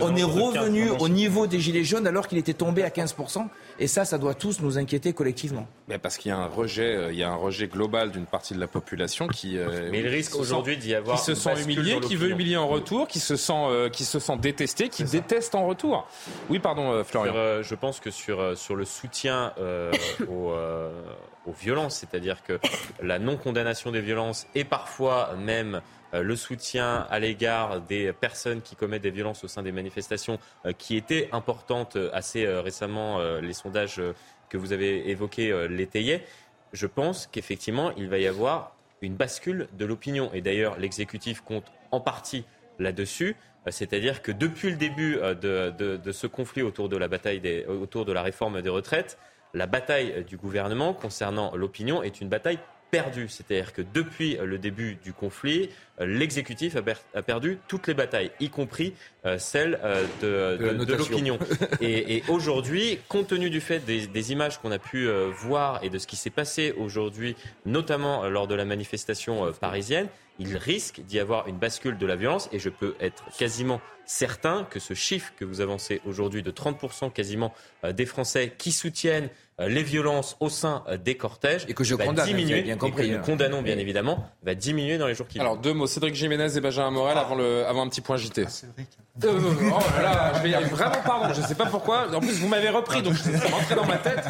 on 0.00 0.16
est 0.16 0.22
revenu 0.22 0.90
au 0.90 1.08
niveau 1.08 1.46
des 1.46 1.60
Gilets 1.60 1.84
jaunes 1.84 2.06
alors 2.06 2.28
qu'il 2.28 2.38
était 2.38 2.54
tombé 2.54 2.82
à 2.82 2.88
15%. 2.88 3.46
Et 3.78 3.86
ça, 3.86 4.04
ça 4.04 4.18
doit 4.18 4.34
tous 4.34 4.60
nous 4.60 4.78
inquiéter 4.78 5.12
collectivement. 5.12 5.66
Mais 5.88 5.98
parce 5.98 6.16
qu'il 6.16 6.30
y 6.30 6.32
a 6.32 6.38
un 6.38 6.46
rejet, 6.46 7.08
il 7.10 7.18
y 7.18 7.22
a 7.22 7.30
un 7.30 7.36
rejet 7.36 7.68
global 7.68 8.10
d'une 8.10 8.26
partie 8.26 8.54
de 8.54 8.60
la 8.60 8.68
population 8.68 9.28
qui. 9.28 9.58
Mais 9.90 10.00
il 10.00 10.08
risque 10.08 10.36
aujourd'hui 10.36 10.76
d'y 10.76 10.94
avoir. 10.94 11.16
Qui 11.16 11.24
se 11.24 11.34
sent 11.34 11.62
humilié, 11.62 12.00
qui 12.00 12.16
veut 12.16 12.30
humilier 12.30 12.56
en 12.56 12.68
retour, 12.68 13.08
qui 13.08 13.20
se 13.20 13.36
sent, 13.36 13.90
qui 13.92 14.04
se 14.04 14.18
sent 14.18 14.36
détesté, 14.40 14.88
qui 14.88 15.04
déteste 15.04 15.54
en 15.54 15.66
retour. 15.66 16.06
Oui, 16.50 16.58
pardon, 16.58 17.02
Florian 17.04 17.34
je 17.62 17.74
pense 17.74 18.00
que 18.00 18.10
sur, 18.10 18.40
euh, 18.40 18.54
sur 18.54 18.76
le 18.76 18.84
soutien 18.84 19.52
euh, 19.58 19.92
euh, 20.66 21.02
aux, 21.46 21.52
violences, 21.52 21.96
c'est-à-dire 21.96 22.42
que 22.42 22.58
la 23.02 23.18
non-condamnation 23.18 23.90
des 23.90 24.00
violences 24.00 24.46
et 24.54 24.64
parfois 24.64 25.34
même 25.36 25.80
le 26.12 26.36
soutien 26.36 27.06
à 27.10 27.18
l'égard 27.18 27.80
des 27.82 28.12
personnes 28.12 28.62
qui 28.62 28.74
commettent 28.74 29.02
des 29.02 29.10
violences 29.10 29.44
au 29.44 29.48
sein 29.48 29.62
des 29.62 29.72
manifestations, 29.72 30.38
qui 30.78 30.96
était 30.96 31.28
importante 31.32 31.98
assez 32.12 32.46
récemment, 32.46 33.18
les 33.40 33.52
sondages 33.52 34.00
que 34.48 34.56
vous 34.56 34.72
avez 34.72 35.10
évoqués 35.10 35.66
l'étayaient, 35.68 36.24
je 36.72 36.86
pense 36.86 37.26
qu'effectivement, 37.26 37.92
il 37.96 38.08
va 38.08 38.18
y 38.18 38.26
avoir 38.26 38.76
une 39.02 39.14
bascule 39.14 39.68
de 39.78 39.84
l'opinion. 39.84 40.30
Et 40.32 40.40
d'ailleurs, 40.40 40.78
l'exécutif 40.78 41.40
compte 41.40 41.72
en 41.90 42.00
partie 42.00 42.44
là-dessus. 42.78 43.36
Euh, 43.66 43.70
c'est-à-dire 43.70 44.22
que 44.22 44.32
depuis 44.32 44.70
le 44.70 44.76
début 44.76 45.18
euh, 45.18 45.34
de, 45.34 46.12
ce 46.12 46.26
conflit 46.26 46.62
autour 46.62 46.88
de 46.88 46.96
la 46.96 47.08
bataille 47.08 47.64
autour 47.68 48.04
de 48.04 48.12
la 48.12 48.22
réforme 48.22 48.62
des 48.62 48.68
retraites, 48.68 49.18
la 49.56 49.66
bataille 49.66 50.24
du 50.28 50.36
gouvernement 50.36 50.92
concernant 50.92 51.56
l'opinion 51.56 52.02
est 52.02 52.20
une 52.20 52.28
bataille 52.28 52.58
perdue. 52.90 53.28
C'est-à-dire 53.28 53.72
que 53.72 53.82
depuis 53.82 54.36
le 54.40 54.58
début 54.58 54.96
du 55.02 55.12
conflit, 55.12 55.70
euh, 56.00 56.06
l'exécutif 56.06 56.76
a, 56.76 57.22
perdu 57.22 57.58
toutes 57.66 57.88
les 57.88 57.94
batailles, 57.94 58.30
y 58.38 58.48
compris 58.48 58.94
celle 59.38 59.80
de, 60.22 60.94
l'opinion. 60.96 61.38
Et, 61.80 62.22
aujourd'hui, 62.28 63.00
compte 63.08 63.26
tenu 63.28 63.50
du 63.50 63.60
fait 63.60 63.80
des, 63.80 64.06
des 64.06 64.32
images 64.32 64.58
qu'on 64.58 64.70
a 64.70 64.78
pu 64.78 65.08
voir 65.32 65.82
et 65.82 65.90
de 65.90 65.98
ce 65.98 66.06
qui 66.06 66.14
s'est 66.14 66.30
passé 66.30 66.72
aujourd'hui, 66.78 67.34
notamment 67.64 68.28
lors 68.28 68.46
de 68.46 68.54
la 68.54 68.64
manifestation 68.64 69.52
parisienne, 69.60 70.06
il 70.38 70.56
risque 70.56 71.00
d'y 71.00 71.18
avoir 71.18 71.48
une 71.48 71.58
bascule 71.58 71.98
de 71.98 72.06
la 72.06 72.16
violence 72.16 72.48
et 72.52 72.58
je 72.58 72.68
peux 72.68 72.94
être 73.00 73.24
quasiment 73.36 73.80
certain 74.06 74.64
que 74.70 74.78
ce 74.78 74.94
chiffre 74.94 75.32
que 75.36 75.44
vous 75.44 75.60
avancez 75.60 76.00
aujourd'hui 76.06 76.42
de 76.42 76.50
30% 76.50 77.12
quasiment 77.12 77.52
euh, 77.84 77.92
des 77.92 78.06
Français 78.06 78.54
qui 78.56 78.72
soutiennent 78.72 79.24
euh, 79.24 79.28
les 79.58 79.82
violences 79.82 80.36
au 80.40 80.50
sein 80.50 80.84
euh, 80.88 80.98
des 80.98 81.16
cortèges 81.16 81.64
et 81.68 81.74
que 81.74 81.82
je 81.82 81.94
va 81.94 82.06
diminuer, 82.12 82.62
bien 82.62 82.76
compris, 82.76 83.04
et 83.04 83.08
que 83.08 83.12
nous 83.12 83.18
hein. 83.18 83.22
condamnons 83.24 83.62
bien 83.62 83.78
évidemment, 83.78 84.30
va 84.42 84.54
diminuer 84.54 84.98
dans 84.98 85.06
les 85.06 85.14
jours 85.14 85.26
qui 85.26 85.34
viennent. 85.34 85.46
Alors 85.46 85.56
deux 85.56 85.72
mots, 85.72 85.86
Cédric 85.86 86.14
Jiménez 86.14 86.56
et 86.56 86.60
Benjamin 86.60 86.90
Morel 86.90 87.16
avant, 87.16 87.34
le, 87.34 87.64
avant 87.66 87.82
un 87.82 87.88
petit 87.88 88.02
point 88.02 88.16
JT. 88.16 88.44
Ah, 88.44 89.26
oh 89.26 90.02
là 90.02 90.32
je 90.36 90.42
vais 90.42 90.52
vraiment 90.64 91.00
pardon, 91.04 91.32
je 91.32 91.40
ne 91.40 91.46
sais 91.46 91.54
pas 91.54 91.66
pourquoi. 91.66 92.14
En 92.14 92.20
plus, 92.20 92.38
vous 92.38 92.48
m'avez 92.48 92.68
repris, 92.68 93.02
donc 93.02 93.14
c'est 93.16 93.34
rentré 93.48 93.74
dans 93.74 93.86
ma 93.86 93.96
tête. 93.96 94.24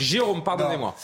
Jérôme, 0.00 0.42
pardonnez-moi. 0.42 0.96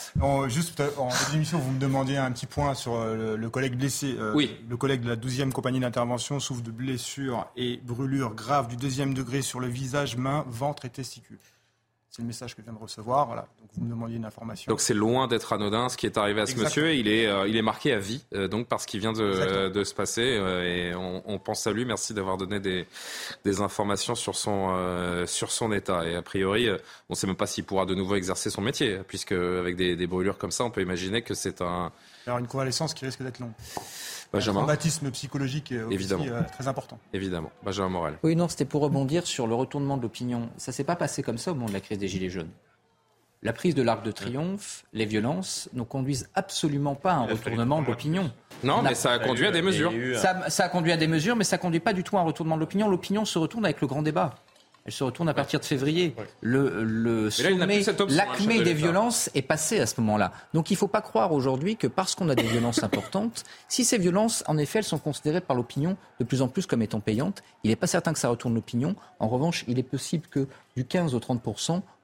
Juste 0.49 0.81
en 0.97 1.07
début 1.07 1.31
d'émission, 1.31 1.57
vous 1.57 1.71
me 1.71 1.79
demandiez 1.79 2.17
un 2.17 2.31
petit 2.33 2.47
point 2.47 2.73
sur 2.73 3.01
le, 3.01 3.49
collègue 3.49 3.77
blessé. 3.77 4.15
oui. 4.33 4.57
Le 4.69 4.75
collègue 4.75 5.01
de 5.01 5.09
la 5.09 5.15
12e 5.15 5.51
compagnie 5.51 5.79
d'intervention 5.79 6.39
souffre 6.41 6.61
de 6.61 6.71
blessures 6.71 7.47
et 7.55 7.79
brûlures 7.83 8.35
graves 8.35 8.67
du 8.67 8.75
deuxième 8.75 9.13
degré 9.13 9.41
sur 9.41 9.61
le 9.61 9.67
visage, 9.67 10.17
main, 10.17 10.43
ventre 10.49 10.83
et 10.85 10.89
testicules. 10.89 11.39
C'est 12.11 12.23
le 12.23 12.27
message 12.27 12.55
que 12.55 12.61
je 12.61 12.65
viens 12.65 12.73
de 12.73 12.81
recevoir. 12.81 13.27
Voilà. 13.27 13.47
Donc 13.59 13.69
vous 13.73 13.85
me 13.85 13.89
demandiez 13.89 14.17
une 14.17 14.25
information. 14.25 14.71
Donc 14.71 14.81
c'est 14.81 14.95
loin 14.95 15.27
d'être 15.27 15.53
anodin 15.53 15.89
ce 15.89 15.97
qui 15.97 16.07
est 16.07 16.17
arrivé 16.17 16.41
à 16.41 16.47
ce 16.47 16.55
monsieur. 16.55 16.95
Il 16.95 17.07
est, 17.07 17.27
euh, 17.27 17.47
il 17.47 17.55
est 17.55 17.61
marqué 17.61 17.93
à 17.93 17.99
vie, 17.99 18.23
euh, 18.33 18.47
donc 18.47 18.67
parce 18.67 18.87
qu'il 18.87 18.99
vient 18.99 19.13
de, 19.13 19.69
de, 19.69 19.83
se 19.83 19.93
passer. 19.93 20.23
Euh, 20.25 20.63
et 20.63 20.95
on, 20.95 21.37
pense 21.37 21.67
à 21.67 21.71
lui. 21.71 21.85
Merci 21.85 22.15
d'avoir 22.15 22.37
donné 22.37 22.59
des, 22.59 22.87
des, 23.45 23.61
informations 23.61 24.15
sur 24.15 24.35
son, 24.35 25.23
sur 25.27 25.51
son 25.51 25.71
état. 25.71 26.07
Et 26.07 26.15
a 26.15 26.21
priori, 26.23 26.69
on 26.69 26.77
ne 27.11 27.15
sait 27.15 27.27
même 27.27 27.35
pas 27.35 27.47
s'il 27.47 27.63
pourra 27.63 27.85
de 27.85 27.93
nouveau 27.93 28.15
exercer 28.15 28.49
son 28.49 28.61
métier, 28.61 28.99
puisque 29.07 29.33
avec 29.33 29.75
des, 29.75 29.95
des 29.95 30.07
brûlures 30.07 30.39
comme 30.39 30.51
ça, 30.51 30.63
on 30.63 30.71
peut 30.71 30.81
imaginer 30.81 31.21
que 31.21 31.35
c'est 31.35 31.61
un. 31.61 31.91
Alors 32.25 32.39
une 32.39 32.47
convalescence 32.47 32.93
qui 32.93 33.05
risque 33.05 33.21
d'être 33.21 33.39
longue. 33.39 33.53
Benjamin. 34.31 34.59
Un 34.59 34.63
traumatisme 34.63 35.11
psychologique 35.11 35.71
est 35.71 35.81
aussi 35.81 36.13
euh, 36.13 36.41
très 36.51 36.67
important. 36.67 36.99
Évidemment. 37.13 37.51
Benjamin 37.63 37.89
Morel. 37.89 38.13
Oui, 38.23 38.35
non, 38.35 38.47
c'était 38.47 38.65
pour 38.65 38.81
rebondir 38.81 39.25
sur 39.25 39.47
le 39.47 39.55
retournement 39.55 39.97
de 39.97 40.03
l'opinion. 40.03 40.49
Ça 40.57 40.71
s'est 40.71 40.83
pas 40.83 40.95
passé 40.95 41.23
comme 41.23 41.37
ça 41.37 41.51
au 41.51 41.55
moment 41.55 41.67
de 41.67 41.73
la 41.73 41.79
crise 41.79 41.97
des 41.97 42.07
Gilets 42.07 42.29
jaunes. 42.29 42.51
La 43.41 43.53
prise 43.53 43.73
de 43.73 43.81
l'Arc 43.81 44.03
de 44.03 44.11
Triomphe, 44.11 44.83
les 44.91 45.05
violences 45.05 45.69
ne 45.71 45.83
conduisent 45.83 46.29
absolument 46.35 46.95
pas 46.95 47.13
à 47.13 47.15
un 47.15 47.25
retournement 47.25 47.81
de 47.81 47.87
l'opinion. 47.87 48.31
Non, 48.65 48.81
mais 48.81 48.95
ça 48.95 49.13
a 49.13 49.19
conduit 49.19 49.47
à 49.47 49.51
des 49.51 49.61
mesures. 49.61 49.93
Ça, 50.17 50.49
ça, 50.49 50.65
a 50.65 50.69
conduit 50.69 50.91
à 50.91 50.97
des 50.97 51.07
mesures, 51.07 51.37
mais 51.37 51.45
ça 51.45 51.55
ne 51.55 51.61
conduit 51.61 51.79
pas 51.79 51.93
du 51.93 52.03
tout 52.03 52.17
à 52.17 52.19
un 52.19 52.23
retournement 52.23 52.55
de 52.55 52.59
l'opinion. 52.59 52.89
L'opinion 52.89 53.23
se 53.23 53.39
retourne 53.39 53.63
avec 53.63 53.79
le 53.79 53.87
grand 53.87 54.01
débat. 54.01 54.35
Elle 54.89 54.93
se 54.93 55.03
retourne 55.03 55.29
à 55.29 55.35
partir 55.35 55.59
de 55.59 55.65
février. 55.65 56.15
Le, 56.41 56.83
le 56.83 57.29
sommet, 57.29 57.83
l'acmé 58.09 58.63
des 58.63 58.73
violences 58.73 59.29
est 59.35 59.43
passé 59.43 59.79
à 59.79 59.85
ce 59.85 60.01
moment-là. 60.01 60.31
Donc 60.55 60.71
il 60.71 60.73
ne 60.73 60.79
faut 60.79 60.87
pas 60.87 61.01
croire 61.01 61.31
aujourd'hui 61.31 61.75
que 61.75 61.85
parce 61.85 62.15
qu'on 62.15 62.27
a 62.29 62.33
des 62.33 62.41
violences 62.41 62.81
importantes, 62.83 63.43
si 63.67 63.85
ces 63.85 63.99
violences, 63.99 64.43
en 64.47 64.57
effet, 64.57 64.79
elles 64.79 64.85
sont 64.85 64.97
considérées 64.97 65.41
par 65.41 65.55
l'opinion 65.55 65.95
de 66.19 66.25
plus 66.25 66.41
en 66.41 66.47
plus 66.47 66.65
comme 66.65 66.81
étant 66.81 67.01
payantes, 67.01 67.43
il 67.63 67.69
n'est 67.69 67.75
pas 67.75 67.85
certain 67.85 68.13
que 68.13 68.19
ça 68.19 68.29
retourne 68.29 68.55
l'opinion. 68.55 68.95
En 69.19 69.27
revanche, 69.27 69.63
il 69.67 69.77
est 69.77 69.83
possible 69.83 70.25
que 70.25 70.47
du 70.79 70.85
15 70.85 71.13
au 71.13 71.19
30 71.19 71.41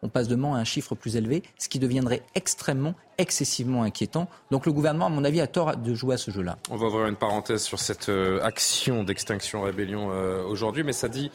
on 0.02 0.10
passe 0.10 0.28
demain 0.28 0.54
à 0.54 0.58
un 0.58 0.66
chiffre 0.66 0.96
plus 0.96 1.16
élevé, 1.16 1.44
ce 1.58 1.70
qui 1.70 1.80
deviendrait 1.80 2.24
extrêmement, 2.36 2.94
excessivement 3.18 3.84
inquiétant. 3.84 4.28
Donc 4.52 4.66
le 4.66 4.74
gouvernement, 4.74 5.06
à 5.06 5.10
mon 5.10 5.24
avis, 5.24 5.40
a 5.40 5.48
tort 5.48 5.78
de 5.78 5.94
jouer 5.94 6.16
à 6.16 6.18
ce 6.18 6.30
jeu-là. 6.30 6.58
On 6.70 6.76
va 6.76 6.88
ouvrir 6.88 7.06
une 7.08 7.16
parenthèse 7.16 7.64
sur 7.64 7.80
cette 7.80 8.10
euh, 8.10 8.44
action 8.44 9.06
d'extinction 9.06 9.62
rébellion 9.62 10.10
euh, 10.12 10.44
aujourd'hui, 10.44 10.84
mais 10.84 10.92
ça 10.92 11.08
dit 11.08 11.32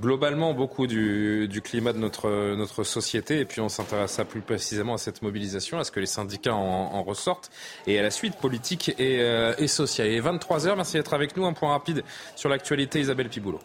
globalement 0.00 0.54
beaucoup 0.54 0.86
du, 0.86 1.60
climat 1.62 1.92
de 1.92 1.98
notre, 1.98 2.54
notre 2.56 2.84
société. 2.84 3.38
Et 3.40 3.44
puis 3.44 3.60
on 3.60 3.68
s'intéresse 3.68 4.18
plus 4.26 4.40
précisément 4.40 4.94
à 4.94 4.98
cette 4.98 5.20
mobilisation, 5.20 5.78
à 5.78 5.84
ce 5.84 5.92
que 5.92 6.00
les 6.00 6.06
syndicats 6.06 6.54
en, 6.54 7.02
ressortent, 7.02 7.50
et 7.86 7.98
à 7.98 8.02
la 8.02 8.10
suite 8.10 8.36
politique 8.36 8.94
et, 8.98 9.20
euh, 9.20 9.52
et 9.58 9.68
sociale. 9.68 10.06
Et 10.06 10.22
23h, 10.22 10.74
merci 10.74 10.94
d'être 10.94 11.12
avec 11.12 11.36
nous. 11.36 11.44
Un 11.44 11.52
point 11.52 11.70
rapide 11.70 12.02
sur 12.34 12.48
l'actualité, 12.48 12.98
Isabelle 12.98 13.28
Piboulot. 13.28 13.60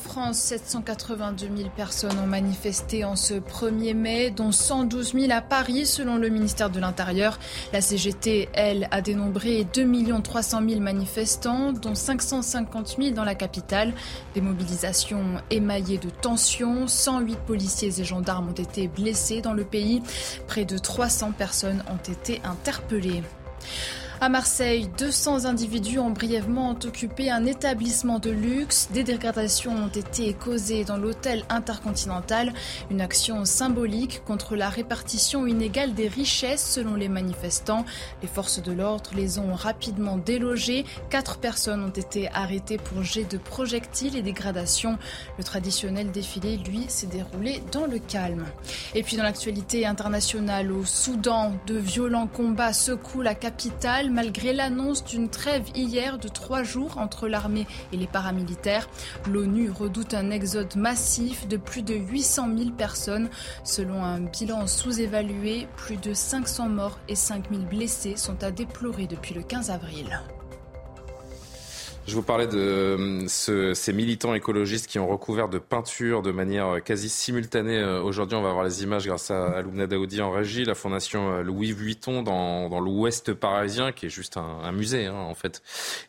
France, 0.00 0.38
782 0.38 1.48
000 1.56 1.68
personnes 1.76 2.18
ont 2.18 2.26
manifesté 2.26 3.04
en 3.04 3.14
ce 3.14 3.34
1er 3.34 3.94
mai, 3.94 4.30
dont 4.30 4.50
112 4.50 5.12
000 5.12 5.26
à 5.30 5.40
Paris, 5.40 5.86
selon 5.86 6.16
le 6.16 6.28
ministère 6.28 6.70
de 6.70 6.80
l'Intérieur. 6.80 7.38
La 7.72 7.80
CGT, 7.80 8.48
elle, 8.52 8.88
a 8.90 9.00
dénombré 9.02 9.64
2 9.72 9.86
300 10.22 10.62
000 10.68 10.80
manifestants, 10.80 11.72
dont 11.72 11.94
550 11.94 12.96
000 12.98 13.10
dans 13.14 13.24
la 13.24 13.34
capitale. 13.34 13.92
Des 14.34 14.40
mobilisations 14.40 15.40
émaillées 15.50 15.98
de 15.98 16.10
tensions. 16.10 16.88
108 16.88 17.38
policiers 17.46 18.00
et 18.00 18.04
gendarmes 18.04 18.48
ont 18.48 18.52
été 18.52 18.88
blessés 18.88 19.40
dans 19.42 19.52
le 19.52 19.64
pays. 19.64 20.02
Près 20.46 20.64
de 20.64 20.78
300 20.78 21.32
personnes 21.32 21.84
ont 21.88 22.10
été 22.12 22.40
interpellées. 22.44 23.22
À 24.22 24.28
Marseille, 24.28 24.86
200 24.98 25.46
individus 25.46 25.98
ont 25.98 26.10
brièvement 26.10 26.72
occupé 26.84 27.30
un 27.30 27.46
établissement 27.46 28.18
de 28.18 28.28
luxe. 28.28 28.90
Des 28.92 29.02
dégradations 29.02 29.72
ont 29.72 29.88
été 29.88 30.34
causées 30.34 30.84
dans 30.84 30.98
l'hôtel 30.98 31.42
intercontinental. 31.48 32.52
Une 32.90 33.00
action 33.00 33.46
symbolique 33.46 34.22
contre 34.26 34.56
la 34.56 34.68
répartition 34.68 35.46
inégale 35.46 35.94
des 35.94 36.06
richesses 36.06 36.70
selon 36.70 36.96
les 36.96 37.08
manifestants. 37.08 37.86
Les 38.20 38.28
forces 38.28 38.62
de 38.62 38.72
l'ordre 38.72 39.12
les 39.16 39.38
ont 39.38 39.54
rapidement 39.54 40.18
délogés. 40.18 40.84
Quatre 41.08 41.38
personnes 41.38 41.82
ont 41.82 41.88
été 41.88 42.28
arrêtées 42.28 42.76
pour 42.76 43.02
jet 43.02 43.24
de 43.24 43.38
projectiles 43.38 44.16
et 44.16 44.22
dégradations. 44.22 44.98
Le 45.38 45.44
traditionnel 45.44 46.10
défilé, 46.10 46.58
lui, 46.58 46.84
s'est 46.88 47.06
déroulé 47.06 47.62
dans 47.72 47.86
le 47.86 47.98
calme. 47.98 48.44
Et 48.94 49.02
puis 49.02 49.16
dans 49.16 49.22
l'actualité 49.22 49.86
internationale, 49.86 50.72
au 50.72 50.84
Soudan, 50.84 51.54
de 51.66 51.78
violents 51.78 52.26
combats 52.26 52.74
secouent 52.74 53.22
la 53.22 53.34
capitale 53.34 54.09
malgré 54.10 54.52
l'annonce 54.52 55.04
d'une 55.04 55.28
trêve 55.28 55.64
hier 55.74 56.18
de 56.18 56.28
trois 56.28 56.62
jours 56.62 56.98
entre 56.98 57.28
l'armée 57.28 57.66
et 57.92 57.96
les 57.96 58.06
paramilitaires. 58.06 58.88
L'ONU 59.28 59.70
redoute 59.70 60.14
un 60.14 60.30
exode 60.30 60.76
massif 60.76 61.48
de 61.48 61.56
plus 61.56 61.82
de 61.82 61.94
800 61.94 62.48
000 62.56 62.70
personnes. 62.70 63.30
Selon 63.64 64.04
un 64.04 64.20
bilan 64.20 64.66
sous-évalué, 64.66 65.66
plus 65.76 65.96
de 65.96 66.14
500 66.14 66.68
morts 66.68 66.98
et 67.08 67.16
5 67.16 67.50
000 67.50 67.62
blessés 67.62 68.16
sont 68.16 68.42
à 68.42 68.50
déplorer 68.50 69.06
depuis 69.06 69.34
le 69.34 69.42
15 69.42 69.70
avril. 69.70 70.20
Je 72.06 72.14
vous 72.14 72.22
parlais 72.22 72.46
de 72.46 72.58
euh, 72.58 73.28
ce, 73.28 73.74
ces 73.74 73.92
militants 73.92 74.34
écologistes 74.34 74.86
qui 74.88 74.98
ont 74.98 75.06
recouvert 75.06 75.48
de 75.48 75.58
peinture 75.58 76.22
de 76.22 76.32
manière 76.32 76.82
quasi 76.82 77.08
simultanée. 77.08 77.78
Euh, 77.78 78.02
aujourd'hui, 78.02 78.36
on 78.36 78.42
va 78.42 78.52
voir 78.52 78.64
les 78.64 78.82
images 78.82 79.06
grâce 79.06 79.30
à, 79.30 79.58
à 79.58 79.62
Daoudi 79.62 80.20
en 80.20 80.30
régie, 80.30 80.64
la 80.64 80.74
fondation 80.74 81.30
euh, 81.30 81.42
Louis 81.42 81.72
Vuitton 81.72 82.22
dans, 82.22 82.68
dans 82.68 82.80
l'ouest 82.80 83.34
parisien, 83.34 83.92
qui 83.92 84.06
est 84.06 84.10
juste 84.10 84.38
un, 84.38 84.60
un 84.62 84.72
musée 84.72 85.06
hein, 85.06 85.14
en 85.14 85.34
fait, 85.34 85.62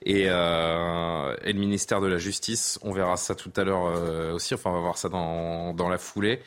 et, 0.04 0.26
euh, 0.28 1.36
et, 1.44 1.54
le 1.54 1.60
ministère 1.60 2.02
de 2.02 2.08
la 2.08 2.18
Justice. 2.18 2.80
On 2.82 2.94
verra 2.94 3.18
ça 3.18 3.36
tout 3.36 3.52
à 3.56 3.64
l'heure 3.64 4.34
aussi. 4.34 4.56
Enfin, 4.56 4.72
on 4.72 4.74
va 4.74 4.80
voir 4.80 4.98
ça 4.98 5.10
dans, 5.10 5.74
dans 5.74 5.90
la 5.90 5.98
foulée. 5.98 6.42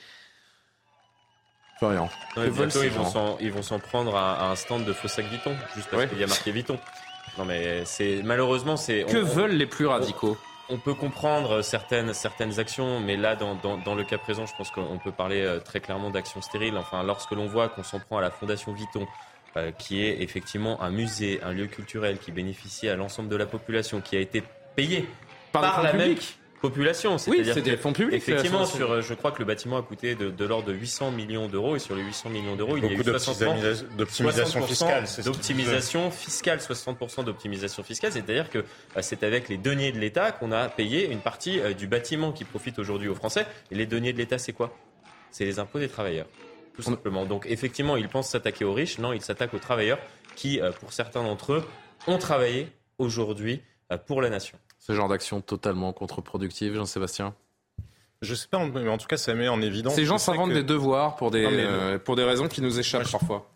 Florian. 1.79 2.09
ils 2.37 3.51
vont 3.53 3.63
s'en 3.63 3.79
prendre 3.79 4.17
à, 4.17 4.35
à, 4.35 4.51
un 4.51 4.57
stand 4.57 4.85
de 4.85 4.93
Fossac 4.93 5.27
Vuitton, 5.27 5.55
juste 5.77 5.91
parce 5.91 6.07
qu'il 6.07 6.19
y 6.19 6.25
a 6.25 6.27
marqué 6.27 6.51
Vuitton. 6.51 6.79
Non, 7.39 7.45
mais 7.45 7.85
c'est 7.85 8.21
malheureusement 8.23 8.77
c'est. 8.77 9.05
Que 9.05 9.19
veulent 9.19 9.57
les 9.57 9.67
plus 9.67 9.87
radicaux? 9.87 10.37
On, 10.69 10.79
peut 10.79 10.95
comprendre 10.95 11.63
certaines 11.63 12.15
certaines 12.15 12.59
actions, 12.59 13.01
mais 13.01 13.17
là, 13.17 13.37
dans, 13.37 13.55
dans, 13.55 13.77
dans 13.77 13.95
le 13.95 14.05
cas 14.05 14.19
présent, 14.19 14.47
je 14.47 14.55
pense 14.57 14.71
qu'on 14.71 14.99
peut 14.99 15.13
parler 15.13 15.43
euh, 15.43 15.61
très 15.61 15.81
clairement 15.81 16.11
d'actions 16.11 16.41
stériles. 16.41 16.77
Enfin, 16.79 17.03
lorsque 17.03 17.33
l'on 17.33 17.47
voit 17.47 17.69
qu'on 17.69 17.83
s'en 17.83 18.01
prend 18.01 18.19
à 18.19 18.23
la 18.23 18.31
Fondation 18.31 18.73
Vuitton, 18.73 19.07
euh, 19.57 19.73
qui 19.73 20.03
est 20.03 20.23
effectivement 20.23 20.83
un 20.83 20.91
musée, 20.91 21.41
un 21.43 21.53
lieu 21.53 21.67
culturel 21.67 22.19
qui 22.19 22.33
bénéficie 22.33 22.89
à 22.89 22.97
l'ensemble 22.97 23.29
de 23.29 23.37
la 23.37 23.47
population, 23.47 24.01
qui 24.01 24.17
a 24.17 24.21
été 24.21 24.43
payé 24.75 25.09
par, 25.53 25.63
par 25.63 25.83
la 25.83 25.93
même 25.93 26.17
population. 26.69 27.17
Oui, 27.27 27.45
c'est 27.45 27.63
des 27.63 27.77
fonds 27.77 27.93
publics. 27.93 28.17
Effectivement, 28.17 28.65
sur, 28.65 28.91
euh, 28.91 29.01
je 29.03 29.15
crois 29.15 29.33
que 29.33 29.39
le 29.39 29.45
bâtiment 29.45 29.77
a 29.77 29.83
coûté 29.83 30.15
de, 30.15 30.31
de 30.31 30.45
l'ordre 30.45 30.69
de 30.69 30.73
800 30.73 31.11
millions 31.11 31.47
d'euros 31.49 31.77
et 31.77 31.79
sur 31.79 31.95
les 31.95 32.03
800 32.03 32.31
millions 32.31 32.57
d'euros, 32.57 32.77
il 32.77 32.85
y 32.85 32.89
a 32.89 32.93
eu 32.93 33.01
60% 33.01 33.97
d'optimisation 33.97 34.67
fiscale. 34.67 35.05
D'optimisation 35.25 36.11
fiscale, 36.11 36.59
60% 36.59 37.25
d'optimisation 37.25 37.83
fiscale. 37.83 38.13
C'est-à-dire 38.13 38.49
que 38.49 38.59
euh, 38.59 39.01
c'est 39.01 39.23
avec 39.23 39.49
les 39.49 39.59
deniers 39.59 39.93
de 39.93 39.99
l'État 39.99 40.33
qu'on 40.33 40.53
a 40.53 40.69
payé 40.69 41.11
une 41.11 41.21
partie 41.21 41.61
euh, 41.61 41.75
du 41.75 41.87
bâtiment 41.87 42.33
qui 42.33 42.45
profite 42.45 42.79
aujourd'hui 42.79 43.09
aux 43.09 43.15
Français. 43.15 43.47
Et 43.71 43.75
les 43.75 43.87
deniers 43.87 44.13
de 44.13 44.19
l'État, 44.19 44.39
c'est 44.39 44.53
quoi? 44.53 44.75
C'est 45.31 45.45
les 45.45 45.59
impôts 45.59 45.79
des 45.79 45.89
travailleurs. 45.89 46.27
Tout 46.75 46.83
simplement. 46.83 47.27
Donc 47.27 47.47
effectivement, 47.49 47.97
ils 47.97 48.09
pensent 48.09 48.31
s'attaquer 48.31 48.65
aux 48.65 48.73
riches. 48.73 48.99
Non, 48.99 49.13
ils 49.13 49.23
s'attaquent 49.23 49.55
aux 49.55 49.59
travailleurs 49.59 49.99
qui, 50.35 50.61
pour 50.81 50.93
certains 50.93 51.23
d'entre 51.23 51.53
eux, 51.53 51.65
ont 52.09 52.19
travaillé 52.19 52.69
aujourd'hui 52.99 53.61
pour 54.07 54.23
la 54.23 54.31
nation. 54.31 54.59
Ce 54.87 54.93
genre 54.93 55.09
d'action 55.09 55.41
totalement 55.41 55.95
contre-productive, 55.95 56.75
Jean-Sébastien? 56.75 57.35
Je 58.21 58.35
sais 58.35 58.49
pas, 58.49 58.63
mais 58.67 58.87
en 58.91 58.99
tout 58.99 59.07
cas, 59.07 59.17
ça 59.17 59.33
met 59.35 59.49
en 59.49 59.63
évidence. 59.63 59.95
Ces 59.95 60.05
gens 60.05 60.19
s'inventent 60.19 60.53
des 60.53 60.63
devoirs 60.63 61.17
pour 61.17 61.31
des, 61.31 61.47
euh, 61.47 61.99
pour 61.99 62.17
des 62.17 62.23
raisons 62.23 62.49
qui 62.49 62.61
nous 62.61 62.79
échappent 62.79 63.11
parfois. 63.11 63.51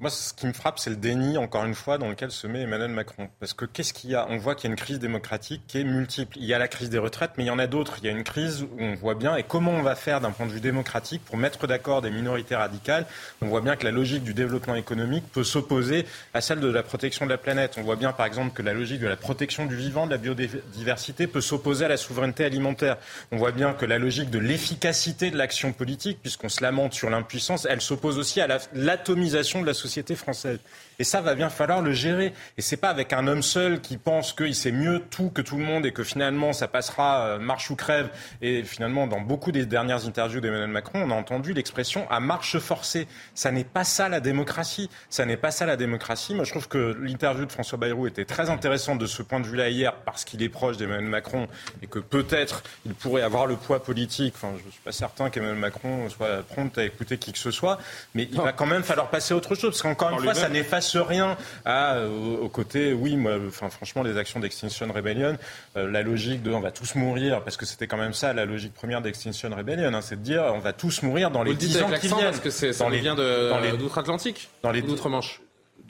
Moi, 0.00 0.10
ce 0.10 0.32
qui 0.32 0.46
me 0.46 0.52
frappe, 0.52 0.78
c'est 0.78 0.90
le 0.90 0.96
déni, 0.96 1.36
encore 1.36 1.64
une 1.64 1.74
fois, 1.74 1.98
dans 1.98 2.08
lequel 2.08 2.30
se 2.30 2.46
met 2.46 2.62
Emmanuel 2.62 2.90
Macron. 2.90 3.28
Parce 3.38 3.52
que 3.52 3.66
qu'est-ce 3.66 3.92
qu'il 3.92 4.10
y 4.10 4.14
a? 4.14 4.26
On 4.30 4.38
voit 4.38 4.54
qu'il 4.54 4.68
y 4.68 4.70
a 4.70 4.72
une 4.72 4.78
crise 4.78 4.98
démocratique 4.98 5.62
qui 5.66 5.78
est 5.78 5.84
multiple. 5.84 6.38
Il 6.38 6.46
y 6.46 6.54
a 6.54 6.58
la 6.58 6.68
crise 6.68 6.88
des 6.88 6.98
retraites, 6.98 7.32
mais 7.36 7.44
il 7.44 7.46
y 7.48 7.50
en 7.50 7.58
a 7.58 7.66
d'autres. 7.66 7.96
Il 7.98 8.06
y 8.06 8.08
a 8.08 8.12
une 8.12 8.24
crise 8.24 8.62
où 8.62 8.68
on 8.78 8.94
voit 8.94 9.14
bien, 9.14 9.36
et 9.36 9.42
comment 9.42 9.72
on 9.72 9.82
va 9.82 9.94
faire 9.94 10.22
d'un 10.22 10.30
point 10.30 10.46
de 10.46 10.52
vue 10.52 10.60
démocratique 10.60 11.22
pour 11.24 11.36
mettre 11.36 11.66
d'accord 11.66 12.00
des 12.00 12.10
minorités 12.10 12.56
radicales? 12.56 13.04
On 13.42 13.46
voit 13.46 13.60
bien 13.60 13.76
que 13.76 13.84
la 13.84 13.90
logique 13.90 14.24
du 14.24 14.32
développement 14.32 14.74
économique 14.74 15.24
peut 15.32 15.44
s'opposer 15.44 16.06
à 16.32 16.40
celle 16.40 16.60
de 16.60 16.68
la 16.68 16.82
protection 16.82 17.26
de 17.26 17.30
la 17.30 17.38
planète. 17.38 17.74
On 17.76 17.82
voit 17.82 17.96
bien, 17.96 18.12
par 18.12 18.24
exemple, 18.24 18.54
que 18.54 18.62
la 18.62 18.72
logique 18.72 19.00
de 19.00 19.08
la 19.08 19.16
protection 19.16 19.66
du 19.66 19.76
vivant, 19.76 20.06
de 20.06 20.12
la 20.12 20.18
biodiversité, 20.18 21.26
peut 21.26 21.42
s'opposer 21.42 21.84
à 21.84 21.88
la 21.88 21.98
souveraineté 21.98 22.44
alimentaire. 22.44 22.96
On 23.32 23.36
voit 23.36 23.52
bien 23.52 23.74
que 23.74 23.84
la 23.84 23.98
logique 23.98 24.30
de 24.30 24.38
l'efficacité 24.38 25.30
de 25.30 25.36
l'action 25.36 25.74
politique, 25.74 26.20
puisqu'on 26.22 26.48
se 26.48 26.62
lamente 26.62 26.94
sur 26.94 27.10
l'impuissance, 27.10 27.66
elle 27.68 27.82
s'oppose 27.82 28.18
aussi 28.18 28.40
à 28.40 28.46
l'atomisation 28.72 29.25
de 29.60 29.66
la 29.66 29.74
société 29.74 30.14
française. 30.14 30.58
Et 30.98 31.04
ça 31.04 31.20
va 31.20 31.34
bien 31.34 31.50
falloir 31.50 31.82
le 31.82 31.92
gérer. 31.92 32.32
Et 32.56 32.62
c'est 32.62 32.76
pas 32.76 32.88
avec 32.88 33.12
un 33.12 33.26
homme 33.26 33.42
seul 33.42 33.80
qui 33.80 33.96
pense 33.96 34.32
qu'il 34.32 34.54
sait 34.54 34.72
mieux 34.72 35.02
tout 35.10 35.30
que 35.30 35.42
tout 35.42 35.56
le 35.56 35.64
monde 35.64 35.86
et 35.86 35.92
que 35.92 36.04
finalement 36.04 36.52
ça 36.52 36.68
passera 36.68 37.26
euh, 37.26 37.38
marche 37.38 37.70
ou 37.70 37.76
crève. 37.76 38.08
Et 38.42 38.62
finalement, 38.62 39.06
dans 39.06 39.20
beaucoup 39.20 39.52
des 39.52 39.66
dernières 39.66 40.06
interviews 40.06 40.40
d'Emmanuel 40.40 40.68
Macron, 40.68 41.02
on 41.02 41.10
a 41.10 41.14
entendu 41.14 41.52
l'expression 41.52 42.10
à 42.10 42.20
marche 42.20 42.58
forcée. 42.58 43.06
Ça 43.34 43.50
n'est 43.50 43.64
pas 43.64 43.84
ça 43.84 44.08
la 44.08 44.20
démocratie. 44.20 44.90
Ça 45.10 45.24
n'est 45.24 45.36
pas 45.36 45.50
ça 45.50 45.66
la 45.66 45.76
démocratie. 45.76 46.34
Moi, 46.34 46.44
je 46.44 46.50
trouve 46.50 46.68
que 46.68 46.96
l'interview 47.00 47.44
de 47.44 47.52
François 47.52 47.78
Bayrou 47.78 48.06
était 48.06 48.24
très 48.24 48.50
intéressante 48.50 48.98
de 48.98 49.06
ce 49.06 49.22
point 49.22 49.40
de 49.40 49.46
vue-là 49.46 49.68
hier 49.68 49.94
parce 50.04 50.24
qu'il 50.24 50.42
est 50.42 50.48
proche 50.48 50.76
d'Emmanuel 50.76 51.08
Macron 51.08 51.48
et 51.82 51.86
que 51.86 51.98
peut-être 51.98 52.62
il 52.84 52.94
pourrait 52.94 53.22
avoir 53.22 53.46
le 53.46 53.56
poids 53.56 53.82
politique. 53.82 54.34
Enfin, 54.36 54.52
je 54.58 54.66
ne 54.66 54.70
suis 54.70 54.80
pas 54.82 54.92
certain 54.92 55.30
qu'Emmanuel 55.30 55.58
Macron 55.58 56.08
soit 56.08 56.42
prompt 56.42 56.76
à 56.78 56.84
écouter 56.84 57.18
qui 57.18 57.32
que 57.32 57.38
ce 57.38 57.50
soit, 57.50 57.78
mais 58.14 58.28
il 58.30 58.40
va 58.40 58.52
quand 58.52 58.66
même 58.66 58.82
falloir 58.82 59.10
passer 59.10 59.34
à 59.34 59.36
autre 59.36 59.54
chose 59.54 59.70
parce 59.70 59.82
qu'encore 59.82 60.10
une 60.10 60.22
fois, 60.22 60.34
ça 60.34 60.48
n'efface 60.48 60.85
rien 60.94 61.36
à, 61.64 62.00
au, 62.06 62.48
côté, 62.48 62.92
oui, 62.92 63.16
moi, 63.16 63.32
enfin, 63.48 63.68
franchement, 63.70 64.02
les 64.02 64.16
actions 64.16 64.40
d'Extinction 64.40 64.92
Rebellion, 64.92 65.36
euh, 65.76 65.90
la 65.90 66.02
logique 66.02 66.42
de 66.42 66.50
on 66.52 66.60
va 66.60 66.70
tous 66.70 66.94
mourir, 66.94 67.42
parce 67.42 67.56
que 67.56 67.66
c'était 67.66 67.86
quand 67.86 67.96
même 67.96 68.12
ça 68.12 68.32
la 68.32 68.44
logique 68.44 68.74
première 68.74 69.02
d'Extinction 69.02 69.50
Rebellion, 69.54 69.92
hein, 69.92 70.00
c'est 70.00 70.16
de 70.16 70.22
dire 70.22 70.42
on 70.54 70.58
va 70.58 70.72
tous 70.72 71.02
mourir 71.02 71.30
dans 71.30 71.42
les 71.42 71.54
10 71.54 71.82
ans 71.82 71.90
qui 72.00 72.08
viennent. 72.08 72.20
Parce 72.20 72.40
que 72.40 72.50
ça 72.50 72.72
dans 72.84 72.88
les, 72.88 73.00
vient 73.00 73.14
d'outre-Atlantique, 73.14 74.48
dans 74.62 74.72
les 74.72 74.82
d'outre-Manche. 74.82 75.40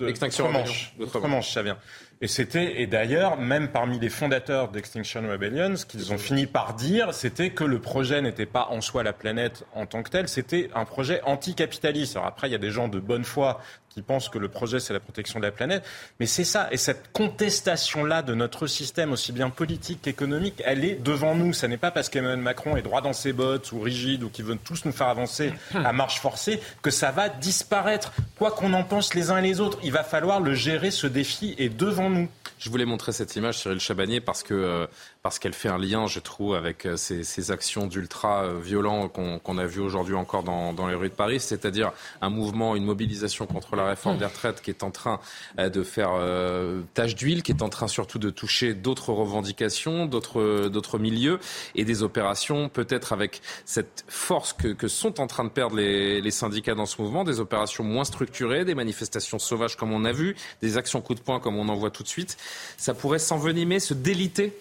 Extinction 0.04 0.52
Outre-Manche, 0.98 1.52
ça 1.52 1.62
vient. 1.62 1.78
Et 2.22 2.28
c'était, 2.28 2.80
et 2.80 2.86
d'ailleurs, 2.86 3.36
même 3.36 3.68
parmi 3.68 3.98
les 3.98 4.08
fondateurs 4.08 4.68
d'Extinction 4.68 5.22
Rebellion, 5.28 5.76
ce 5.76 5.84
qu'ils 5.84 6.12
ont 6.14 6.18
fini 6.18 6.46
par 6.46 6.74
dire, 6.74 7.12
c'était 7.12 7.50
que 7.50 7.64
le 7.64 7.78
projet 7.78 8.22
n'était 8.22 8.46
pas 8.46 8.68
en 8.70 8.80
soi 8.80 9.02
la 9.02 9.12
planète 9.12 9.64
en 9.74 9.84
tant 9.84 10.02
que 10.02 10.10
tel, 10.10 10.28
c'était 10.28 10.70
un 10.74 10.86
projet 10.86 11.20
anticapitaliste. 11.24 12.16
Alors 12.16 12.26
après, 12.26 12.48
il 12.48 12.52
y 12.52 12.54
a 12.54 12.58
des 12.58 12.70
gens 12.70 12.88
de 12.88 13.00
bonne 13.00 13.24
foi 13.24 13.60
qui 13.96 14.02
pensent 14.02 14.28
que 14.28 14.38
le 14.38 14.48
projet 14.48 14.78
c'est 14.78 14.92
la 14.92 15.00
protection 15.00 15.40
de 15.40 15.46
la 15.46 15.50
planète, 15.50 15.82
mais 16.20 16.26
c'est 16.26 16.44
ça. 16.44 16.68
Et 16.70 16.76
cette 16.76 17.12
contestation-là 17.12 18.20
de 18.20 18.34
notre 18.34 18.66
système, 18.66 19.10
aussi 19.12 19.32
bien 19.32 19.48
politique 19.48 20.02
qu'économique, 20.02 20.62
elle 20.66 20.84
est 20.84 20.96
devant 20.96 21.34
nous. 21.34 21.54
Ce 21.54 21.64
n'est 21.64 21.78
pas 21.78 21.90
parce 21.90 22.10
qu'Emmanuel 22.10 22.40
Macron 22.40 22.76
est 22.76 22.82
droit 22.82 23.00
dans 23.00 23.14
ses 23.14 23.32
bottes 23.32 23.72
ou 23.72 23.80
rigide 23.80 24.22
ou 24.22 24.28
qu'il 24.28 24.44
veut 24.44 24.58
tous 24.62 24.84
nous 24.84 24.92
faire 24.92 25.08
avancer 25.08 25.54
à 25.72 25.94
marche 25.94 26.20
forcée 26.20 26.60
que 26.82 26.90
ça 26.90 27.10
va 27.10 27.30
disparaître. 27.30 28.12
Quoi 28.36 28.50
qu'on 28.50 28.74
en 28.74 28.84
pense 28.84 29.14
les 29.14 29.30
uns 29.30 29.38
et 29.38 29.42
les 29.42 29.60
autres, 29.60 29.78
il 29.82 29.92
va 29.92 30.04
falloir 30.04 30.40
le 30.40 30.52
gérer. 30.52 30.90
Ce 30.90 31.06
défi 31.06 31.54
est 31.56 31.70
devant 31.70 32.10
nous. 32.10 32.28
Je 32.58 32.70
voulais 32.70 32.86
montrer 32.86 33.12
cette 33.12 33.36
image, 33.36 33.58
Cyril 33.58 33.80
Chabanier, 33.80 34.20
parce 34.20 34.42
que 34.42 34.54
euh, 34.54 34.86
parce 35.26 35.40
qu'elle 35.40 35.54
fait 35.54 35.68
un 35.68 35.76
lien, 35.76 36.06
je 36.06 36.20
trouve, 36.20 36.54
avec 36.54 36.86
euh, 36.86 36.96
ces, 36.96 37.24
ces 37.24 37.50
actions 37.50 37.88
d'ultra 37.88 38.44
euh, 38.44 38.60
violents 38.60 39.08
qu'on 39.08 39.58
a 39.58 39.66
vu 39.66 39.80
aujourd'hui 39.80 40.14
encore 40.14 40.44
dans, 40.44 40.72
dans, 40.72 40.86
les 40.86 40.94
rues 40.94 41.08
de 41.08 41.14
Paris, 41.14 41.40
c'est-à-dire 41.40 41.90
un 42.20 42.30
mouvement, 42.30 42.76
une 42.76 42.84
mobilisation 42.84 43.44
contre 43.46 43.74
la 43.74 43.86
réforme 43.86 44.18
des 44.18 44.24
retraites 44.24 44.62
qui 44.62 44.70
est 44.70 44.84
en 44.84 44.92
train 44.92 45.18
de 45.58 45.82
faire 45.82 46.10
euh, 46.14 46.82
tâche 46.94 47.16
d'huile, 47.16 47.42
qui 47.42 47.50
est 47.50 47.62
en 47.62 47.68
train 47.68 47.88
surtout 47.88 48.20
de 48.20 48.30
toucher 48.30 48.72
d'autres 48.72 49.12
revendications, 49.12 50.06
d'autres 50.06 50.68
d'autres 50.68 51.00
milieux 51.00 51.40
et 51.74 51.84
des 51.84 52.04
opérations, 52.04 52.68
peut-être 52.68 53.12
avec 53.12 53.42
cette 53.64 54.04
force 54.06 54.52
que, 54.52 54.68
que, 54.68 54.86
sont 54.86 55.20
en 55.20 55.26
train 55.26 55.42
de 55.42 55.48
perdre 55.48 55.74
les, 55.74 56.20
les 56.20 56.30
syndicats 56.30 56.76
dans 56.76 56.86
ce 56.86 57.02
mouvement, 57.02 57.24
des 57.24 57.40
opérations 57.40 57.82
moins 57.82 58.04
structurées, 58.04 58.64
des 58.64 58.76
manifestations 58.76 59.40
sauvages 59.40 59.74
comme 59.74 59.92
on 59.92 60.04
a 60.04 60.12
vu, 60.12 60.36
des 60.62 60.76
actions 60.76 61.00
coup 61.00 61.16
de 61.16 61.20
poing 61.20 61.40
comme 61.40 61.56
on 61.56 61.68
en 61.68 61.74
voit 61.74 61.90
tout 61.90 62.04
de 62.04 62.08
suite 62.08 62.36
ça 62.76 62.94
pourrait 62.94 63.18
s'envenimer, 63.18 63.80
se 63.80 63.92
déliter. 63.92 64.52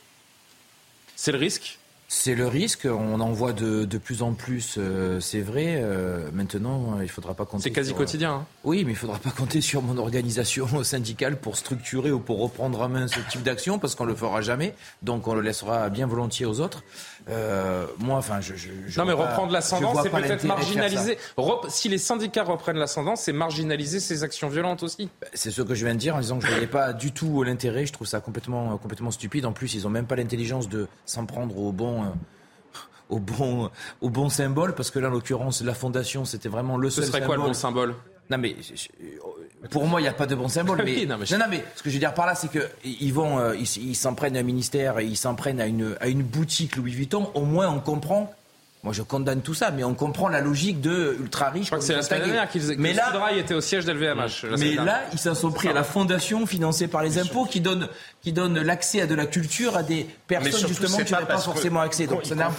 C'est 1.15 1.31
le 1.31 1.37
risque? 1.37 1.79
C'est 2.07 2.35
le 2.35 2.47
risque. 2.47 2.85
On 2.85 3.19
en 3.19 3.31
voit 3.31 3.51
de, 3.51 3.83
de 3.85 3.97
plus 3.97 4.21
en 4.21 4.33
plus, 4.33 4.75
euh, 4.77 5.19
c'est 5.19 5.41
vrai. 5.41 5.79
Euh, 5.81 6.29
maintenant, 6.33 6.97
il 6.99 7.03
ne 7.03 7.07
faudra 7.07 7.33
pas 7.33 7.45
compter. 7.45 7.63
C'est 7.63 7.71
quasi 7.71 7.93
quotidien. 7.95 8.33
Hein. 8.33 8.45
Oui, 8.63 8.83
mais 8.85 8.91
il 8.91 8.93
ne 8.93 8.99
faudra 8.99 9.17
pas 9.17 9.31
compter 9.31 9.59
sur 9.59 9.81
mon 9.81 9.97
organisation 9.97 10.67
syndicale 10.83 11.37
pour 11.39 11.57
structurer 11.57 12.11
ou 12.11 12.19
pour 12.19 12.39
reprendre 12.39 12.79
en 12.81 12.89
main 12.89 13.07
ce 13.07 13.19
type 13.31 13.41
d'action, 13.41 13.79
parce 13.79 13.95
qu'on 13.95 14.05
ne 14.05 14.11
le 14.11 14.15
fera 14.15 14.41
jamais. 14.41 14.75
Donc, 15.01 15.27
on 15.27 15.33
le 15.33 15.41
laissera 15.41 15.89
bien 15.89 16.05
volontiers 16.05 16.45
aux 16.45 16.59
autres. 16.59 16.83
Euh, 17.29 17.87
moi, 17.99 18.17
enfin, 18.17 18.39
je, 18.39 18.55
je, 18.55 18.99
Non, 18.99 19.05
mais 19.05 19.13
reprendre 19.13 19.51
l'ascendant, 19.51 19.93
c'est 20.01 20.09
peut-être 20.09 20.43
marginaliser. 20.43 21.17
Si 21.69 21.89
les 21.89 21.97
syndicats 21.97 22.43
reprennent 22.43 22.77
l'ascendant, 22.77 23.15
c'est 23.15 23.33
marginaliser 23.33 23.99
ces 23.99 24.23
actions 24.23 24.47
violentes 24.47 24.83
aussi. 24.83 25.09
Bah, 25.21 25.27
c'est 25.33 25.51
ce 25.51 25.61
que 25.61 25.73
je 25.73 25.85
viens 25.85 25.95
de 25.95 25.99
dire 25.99 26.15
en 26.15 26.19
disant 26.19 26.37
que 26.37 26.43
je 26.43 26.47
ne 26.47 26.53
voyais 26.53 26.67
pas 26.67 26.93
du 26.93 27.11
tout 27.11 27.43
l'intérêt. 27.43 27.85
Je 27.85 27.93
trouve 27.93 28.07
ça 28.07 28.19
complètement, 28.19 28.77
complètement 28.77 29.11
stupide. 29.11 29.45
En 29.45 29.53
plus, 29.53 29.73
ils 29.73 29.83
n'ont 29.83 29.89
même 29.89 30.05
pas 30.05 30.15
l'intelligence 30.15 30.69
de 30.69 30.87
s'en 31.05 31.25
prendre 31.25 31.57
au 31.57 31.71
bon 31.71 32.03
euh, 32.03 32.07
au 33.09 33.19
bon, 33.19 33.69
au 34.01 34.09
bon 34.09 34.29
symbole, 34.29 34.75
parce 34.75 34.91
que 34.91 34.99
là, 34.99 35.07
en 35.07 35.11
l'occurrence, 35.11 35.61
la 35.61 35.73
fondation, 35.73 36.25
c'était 36.25 36.49
vraiment 36.49 36.77
le 36.77 36.89
seul 36.89 37.05
symbole. 37.05 37.11
Ce 37.11 37.17
serait 37.17 37.25
quoi 37.25 37.37
le 37.37 37.49
bon 37.49 37.53
symbole? 37.53 37.95
Non, 38.29 38.37
mais 38.39 38.55
pour 39.69 39.85
moi, 39.85 39.99
il 39.99 40.03
n'y 40.03 40.09
a 40.09 40.13
pas 40.13 40.25
de 40.25 40.35
bon 40.35 40.47
symbole. 40.47 40.81
Mais, 40.85 41.05
non, 41.05 41.17
mais, 41.17 41.37
non, 41.37 41.45
mais 41.49 41.63
ce 41.75 41.83
que 41.83 41.89
je 41.89 41.95
veux 41.95 41.99
dire 41.99 42.13
par 42.13 42.25
là, 42.25 42.35
c'est 42.35 42.49
qu'ils 42.49 43.13
vont, 43.13 43.39
euh, 43.39 43.55
ils 43.55 43.95
s'en 43.95 44.13
prennent 44.13 44.37
à 44.37 44.39
un 44.39 44.43
ministère 44.43 44.99
et 44.99 45.05
ils 45.05 45.17
s'en 45.17 45.35
prennent 45.35 45.59
à 45.59 45.65
une, 45.65 45.95
à 45.99 46.07
une 46.07 46.23
boutique 46.23 46.75
Louis 46.75 46.91
Vuitton. 46.91 47.29
Au 47.33 47.41
moins, 47.41 47.69
on 47.69 47.79
comprend 47.79 48.31
moi, 48.85 48.93
je 48.93 49.01
condamne 49.01 49.41
tout 49.41 49.55
ça, 49.55 49.71
mais 49.71 49.83
on 49.83 49.95
comprend 49.95 50.29
la 50.29 50.41
logique 50.41 50.79
de 50.79 51.17
ultra 51.19 51.49
riche. 51.49 51.63
Je 51.63 51.69
crois 51.69 51.79
que 51.79 51.83
c'est 51.83 51.95
la 51.95 52.03
semaine 52.03 52.25
dernière 52.25 52.47
qu'ils 52.47 52.75
mais 52.77 52.93
là, 52.93 53.11
était 53.35 53.55
au 53.55 53.61
siège 53.61 53.83
d'LVMH. 53.83 54.45
Mais 54.59 54.75
là, 54.75 55.01
ils 55.11 55.17
s'en 55.17 55.33
sont 55.33 55.51
pris 55.51 55.69
à 55.69 55.73
la 55.73 55.83
fondation 55.83 56.45
financée 56.45 56.87
par 56.87 57.01
les 57.01 57.17
impôts 57.17 57.45
qui 57.45 57.61
donne, 57.61 57.87
qui 58.21 58.31
donne 58.31 58.61
l'accès 58.61 59.01
à 59.01 59.07
de 59.07 59.15
la 59.15 59.25
culture 59.25 59.75
à 59.75 59.81
des 59.81 60.05
personnes 60.27 60.67
justement 60.67 60.97
qui 60.99 61.11
n'ont 61.11 61.25
pas 61.25 61.39
forcément 61.39 61.79
accès. 61.79 62.05
Donc 62.05 62.25
ça 62.25 62.35
n'a 62.35 62.51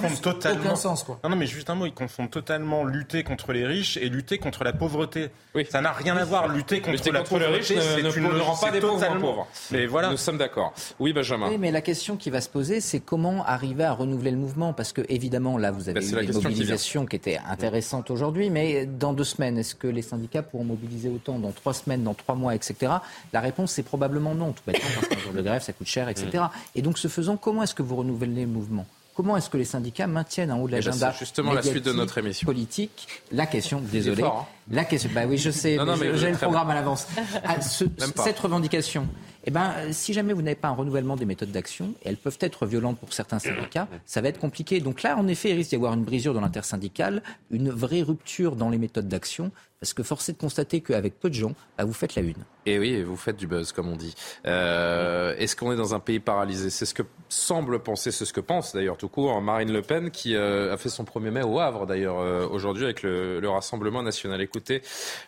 aucun 0.52 0.74
sens. 0.74 1.04
Quoi. 1.04 1.20
Non, 1.22 1.30
non, 1.30 1.36
mais 1.36 1.46
juste 1.46 1.70
un 1.70 1.76
mot, 1.76 1.86
ils 1.86 1.94
confondent 1.94 2.30
totalement 2.30 2.84
lutter 2.84 3.22
contre 3.22 3.52
les 3.52 3.64
riches 3.64 3.96
et 3.96 4.08
lutter 4.08 4.38
contre 4.38 4.64
la 4.64 4.72
pauvreté. 4.72 5.30
Oui. 5.54 5.64
Ça 5.70 5.80
n'a 5.80 5.92
rien 5.92 6.16
à 6.16 6.24
voir. 6.24 6.48
Lutter 6.48 6.80
contre 6.80 7.08
la 7.12 7.22
pauvreté, 7.22 7.76
ne, 7.76 8.02
ne, 8.02 8.40
rend 8.40 8.56
pas 8.56 8.72
des 8.72 8.80
pauvres 8.80 9.18
pauvres. 9.20 9.46
Mais 9.70 9.86
voilà. 9.86 10.10
Nous 10.10 10.16
sommes 10.16 10.38
d'accord. 10.38 10.74
Oui, 10.98 11.12
Benjamin. 11.12 11.50
Oui, 11.50 11.58
mais 11.58 11.70
la 11.70 11.82
question 11.82 12.16
qui 12.16 12.30
va 12.30 12.40
se 12.40 12.48
poser, 12.48 12.80
c'est 12.80 12.98
comment 12.98 13.46
arriver 13.46 13.84
à 13.84 13.92
renouveler 13.92 14.32
le 14.32 14.38
mouvement? 14.38 14.72
Parce 14.72 14.92
que 14.92 15.02
évidemment, 15.08 15.56
là, 15.56 15.70
vous 15.70 15.88
avez 15.88 16.15
eu 16.22 16.26
une 16.26 16.32
mobilisation 16.32 17.06
qui, 17.06 17.16
était 17.16 17.38
intéressante 17.48 18.10
aujourd'hui, 18.10 18.50
mais 18.50 18.86
dans 18.86 19.12
deux 19.12 19.24
semaines, 19.24 19.58
est-ce 19.58 19.74
que 19.74 19.86
les 19.86 20.02
syndicats 20.02 20.42
pourront 20.42 20.64
mobiliser 20.64 21.08
autant 21.08 21.38
dans 21.38 21.52
trois 21.52 21.74
semaines, 21.74 22.02
dans 22.02 22.14
trois 22.14 22.34
mois, 22.34 22.54
etc. 22.54 22.92
La 23.32 23.40
réponse, 23.40 23.72
c'est 23.72 23.82
probablement 23.82 24.34
non. 24.34 24.52
Tout 24.52 24.62
bêtement, 24.66 24.88
parce 24.94 25.08
qu'un 25.08 25.18
jour 25.18 25.32
de 25.32 25.42
grève, 25.42 25.62
ça 25.62 25.72
coûte 25.72 25.86
cher, 25.86 26.08
etc. 26.08 26.44
Et 26.74 26.82
donc, 26.82 26.98
ce 26.98 27.08
faisant, 27.08 27.36
comment 27.36 27.62
est-ce 27.62 27.74
que 27.74 27.82
vous 27.82 27.96
renouvelez 27.96 28.42
le 28.42 28.46
mouvement? 28.46 28.86
Comment 29.14 29.36
est-ce 29.38 29.48
que 29.48 29.56
les 29.56 29.64
syndicats 29.64 30.06
maintiennent 30.06 30.52
en 30.52 30.58
haut 30.58 30.68
de 30.68 30.74
eh 30.74 30.80
ben, 30.80 30.84
l'agenda 30.84 31.14
justement 31.18 31.54
la 31.54 31.62
suite 31.62 31.84
de 31.84 31.92
notre 31.92 32.18
émission 32.18 32.44
politique? 32.44 33.08
La 33.32 33.46
question, 33.46 33.80
désolé, 33.80 34.22
hein. 34.22 34.44
La 34.70 34.84
question. 34.84 35.10
Bah 35.14 35.22
oui, 35.28 35.38
je 35.38 35.50
sais, 35.50 35.78
j'ai 36.14 36.30
le 36.30 36.36
programme 36.36 36.70
à 36.70 36.74
l'avance. 36.74 37.06
Ah, 37.44 37.60
cette 37.60 38.38
revendication, 38.38 39.06
eh 39.44 39.50
ben, 39.52 39.72
si 39.92 40.12
jamais 40.12 40.32
vous 40.32 40.42
n'avez 40.42 40.56
pas 40.56 40.68
un 40.68 40.74
renouvellement 40.74 41.14
des 41.16 41.24
méthodes 41.24 41.52
d'action, 41.52 41.94
et 42.02 42.08
elles 42.08 42.16
peuvent 42.16 42.38
être 42.40 42.66
violentes 42.66 42.98
pour 42.98 43.12
certains 43.12 43.38
syndicats, 43.38 43.86
ça 44.04 44.20
va 44.20 44.28
être 44.28 44.40
compliqué. 44.40 44.80
Donc 44.80 45.02
là, 45.02 45.16
en 45.16 45.28
effet, 45.28 45.50
il 45.50 45.54
risque 45.54 45.70
d'y 45.70 45.76
avoir 45.76 45.94
une 45.94 46.02
brisure 46.02 46.34
dans 46.34 46.40
l'intersyndicale, 46.40 47.22
une 47.50 47.70
vraie 47.70 48.02
rupture 48.02 48.56
dans 48.56 48.70
les 48.70 48.78
méthodes 48.78 49.08
d'action, 49.08 49.52
parce 49.80 49.92
que 49.92 50.02
force 50.02 50.28
est 50.28 50.32
de 50.32 50.38
constater 50.38 50.80
qu'avec 50.80 51.20
peu 51.20 51.28
de 51.28 51.34
gens, 51.34 51.52
bah, 51.76 51.84
vous 51.84 51.92
faites 51.92 52.14
la 52.14 52.22
une. 52.22 52.44
Et 52.64 52.78
oui, 52.78 53.02
vous 53.02 53.16
faites 53.16 53.36
du 53.36 53.46
buzz, 53.46 53.72
comme 53.72 53.88
on 53.88 53.96
dit. 53.96 54.14
Euh, 54.46 55.34
est-ce 55.36 55.54
qu'on 55.54 55.70
est 55.70 55.76
dans 55.76 55.94
un 55.94 56.00
pays 56.00 56.18
paralysé? 56.18 56.70
C'est 56.70 56.86
ce 56.86 56.94
que 56.94 57.02
semble 57.28 57.78
penser, 57.78 58.10
c'est 58.10 58.24
ce 58.24 58.32
que 58.32 58.40
pense 58.40 58.72
d'ailleurs 58.72 58.96
tout 58.96 59.08
court 59.08 59.40
Marine 59.40 59.72
Le 59.72 59.82
Pen, 59.82 60.10
qui 60.10 60.34
euh, 60.34 60.72
a 60.72 60.76
fait 60.76 60.88
son 60.88 61.04
premier 61.04 61.30
mai 61.30 61.42
au 61.42 61.58
Havre 61.60 61.86
d'ailleurs 61.86 62.18
euh, 62.18 62.46
aujourd'hui 62.48 62.84
avec 62.84 63.02
le, 63.02 63.38
le 63.38 63.48
Rassemblement 63.48 64.02
national. 64.02 64.40
Écoutez 64.56 64.80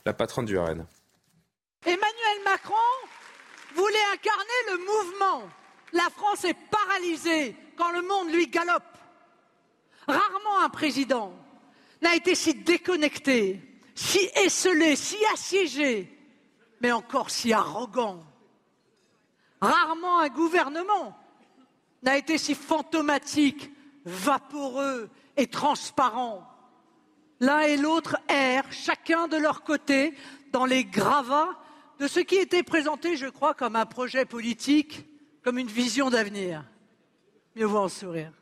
la 0.07 0.15
patronne 0.15 0.47
du 0.47 0.57
RN. 0.57 0.87
Emmanuel 1.85 2.39
Macron 2.47 2.75
voulait 3.75 4.07
incarner 4.15 4.71
le 4.71 4.79
mouvement. 4.79 5.51
La 5.93 6.09
France 6.09 6.45
est 6.45 6.57
paralysée 6.71 7.55
quand 7.77 7.93
le 7.93 8.01
monde 8.01 8.33
lui 8.33 8.47
galope. 8.47 8.83
Rarement 10.07 10.61
un 10.61 10.71
président 10.71 11.35
n'a 12.01 12.15
été 12.15 12.35
si 12.35 12.55
déconnecté, 12.55 13.61
si 13.95 14.31
esselé, 14.35 14.97
si 14.97 15.19
assiégé, 15.35 16.11
mais 16.81 16.93
encore 16.93 17.29
si 17.29 17.53
arrogant. 17.53 18.25
Rarement 19.61 20.21
un 20.21 20.29
gouvernement 20.31 21.15
n'a 22.03 22.17
été 22.17 22.39
si 22.39 22.55
fantomatique, 22.55 23.71
vaporeux 24.07 25.11
et 25.37 25.49
transparent. 25.49 26.48
L'un 27.41 27.61
et 27.61 27.77
l'autre 27.77 28.17
errent, 28.29 28.71
chacun 28.71 29.29
de 29.29 29.37
leur 29.37 29.63
côté, 29.63 30.15
dans 30.53 30.65
les 30.65 30.85
gravats 30.85 31.59
de 31.99 32.07
ce 32.07 32.21
qui 32.21 32.37
était 32.37 32.63
présenté, 32.63 33.17
je 33.17 33.27
crois, 33.27 33.55
comme 33.55 33.77
un 33.77 33.87
projet 33.87 34.25
politique, 34.25 35.07
comme 35.43 35.59
une 35.59 35.69
vision 35.69 36.11
d'avenir. 36.11 36.65
Mieux 37.57 37.67
vaut 37.67 37.79
en 37.79 37.89
sourire. 37.89 38.33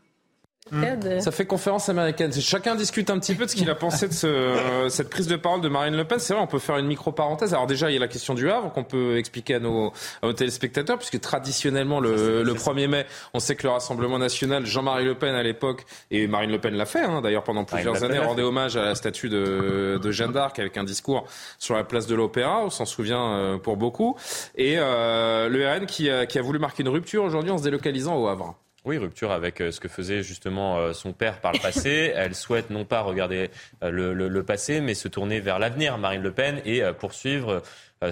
Mmh. 0.72 1.20
Ça 1.20 1.30
fait 1.30 1.46
conférence 1.46 1.88
américaine. 1.88 2.32
Chacun 2.32 2.74
discute 2.74 3.08
un 3.10 3.18
petit 3.20 3.36
peu 3.36 3.44
de 3.44 3.50
ce 3.50 3.54
qu'il 3.54 3.70
a 3.70 3.76
pensé 3.76 4.08
de 4.08 4.12
ce, 4.12 4.86
cette 4.88 5.10
prise 5.10 5.28
de 5.28 5.36
parole 5.36 5.60
de 5.60 5.68
Marine 5.68 5.96
Le 5.96 6.04
Pen. 6.04 6.18
C'est 6.18 6.34
vrai, 6.34 6.42
on 6.42 6.48
peut 6.48 6.58
faire 6.58 6.76
une 6.78 6.86
micro-parenthèse. 6.86 7.54
Alors 7.54 7.68
déjà, 7.68 7.88
il 7.88 7.94
y 7.94 7.96
a 7.96 8.00
la 8.00 8.08
question 8.08 8.34
du 8.34 8.50
Havre 8.50 8.72
qu'on 8.72 8.82
peut 8.82 9.16
expliquer 9.16 9.54
à 9.54 9.60
nos, 9.60 9.92
à 10.22 10.26
nos, 10.26 10.32
téléspectateurs, 10.32 10.98
puisque 10.98 11.20
traditionnellement, 11.20 12.00
le, 12.00 12.42
le 12.42 12.54
1er 12.54 12.88
mai, 12.88 13.06
on 13.32 13.38
sait 13.38 13.54
que 13.54 13.62
le 13.62 13.72
Rassemblement 13.72 14.18
national, 14.18 14.66
Jean-Marie 14.66 15.04
Le 15.04 15.14
Pen 15.14 15.36
à 15.36 15.42
l'époque, 15.44 15.84
et 16.10 16.26
Marine 16.26 16.50
Le 16.50 16.60
Pen 16.60 16.74
l'a 16.74 16.86
fait, 16.86 17.02
hein, 17.02 17.20
d'ailleurs 17.20 17.44
pendant 17.44 17.64
plusieurs 17.64 18.02
années, 18.02 18.18
rendait 18.18 18.42
hommage 18.42 18.76
à 18.76 18.84
la 18.84 18.94
statue 18.96 19.28
de, 19.28 20.00
de 20.02 20.10
Jeanne 20.10 20.32
d'Arc 20.32 20.58
avec 20.58 20.76
un 20.76 20.84
discours 20.84 21.26
sur 21.58 21.76
la 21.76 21.84
place 21.84 22.08
de 22.08 22.16
l'Opéra, 22.16 22.62
on 22.64 22.70
s'en 22.70 22.86
souvient 22.86 23.34
euh, 23.34 23.58
pour 23.58 23.76
beaucoup. 23.76 24.16
Et 24.56 24.74
euh, 24.78 25.48
le 25.48 25.68
RN 25.68 25.86
qui 25.86 26.10
a, 26.10 26.26
qui 26.26 26.38
a 26.38 26.42
voulu 26.42 26.58
marquer 26.58 26.82
une 26.82 26.88
rupture 26.88 27.22
aujourd'hui 27.22 27.50
en 27.52 27.58
se 27.58 27.62
délocalisant 27.62 28.16
au 28.16 28.26
Havre. 28.26 28.56
Oui, 28.86 28.98
rupture 28.98 29.32
avec 29.32 29.60
euh, 29.60 29.72
ce 29.72 29.80
que 29.80 29.88
faisait 29.88 30.22
justement 30.22 30.78
euh, 30.78 30.92
son 30.92 31.12
père 31.12 31.40
par 31.40 31.52
le 31.52 31.58
passé. 31.58 32.12
Elle 32.14 32.36
souhaite 32.36 32.70
non 32.70 32.84
pas 32.84 33.00
regarder 33.00 33.50
euh, 33.82 33.90
le, 33.90 34.42
passé, 34.44 34.80
mais 34.80 34.94
se 34.94 35.08
tourner 35.08 35.40
vers 35.40 35.58
l'avenir, 35.58 35.98
Marine 35.98 36.22
Le 36.22 36.30
Pen, 36.30 36.62
et 36.64 36.82
poursuivre 37.00 37.62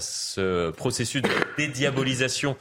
ce 0.00 0.70
processus 0.70 1.22
de 1.22 1.30
dédiabolisation 1.56 2.56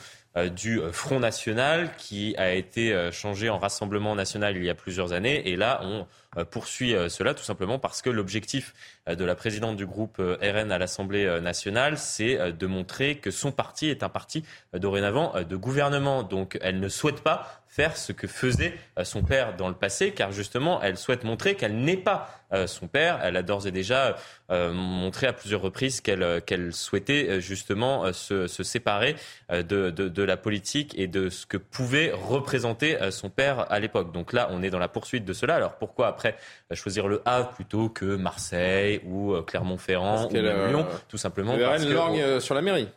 du 0.55 0.79
Front 0.91 1.19
National 1.19 1.89
qui 1.97 2.35
a 2.37 2.53
été 2.53 3.09
changé 3.11 3.49
en 3.49 3.57
Rassemblement 3.57 4.13
National 4.13 4.57
il 4.57 4.63
y 4.63 4.69
a 4.69 4.75
plusieurs 4.75 5.13
années. 5.13 5.49
Et 5.49 5.55
là, 5.55 5.81
on 5.83 6.45
poursuit 6.45 6.95
cela 7.07 7.33
tout 7.33 7.43
simplement 7.43 7.79
parce 7.79 8.01
que 8.01 8.09
l'objectif 8.09 8.73
de 9.07 9.23
la 9.23 9.35
présidente 9.35 9.77
du 9.77 9.85
groupe 9.85 10.17
RN 10.19 10.71
à 10.71 10.77
l'Assemblée 10.77 11.39
nationale, 11.39 11.97
c'est 11.97 12.51
de 12.51 12.67
montrer 12.67 13.15
que 13.15 13.31
son 13.31 13.51
parti 13.51 13.87
est 13.89 14.03
un 14.03 14.09
parti 14.09 14.43
dorénavant 14.73 15.33
de 15.41 15.55
gouvernement. 15.55 16.23
Donc 16.23 16.59
elle 16.61 16.79
ne 16.79 16.89
souhaite 16.89 17.21
pas 17.21 17.62
faire 17.73 17.97
ce 17.97 18.11
que 18.11 18.27
faisait 18.27 18.75
euh, 18.99 19.03
son 19.03 19.23
père 19.23 19.55
dans 19.55 19.67
le 19.67 19.73
passé, 19.73 20.11
car 20.11 20.31
justement, 20.31 20.79
elle 20.83 20.95
souhaite 20.95 21.23
montrer 21.23 21.55
qu'elle 21.55 21.75
n'est 21.75 21.97
pas 21.97 22.29
euh, 22.53 22.67
son 22.67 22.87
père. 22.87 23.19
Elle 23.23 23.35
a 23.35 23.41
d'ores 23.41 23.65
et 23.65 23.71
déjà 23.71 24.15
euh, 24.51 24.71
montré 24.71 25.25
à 25.25 25.33
plusieurs 25.33 25.61
reprises 25.61 25.99
qu'elle 25.99 26.71
souhaitait 26.71 27.41
justement 27.41 28.13
se, 28.13 28.45
séparer 28.47 29.15
de, 29.49 29.89
de, 29.89 30.23
la 30.23 30.37
politique 30.37 30.93
et 30.99 31.07
de 31.07 31.29
ce 31.29 31.47
que 31.47 31.57
pouvait 31.57 32.11
représenter 32.13 32.95
son 33.09 33.31
père 33.31 33.71
à 33.71 33.79
l'époque. 33.79 34.11
Donc 34.11 34.33
là, 34.33 34.49
on 34.51 34.61
est 34.61 34.69
dans 34.69 34.77
la 34.77 34.87
poursuite 34.87 35.25
de 35.25 35.33
cela. 35.33 35.55
Alors 35.55 35.77
pourquoi 35.77 36.07
après 36.07 36.37
choisir 36.73 37.07
le 37.07 37.23
Havre 37.25 37.49
plutôt 37.53 37.89
que 37.89 38.05
Marseille 38.05 39.01
ou 39.03 39.35
Clermont-Ferrand 39.41 40.29
ou 40.29 40.33
Lyon 40.33 40.85
Tout 41.07 41.17
simplement 41.17 41.57
parce 41.57 41.83
que... 41.83 42.39
sur 42.39 42.53
la 42.53 42.61
mairie. 42.61 42.89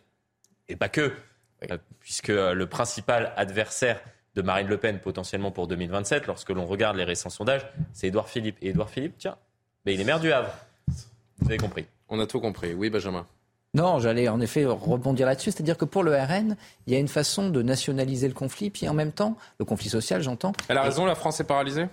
Et 0.68 0.76
pas 0.76 0.90
que. 0.90 1.12
Puisque 2.00 2.28
le 2.28 2.66
principal 2.66 3.32
adversaire 3.36 4.00
de 4.37 4.43
Marine 4.43 4.68
Le 4.68 4.76
Pen 4.76 4.99
potentiellement 4.99 5.51
pour 5.51 5.66
2027, 5.66 6.26
lorsque 6.26 6.51
l'on 6.51 6.66
regarde 6.66 6.97
les 6.97 7.05
récents 7.05 7.30
sondages, 7.30 7.66
c'est 7.93 8.09
Édouard 8.09 8.28
Philippe. 8.28 8.59
Et 8.61 8.68
Édouard 8.68 8.91
Philippe, 8.91 9.14
tiens, 9.18 9.37
mais 9.84 9.95
il 9.95 10.01
est 10.01 10.05
maire 10.05 10.20
du 10.20 10.30
Havre. 10.30 10.53
Vous 11.41 11.49
avez 11.49 11.57
compris. 11.57 11.87
On 12.09 12.20
a 12.20 12.26
tout 12.26 12.41
compris. 12.41 12.74
Oui, 12.74 12.91
Benjamin. 12.91 13.26
Non, 13.74 13.99
j'allais 13.99 14.28
en 14.28 14.41
effet 14.41 14.64
rebondir 14.64 15.26
là-dessus. 15.26 15.51
C'est-à-dire 15.51 15.76
que 15.76 15.84
pour 15.84 16.03
le 16.03 16.14
RN, 16.14 16.57
il 16.87 16.93
y 16.93 16.97
a 16.97 16.99
une 16.99 17.09
façon 17.09 17.51
de 17.51 17.62
nationaliser 17.62 18.28
le 18.28 18.34
conflit, 18.34 18.70
puis 18.70 18.89
en 18.89 18.95
même 18.95 19.12
temps, 19.12 19.37
le 19.59 19.64
conflit 19.64 19.89
social, 19.89 20.22
j'entends. 20.22 20.53
Elle 20.68 20.78
a 20.78 20.82
raison, 20.82 21.05
la 21.05 21.14
France 21.14 21.41
est 21.41 21.45
paralysée? 21.45 21.87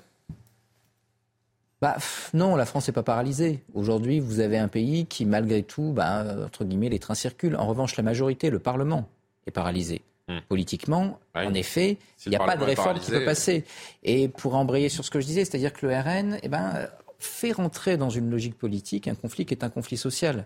Bah, 1.81 1.97
non, 2.33 2.55
la 2.55 2.65
France 2.65 2.87
n'est 2.87 2.93
pas 2.93 3.03
paralysée. 3.03 3.61
Aujourd'hui, 3.73 4.21
vous 4.21 4.39
avez 4.39 4.57
un 4.57 4.69
pays 4.69 5.05
qui, 5.05 5.25
malgré 5.25 5.63
tout, 5.63 5.91
bah, 5.93 6.23
entre 6.45 6.63
guillemets, 6.63 6.87
les 6.87 6.99
trains 6.99 7.15
circulent. 7.15 7.57
En 7.57 7.67
revanche, 7.67 7.97
la 7.97 8.03
majorité, 8.03 8.49
le 8.49 8.59
Parlement, 8.59 9.09
est 9.45 9.51
paralysé. 9.51 10.01
Hmm. 10.29 10.39
Politiquement, 10.47 11.19
en 11.35 11.53
effet, 11.53 11.97
il 12.25 12.29
n'y 12.29 12.37
a 12.37 12.39
pas 12.39 12.55
de 12.55 12.63
réforme 12.63 12.97
qui 12.99 13.11
peut 13.11 13.25
passer. 13.25 13.65
Et 14.03 14.29
pour 14.29 14.55
embrayer 14.55 14.87
sur 14.87 15.03
ce 15.03 15.11
que 15.11 15.19
je 15.19 15.25
disais, 15.25 15.43
c'est-à-dire 15.43 15.73
que 15.73 15.85
le 15.85 15.93
RN 15.93 16.39
eh 16.41 16.47
ben, 16.47 16.87
fait 17.19 17.51
rentrer 17.51 17.97
dans 17.97 18.09
une 18.09 18.29
logique 18.29 18.57
politique 18.57 19.09
un 19.09 19.15
conflit 19.15 19.45
qui 19.45 19.53
est 19.53 19.65
un 19.65 19.69
conflit 19.69 19.97
social. 19.97 20.45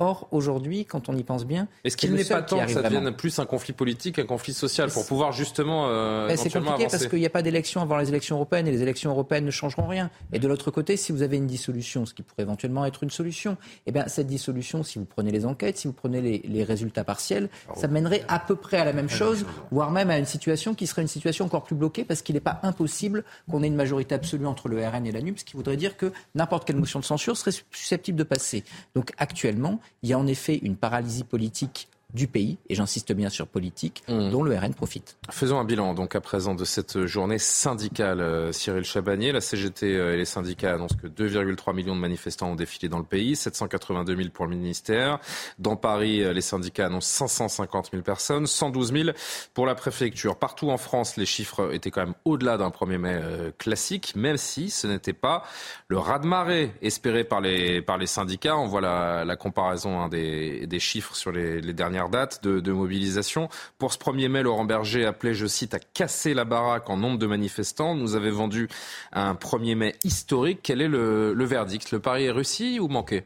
Or, 0.00 0.28
aujourd'hui, 0.30 0.84
quand 0.84 1.08
on 1.08 1.16
y 1.16 1.24
pense 1.24 1.44
bien, 1.44 1.66
est-ce 1.82 1.96
qu'il 1.96 2.12
n'est 2.12 2.24
pas 2.24 2.42
temps 2.42 2.64
que 2.64 2.70
ça 2.70 2.82
devienne 2.82 3.10
plus 3.16 3.40
un 3.40 3.46
conflit 3.46 3.72
politique 3.72 4.16
qu'un 4.16 4.26
conflit 4.26 4.52
social 4.52 4.90
pour 4.90 5.04
pouvoir 5.04 5.32
justement 5.32 5.88
euh, 5.88 6.28
C'est 6.36 6.52
compliqué 6.52 6.86
parce 6.88 7.08
qu'il 7.08 7.18
n'y 7.18 7.26
a 7.26 7.30
pas 7.30 7.42
d'élection 7.42 7.80
avant 7.80 7.96
les 7.96 8.08
élections 8.08 8.36
européennes 8.36 8.68
et 8.68 8.70
les 8.70 8.82
élections 8.82 9.10
européennes 9.10 9.44
ne 9.44 9.50
changeront 9.50 9.88
rien. 9.88 10.10
Et 10.32 10.38
de 10.38 10.46
l'autre 10.46 10.70
côté, 10.70 10.96
si 10.96 11.10
vous 11.10 11.22
avez 11.22 11.36
une 11.36 11.48
dissolution, 11.48 12.06
ce 12.06 12.14
qui 12.14 12.22
pourrait 12.22 12.42
éventuellement 12.42 12.84
être 12.84 13.02
une 13.02 13.10
solution, 13.10 13.56
eh 13.86 13.92
bien 13.92 14.06
cette 14.06 14.28
dissolution, 14.28 14.84
si 14.84 15.00
vous 15.00 15.04
prenez 15.04 15.32
les 15.32 15.46
enquêtes, 15.46 15.78
si 15.78 15.88
vous 15.88 15.94
prenez 15.94 16.20
les, 16.20 16.64
résultats 16.64 17.04
partiels, 17.04 17.48
ça 17.74 17.88
mènerait 17.88 18.24
à 18.28 18.38
peu 18.38 18.54
près 18.54 18.76
à 18.76 18.84
la 18.84 18.92
même 18.92 19.08
chose, 19.08 19.46
voire 19.70 19.90
même 19.90 20.10
à 20.10 20.18
une 20.18 20.26
situation 20.26 20.74
qui 20.74 20.86
serait 20.86 21.02
une 21.02 21.08
situation 21.08 21.46
encore 21.46 21.64
plus 21.64 21.76
bloquée 21.76 22.04
parce 22.04 22.20
qu'il 22.20 22.34
n'est 22.34 22.40
pas 22.40 22.60
impossible 22.62 23.24
qu'on 23.50 23.62
ait 23.62 23.68
une 23.68 23.74
majorité 23.74 24.14
absolue 24.14 24.46
entre 24.46 24.68
le 24.68 24.86
RN 24.86 25.06
et 25.06 25.12
la 25.12 25.22
NUP, 25.22 25.38
ce 25.38 25.44
qui 25.44 25.56
voudrait 25.56 25.76
dire 25.76 25.96
que 25.96 26.12
n'importe 26.34 26.66
quelle 26.66 26.76
motion 26.76 27.00
de 27.00 27.04
censure 27.04 27.36
serait 27.36 27.56
susceptible 27.70 28.18
de 28.18 28.24
passer. 28.24 28.64
Donc 28.94 29.12
actuellement, 29.18 29.77
il 30.02 30.08
y 30.08 30.12
a 30.12 30.18
en 30.18 30.26
effet 30.26 30.58
une 30.62 30.76
paralysie 30.76 31.24
politique 31.24 31.88
du 32.14 32.26
pays, 32.26 32.56
et 32.70 32.74
j'insiste 32.74 33.12
bien 33.12 33.28
sur 33.28 33.46
politique, 33.46 34.02
mmh. 34.08 34.30
dont 34.30 34.42
le 34.42 34.56
RN 34.56 34.72
profite. 34.72 35.18
Faisons 35.30 35.58
un 35.58 35.64
bilan 35.64 35.92
donc 35.92 36.16
à 36.16 36.22
présent 36.22 36.54
de 36.54 36.64
cette 36.64 37.04
journée 37.04 37.38
syndicale. 37.38 38.22
Euh, 38.22 38.50
Cyril 38.50 38.84
Chabagnier, 38.84 39.30
la 39.30 39.42
CGT 39.42 39.94
euh, 39.94 40.14
et 40.14 40.16
les 40.16 40.24
syndicats 40.24 40.72
annoncent 40.72 40.96
que 40.96 41.06
2,3 41.06 41.74
millions 41.74 41.94
de 41.94 42.00
manifestants 42.00 42.52
ont 42.52 42.54
défilé 42.54 42.88
dans 42.88 42.96
le 42.98 43.04
pays, 43.04 43.36
782 43.36 44.16
000 44.16 44.28
pour 44.30 44.46
le 44.46 44.56
ministère. 44.56 45.18
Dans 45.58 45.76
Paris, 45.76 46.22
euh, 46.22 46.32
les 46.32 46.40
syndicats 46.40 46.86
annoncent 46.86 47.26
550 47.26 47.90
000 47.90 48.02
personnes, 48.02 48.46
112 48.46 48.92
000 48.92 49.10
pour 49.52 49.66
la 49.66 49.74
préfecture. 49.74 50.36
Partout 50.36 50.70
en 50.70 50.78
France, 50.78 51.18
les 51.18 51.26
chiffres 51.26 51.74
étaient 51.74 51.90
quand 51.90 52.06
même 52.06 52.14
au-delà 52.24 52.56
d'un 52.56 52.70
1er 52.70 52.98
mai 52.98 53.20
classique, 53.58 54.14
même 54.16 54.38
si 54.38 54.70
ce 54.70 54.86
n'était 54.86 55.12
pas 55.12 55.44
le 55.88 55.98
raz-de-marée 55.98 56.72
espéré 56.80 57.24
par 57.24 57.42
les, 57.42 57.82
par 57.82 57.98
les 57.98 58.06
syndicats. 58.06 58.56
On 58.56 58.66
voit 58.66 58.80
la, 58.80 59.36
comparaison 59.36 60.00
hein, 60.00 60.08
des, 60.08 60.66
des 60.66 60.80
chiffres 60.80 61.14
sur 61.14 61.32
les, 61.32 61.60
les 61.60 61.72
dernières 61.74 61.97
dernière 61.98 62.10
date 62.10 62.44
de, 62.44 62.60
de, 62.60 62.72
mobilisation. 62.72 63.48
Pour 63.78 63.92
ce 63.92 63.98
1er 63.98 64.28
mai, 64.28 64.42
Laurent 64.42 64.64
Berger 64.64 65.04
appelait, 65.04 65.34
je 65.34 65.46
cite, 65.46 65.74
à 65.74 65.78
casser 65.78 66.32
la 66.32 66.44
baraque 66.44 66.88
en 66.90 66.96
nombre 66.96 67.18
de 67.18 67.26
manifestants. 67.26 67.94
Nous 67.94 68.14
avait 68.14 68.30
vendu 68.30 68.68
un 69.12 69.34
1er 69.34 69.74
mai 69.74 69.94
historique. 70.04 70.60
Quel 70.62 70.80
est 70.80 70.88
le, 70.88 71.34
le 71.34 71.44
verdict? 71.44 71.90
Le 71.90 71.98
pari 71.98 72.26
est 72.26 72.30
réussi 72.30 72.78
ou 72.78 72.88
manqué? 72.88 73.24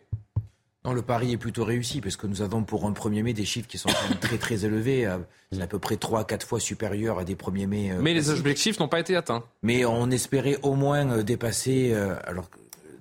Non, 0.84 0.94
le 0.94 1.02
pari 1.02 1.32
est 1.32 1.36
plutôt 1.36 1.64
réussi 1.64 2.00
parce 2.00 2.16
que 2.16 2.26
nous 2.26 2.42
avons 2.42 2.64
pour 2.64 2.86
un 2.86 2.92
1er 2.92 3.22
mai 3.22 3.34
des 3.34 3.44
chiffres 3.44 3.68
qui 3.68 3.78
sont 3.78 3.90
très 4.20 4.38
très 4.38 4.64
élevés, 4.64 5.06
à, 5.06 5.20
à 5.60 5.66
peu 5.66 5.78
près 5.78 5.96
3 5.96 6.24
4 6.24 6.46
fois 6.46 6.58
supérieurs 6.58 7.18
à 7.18 7.24
des 7.24 7.36
1er 7.36 7.66
mai. 7.66 7.92
Euh, 7.92 8.00
Mais 8.00 8.14
les 8.14 8.30
objectifs 8.30 8.80
n'ont 8.80 8.88
pas 8.88 8.98
été 9.00 9.14
atteints. 9.14 9.44
Mais 9.62 9.84
on 9.84 10.10
espérait 10.10 10.58
au 10.62 10.74
moins 10.74 11.08
euh, 11.08 11.22
dépasser 11.22 11.92
euh, 11.92 12.16
alors 12.24 12.48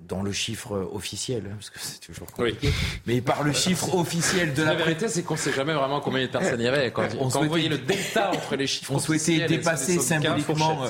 dans 0.08 0.22
le 0.22 0.32
chiffre 0.32 0.88
officiel, 0.92 1.44
hein, 1.46 1.54
parce 1.54 1.70
que 1.70 1.78
c'est 1.80 2.00
toujours 2.00 2.26
compliqué, 2.30 2.68
oui. 2.68 2.74
mais 3.06 3.20
par 3.20 3.42
le 3.42 3.52
chiffre 3.52 3.94
officiel 3.94 4.54
de 4.54 4.62
la... 4.62 4.72
La 4.72 4.84
vérité, 4.84 5.08
c'est 5.08 5.22
qu'on 5.22 5.34
ne 5.34 5.38
sait 5.38 5.52
jamais 5.52 5.74
vraiment 5.74 6.00
combien 6.00 6.22
de 6.22 6.30
personnes 6.30 6.60
il 6.60 6.64
y 6.64 6.68
avait. 6.68 6.90
Quand, 6.90 7.06
on, 7.18 7.28
quand 7.28 7.46
souhaitait... 7.46 7.68
le 7.68 7.78
delta 7.78 8.30
entre 8.32 8.56
les 8.56 8.66
chiffres 8.66 8.92
On 8.92 8.98
souhaitait 8.98 9.46
dépasser 9.46 9.98
symboliquement 9.98 10.82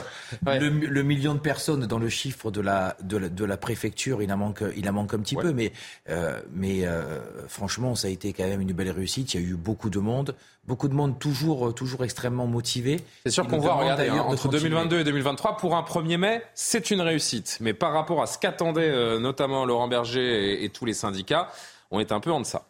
ouais. 0.47 0.59
le, 0.59 0.69
le, 0.69 1.03
million 1.03 1.35
de 1.35 1.41
personnes 1.41 1.87
dans 1.87 1.99
le 1.99 2.09
chiffre 2.09 2.51
de 2.51 2.61
la, 2.61 2.97
de 3.03 3.17
la, 3.17 3.29
de 3.29 3.45
la 3.45 3.57
préfecture. 3.57 4.23
Il 4.23 4.33
en 4.33 4.37
manque, 4.37 4.63
il 4.77 4.89
en 4.89 4.93
manque 4.93 5.15
un 5.15 5.19
petit 5.19 5.37
ouais. 5.37 5.43
peu, 5.43 5.53
mais, 5.53 5.73
euh, 6.09 6.41
mais 6.53 6.87
euh, 6.87 7.21
franchement, 7.49 7.95
ça 7.95 8.09
a 8.09 8.11
été 8.11 8.33
quand 8.33 8.47
même 8.47 8.61
une 8.61 8.73
belle 8.73 8.91
réussite. 8.91 9.35
Il 9.35 9.41
y 9.41 9.45
a 9.45 9.47
eu 9.47 9.55
beaucoup 9.55 9.91
de 9.91 9.99
monde. 9.99 10.35
Beaucoup 10.65 10.87
de 10.87 10.95
monde 10.95 11.19
toujours, 11.19 11.75
toujours 11.75 12.05
extrêmement 12.05 12.47
motivé. 12.47 13.01
C'est 13.27 13.33
sûr 13.33 13.49
qu'on 13.49 13.59
voit, 13.59 13.75
regardez, 13.75 14.09
hein, 14.09 14.21
entre 14.21 14.49
2022 14.49 15.01
et 15.01 15.05
2023, 15.05 15.57
pour 15.57 15.75
un 15.75 15.83
1er 15.83 16.19
mai, 16.19 16.43
c'est 16.55 16.93
une 16.93 17.01
réussite. 17.01 17.59
Mais 17.61 17.75
par 17.75 17.93
rapport 17.93 18.23
à 18.23 18.27
ce 18.27 18.39
qu'attendaient 18.39 18.83
euh, 18.89 19.19
notamment 19.19 19.65
Laurent 19.65 19.89
Berger 19.89 20.21
et, 20.53 20.65
et, 20.65 20.69
tous 20.69 20.85
les 20.85 20.95
syndicats, 20.95 21.51
on 21.91 21.99
est 21.99 22.13
un 22.13 22.21
peu 22.21 22.31
en 22.31 22.39
deçà. 22.39 22.67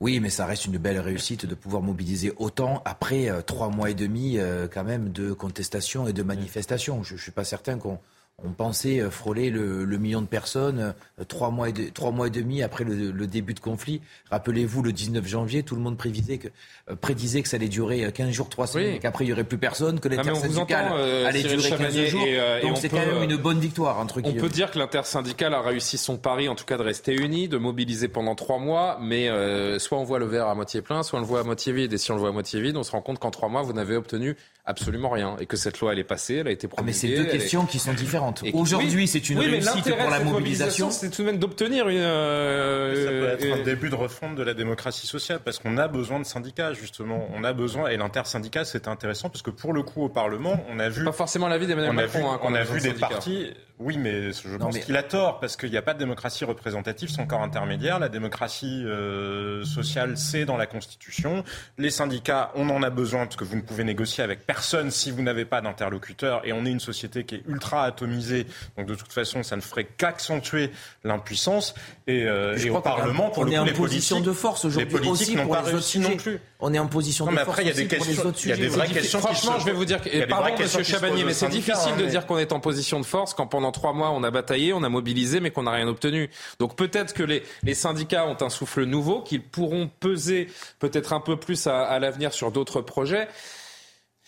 Oui, 0.00 0.18
mais 0.18 0.30
ça 0.30 0.46
reste 0.46 0.64
une 0.64 0.78
belle 0.78 0.98
réussite 0.98 1.44
de 1.44 1.54
pouvoir 1.54 1.82
mobiliser 1.82 2.32
autant 2.38 2.82
après 2.86 3.28
euh, 3.28 3.42
trois 3.42 3.68
mois 3.68 3.90
et 3.90 3.94
demi 3.94 4.38
euh, 4.38 4.66
quand 4.66 4.82
même 4.82 5.12
de 5.12 5.32
contestation 5.32 6.08
et 6.08 6.14
de 6.14 6.22
manifestation. 6.22 7.02
Je 7.02 7.14
ne 7.14 7.18
suis 7.18 7.32
pas 7.32 7.44
certain 7.44 7.78
qu'on 7.78 7.98
on 8.44 8.50
pensait 8.50 9.00
frôler 9.10 9.50
le, 9.50 9.84
le, 9.84 9.98
million 9.98 10.22
de 10.22 10.26
personnes 10.26 10.94
euh, 11.20 11.24
trois 11.24 11.50
mois 11.50 11.68
et, 11.68 11.72
de, 11.72 11.88
trois 11.90 12.10
mois 12.10 12.28
et 12.28 12.30
demi 12.30 12.62
après 12.62 12.84
le, 12.84 13.10
le 13.10 13.26
début 13.26 13.54
de 13.54 13.60
conflit. 13.60 14.00
Rappelez-vous, 14.30 14.82
le 14.82 14.92
19 14.92 15.26
janvier, 15.26 15.62
tout 15.62 15.74
le 15.74 15.80
monde 15.80 15.96
prédisait 15.96 16.38
que, 16.38 16.48
euh, 16.90 16.96
prédisait 16.96 17.42
que 17.42 17.48
ça 17.48 17.56
allait 17.56 17.68
durer 17.68 18.10
15 18.12 18.30
jours, 18.30 18.48
3 18.48 18.66
semaines, 18.66 18.94
oui. 18.94 19.00
qu'après 19.00 19.24
il 19.24 19.28
n'y 19.28 19.32
aurait 19.32 19.44
plus 19.44 19.58
personne, 19.58 20.00
que 20.00 20.08
l'intersyndicale 20.08 20.92
euh, 20.94 21.26
allait 21.26 21.42
durer 21.42 21.70
15 21.70 22.06
jours. 22.06 22.26
Et, 22.26 22.40
euh, 22.40 22.62
Donc 22.62 22.76
c'est 22.78 22.88
quand 22.88 22.98
même 22.98 23.22
une 23.22 23.36
bonne 23.36 23.58
victoire. 23.58 23.98
Entre 23.98 24.20
on 24.24 24.32
peut 24.32 24.48
dire 24.48 24.70
que 24.70 24.78
l'intersyndicale 24.78 25.54
a 25.54 25.60
réussi 25.60 25.98
son 25.98 26.16
pari, 26.16 26.48
en 26.48 26.54
tout 26.54 26.64
cas 26.64 26.76
de 26.76 26.82
rester 26.82 27.14
uni, 27.14 27.48
de 27.48 27.58
mobiliser 27.58 28.08
pendant 28.08 28.34
trois 28.34 28.58
mois, 28.58 28.98
mais 29.00 29.28
euh, 29.28 29.78
soit 29.78 29.98
on 29.98 30.04
voit 30.04 30.18
le 30.18 30.26
verre 30.26 30.48
à 30.48 30.54
moitié 30.54 30.82
plein, 30.82 31.02
soit 31.02 31.18
on 31.18 31.22
le 31.22 31.28
voit 31.28 31.40
à 31.40 31.44
moitié 31.44 31.72
vide. 31.72 31.92
Et 31.92 31.98
si 31.98 32.10
on 32.10 32.14
le 32.14 32.20
voit 32.20 32.30
à 32.30 32.32
moitié 32.32 32.60
vide, 32.60 32.76
on 32.76 32.82
se 32.82 32.92
rend 32.92 33.02
compte 33.02 33.18
qu'en 33.18 33.30
trois 33.30 33.48
mois, 33.48 33.62
vous 33.62 33.72
n'avez 33.72 33.96
obtenu 33.96 34.36
absolument 34.70 35.10
rien 35.10 35.36
et 35.38 35.46
que 35.46 35.56
cette 35.56 35.78
loi 35.80 35.92
elle 35.92 35.98
est 35.98 36.04
passée, 36.04 36.36
elle 36.36 36.48
a 36.48 36.50
été 36.50 36.68
promulguée. 36.68 36.82
Ah 36.82 37.06
mais 37.06 37.14
c'est 37.14 37.22
deux 37.22 37.30
questions 37.30 37.64
est... 37.64 37.66
qui 37.66 37.78
sont 37.78 37.92
différentes. 37.92 38.42
Aujourd'hui, 38.54 38.94
oui, 38.94 39.06
c'est 39.06 39.28
une 39.28 39.38
oui, 39.38 39.46
réussite 39.46 39.94
pour 39.96 40.10
la 40.10 40.20
mobilisation. 40.20 40.90
C'est 40.90 41.10
tout 41.10 41.22
de 41.22 41.26
même 41.26 41.38
d'obtenir 41.38 41.88
une. 41.88 41.98
Euh, 41.98 43.04
ça 43.04 43.10
peut 43.10 43.46
être 43.48 43.60
un 43.60 43.62
début 43.62 43.90
de 43.90 43.94
refonte 43.94 44.34
de 44.36 44.42
la 44.42 44.54
démocratie 44.54 45.06
sociale 45.06 45.40
parce 45.44 45.58
qu'on 45.58 45.76
a 45.76 45.88
besoin 45.88 46.20
de 46.20 46.24
syndicats 46.24 46.72
justement. 46.72 47.28
On 47.34 47.44
a 47.44 47.52
besoin 47.52 47.88
et 47.88 47.96
l'intersyndicat 47.96 48.64
c'est 48.64 48.88
intéressant 48.88 49.28
parce 49.28 49.42
que 49.42 49.50
pour 49.50 49.72
le 49.72 49.82
coup 49.82 50.02
au 50.02 50.08
Parlement, 50.08 50.64
on 50.70 50.78
a 50.78 50.88
vu. 50.88 51.04
Pas 51.04 51.12
forcément 51.12 51.48
l'avis 51.48 51.66
d'Emmanuel 51.66 51.92
Macron. 51.92 52.20
On 52.24 52.24
a 52.24 52.28
vu, 52.28 52.34
hein, 52.34 52.40
on 52.42 52.54
a 52.54 52.62
vu 52.64 52.80
des 52.80 52.94
partis. 52.94 53.50
Oui, 53.80 53.96
mais 53.96 54.30
je 54.32 54.56
pense 54.58 54.74
mais... 54.74 54.80
qu'il 54.80 54.94
a 54.96 55.02
tort 55.02 55.40
parce 55.40 55.56
qu'il 55.56 55.70
n'y 55.70 55.76
a 55.78 55.82
pas 55.82 55.94
de 55.94 55.98
démocratie 55.98 56.44
représentative 56.44 57.08
sans 57.08 57.26
corps 57.26 57.40
intermédiaire. 57.40 57.98
La 57.98 58.10
démocratie 58.10 58.84
euh, 58.84 59.64
sociale, 59.64 60.18
c'est 60.18 60.44
dans 60.44 60.58
la 60.58 60.66
Constitution. 60.66 61.44
Les 61.78 61.88
syndicats, 61.88 62.52
on 62.56 62.68
en 62.68 62.82
a 62.82 62.90
besoin 62.90 63.24
parce 63.24 63.36
que 63.36 63.44
vous 63.44 63.56
ne 63.56 63.62
pouvez 63.62 63.84
négocier 63.84 64.22
avec 64.22 64.46
personne 64.46 64.90
si 64.90 65.10
vous 65.10 65.22
n'avez 65.22 65.46
pas 65.46 65.62
d'interlocuteur. 65.62 66.42
Et 66.44 66.52
on 66.52 66.66
est 66.66 66.70
une 66.70 66.80
société 66.80 67.24
qui 67.24 67.36
est 67.36 67.42
ultra 67.48 67.84
atomisée. 67.84 68.46
Donc 68.76 68.86
de 68.86 68.94
toute 68.94 69.12
façon, 69.14 69.42
ça 69.42 69.56
ne 69.56 69.62
ferait 69.62 69.86
qu'accentuer 69.86 70.72
l'impuissance. 71.02 71.74
Et, 72.06 72.24
euh, 72.24 72.58
et 72.58 72.68
au 72.68 72.82
Parlement, 72.82 73.30
pour 73.30 73.44
on 73.44 73.46
le 73.46 73.52
est 73.52 73.56
coup, 73.56 73.62
en 73.62 73.64
les 73.64 73.72
position 73.72 74.16
politiques, 74.16 74.28
de 74.30 74.38
force 74.38 74.64
aujourd'hui. 74.66 74.92
Les 74.92 75.00
politiques 75.00 75.36
n'ont 75.36 75.48
pas 75.48 75.62
réussi 75.62 76.00
non 76.00 76.18
plus. 76.18 76.38
On 76.62 76.74
est 76.74 76.78
en 76.78 76.86
position 76.86 77.24
non, 77.24 77.30
de 77.30 77.36
mais 77.36 77.44
force 77.44 77.60
après, 77.60 77.64
il 77.64 77.68
y 77.68 77.72
a 77.72 77.82
des 77.82 77.86
questions. 77.86 78.32
Il 78.44 78.48
y 78.50 78.52
a 78.52 78.56
des 78.56 78.68
vraies 78.68 78.88
questions. 78.88 79.20
Franchement, 79.20 79.58
je 79.58 79.64
vais 79.64 79.72
vous 79.72 79.86
dire, 79.86 80.00
et 80.04 80.26
pardon, 80.26 80.50
Monsieur 80.58 80.82
Chabanier, 80.82 81.24
mais 81.24 81.32
c'est 81.32 81.48
difficile 81.48 81.96
de 81.96 82.04
dire 82.04 82.26
qu'on 82.26 82.36
est 82.36 82.52
en 82.52 82.60
position 82.60 83.00
de 83.00 83.06
force 83.06 83.32
quand 83.32 83.46
pendant 83.46 83.69
trois 83.72 83.92
mois 83.92 84.10
on 84.10 84.22
a 84.22 84.30
bataillé, 84.30 84.72
on 84.72 84.82
a 84.82 84.88
mobilisé, 84.88 85.40
mais 85.40 85.50
qu'on 85.50 85.64
n'a 85.64 85.72
rien 85.72 85.88
obtenu. 85.88 86.30
Donc 86.58 86.76
peut-être 86.76 87.14
que 87.14 87.22
les, 87.22 87.42
les 87.62 87.74
syndicats 87.74 88.26
ont 88.26 88.36
un 88.40 88.50
souffle 88.50 88.84
nouveau, 88.84 89.22
qu'ils 89.22 89.42
pourront 89.42 89.90
peser 90.00 90.48
peut-être 90.78 91.12
un 91.12 91.20
peu 91.20 91.36
plus 91.36 91.66
à, 91.66 91.82
à 91.82 91.98
l'avenir 91.98 92.32
sur 92.32 92.52
d'autres 92.52 92.80
projets. 92.80 93.28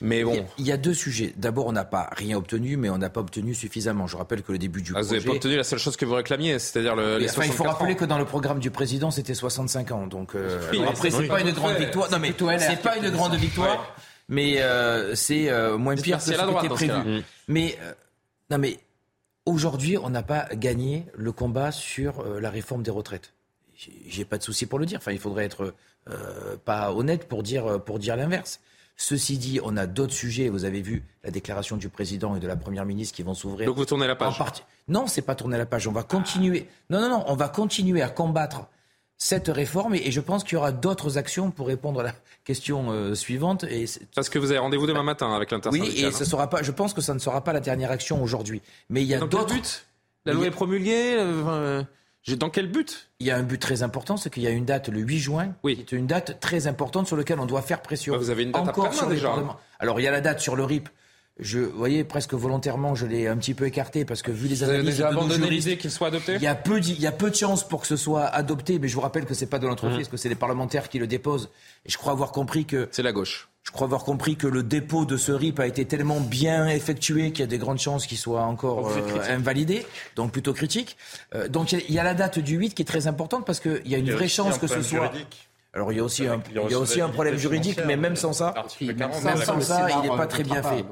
Mais 0.02 0.24
bon. 0.24 0.44
Il 0.58 0.66
y 0.66 0.72
a 0.72 0.76
deux 0.76 0.94
sujets. 0.94 1.32
D'abord, 1.36 1.66
on 1.66 1.72
n'a 1.72 1.84
pas 1.84 2.10
rien 2.12 2.36
obtenu, 2.36 2.76
mais 2.76 2.90
on 2.90 2.98
n'a 2.98 3.08
pas 3.08 3.20
obtenu 3.20 3.54
suffisamment. 3.54 4.08
Je 4.08 4.16
rappelle 4.16 4.42
que 4.42 4.50
le 4.50 4.58
début 4.58 4.82
du 4.82 4.90
ah, 4.90 4.98
projet. 4.98 5.08
Vous 5.08 5.14
n'avez 5.14 5.26
pas 5.26 5.32
obtenu 5.36 5.56
la 5.56 5.64
seule 5.64 5.78
chose 5.78 5.96
que 5.96 6.04
vous 6.04 6.14
réclamiez, 6.14 6.58
c'est-à-dire 6.58 6.96
le. 6.96 7.18
Les 7.18 7.30
enfin, 7.30 7.44
il 7.44 7.52
faut 7.52 7.62
rappeler 7.62 7.92
ans. 7.92 7.96
que 7.96 8.04
dans 8.04 8.18
le 8.18 8.24
programme 8.24 8.58
du 8.58 8.72
président, 8.72 9.12
c'était 9.12 9.34
65 9.34 9.92
ans. 9.92 10.06
Donc 10.08 10.34
euh, 10.34 10.60
oui, 10.72 10.78
alors 10.78 10.90
après, 10.90 11.10
c'est 11.10 11.28
pas 11.28 11.40
une 11.40 11.52
grande 11.52 11.76
victoire. 11.76 12.10
Non, 12.10 12.18
mais 12.18 12.34
c'est 12.58 12.82
pas 12.82 12.96
une 12.96 13.10
grande 13.10 13.34
victoire. 13.36 13.94
Mais 14.28 14.60
euh, 14.60 15.14
c'est 15.14 15.50
euh, 15.50 15.78
moins 15.78 15.94
pire 15.94 16.18
que 16.18 16.24
ce 16.24 16.30
qui 16.32 16.66
était 16.66 16.68
prévu. 16.68 16.92
Mmh. 16.92 17.22
Mais 17.48 17.78
non, 18.50 18.58
mais 18.58 18.78
aujourd'hui, 19.46 19.98
on 19.98 20.10
n'a 20.10 20.22
pas 20.22 20.48
gagné 20.54 21.06
le 21.14 21.32
combat 21.32 21.72
sur 21.72 22.24
la 22.24 22.50
réforme 22.50 22.82
des 22.82 22.90
retraites. 22.90 23.32
J'ai 24.06 24.24
pas 24.24 24.38
de 24.38 24.42
souci 24.42 24.66
pour 24.66 24.78
le 24.78 24.86
dire. 24.86 24.98
Enfin, 24.98 25.12
il 25.12 25.18
faudrait 25.18 25.44
être 25.44 25.74
pas 26.64 26.92
honnête 26.92 27.28
pour 27.28 27.42
dire 27.42 27.82
pour 27.84 27.98
dire 27.98 28.16
l'inverse. 28.16 28.60
Ceci 28.96 29.38
dit, 29.38 29.58
on 29.64 29.76
a 29.76 29.86
d'autres 29.86 30.12
sujets. 30.12 30.48
Vous 30.48 30.64
avez 30.64 30.82
vu 30.82 31.02
la 31.24 31.30
déclaration 31.30 31.76
du 31.76 31.88
président 31.88 32.36
et 32.36 32.40
de 32.40 32.46
la 32.46 32.56
première 32.56 32.84
ministre 32.84 33.16
qui 33.16 33.22
vont 33.22 33.34
s'ouvrir. 33.34 33.66
Donc 33.66 33.76
vous 33.76 33.86
tournez 33.86 34.06
la 34.06 34.14
page. 34.14 34.38
Partie... 34.38 34.62
Non, 34.86 35.06
c'est 35.06 35.22
pas 35.22 35.34
tourner 35.34 35.58
la 35.58 35.66
page. 35.66 35.88
On 35.88 35.92
va 35.92 36.02
continuer. 36.02 36.68
Non, 36.90 37.00
non, 37.00 37.08
non. 37.08 37.24
On 37.26 37.34
va 37.34 37.48
continuer 37.48 38.02
à 38.02 38.10
combattre 38.10 38.68
cette 39.22 39.46
réforme 39.46 39.94
et 39.94 40.10
je 40.10 40.20
pense 40.20 40.42
qu'il 40.42 40.54
y 40.54 40.56
aura 40.56 40.72
d'autres 40.72 41.16
actions 41.16 41.52
pour 41.52 41.68
répondre 41.68 42.00
à 42.00 42.02
la 42.02 42.12
question 42.44 42.90
euh, 42.90 43.14
suivante. 43.14 43.62
Et 43.64 43.84
Parce 44.16 44.28
que 44.28 44.40
vous 44.40 44.50
avez 44.50 44.58
rendez-vous 44.58 44.88
demain 44.88 45.04
matin 45.04 45.32
avec 45.32 45.52
l'intersyndicale. 45.52 45.94
Oui, 45.96 46.04
et 46.04 46.10
ça 46.10 46.24
sera 46.24 46.50
pas. 46.50 46.62
Je 46.62 46.72
pense 46.72 46.92
que 46.92 47.00
ça 47.00 47.14
ne 47.14 47.20
sera 47.20 47.44
pas 47.44 47.52
la 47.52 47.60
dernière 47.60 47.92
action 47.92 48.20
aujourd'hui. 48.20 48.62
Mais 48.90 49.02
il 49.02 49.06
y 49.06 49.14
a 49.14 49.20
d'autres. 49.20 49.54
La 50.24 50.32
loi 50.32 50.46
est 50.46 50.50
promulguée. 50.50 51.14
Euh... 51.16 51.84
Dans 52.36 52.50
quel 52.50 52.68
but? 52.68 53.10
Il 53.20 53.26
y 53.26 53.30
a 53.30 53.36
un 53.36 53.42
but 53.42 53.58
très 53.58 53.84
important, 53.84 54.16
c'est 54.16 54.30
qu'il 54.30 54.42
y 54.42 54.46
a 54.48 54.50
une 54.50 54.64
date 54.64 54.88
le 54.88 55.00
8 55.00 55.18
juin, 55.18 55.54
oui. 55.64 55.76
qui 55.76 55.94
est 55.94 55.98
une 55.98 56.06
date 56.06 56.38
très 56.40 56.66
importante 56.66 57.06
sur 57.06 57.16
laquelle 57.16 57.40
on 57.40 57.46
doit 57.46 57.62
faire 57.62 57.82
pression. 57.82 58.14
Bah 58.14 58.18
vous 58.18 58.30
avez 58.30 58.44
une 58.44 58.52
date 58.52 58.68
Encore 58.68 58.94
sur 58.94 59.08
déjà. 59.08 59.34
Alors 59.78 60.00
il 60.00 60.04
y 60.04 60.08
a 60.08 60.12
la 60.12 60.20
date 60.20 60.40
sur 60.40 60.56
le 60.56 60.64
RIP. 60.64 60.88
Je, 61.42 61.58
vous 61.58 61.76
voyez, 61.76 62.04
presque 62.04 62.34
volontairement, 62.34 62.94
je 62.94 63.06
l'ai 63.06 63.26
un 63.26 63.36
petit 63.36 63.54
peu 63.54 63.66
écarté 63.66 64.04
parce 64.04 64.22
que 64.22 64.30
vu 64.30 64.48
les 64.48 64.56
vous 64.56 64.64
analyses 64.64 64.80
avez 64.80 64.90
déjà 64.90 65.08
abandonné 65.08 65.50
l'idée 65.50 65.76
qu'il 65.76 65.90
soit 65.90 66.08
adopté. 66.08 66.36
Il 66.36 66.42
y 66.42 66.46
a 66.46 66.54
peu, 66.54 66.78
il 66.78 67.00
y 67.00 67.06
a 67.06 67.12
peu 67.12 67.30
de 67.30 67.34
chances 67.34 67.66
pour 67.66 67.82
que 67.82 67.86
ce 67.86 67.96
soit 67.96 68.24
adopté, 68.24 68.78
mais 68.78 68.88
je 68.88 68.94
vous 68.94 69.00
rappelle 69.00 69.24
que 69.24 69.34
c'est 69.34 69.46
pas 69.46 69.58
de 69.58 69.66
l'entreprise, 69.66 70.08
mmh. 70.08 70.10
que 70.10 70.16
c'est 70.16 70.28
les 70.28 70.34
parlementaires 70.34 70.88
qui 70.88 70.98
le 70.98 71.06
déposent. 71.06 71.50
Et 71.84 71.90
je 71.90 71.98
crois 71.98 72.12
avoir 72.12 72.32
compris 72.32 72.64
que 72.64 72.88
c'est 72.92 73.02
la 73.02 73.12
gauche. 73.12 73.48
Je 73.64 73.70
crois 73.70 73.86
avoir 73.86 74.02
compris 74.02 74.36
que 74.36 74.48
le 74.48 74.62
dépôt 74.62 75.04
de 75.04 75.16
ce 75.16 75.30
RIP 75.30 75.60
a 75.60 75.66
été 75.66 75.84
tellement 75.84 76.20
bien 76.20 76.66
effectué 76.66 77.30
qu'il 77.30 77.40
y 77.40 77.42
a 77.44 77.46
des 77.46 77.58
grandes 77.58 77.78
chances 77.78 78.06
qu'il 78.06 78.18
soit 78.18 78.42
encore 78.42 78.90
euh, 78.90 79.20
invalidé, 79.28 79.86
donc 80.16 80.32
plutôt 80.32 80.52
critique. 80.52 80.96
Euh, 81.34 81.48
donc 81.48 81.72
il 81.72 81.80
y, 81.88 81.94
y, 81.94 81.98
a 81.98 82.02
la 82.02 82.14
date 82.14 82.40
du 82.40 82.56
8 82.56 82.74
qui 82.74 82.82
est 82.82 82.86
très 82.86 83.06
importante 83.06 83.46
parce 83.46 83.60
qu'il 83.60 83.86
y 83.86 83.94
a 83.94 83.98
une 83.98 84.10
vraie 84.10 84.28
chance 84.28 84.58
que 84.58 84.66
ce 84.66 84.82
soit. 84.82 85.12
Juridique. 85.12 85.48
Alors 85.74 85.90
il 85.90 85.96
y 85.96 86.00
a 86.00 86.04
aussi 86.04 86.26
un, 86.26 86.42
il 86.50 86.70
y 86.70 86.74
a 86.74 86.78
aussi 86.78 87.00
un 87.00 87.08
problème 87.08 87.38
juridique, 87.38 87.80
mais 87.86 87.96
même 87.96 88.14
sans 88.14 88.34
ça, 88.34 88.52
même 88.82 89.10
sans 89.42 89.60
ça, 89.62 89.88
il 89.88 90.10
n'est 90.10 90.16
pas 90.16 90.26
très 90.26 90.42
bien 90.42 90.62
fait. 90.62 90.84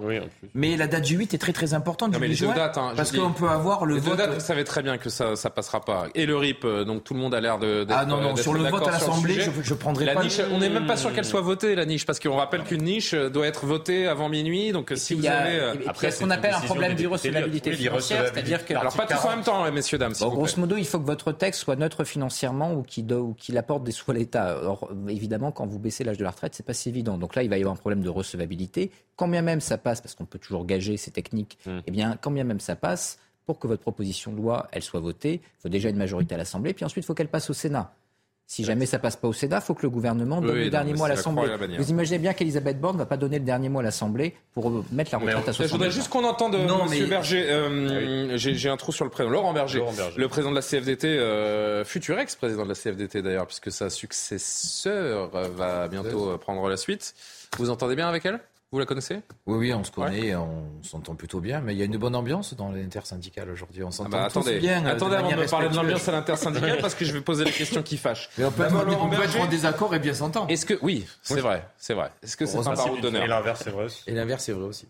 Mais 0.55 0.75
la 0.79 0.87
date 0.87 1.05
du 1.05 1.17
8 1.17 1.35
est 1.35 1.39
très 1.39 1.53
très 1.53 1.75
importante. 1.75 2.15
Non, 2.15 2.19
mais 2.19 2.29
les 2.29 2.37
deux 2.37 2.47
dates, 2.47 2.79
hein, 2.79 2.95
parce 2.97 3.13
qu'on 3.13 3.33
peut 3.33 3.49
avoir 3.49 3.85
le 3.85 3.97
les 3.97 4.01
vote. 4.01 4.13
deux 4.13 4.17
dates, 4.17 4.35
vous 4.35 4.41
savez 4.41 4.65
très 4.65 4.83
bien 4.83 4.97
que 4.97 5.11
ça 5.11 5.37
ça 5.37 5.51
passera 5.51 5.83
pas. 5.83 6.07
Et 6.15 6.25
le 6.25 6.35
RIP, 6.35 6.67
donc 6.87 7.05
tout 7.05 7.13
le 7.13 7.21
monde 7.21 7.35
a 7.35 7.43
l'air 7.43 7.59
de. 7.59 7.87
Ah 7.91 8.07
non 8.07 8.23
non, 8.23 8.35
sur 8.37 8.55
le 8.55 8.63
vote 8.71 8.89
à 8.89 8.93
l'Assemblée, 8.93 9.41
je, 9.41 9.51
je 9.63 9.75
prendrai 9.75 10.07
la 10.07 10.15
pas. 10.15 10.23
Niche, 10.25 10.41
on 10.51 10.59
n'est 10.59 10.71
même 10.71 10.87
pas 10.87 10.97
sûr 10.97 11.13
qu'elle 11.13 11.27
soit 11.27 11.43
votée 11.43 11.75
la 11.75 11.85
niche, 11.85 12.07
parce 12.07 12.19
qu'on 12.19 12.37
rappelle 12.37 12.63
qu'une 12.63 12.83
niche 12.85 13.15
doit 13.15 13.47
être 13.47 13.67
votée 13.67 14.07
avant 14.07 14.31
minuit. 14.31 14.73
Donc 14.73 14.95
si 14.97 15.15
vous 15.15 15.27
avez 15.27 15.61
après 15.87 16.11
ce 16.11 16.21
qu'on 16.21 16.31
appelle 16.31 16.55
un 16.55 16.61
problème 16.61 16.95
d'irrecevabilité 16.95 17.73
financière, 17.73 18.31
c'est-à-dire 18.33 18.65
que 18.65 18.73
alors 18.73 18.97
pas 18.97 19.05
tous 19.05 19.27
en 19.27 19.31
même 19.31 19.45
temps, 19.45 19.71
messieurs 19.71 19.99
dames. 19.99 20.15
Grosso 20.19 20.59
modo, 20.59 20.77
il 20.79 20.87
faut 20.87 20.99
que 20.99 21.07
votre 21.07 21.33
texte 21.33 21.61
soit 21.61 21.77
neutre 21.77 22.05
financièrement 22.05 22.73
ou 22.73 22.83
qu'il 22.83 23.59
apporte 23.59 23.85
des 23.85 23.93
sous 23.93 24.11
à 24.11 24.15
l'État. 24.15 24.70
Alors 24.71 24.89
évidemment, 25.09 25.51
quand 25.51 25.67
vous 25.67 25.81
baissez 25.81 26.05
l'âge 26.05 26.19
de 26.19 26.23
la 26.23 26.31
retraite, 26.31 26.55
c'est 26.55 26.65
pas 26.65 26.75
si 26.75 26.89
évident. 26.89 27.19
Donc 27.19 27.35
là, 27.35 27.43
il 27.43 27.51
va 27.51 27.59
y 27.59 27.61
avoir 27.61 27.75
un 27.75 27.79
problème 27.79 28.03
de 28.03 28.09
recevabilité. 28.09 28.93
Quand 29.17 29.27
bien 29.27 29.43
même 29.43 29.61
ça 29.61 29.79
passe, 29.79 30.01
parce 30.01 30.15
qu'on 30.15 30.27
peut 30.27 30.39
toujours 30.39 30.65
gager 30.65 30.97
ces 30.97 31.11
techniques, 31.11 31.59
mmh. 31.67 31.79
eh 31.87 31.91
bien, 31.91 32.17
quand 32.21 32.31
bien 32.31 32.45
même 32.45 32.61
ça 32.61 32.77
passe, 32.77 33.19
pour 33.47 33.59
que 33.59 33.67
votre 33.67 33.83
proposition 33.83 34.31
de 34.31 34.37
loi, 34.37 34.69
elle 34.71 34.83
soit 34.83 35.01
votée, 35.01 35.41
il 35.43 35.61
faut 35.61 35.69
déjà 35.69 35.89
une 35.89 35.97
majorité 35.97 36.37
à 36.37 36.39
l'Assemblée, 36.39 36.73
puis 36.73 36.85
ensuite, 36.85 37.05
il 37.05 37.07
faut 37.07 37.15
qu'elle 37.15 37.29
passe 37.29 37.51
au 37.51 37.53
Sénat. 37.53 37.93
Si 38.51 38.65
jamais 38.65 38.85
ça 38.85 38.99
passe 38.99 39.15
pas 39.15 39.29
au 39.29 39.33
Sénat, 39.33 39.59
il 39.59 39.63
faut 39.65 39.75
que 39.75 39.83
le 39.83 39.91
gouvernement 39.91 40.41
donne 40.41 40.57
le 40.57 40.71
dernier 40.71 40.93
mot 40.95 41.05
à 41.05 41.09
l'Assemblée. 41.09 41.49
Vous 41.79 41.91
imaginez 41.91 42.19
bien 42.19 42.33
qu'Elisabeth 42.33 42.81
Borne 42.81 42.97
ne 42.97 42.99
va 42.99 43.07
pas 43.07 43.17
donner 43.17 43.39
le 43.39 43.45
dernier 43.45 43.69
mot 43.69 43.79
à 43.79 43.85
l'Assemblée 43.85 44.35
pour 44.55 44.83
mettre 44.91 45.13
la 45.13 45.19
retraite 45.19 45.49
à 45.49 45.53
60 45.53 45.67
Je 45.69 45.71
voudrais 45.71 45.93
juste 45.93 46.09
qu'on 46.09 46.25
entende 46.25 46.57
non, 46.67 46.85
M. 46.91 47.09
Berger. 47.09 47.49
Euh, 47.49 48.37
j'ai 48.37 48.69
un 48.69 48.77
trou 48.77 48.91
sur 48.91 49.05
le 49.05 49.11
prénom. 49.13 49.31
Laurent 49.31 49.53
Berger, 49.53 49.85
le 50.17 50.27
président 50.27 50.51
de 50.51 50.57
la 50.57 50.63
CFDT, 50.63 51.07
euh, 51.07 51.85
futur 51.85 52.19
ex-président 52.19 52.65
de 52.65 52.71
la 52.71 52.75
CFDT 52.75 53.23
d'ailleurs, 53.23 53.47
puisque 53.47 53.71
sa 53.71 53.89
successeur 53.89 55.31
va 55.31 55.87
bientôt 55.87 56.37
prendre 56.39 56.69
la 56.69 56.77
suite. 56.77 57.15
Vous 57.57 57.71
entendez 57.71 57.95
bien 57.95 58.09
avec 58.09 58.27
elle? 58.27 58.41
Vous 58.73 58.79
la 58.79 58.87
connaissez? 58.87 59.21
Oui, 59.47 59.59
oui, 59.59 59.75
on 59.75 59.83
se 59.83 59.91
connaît, 59.91 60.35
on 60.37 60.83
s'entend 60.83 61.17
plutôt 61.17 61.41
bien, 61.41 61.61
mais 61.61 61.75
il 61.75 61.79
y 61.79 61.83
a 61.83 61.85
une 61.85 61.97
bonne 61.97 62.15
ambiance 62.15 62.55
dans 62.55 62.71
l'intersyndicale 62.71 63.51
aujourd'hui. 63.51 63.83
On 63.83 63.91
s'entend 63.91 64.11
ah 64.13 64.17
bah, 64.19 64.25
attendez, 64.27 64.59
bien. 64.61 64.87
Attendez 64.87 65.17
avant 65.17 65.31
de 65.31 65.37
me 65.37 65.51
parler 65.51 65.69
de 65.69 65.75
l'ambiance 65.75 66.09
à 66.09 66.13
l'intersyndicale, 66.13 66.79
parce 66.81 66.95
que 66.95 67.05
je 67.05 67.13
vais 67.13 67.21
poser 67.21 67.45
des 67.45 67.51
questions 67.51 67.83
qui 67.83 67.97
fâchent. 67.97 68.31
Mais 68.39 68.45
on 68.45 68.53
peut, 68.53 68.63
être, 68.63 69.41
en 69.41 69.47
désaccord 69.47 69.93
et 69.95 69.99
bien 69.99 70.15
s'entendre. 70.15 70.51
Est-ce 70.51 70.67
que 70.67 70.75
oui, 70.83 71.05
c'est 71.23 71.41
vrai, 71.41 71.67
c'est 71.79 71.95
vrai. 71.95 72.13
Est-ce 72.23 72.37
que 72.37 72.47
c'est 72.47 72.59
un 72.59 72.75
baroud 72.75 73.01
d'honneur 73.01 73.25
Et 73.25 73.27
l'inverse, 73.27 73.63
c'est 73.65 73.71
vrai 73.71 73.85
aussi. 73.87 74.05
Et 74.07 74.13
l'inverse, 74.13 74.45
c'est 74.45 74.53
vrai 74.53 74.67
aussi. 74.67 74.87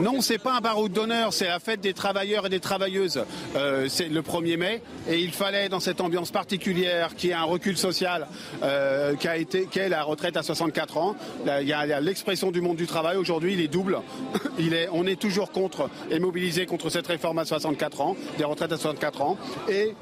Non, 0.00 0.22
c'est 0.22 0.38
pas 0.38 0.56
un 0.56 0.60
baroud 0.60 0.90
d'honneur, 0.92 1.34
c'est 1.34 1.48
la 1.48 1.58
fête 1.58 1.80
des 1.80 1.92
travailleurs 1.92 2.46
et 2.46 2.48
des 2.48 2.60
travailleuses. 2.60 3.22
Euh, 3.54 3.86
c'est 3.90 4.08
le 4.08 4.22
1er 4.22 4.56
mai 4.56 4.82
et 5.06 5.18
il 5.18 5.30
fallait 5.30 5.68
dans 5.68 5.80
cette 5.80 6.00
ambiance 6.00 6.30
particulière 6.30 7.14
qui 7.14 7.28
est 7.28 7.34
un 7.34 7.42
recul 7.42 7.76
social, 7.76 8.28
euh, 8.62 9.14
qui 9.16 9.28
a 9.28 9.36
été, 9.36 9.66
qui 9.66 9.80
est 9.80 9.90
la 9.90 10.04
retraite 10.04 10.38
à 10.38 10.42
64 10.42 10.96
ans. 10.96 11.16
il 11.60 11.66
y 11.66 11.74
a, 11.74 12.00
l'expression 12.00 12.50
du 12.50 12.62
monde 12.62 12.76
du 12.78 12.86
travail 12.86 13.18
aujourd'hui, 13.18 13.52
il 13.52 13.60
est 13.60 13.68
double. 13.68 13.98
On 14.92 15.06
est 15.06 15.20
toujours 15.20 15.52
contre 15.52 15.90
et 16.10 16.18
mobilisé 16.18 16.64
contre 16.64 16.88
cette 16.88 17.06
réforme 17.06 17.38
à 17.38 17.44
64 17.44 18.00
ans, 18.00 18.16
des 18.38 18.44
retraites 18.44 18.72
à 18.72 18.78
64 18.78 19.20
ans, 19.20 19.36
et 19.68 19.94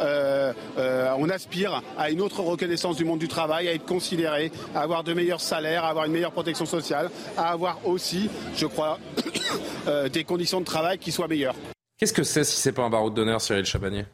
euh, 0.00 0.52
on 1.18 1.28
aspire 1.28 1.82
à 1.98 2.10
une 2.10 2.20
autre 2.20 2.40
reconnaissance 2.40 2.96
du 2.96 3.04
monde 3.04 3.18
du 3.18 3.28
travail, 3.28 3.68
à 3.68 3.74
être 3.74 3.84
considéré, 3.84 4.50
à 4.74 4.80
avoir 4.80 5.04
de 5.04 5.12
meilleurs 5.12 5.40
salaires, 5.40 5.84
à 5.84 5.90
avoir 5.90 6.06
une 6.06 6.12
meilleure 6.12 6.32
protection 6.32 6.66
sociale, 6.66 7.10
à 7.36 7.50
avoir 7.50 7.78
aussi, 7.86 8.28
je 8.56 8.66
crois, 8.72 8.98
euh, 9.86 10.08
des 10.08 10.24
conditions 10.24 10.60
de 10.60 10.66
travail 10.66 10.98
qui 10.98 11.12
soient 11.12 11.28
meilleures. 11.28 11.54
Qu'est-ce 11.98 12.12
que 12.12 12.24
c'est 12.24 12.44
si 12.44 12.56
c'est 12.56 12.72
pas 12.72 12.82
un 12.82 12.90
barreau 12.90 13.10
d'honneur, 13.10 13.40
Cyril 13.40 13.64
Chabanier 13.64 14.06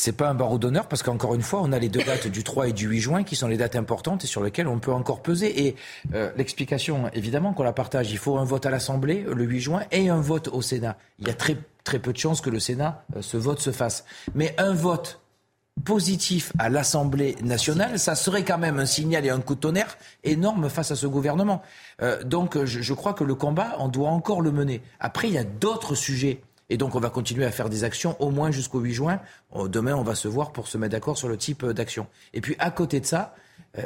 c'est 0.00 0.12
pas 0.12 0.28
un 0.28 0.34
barreau 0.34 0.58
d'honneur 0.58 0.86
parce 0.86 1.02
qu'encore 1.02 1.34
une 1.34 1.42
fois, 1.42 1.60
on 1.60 1.72
a 1.72 1.78
les 1.80 1.88
deux 1.88 2.04
dates 2.04 2.28
du 2.28 2.44
3 2.44 2.68
et 2.68 2.72
du 2.72 2.86
8 2.86 3.00
juin 3.00 3.24
qui 3.24 3.34
sont 3.34 3.48
les 3.48 3.56
dates 3.56 3.74
importantes 3.74 4.22
et 4.22 4.28
sur 4.28 4.44
lesquelles 4.44 4.68
on 4.68 4.78
peut 4.78 4.92
encore 4.92 5.22
peser. 5.22 5.66
Et 5.66 5.74
euh, 6.14 6.30
l'explication, 6.36 7.10
évidemment, 7.14 7.52
qu'on 7.52 7.64
la 7.64 7.72
partage, 7.72 8.12
il 8.12 8.18
faut 8.18 8.38
un 8.38 8.44
vote 8.44 8.64
à 8.64 8.70
l'Assemblée 8.70 9.26
le 9.26 9.42
8 9.42 9.58
juin 9.58 9.82
et 9.90 10.08
un 10.08 10.20
vote 10.20 10.46
au 10.52 10.62
Sénat. 10.62 10.96
Il 11.18 11.26
y 11.26 11.30
a 11.32 11.34
très, 11.34 11.56
très 11.82 11.98
peu 11.98 12.12
de 12.12 12.16
chances 12.16 12.40
que 12.40 12.48
le 12.48 12.60
Sénat, 12.60 13.02
euh, 13.16 13.22
ce 13.22 13.36
vote 13.36 13.58
se 13.58 13.72
fasse. 13.72 14.04
Mais 14.36 14.54
un 14.56 14.72
vote 14.72 15.20
positif 15.84 16.52
à 16.58 16.68
l'Assemblée 16.68 17.36
nationale, 17.42 17.98
ça 17.98 18.14
serait 18.14 18.44
quand 18.44 18.58
même 18.58 18.78
un 18.78 18.86
signal 18.86 19.24
et 19.24 19.30
un 19.30 19.40
coup 19.40 19.54
de 19.54 19.60
tonnerre 19.60 19.98
énorme 20.24 20.68
face 20.68 20.90
à 20.90 20.96
ce 20.96 21.06
gouvernement. 21.06 21.62
Euh, 22.02 22.22
donc 22.22 22.62
je, 22.64 22.80
je, 22.80 22.94
crois 22.94 23.14
que 23.14 23.24
le 23.24 23.34
combat, 23.34 23.76
on 23.78 23.88
doit 23.88 24.10
encore 24.10 24.40
le 24.40 24.52
mener. 24.52 24.82
Après, 25.00 25.28
il 25.28 25.34
y 25.34 25.38
a 25.38 25.44
d'autres 25.44 25.94
sujets. 25.94 26.40
Et 26.70 26.76
donc 26.76 26.94
on 26.94 27.00
va 27.00 27.10
continuer 27.10 27.46
à 27.46 27.50
faire 27.50 27.68
des 27.70 27.84
actions 27.84 28.16
au 28.20 28.30
moins 28.30 28.50
jusqu'au 28.50 28.80
8 28.80 28.92
juin. 28.92 29.20
Oh, 29.52 29.68
demain, 29.68 29.94
on 29.94 30.02
va 30.02 30.14
se 30.14 30.28
voir 30.28 30.52
pour 30.52 30.68
se 30.68 30.76
mettre 30.76 30.92
d'accord 30.92 31.16
sur 31.16 31.28
le 31.28 31.36
type 31.36 31.64
d'action. 31.64 32.06
Et 32.34 32.40
puis 32.40 32.56
à 32.58 32.70
côté 32.70 33.00
de 33.00 33.06
ça, 33.06 33.34
euh, 33.34 33.38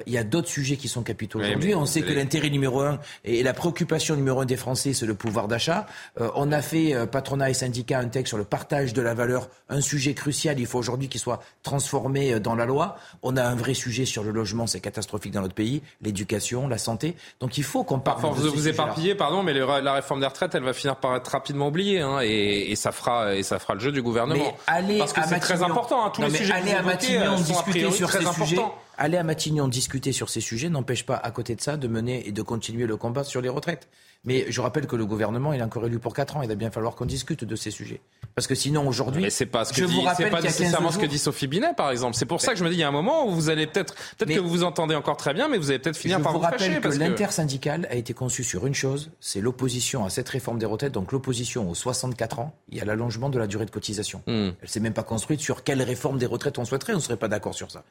il 0.07 0.13
y 0.13 0.19
a 0.19 0.25
d'autres 0.25 0.49
sujets 0.49 0.77
qui 0.77 0.89
sont 0.89 1.03
capitaux 1.03 1.41
aujourd'hui. 1.41 1.75
on 1.75 1.87
sait 1.87 2.03
que 2.03 2.13
l'intérêt 2.13 2.51
numéro 2.51 2.81
un 2.81 2.99
et 3.25 3.43
la 3.43 3.53
préoccupation 3.53 4.17
numéro 4.17 4.41
un 4.41 4.45
des 4.45 4.57
Français, 4.57 4.93
c'est 4.93 5.07
le 5.07 5.15
pouvoir 5.15 5.49
d'achat. 5.49 5.87
Euh, 6.21 6.31
on 6.35 6.53
a 6.53 6.63
fait, 6.63 6.95
euh, 6.95 7.07
patronat 7.07 7.51
et 7.51 7.55
syndicats, 7.55 7.99
un 7.99 8.09
texte 8.09 8.29
sur 8.29 8.39
le 8.39 8.45
partage 8.45 8.93
de 8.93 9.03
la 9.03 9.15
valeur, 9.15 9.49
un 9.69 9.81
sujet 9.81 10.15
crucial. 10.15 10.59
Il 10.59 10.67
faut 10.67 10.79
aujourd'hui 10.79 11.09
qu'il 11.09 11.21
soit 11.21 11.43
transformé 11.63 12.41
dans 12.41 12.55
la 12.55 12.67
loi. 12.67 12.97
On 13.23 13.37
a 13.37 13.45
un 13.45 13.55
vrai 13.55 13.75
sujet 13.75 14.05
sur 14.05 14.23
le 14.23 14.31
logement, 14.31 14.67
c'est 14.67 14.81
catastrophique 14.81 15.33
dans 15.33 15.43
notre 15.43 15.55
pays, 15.55 15.83
l'éducation, 16.01 16.69
la 16.69 16.79
santé. 16.79 17.17
Donc 17.41 17.59
il 17.59 17.65
faut 17.65 17.85
qu'on 17.85 17.99
parle. 17.99 18.21
Parfois, 18.21 18.31
vous 18.31 18.51
vous 18.51 18.69
éparpillez, 18.69 19.15
pardon, 19.15 19.43
mais 19.43 19.55
la 19.55 19.93
réforme 19.93 20.21
des 20.21 20.27
retraites, 20.27 20.55
elle 20.55 20.65
va 20.65 20.73
finir 20.73 20.97
par 20.97 21.17
être 21.17 21.29
rapidement 21.29 21.69
oubliée, 21.69 22.01
hein, 22.01 22.21
et, 22.23 22.75
ça 22.77 22.93
fera 22.93 23.35
et 23.35 23.43
ça 23.43 23.59
fera 23.59 23.75
le 23.75 23.81
jeu 23.81 23.93
du 23.93 24.03
gouvernement. 24.03 24.57
Mais 24.87 24.99
Parce 24.99 25.13
que 25.13 25.21
c'est 25.27 25.39
très 25.39 25.63
important. 25.63 26.07
Hein, 26.07 26.11
tous 26.15 26.23
les 26.23 26.31
sujets 26.31 26.53
allez 26.53 26.73
à 26.73 26.83
Matignon 26.83 27.37
discuter 27.37 27.91
sur 27.91 28.11
ces 28.11 28.25
sujets 28.25 28.59
aller 28.97 29.17
à 29.17 29.23
Matignon 29.23 29.69
discuter 29.69 30.13
sur 30.13 30.29
ces 30.29 30.41
sujets 30.41 30.69
n'empêche 30.69 31.05
pas, 31.05 31.17
à 31.17 31.31
côté 31.31 31.55
de 31.55 31.61
ça, 31.61 31.77
de 31.77 31.89
mener 31.89 32.27
et 32.27 32.33
de 32.33 32.43
continuer 32.43 32.87
le 32.87 32.97
combat 32.97 33.25
sur 33.25 33.41
les 33.41 33.49
retraites. 33.49 33.89
Mais 34.25 34.47
je 34.49 34.61
rappelle 34.61 34.87
que 34.87 34.95
le 34.95 35.05
gouvernement, 35.05 35.53
il 35.53 35.59
est 35.59 35.65
encore 35.65 35.85
élu 35.85 35.99
pour 35.99 36.15
4 36.15 36.37
ans. 36.37 36.43
Il 36.43 36.49
va 36.49 36.55
bien 36.55 36.71
falloir 36.71 36.95
qu'on 36.95 37.07
discute 37.07 37.45
de 37.45 37.57
ces 37.57 37.73
sujets. 37.73 38.01
Parce 38.37 38.47
que 38.47 38.55
sinon, 38.55 38.87
aujourd'hui. 38.87 39.23
Mais 39.23 39.31
c'est 39.31 39.47
pas 39.47 39.65
ce 39.65 39.73
que 39.73 39.85
dit, 39.85 40.01
c'est 40.17 40.31
pas 40.31 40.41
nécessairement 40.41 40.93
ce 40.93 40.99
que 40.99 41.07
dit 41.07 41.19
Sophie 41.19 41.49
Binet, 41.49 41.75
par 41.77 41.91
exemple. 41.91 42.15
C'est 42.15 42.27
pour 42.27 42.41
ça 42.41 42.53
que 42.53 42.59
je 42.59 42.65
me 42.65 42.71
dis, 42.71 42.77
il 42.77 42.81
y 42.81 42.85
a 42.85 42.89
un 42.89 42.93
moment 42.93 43.27
où 43.27 43.33
vous 43.33 43.51
allez 43.51 43.67
peut-être, 43.67 43.95
peut-être 44.17 44.33
que 44.33 44.41
vous 44.41 44.49
vous 44.49 44.65
entendez 44.65 44.95
encore 44.95 45.17
très 45.17 45.35
bien, 45.35 45.49
mais 45.49 45.59
vous 45.59 45.71
allez 45.71 45.81
peut-être 45.81 45.97
finir 45.97 46.23
par 46.23 46.33
vous, 46.33 46.39
vous 46.39 46.45
rappelle 46.45 46.81
que 46.81 46.89
l'intersyndicale 46.89 47.89
a 47.91 47.97
été 47.97 48.15
conçu 48.15 48.45
sur 48.45 48.67
une 48.67 48.75
chose, 48.75 49.11
c'est 49.19 49.41
l'opposition 49.41 50.05
à 50.05 50.11
cette 50.11 50.29
réforme 50.29 50.59
des 50.59 50.67
retraites, 50.67 50.93
donc 50.93 51.11
l'opposition 51.11 51.69
aux 51.69 51.75
64 51.75 52.39
ans 52.39 52.55
et 52.71 52.81
à 52.81 52.85
l'allongement 52.85 53.29
de 53.29 53.41
la 53.41 53.49
durée 53.49 53.67
de 53.67 53.71
cotisation. 53.73 54.23
Hmm. 54.29 54.51
Elle 54.63 54.69
s'est 54.69 54.81
même 54.81 54.95
pas 54.95 55.03
construite 55.03 55.41
sur 55.41 55.65
quelle 55.65 55.83
réforme 55.83 56.19
des 56.19 56.27
retraites 56.27 56.59
on 56.59 56.65
souhaiterait. 56.65 56.93
On 56.93 56.97
ne 56.97 57.03
serait 57.03 57.17
pas 57.17 57.29
d'accord 57.29 57.55
sur 57.55 57.73
ça. 57.73 57.83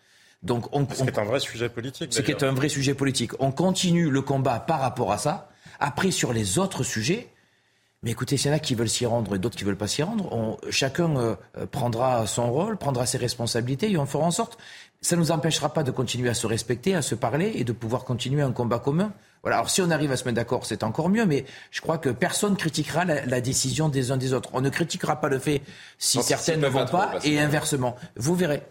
Donc 0.44 0.76
on, 0.76 0.88
ce 0.90 1.04
qui 1.04 1.08
est 1.08 1.20
un 1.20 1.24
vrai 1.24 1.40
sujet 1.40 1.70
politique. 1.70 2.14
Ce 2.14 2.22
qui 2.22 2.32
est 2.32 2.44
un 2.44 2.52
vrai 2.52 2.70
sujet 2.70 2.94
politique. 2.94 3.32
On 3.40 3.52
continue 3.52 4.10
le 4.10 4.22
combat 4.22 4.60
par 4.60 4.80
rapport 4.80 5.12
à 5.12 5.18
ça. 5.18 5.50
Après, 5.80 6.12
sur 6.12 6.34
les 6.34 6.60
autres 6.60 6.84
sujets, 6.84 7.30
mais 8.04 8.12
écoutez, 8.12 8.36
s'il 8.36 8.50
y 8.50 8.54
en 8.54 8.58
a 8.58 8.60
qui 8.60 8.74
veulent 8.74 8.90
s'y 8.90 9.06
rendre 9.06 9.36
et 9.36 9.40
d'autres 9.40 9.56
qui 9.56 9.64
veulent 9.64 9.78
pas 9.78 9.88
s'y 9.88 10.02
rendre, 10.02 10.34
on, 10.34 10.58
chacun 10.72 11.16
euh, 11.18 11.36
prendra 11.70 12.26
son 12.26 12.52
rôle, 12.52 12.78
prendra 12.78 13.06
ses 13.06 13.20
responsabilités 13.20 13.92
et 13.92 13.98
on 13.98 14.08
fera 14.08 14.26
en 14.26 14.32
sorte. 14.32 14.58
Ça 15.02 15.16
ne 15.16 15.22
nous 15.22 15.32
empêchera 15.32 15.72
pas 15.72 15.84
de 15.84 15.92
continuer 15.92 16.30
à 16.30 16.34
se 16.34 16.48
respecter, 16.48 16.96
à 16.96 17.04
se 17.04 17.14
parler 17.14 17.52
et 17.56 17.64
de 17.64 17.72
pouvoir 17.72 18.04
continuer 18.04 18.42
un 18.42 18.52
combat 18.52 18.80
commun. 18.80 19.14
Voilà. 19.44 19.58
Alors 19.58 19.70
si 19.70 19.82
on 19.82 19.90
arrive 19.92 20.12
à 20.12 20.18
se 20.18 20.26
mettre 20.26 20.36
d'accord, 20.36 20.66
c'est 20.66 20.84
encore 20.84 21.10
mieux, 21.10 21.26
mais 21.26 21.46
je 21.70 21.82
crois 21.82 22.00
que 22.00 22.10
personne 22.10 22.56
critiquera 22.56 23.06
la, 23.06 23.42
décision 23.42 23.90
des 23.90 24.12
uns 24.12 24.18
des 24.18 24.34
autres. 24.34 24.50
On 24.54 24.62
ne 24.62 24.70
critiquera 24.70 25.22
pas 25.22 25.30
le 25.30 25.40
fait 25.40 25.62
si 25.98 26.22
certaines 26.24 26.60
ne 26.60 26.68
vont 26.68 26.86
pas 26.86 27.14
et 27.24 27.40
inversement. 27.40 27.96
Vous 28.16 28.36
verrez. 28.36 28.64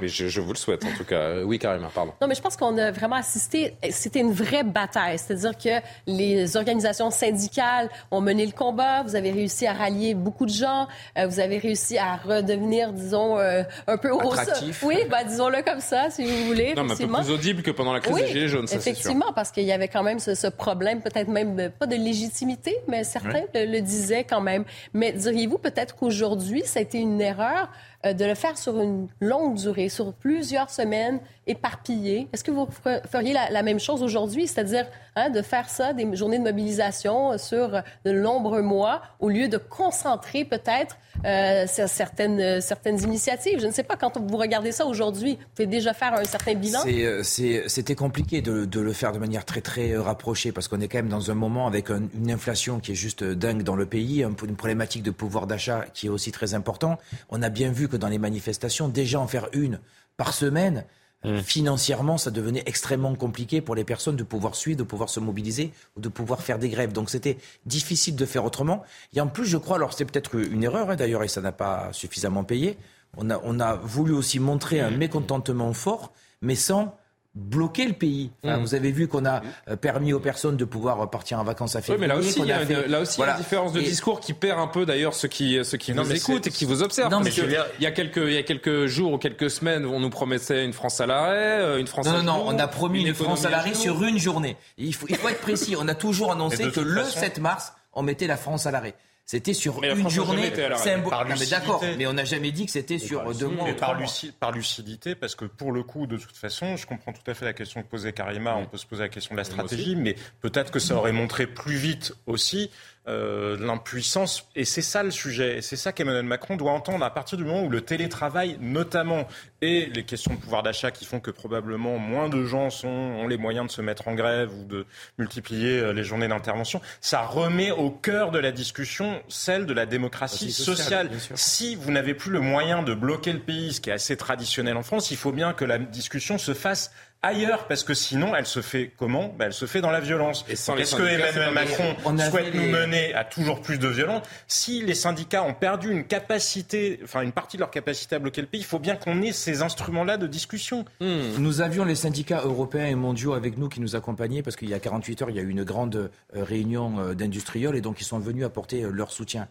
Mais 0.00 0.08
je, 0.08 0.40
vous 0.40 0.52
le 0.52 0.58
souhaite, 0.58 0.84
en 0.84 0.96
tout 0.96 1.04
cas. 1.04 1.42
Oui, 1.42 1.58
carrément, 1.58 1.88
pardon. 1.94 2.12
Non, 2.20 2.28
mais 2.28 2.34
je 2.34 2.40
pense 2.40 2.56
qu'on 2.56 2.76
a 2.78 2.90
vraiment 2.90 3.16
assisté. 3.16 3.74
C'était 3.90 4.20
une 4.20 4.32
vraie 4.32 4.64
bataille. 4.64 5.18
C'est-à-dire 5.18 5.56
que 5.56 5.80
les 6.06 6.56
organisations 6.56 7.10
syndicales 7.10 7.88
ont 8.10 8.20
mené 8.20 8.46
le 8.46 8.52
combat. 8.52 9.02
Vous 9.02 9.16
avez 9.16 9.30
réussi 9.30 9.66
à 9.66 9.72
rallier 9.72 10.14
beaucoup 10.14 10.46
de 10.46 10.52
gens. 10.52 10.88
Euh, 11.18 11.26
vous 11.26 11.40
avez 11.40 11.58
réussi 11.58 11.98
à 11.98 12.16
redevenir, 12.16 12.92
disons, 12.92 13.38
euh, 13.38 13.62
un 13.86 13.96
peu 13.96 14.10
Attractif. 14.20 14.82
Oui, 14.82 14.96
bah, 15.10 15.24
disons-le 15.24 15.62
comme 15.62 15.80
ça, 15.80 16.10
si 16.10 16.24
vous 16.24 16.46
voulez. 16.46 16.74
Non, 16.74 16.84
mais 16.84 16.92
un 16.92 16.96
peu 16.96 17.06
plus 17.06 17.30
audible 17.30 17.62
que 17.62 17.70
pendant 17.70 17.92
la 17.92 18.00
crise 18.00 18.16
des 18.16 18.26
Gilets 18.26 18.48
jaunes, 18.48 18.66
ça, 18.66 18.76
Effectivement, 18.76 19.32
parce 19.34 19.50
qu'il 19.50 19.64
y 19.64 19.72
avait 19.72 19.88
quand 19.88 20.02
même 20.02 20.18
ce, 20.18 20.46
problème, 20.48 21.00
peut-être 21.00 21.28
même 21.28 21.70
pas 21.78 21.86
de 21.86 21.96
légitimité, 21.96 22.76
mais 22.88 23.04
certains 23.04 23.44
le, 23.54 23.66
le 23.66 23.80
disaient 23.80 24.24
quand 24.24 24.40
même. 24.40 24.64
Mais 24.94 25.12
diriez-vous 25.12 25.58
peut-être 25.58 25.96
qu'aujourd'hui, 25.96 26.62
ça 26.64 26.80
a 26.80 26.82
été 26.82 26.98
une 26.98 27.20
erreur? 27.20 27.68
Euh, 28.06 28.14
de 28.14 28.24
le 28.24 28.34
faire 28.34 28.56
sur 28.56 28.80
une 28.80 29.08
longue 29.20 29.56
durée, 29.56 29.90
sur 29.90 30.14
plusieurs 30.14 30.70
semaines, 30.70 31.20
éparpillées. 31.46 32.28
Est-ce 32.32 32.42
que 32.42 32.50
vous 32.50 32.66
feriez 33.10 33.34
la, 33.34 33.62
même 33.62 33.78
chose 33.78 34.02
aujourd'hui, 34.02 34.46
c'est-à-dire 34.46 34.86
hein, 35.16 35.28
de 35.28 35.42
faire 35.42 35.68
ça, 35.68 35.92
des 35.92 36.16
journées 36.16 36.38
de 36.38 36.44
mobilisation 36.44 37.36
sur 37.36 37.82
de 38.06 38.12
nombreux 38.12 38.62
mois, 38.62 39.02
au 39.18 39.28
lieu 39.28 39.48
de 39.48 39.58
concentrer 39.58 40.46
peut-être 40.46 40.96
euh, 41.24 41.66
certaines, 41.66 42.60
certaines 42.60 43.00
initiatives? 43.02 43.60
Je 43.60 43.66
ne 43.66 43.72
sais 43.72 43.82
pas, 43.82 43.96
quand 43.96 44.18
vous 44.18 44.36
regardez 44.36 44.72
ça 44.72 44.86
aujourd'hui, 44.86 45.32
vous 45.32 45.48
pouvez 45.54 45.66
déjà 45.66 45.94
faire 45.94 46.14
un 46.14 46.24
certain 46.24 46.54
bilan? 46.54 46.80
Euh, 46.86 47.22
c'était 47.22 47.94
compliqué 47.94 48.42
de, 48.42 48.64
de, 48.64 48.80
le 48.80 48.92
faire 48.92 49.12
de 49.12 49.18
manière 49.18 49.44
très, 49.44 49.60
très 49.60 49.96
rapprochée, 49.96 50.52
parce 50.52 50.68
qu'on 50.68 50.80
est 50.80 50.88
quand 50.88 50.98
même 50.98 51.08
dans 51.08 51.30
un 51.30 51.34
moment 51.34 51.66
avec 51.66 51.90
une 51.90 52.30
inflation 52.30 52.80
qui 52.80 52.92
est 52.92 52.96
juste 52.96 53.24
dingue 53.24 53.62
dans 53.62 53.76
le 53.76 53.86
pays, 53.86 54.22
une 54.22 54.56
problématique 54.56 55.02
de 55.02 55.10
pouvoir 55.10 55.46
d'achat 55.46 55.84
qui 55.94 56.06
est 56.06 56.10
aussi 56.10 56.32
très 56.32 56.54
important. 56.54 56.98
On 57.28 57.42
a 57.42 57.48
bien 57.48 57.70
vu 57.70 57.88
que 57.88 57.96
dans 57.96 58.08
les 58.08 58.18
manifestations, 58.18 58.88
déjà 58.88 59.20
en 59.20 59.26
faire 59.26 59.48
une 59.52 59.80
par 60.16 60.34
semaine, 60.34 60.84
mmh. 61.24 61.38
financièrement, 61.38 62.18
ça 62.18 62.30
devenait 62.30 62.62
extrêmement 62.66 63.14
compliqué 63.14 63.60
pour 63.60 63.74
les 63.74 63.84
personnes 63.84 64.16
de 64.16 64.22
pouvoir 64.22 64.54
suivre, 64.54 64.78
de 64.78 64.84
pouvoir 64.84 65.08
se 65.08 65.20
mobiliser 65.20 65.72
ou 65.96 66.00
de 66.00 66.08
pouvoir 66.08 66.42
faire 66.42 66.58
des 66.58 66.68
grèves. 66.68 66.92
Donc 66.92 67.10
c'était 67.10 67.38
difficile 67.66 68.16
de 68.16 68.26
faire 68.26 68.44
autrement. 68.44 68.82
Et 69.14 69.20
en 69.20 69.28
plus, 69.28 69.46
je 69.46 69.56
crois, 69.56 69.76
alors 69.76 69.92
c'est 69.92 70.04
peut-être 70.04 70.34
une 70.36 70.62
erreur 70.62 70.90
hein, 70.90 70.96
d'ailleurs, 70.96 71.22
et 71.22 71.28
ça 71.28 71.40
n'a 71.40 71.52
pas 71.52 71.92
suffisamment 71.92 72.44
payé, 72.44 72.78
on 73.16 73.30
a, 73.30 73.40
on 73.44 73.58
a 73.60 73.74
voulu 73.74 74.12
aussi 74.12 74.38
montrer 74.38 74.80
un 74.80 74.90
mécontentement 74.90 75.72
fort, 75.72 76.12
mais 76.42 76.54
sans 76.54 76.96
bloquer 77.34 77.86
le 77.86 77.92
pays. 77.92 78.30
Mmh. 78.42 78.56
Vous 78.56 78.74
avez 78.74 78.90
vu 78.90 79.06
qu'on 79.06 79.24
a 79.24 79.42
euh, 79.68 79.76
permis 79.76 80.12
aux 80.12 80.20
personnes 80.20 80.56
de 80.56 80.64
pouvoir 80.64 81.08
partir 81.10 81.38
en 81.38 81.44
vacances 81.44 81.76
à 81.76 81.80
février. 81.80 81.96
Oui, 81.96 82.00
mais 82.00 82.12
là 82.12 82.18
aussi, 82.18 82.40
il 82.40 82.46
y 82.46 82.52
a, 82.52 82.86
là 82.88 83.00
aussi, 83.00 83.20
une 83.20 83.36
différence 83.36 83.72
de 83.72 83.80
discours 83.80 84.20
qui 84.20 84.32
perd 84.32 84.58
un 84.58 84.66
peu 84.66 84.84
d'ailleurs 84.84 85.14
ceux 85.14 85.28
qui, 85.28 85.64
ceux 85.64 85.78
qui 85.78 85.94
nous 85.94 86.12
écoutent 86.12 86.48
et 86.48 86.50
qui 86.50 86.64
vous 86.64 86.82
observent. 86.82 87.10
Non, 87.10 87.20
mais 87.20 87.30
il, 87.30 87.82
y 87.82 87.86
a 87.86 87.90
quelques, 87.92 88.16
il 88.16 88.32
y 88.32 88.38
a 88.38 88.42
quelques 88.42 88.86
jours 88.86 89.12
ou 89.12 89.18
quelques 89.18 89.50
semaines, 89.50 89.86
on 89.86 90.00
nous 90.00 90.10
promettait 90.10 90.64
une 90.64 90.72
France 90.72 91.00
à 91.00 91.06
l'arrêt, 91.06 91.60
euh, 91.60 91.78
une 91.78 91.86
France 91.86 92.06
non, 92.06 92.14
à 92.14 92.22
Non, 92.22 92.38
non, 92.38 92.44
on 92.46 92.58
a 92.58 92.66
promis 92.66 93.02
une, 93.06 93.14
France 93.14 93.44
à 93.44 93.50
l'arrêt 93.50 93.74
sur 93.74 94.02
une 94.02 94.18
journée. 94.18 94.56
Il 94.76 94.94
faut, 94.94 95.06
il 95.08 95.16
faut 95.16 95.28
être 95.28 95.40
précis. 95.40 95.76
On 95.78 95.88
a 95.88 95.94
toujours 95.94 96.32
annoncé 96.32 96.70
que 96.70 96.80
le 96.80 97.04
7 97.04 97.38
mars, 97.38 97.72
on 97.92 98.02
mettait 98.02 98.26
la 98.26 98.36
France 98.36 98.66
à 98.66 98.70
l'arrêt. 98.70 98.94
C'était 99.30 99.54
sur 99.54 99.80
une 99.84 100.10
journée 100.10 100.52
symbolique. 100.74 101.38
mais 101.38 101.46
d'accord, 101.46 101.84
mais 101.96 102.04
on 102.08 102.14
n'a 102.14 102.24
jamais 102.24 102.50
dit 102.50 102.66
que 102.66 102.72
c'était 102.72 102.98
sur 102.98 103.32
deux 103.32 103.46
mois. 103.46 103.72
par, 103.74 103.96
par, 104.40 104.50
lucidité, 104.50 105.14
parce 105.14 105.36
que 105.36 105.44
pour 105.44 105.70
le 105.70 105.84
coup, 105.84 106.08
de 106.08 106.16
toute 106.16 106.36
façon, 106.36 106.74
je 106.74 106.84
comprends 106.84 107.12
tout 107.12 107.30
à 107.30 107.34
fait 107.34 107.44
la 107.44 107.52
question 107.52 107.80
que 107.80 107.86
posait 107.86 108.12
Karima. 108.12 108.56
On 108.56 108.66
peut 108.66 108.76
se 108.76 108.86
poser 108.86 109.04
la 109.04 109.08
question 109.08 109.36
de 109.36 109.38
la 109.38 109.44
stratégie, 109.44 109.94
mais 109.94 110.16
peut-être 110.40 110.72
que 110.72 110.80
ça 110.80 110.96
aurait 110.96 111.12
montré 111.12 111.46
plus 111.46 111.76
vite 111.76 112.12
aussi 112.26 112.72
euh, 113.08 113.56
l'impuissance. 113.58 114.46
Et 114.54 114.66
c'est 114.66 114.82
ça 114.82 115.02
le 115.02 115.10
sujet. 115.10 115.58
Et 115.58 115.62
c'est 115.62 115.76
ça 115.76 115.90
qu'Emmanuel 115.90 116.24
Macron 116.24 116.56
doit 116.56 116.72
entendre 116.72 117.02
à 117.02 117.10
partir 117.12 117.38
du 117.38 117.44
moment 117.44 117.62
où 117.62 117.70
le 117.70 117.80
télétravail, 117.80 118.58
notamment, 118.60 119.26
et 119.62 119.86
les 119.86 120.04
questions 120.04 120.34
de 120.34 120.38
pouvoir 120.38 120.62
d'achat 120.62 120.90
qui 120.90 121.06
font 121.06 121.18
que 121.18 121.30
probablement 121.30 121.98
moins 121.98 122.28
de 122.28 122.44
gens 122.44 122.68
sont, 122.68 122.88
ont 122.88 123.26
les 123.26 123.38
moyens 123.38 123.66
de 123.66 123.72
se 123.72 123.80
mettre 123.80 124.06
en 124.06 124.14
grève 124.14 124.52
ou 124.54 124.64
de 124.64 124.84
multiplier 125.16 125.78
euh, 125.78 125.92
les 125.94 126.04
journées 126.04 126.28
d'intervention, 126.28 126.82
ça 127.00 127.22
remet 127.22 127.70
au 127.70 127.90
cœur 127.90 128.30
de 128.30 128.38
la 128.38 128.52
discussion 128.52 129.22
celle 129.28 129.64
de 129.64 129.72
la 129.72 129.86
démocratie 129.86 130.52
sociale. 130.52 131.10
Si 131.34 131.76
vous 131.76 131.92
n'avez 131.92 132.12
plus 132.12 132.30
le 132.30 132.40
moyen 132.40 132.82
de 132.82 132.92
bloquer 132.92 133.32
le 133.32 133.40
pays, 133.40 133.72
ce 133.72 133.80
qui 133.80 133.88
est 133.88 133.94
assez 133.94 134.18
traditionnel 134.18 134.76
en 134.76 134.82
France, 134.82 135.10
il 135.10 135.16
faut 135.16 135.32
bien 135.32 135.54
que 135.54 135.64
la 135.64 135.78
discussion 135.78 136.36
se 136.36 136.52
fasse 136.52 136.92
ailleurs, 137.22 137.66
parce 137.66 137.84
que 137.84 137.94
sinon, 137.94 138.34
elle 138.34 138.46
se 138.46 138.62
fait 138.62 138.92
comment? 138.96 139.34
Ben, 139.38 139.46
Elle 139.46 139.52
se 139.52 139.66
fait 139.66 139.80
dans 139.80 139.90
la 139.90 140.00
violence. 140.00 140.44
Est-ce 140.48 140.96
que 140.96 141.02
Emmanuel 141.02 141.52
Macron 141.52 141.94
souhaite 142.30 142.54
nous 142.54 142.68
mener 142.68 143.14
à 143.14 143.24
toujours 143.24 143.60
plus 143.60 143.78
de 143.78 143.88
violence? 143.88 144.26
Si 144.46 144.82
les 144.82 144.94
syndicats 144.94 145.42
ont 145.42 145.54
perdu 145.54 145.90
une 145.90 146.04
capacité, 146.04 147.00
enfin 147.04 147.22
une 147.22 147.32
partie 147.32 147.56
de 147.56 147.60
leur 147.60 147.70
capacité 147.70 148.16
à 148.16 148.18
bloquer 148.18 148.40
le 148.40 148.46
pays, 148.46 148.60
il 148.60 148.66
faut 148.66 148.78
bien 148.78 148.96
qu'on 148.96 149.22
ait 149.22 149.32
ces 149.32 149.62
instruments-là 149.62 150.16
de 150.16 150.26
discussion. 150.26 150.84
Hmm. 151.00 151.36
Nous 151.38 151.60
avions 151.60 151.84
les 151.84 151.94
syndicats 151.94 152.42
européens 152.44 152.86
et 152.86 152.94
mondiaux 152.94 153.34
avec 153.34 153.58
nous 153.58 153.68
qui 153.68 153.80
nous 153.80 153.96
accompagnaient, 153.96 154.42
parce 154.42 154.56
qu'il 154.56 154.68
y 154.68 154.74
a 154.74 154.80
48 154.80 155.22
heures, 155.22 155.30
il 155.30 155.36
y 155.36 155.40
a 155.40 155.42
eu 155.42 155.50
une 155.50 155.64
grande 155.64 155.96
euh, 155.96 156.08
réunion 156.34 156.98
euh, 156.98 157.14
d'industriels, 157.14 157.74
et 157.74 157.80
donc 157.80 158.00
ils 158.00 158.04
sont 158.04 158.18
venus 158.18 158.44
apporter 158.44 158.82
euh, 158.82 158.90
leur 158.90 159.12
soutien. 159.12 159.48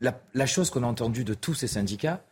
La, 0.00 0.18
la 0.34 0.46
chose 0.46 0.70
qu'on 0.70 0.84
a 0.84 0.86
entendue 0.86 1.24
de 1.24 1.34
tous 1.34 1.54
ces 1.54 1.66
syndicats, 1.66 2.22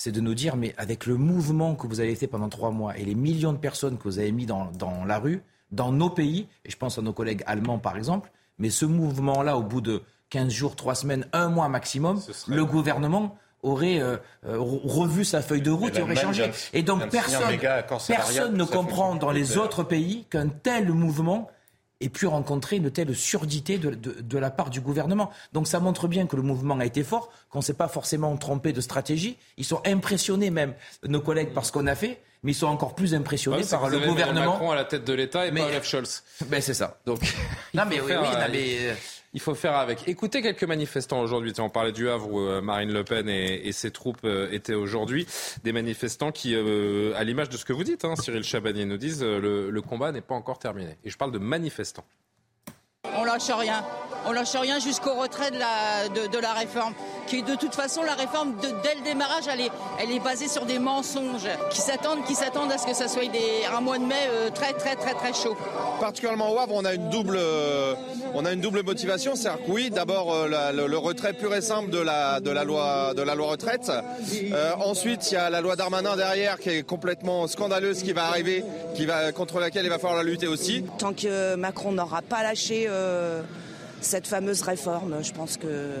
c'est 0.00 0.12
de 0.12 0.22
nous 0.22 0.32
dire, 0.32 0.56
mais 0.56 0.74
avec 0.78 1.04
le 1.04 1.18
mouvement 1.18 1.74
que 1.74 1.86
vous 1.86 2.00
avez 2.00 2.14
fait 2.14 2.26
pendant 2.26 2.48
trois 2.48 2.70
mois 2.70 2.96
et 2.96 3.04
les 3.04 3.14
millions 3.14 3.52
de 3.52 3.58
personnes 3.58 3.98
que 3.98 4.04
vous 4.04 4.18
avez 4.18 4.32
mis 4.32 4.46
dans, 4.46 4.70
la 5.06 5.18
rue, 5.18 5.42
dans 5.72 5.92
nos 5.92 6.08
pays, 6.08 6.48
et 6.64 6.70
je 6.70 6.76
pense 6.78 6.96
à 6.96 7.02
nos 7.02 7.12
collègues 7.12 7.42
allemands 7.44 7.78
par 7.78 7.98
exemple, 7.98 8.32
mais 8.58 8.70
ce 8.70 8.86
mouvement-là, 8.86 9.58
au 9.58 9.62
bout 9.62 9.82
de 9.82 10.02
15 10.30 10.50
jours, 10.50 10.74
3 10.74 10.94
semaines, 10.94 11.26
un 11.34 11.50
mois 11.50 11.68
maximum, 11.68 12.18
le 12.48 12.64
gouvernement 12.64 13.36
aurait 13.62 14.00
euh, 14.00 14.16
euh, 14.46 14.56
revu 14.58 15.22
sa 15.22 15.42
feuille 15.42 15.60
de 15.60 15.70
route 15.70 15.94
et 15.94 16.00
aurait 16.00 16.16
changé. 16.16 16.50
Et 16.72 16.82
donc 16.82 17.10
personne, 17.10 17.58
personne 18.08 18.56
ne 18.56 18.64
comprend 18.64 19.16
dans 19.16 19.32
les 19.32 19.58
autres 19.58 19.82
pays 19.82 20.24
qu'un 20.30 20.48
tel 20.48 20.94
mouvement 20.94 21.50
ait 22.00 22.08
pu 22.08 22.26
rencontrer 22.26 22.76
une 22.76 22.90
telle 22.90 23.14
surdité 23.14 23.76
de, 23.76 23.90
de, 23.90 24.38
la 24.38 24.50
part 24.50 24.70
du 24.70 24.80
gouvernement. 24.80 25.30
Donc 25.52 25.68
ça 25.68 25.80
montre 25.80 26.08
bien 26.08 26.26
que 26.26 26.36
le 26.36 26.42
mouvement 26.42 26.78
a 26.78 26.86
été 26.86 27.04
fort, 27.04 27.28
qu'on 27.50 27.58
ne 27.58 27.64
s'est 27.64 27.74
pas 27.74 27.88
forcément 27.88 28.36
trompé 28.36 28.72
de 28.72 28.80
stratégie. 28.80 29.36
Ils 29.56 29.64
sont 29.64 29.82
impressionnés 29.84 30.50
même, 30.50 30.74
nos 31.06 31.20
collègues, 31.20 31.52
par 31.52 31.64
ce 31.66 31.72
qu'on 31.72 31.86
a 31.86 31.94
fait 31.94 32.20
mais 32.42 32.52
ils 32.52 32.54
sont 32.54 32.68
encore 32.68 32.94
plus 32.94 33.14
impressionnés 33.14 33.64
par 33.70 33.90
le 33.90 33.98
gouvernement. 33.98 34.52
Macron 34.52 34.70
à 34.70 34.74
la 34.74 34.86
tête 34.86 35.04
de 35.04 35.12
l'État 35.12 35.46
et 35.46 35.52
pas 35.52 35.66
Olaf 35.66 35.86
Scholz. 35.86 36.22
Ben 36.46 36.62
c'est 36.62 36.72
ça. 36.72 36.98
Donc 37.04 37.20
non 37.74 37.82
mais 37.86 38.00
oui, 38.00 38.12
oui 38.18 38.28
mais 38.50 38.76
euh, 38.80 38.94
il 39.32 39.40
faut 39.40 39.54
faire 39.54 39.76
avec. 39.76 40.08
Écoutez 40.08 40.42
quelques 40.42 40.64
manifestants 40.64 41.20
aujourd'hui. 41.20 41.52
On 41.58 41.68
parlait 41.68 41.92
du 41.92 42.08
Havre 42.08 42.32
où 42.32 42.40
euh, 42.40 42.60
Marine 42.60 42.92
Le 42.92 43.04
Pen 43.04 43.28
et, 43.28 43.70
ses 43.72 43.90
troupes 43.92 44.24
euh, 44.24 44.50
étaient 44.50 44.74
aujourd'hui. 44.74 45.26
Des 45.62 45.72
manifestants 45.72 46.32
qui, 46.32 46.54
euh, 46.54 47.12
à 47.16 47.22
l'image 47.22 47.48
de 47.48 47.56
ce 47.56 47.64
que 47.64 47.72
vous 47.72 47.84
dites, 47.84 48.04
hein, 48.04 48.16
Cyril 48.16 48.42
Chabanier 48.42 48.86
nous 48.86 48.96
disent, 48.96 49.22
le, 49.22 49.70
le 49.70 49.82
combat 49.82 50.10
n'est 50.10 50.20
pas 50.20 50.34
encore 50.34 50.58
terminé. 50.58 50.96
Et 51.04 51.10
je 51.10 51.16
parle 51.16 51.30
de 51.30 51.38
manifestants. 51.38 52.04
On 53.14 53.24
lâche 53.24 53.50
rien. 53.50 53.84
On 54.26 54.32
lâche 54.32 54.54
rien 54.54 54.78
jusqu'au 54.78 55.14
retrait 55.14 55.50
de 55.50 55.58
la, 55.58 56.08
de, 56.08 56.38
la 56.38 56.52
réforme. 56.52 56.92
Qui, 57.26 57.42
de 57.42 57.54
toute 57.54 57.74
façon, 57.74 58.02
la 58.02 58.14
réforme, 58.14 58.54
dès 58.82 58.94
le 58.94 59.02
démarrage, 59.02 59.44
elle 59.50 59.60
est, 59.60 59.70
elle 60.00 60.10
est 60.10 60.20
basée 60.20 60.48
sur 60.48 60.66
des 60.66 60.78
mensonges 60.78 61.48
qui 61.70 61.80
s'attendent, 61.80 62.24
qui 62.24 62.34
s'attendent 62.34 62.72
à 62.72 62.78
ce 62.78 62.86
que 62.86 62.94
ça 62.94 63.08
soit 63.08 63.28
des, 63.28 63.64
un 63.72 63.80
mois 63.80 63.98
de 63.98 64.04
mai 64.04 64.14
euh, 64.28 64.50
très, 64.50 64.72
très, 64.72 64.96
très, 64.96 65.14
très 65.14 65.32
chaud. 65.32 65.56
Particulièrement 66.00 66.52
au 66.52 66.58
Havre, 66.58 66.74
on 66.74 66.84
a 66.84 66.94
une 66.94 67.08
double, 67.08 67.36
euh, 67.38 67.94
on 68.34 68.44
a 68.44 68.52
une 68.52 68.60
double 68.60 68.82
motivation. 68.82 69.36
C'est-à-dire 69.36 69.64
que 69.64 69.70
oui, 69.70 69.90
d'abord 69.90 70.34
euh, 70.34 70.72
le, 70.72 70.98
retrait 70.98 71.32
pur 71.32 71.54
et 71.54 71.62
simple 71.62 71.90
de 71.90 71.98
la, 71.98 72.40
de 72.40 72.50
la, 72.50 72.64
loi, 72.64 73.14
de 73.14 73.22
la 73.22 73.34
loi 73.34 73.48
retraite. 73.48 73.90
ensuite, 74.80 75.30
il 75.30 75.34
y 75.34 75.36
a 75.38 75.50
la 75.50 75.60
loi 75.60 75.76
Darmanin 75.76 76.16
derrière 76.16 76.58
qui 76.58 76.70
est 76.70 76.82
complètement 76.82 77.46
scandaleuse 77.46 78.02
qui 78.02 78.12
va 78.12 78.24
arriver, 78.24 78.64
qui 78.94 79.06
va, 79.06 79.32
contre 79.32 79.60
laquelle 79.60 79.84
il 79.84 79.88
va 79.88 79.98
falloir 79.98 80.22
la 80.22 80.28
lutter 80.28 80.46
aussi. 80.46 80.84
Tant 80.98 81.14
que 81.14 81.54
Macron 81.54 81.92
n'aura 81.92 82.22
pas 82.22 82.42
lâché 82.42 82.88
cette 84.00 84.26
fameuse 84.26 84.62
réforme. 84.62 85.22
Je 85.22 85.32
pense 85.32 85.56
que 85.56 85.92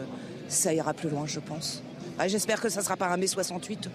ça 0.48 0.72
ira 0.74 0.94
plus 0.94 1.10
loin, 1.10 1.26
je 1.26 1.40
pense. 1.40 1.82
J'espère 2.26 2.60
que 2.60 2.68
ça 2.68 2.80
ne 2.80 2.84
sera 2.84 2.96
pas 2.96 3.08
un 3.08 3.16
mai 3.16 3.26
68. 3.26 3.88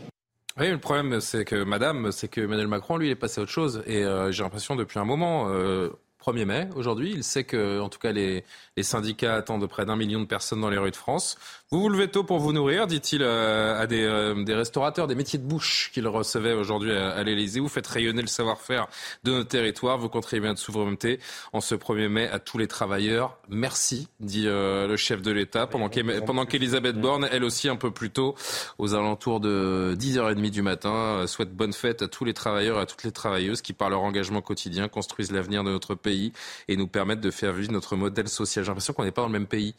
Oui, 0.57 0.69
le 0.69 0.79
problème, 0.79 1.19
c'est 1.19 1.43
que, 1.45 1.63
madame, 1.63 2.11
c'est 2.11 2.27
que 2.27 2.41
Emmanuel 2.41 2.67
Macron, 2.67 2.97
lui, 2.97 3.07
il 3.07 3.11
est 3.11 3.15
passé 3.15 3.39
à 3.39 3.43
autre 3.43 3.51
chose. 3.51 3.83
Et 3.85 4.03
euh, 4.03 4.31
j'ai 4.31 4.41
l'impression, 4.41 4.75
depuis 4.75 4.99
un 4.99 5.05
moment, 5.05 5.49
euh, 5.49 5.89
1er 6.25 6.45
mai 6.45 6.69
aujourd'hui. 6.75 7.11
Il 7.13 7.23
sait 7.23 7.43
que, 7.43 7.79
en 7.79 7.89
tout 7.89 7.99
cas, 7.99 8.11
les, 8.11 8.43
syndicats 8.81 9.35
attendent 9.35 9.67
près 9.67 9.85
d'un 9.85 9.95
million 9.95 10.19
de 10.19 10.25
personnes 10.25 10.61
dans 10.61 10.69
les 10.69 10.77
rues 10.77 10.91
de 10.91 10.95
France. 10.95 11.37
Vous 11.71 11.81
vous 11.81 11.89
levez 11.89 12.07
tôt 12.07 12.23
pour 12.23 12.37
vous 12.37 12.53
nourrir, 12.53 12.85
dit-il 12.85 13.23
euh, 13.23 13.81
à 13.81 13.91
euh, 13.91 14.43
des, 14.43 14.53
restaurateurs, 14.53 15.07
des 15.07 15.15
métiers 15.15 15.39
de 15.39 15.43
bouche 15.43 15.89
qu'il 15.91 16.07
recevait 16.07 16.53
aujourd'hui 16.53 16.91
à, 16.91 17.23
l'Élysée. 17.23 17.59
Vous 17.59 17.69
faites 17.69 17.87
rayonner 17.87 18.21
le 18.21 18.27
savoir-faire 18.27 18.87
de 19.23 19.31
nos 19.31 19.43
territoires. 19.43 19.97
Vous 19.97 20.07
contribuez 20.07 20.45
à 20.45 20.51
notre 20.51 20.61
souveraineté 20.61 21.19
en 21.53 21.61
ce 21.61 21.73
1er 21.73 22.07
mai 22.07 22.27
à 22.27 22.37
tous 22.37 22.59
les 22.59 22.67
travailleurs. 22.67 23.39
Merci, 23.49 24.09
dit 24.19 24.43
euh, 24.45 24.85
le 24.85 24.95
chef 24.95 25.23
de 25.23 25.31
l'État, 25.31 25.65
pendant 25.65 26.45
qu'Elisabeth 26.45 27.01
Borne, 27.01 27.27
elle 27.31 27.43
aussi 27.43 27.67
un 27.67 27.77
peu 27.77 27.89
plus 27.89 28.11
tôt, 28.11 28.35
aux 28.77 28.93
alentours 28.93 29.39
de 29.39 29.95
10h30 29.97 30.51
du 30.51 30.61
matin, 30.61 31.25
souhaite 31.25 31.55
bonne 31.55 31.73
fête 31.73 32.03
à 32.03 32.07
tous 32.07 32.25
les 32.25 32.35
travailleurs 32.35 32.77
et 32.77 32.81
à 32.81 32.85
toutes 32.85 33.03
les 33.03 33.11
travailleuses 33.11 33.63
qui, 33.63 33.73
par 33.73 33.89
leur 33.89 34.03
engagement 34.03 34.43
quotidien, 34.43 34.87
construisent 34.87 35.31
l'avenir 35.31 35.63
de 35.63 35.71
notre 35.71 35.95
pays 35.95 36.31
et 36.67 36.77
nous 36.77 36.87
permettre 36.87 37.21
de 37.21 37.31
faire 37.31 37.53
vivre 37.53 37.71
notre 37.71 37.95
modèle 37.95 38.27
social. 38.27 38.63
J'ai 38.63 38.69
l'impression 38.69 38.93
qu'on 38.93 39.03
n'est 39.03 39.11
pas 39.11 39.23
dans 39.23 39.29
le 39.29 39.33
même 39.33 39.47
pays. 39.47 39.73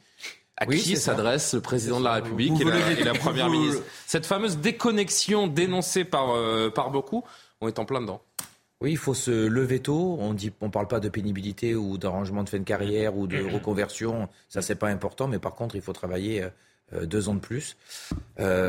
À 0.58 0.66
qui 0.66 0.96
s'adresse 0.96 1.52
le 1.54 1.60
président 1.60 1.98
de 1.98 2.04
la 2.04 2.14
République 2.14 2.58
et, 2.60 3.04
la, 3.04 3.12
première 3.12 3.50
ministre 3.50 3.82
Cette 4.06 4.24
fameuse 4.24 4.56
déconnexion 4.56 5.48
dénoncée 5.48 6.04
par, 6.04 6.30
euh, 6.30 6.70
par 6.70 6.90
beaucoup, 6.90 7.24
on 7.60 7.68
est 7.68 7.78
en 7.78 7.84
plein 7.84 8.00
dedans. 8.00 8.22
Oui, 8.80 8.92
il 8.92 8.96
faut 8.96 9.14
se 9.14 9.30
lever 9.30 9.80
tôt. 9.80 10.16
On 10.18 10.32
dit, 10.32 10.52
on 10.62 10.70
parle 10.70 10.88
pas 10.88 11.00
de 11.00 11.10
pénibilité 11.10 11.74
ou 11.74 11.98
d'arrangement 11.98 12.42
de 12.42 12.48
fin 12.48 12.58
de 12.58 12.64
carrière 12.64 13.16
ou 13.16 13.26
de 13.26 13.42
reconversion. 13.42 14.28
Ça, 14.48 14.62
c'est 14.62 14.74
pas 14.76 14.88
important. 14.88 15.28
Mais 15.28 15.38
par 15.38 15.54
contre, 15.54 15.76
il 15.76 15.82
faut 15.82 15.92
travailler 15.92 16.42
euh, 16.42 16.48
euh, 16.94 17.06
deux 17.06 17.28
ans 17.28 17.34
de 17.34 17.40
plus. 17.40 17.76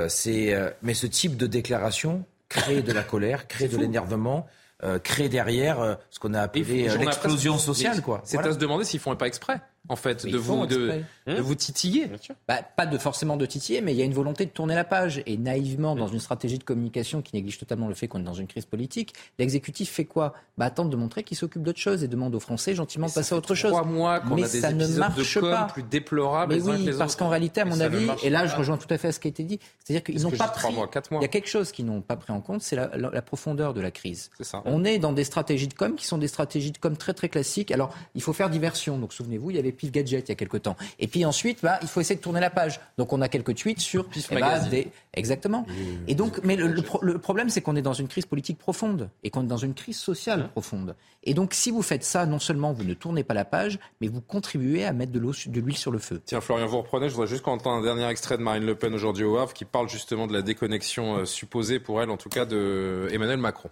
c'est, 0.10 0.74
mais 0.82 0.94
ce 0.94 1.08
type 1.08 1.38
de 1.38 1.48
déclaration 1.48 2.26
crée 2.50 2.82
de 2.82 2.92
la 2.92 3.04
colère, 3.04 3.48
crée 3.50 3.70
de 3.70 3.78
l'énervement. 3.78 4.48
Euh, 4.84 5.00
créer 5.00 5.28
derrière 5.28 5.82
euh, 5.82 5.96
ce 6.12 6.20
qu'on 6.20 6.36
a 6.36 6.42
appelé 6.42 6.88
euh, 6.88 6.98
l'explosion 6.98 7.58
sociale. 7.58 8.00
C'est 8.24 8.38
à 8.38 8.54
se 8.54 8.60
demander 8.60 8.86
s'ils 8.86 9.00
font 9.00 9.16
pas 9.16 9.26
exprès 9.26 9.60
en 9.90 9.96
fait, 9.96 10.26
de 10.26 10.38
vous, 10.38 10.66
de, 10.66 11.04
vous 11.40 11.56
titiller. 11.56 12.10
Bah, 12.48 12.62
pas 12.62 12.86
de 12.86 12.98
forcément 12.98 13.38
de 13.38 13.46
titiller, 13.46 13.82
mais 13.82 13.94
il 13.94 13.98
y 13.98 14.02
a 14.02 14.06
une 14.06 14.14
volonté 14.14 14.46
de 14.46 14.52
tourner 14.52 14.76
la 14.76 14.84
page. 14.84 15.22
Et 15.26 15.38
naïvement, 15.38 15.96
dans 15.96 16.08
une 16.08 16.20
stratégie 16.20 16.58
de 16.58 16.64
communication 16.64 17.22
qui 17.22 17.36
néglige 17.36 17.58
totalement 17.58 17.88
le 17.88 17.96
fait 17.96 18.08
qu'on 18.08 18.20
est 18.20 18.24
dans 18.24 18.34
une 18.34 18.48
crise 18.48 18.66
politique, 18.66 19.14
l'exécutif 19.40 19.90
fait 19.90 20.06
quoi? 20.06 20.34
Bah, 20.58 20.66
Attendre 20.66 20.90
de 20.90 20.98
montrer 20.98 21.24
qu'il 21.24 21.38
s'occupe 21.38 21.64
d'autre 21.64 21.80
chose 21.80 22.04
et 22.04 22.08
demande 22.08 22.36
aux 22.36 22.40
Français 22.40 22.76
gentiment 22.76 23.08
de 23.08 23.14
passer 23.14 23.34
à 23.34 23.38
autre 23.38 23.56
chose. 23.56 23.74
Mois 23.86 24.22
mais 24.36 24.44
a 24.44 24.48
des 24.48 24.60
ça 24.60 24.72
ne 24.72 24.88
marche 24.88 25.40
pas. 25.40 25.68
plus 25.72 25.84
déplorables. 25.84 26.56
Mais 26.56 26.62
oui, 26.62 26.90
parce 26.98 27.16
qu'en 27.16 27.30
réalité, 27.30 27.62
à 27.62 27.66
mon 27.66 27.80
avis, 27.80 28.08
et 28.24 28.30
là 28.30 28.48
je 28.48 28.56
rejoins 28.56 28.78
tout 28.78 28.88
à 28.90 28.98
fait 28.98 29.10
à 29.10 29.12
ce 29.12 29.20
qui 29.20 29.28
a 29.28 29.30
été 29.30 29.44
dit, 29.44 29.60
c'est-à-dire 29.84 30.04
qu'ils 30.04 30.22
n'ont 30.22 30.32
pas 30.32 30.48
pris. 30.48 30.74
Mois, 30.74 30.90
mois. 31.12 31.20
Il 31.20 31.22
y 31.22 31.26
a 31.26 31.30
quelque 31.30 31.48
chose 31.48 31.72
qu'ils 31.72 31.86
n'ont 31.86 32.02
pas 32.02 32.16
pris 32.16 32.34
en 32.34 32.42
compte, 32.42 32.62
c'est 32.62 32.76
la, 32.76 32.90
la, 32.96 33.22
profondeur 33.22 33.74
de 33.74 33.82
la 33.82 33.92
crise. 33.92 34.30
Ça. 34.42 34.62
On 34.66 34.84
est 34.84 35.00
dans 35.00 35.14
des 35.14 35.24
stratégies 35.24 35.68
de 35.68 35.74
com 35.74 35.96
qui 35.96 36.06
sont 36.06 36.18
des 36.18 36.28
stratégies 36.28 36.72
de 36.72 36.78
com 36.78 36.98
très 36.98 37.14
très 37.14 37.30
classiques. 37.30 37.72
Alors, 37.72 37.94
il 38.16 38.22
faut 38.22 38.34
faire 38.34 38.50
diversion. 38.50 38.98
Donc, 38.98 39.14
souvenez-vous, 39.14 39.52
il 39.52 39.56
y 39.56 39.60
avait 39.60 39.72
Pif 39.78 39.92
Gadget 39.92 40.28
il 40.28 40.30
y 40.30 40.32
a 40.32 40.36
quelques 40.36 40.64
temps. 40.64 40.76
Et 41.00 41.08
puis 41.08 41.26
ensuite, 41.26 41.60
bah, 41.62 41.80
il 41.82 41.88
faut 41.88 42.02
essayer 42.02 42.16
de 42.16 42.22
tourner 42.22 42.40
la 42.40 42.50
page. 42.50 42.80
Donc 42.98 43.14
on 43.14 43.22
a 43.22 43.30
quelques 43.30 43.56
tweets 43.56 43.80
sur 43.80 44.08
Pif 44.08 44.28
eh 44.32 44.36
bah, 44.40 44.60
des... 44.60 44.88
Exactement. 45.14 45.66
Et 46.08 46.16
donc, 46.16 46.40
mais 46.44 46.56
le, 46.56 47.18
problème, 47.18 47.50
c'est 47.50 47.62
qu'on 47.62 47.76
est 47.76 47.82
dans 47.82 47.94
une 47.94 48.08
crise 48.08 48.26
politique 48.26 48.58
profonde 48.58 49.10
et 49.24 49.30
qu'on 49.30 49.44
est 49.44 49.48
dans 49.48 49.58
une 49.58 49.74
crise 49.74 49.98
sociale 49.98 50.50
profonde. 50.50 50.96
Et 51.24 51.34
donc, 51.34 51.54
si 51.54 51.72
vous 51.72 51.82
faites 51.82 52.04
ça, 52.04 52.26
non 52.26 52.40
seulement 52.40 52.72
vous 52.72 52.84
ne 52.84 52.94
tournez 52.94 53.24
pas 53.24 53.34
la 53.34 53.46
page, 53.46 53.80
mais 54.00 54.08
vous 54.08 54.22
contribuez 54.22 54.86
à 54.86 54.94
mettre 54.94 55.12
de 55.12 55.20
l'huile 55.20 55.78
sur 55.78 55.92
le 55.92 56.00
feu. 56.00 56.22
Tiens, 56.26 56.42
Florian, 56.42 56.68
vous 56.68 56.78
reprenez. 56.78 57.10
Je 57.10 57.16
voudrais 57.16 57.28
juste 57.28 57.44
qu'on 57.44 57.54
entende 57.54 57.80
un 57.80 57.84
dernier 57.84 58.08
extrait 58.08 58.38
de 58.38 58.44
Marine 58.44 58.66
Le 58.66 58.76
Pen 58.76 58.94
aujourd'hui 58.94 59.26
au 59.26 59.38
Havre 59.38 59.54
qui 59.54 59.66
parle 59.66 59.90
justement 59.90 60.28
de 60.28 60.34
la 60.34 60.42
déconnexion 60.42 61.18
euh, 61.18 61.26
supposée 61.26 61.80
pour 61.80 62.02
elle, 62.02 62.10
en 62.10 62.18
tout 62.18 62.30
cas, 62.30 62.46
de 62.46 63.08
Emmanuel 63.12 63.40
Macron. 63.40 63.70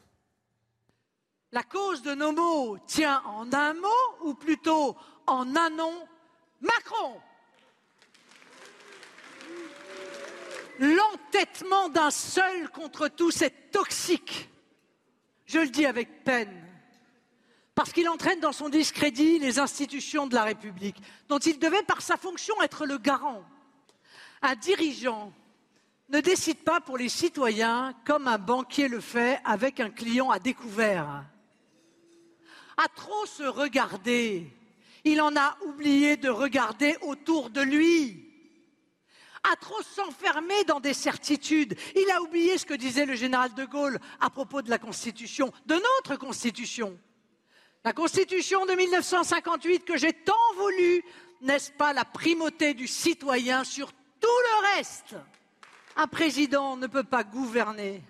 La 1.51 1.63
cause 1.63 2.01
de 2.01 2.13
nos 2.13 2.33
mots 2.33 2.77
tient 2.85 3.21
en 3.25 3.45
un 3.53 3.73
mot 3.75 4.25
ou 4.25 4.33
plutôt 4.33 4.97
en 5.27 5.55
un 5.55 5.69
nom 5.69 5.93
Macron. 6.61 7.19
L'entêtement 10.79 11.89
d'un 11.89 12.11
seul 12.11 12.69
contre 12.69 13.07
tous 13.07 13.41
est 13.41 13.71
toxique. 13.71 14.49
Je 15.45 15.59
le 15.59 15.69
dis 15.69 15.85
avec 15.85 16.23
peine. 16.23 16.61
Parce 17.75 17.91
qu'il 17.91 18.07
entraîne 18.07 18.39
dans 18.39 18.53
son 18.53 18.69
discrédit 18.69 19.37
les 19.39 19.59
institutions 19.59 20.27
de 20.27 20.35
la 20.35 20.43
République, 20.43 20.97
dont 21.27 21.39
il 21.39 21.59
devait, 21.59 21.83
par 21.83 22.01
sa 22.01 22.17
fonction, 22.17 22.61
être 22.61 22.85
le 22.85 22.97
garant. 22.97 23.43
Un 24.41 24.55
dirigeant 24.55 25.33
ne 26.09 26.21
décide 26.21 26.63
pas 26.63 26.79
pour 26.79 26.97
les 26.97 27.09
citoyens 27.09 27.93
comme 28.05 28.27
un 28.27 28.37
banquier 28.37 28.87
le 28.87 29.01
fait 29.01 29.39
avec 29.43 29.79
un 29.79 29.89
client 29.89 30.29
à 30.29 30.39
découvert. 30.39 31.25
À 32.77 32.87
trop 32.95 33.25
se 33.25 33.43
regarder, 33.43 34.54
il 35.05 35.21
en 35.21 35.35
a 35.37 35.55
oublié 35.65 36.17
de 36.17 36.29
regarder 36.29 36.97
autour 37.01 37.49
de 37.51 37.61
lui. 37.61 38.23
À 39.49 39.55
trop 39.55 39.81
s'enfermer 39.83 40.63
dans 40.63 40.79
des 40.79 40.95
certitudes, 40.95 41.77
il 41.95 42.09
a 42.09 42.21
oublié 42.23 42.57
ce 42.57 42.65
que 42.65 42.73
disait 42.73 43.05
le 43.05 43.13
général 43.13 43.53
de 43.53 43.63
Gaulle 43.63 43.99
à 44.19 44.31
propos 44.31 44.63
de 44.63 44.71
la 44.71 44.79
Constitution, 44.79 45.53
de 45.67 45.75
notre 45.75 46.15
Constitution. 46.17 46.99
La 47.83 47.93
Constitution 47.93 48.65
de 48.65 48.73
1958 48.73 49.85
que 49.85 49.97
j'ai 49.97 50.13
tant 50.13 50.33
voulu, 50.57 51.03
n'est-ce 51.41 51.71
pas 51.71 51.93
la 51.93 52.05
primauté 52.05 52.73
du 52.73 52.87
citoyen 52.87 53.63
sur 53.63 53.93
tout 53.93 54.27
le 54.27 54.75
reste? 54.75 55.15
Un 55.95 56.07
président 56.07 56.75
ne 56.77 56.87
peut 56.87 57.03
pas 57.03 57.23
gouverner 57.23 58.01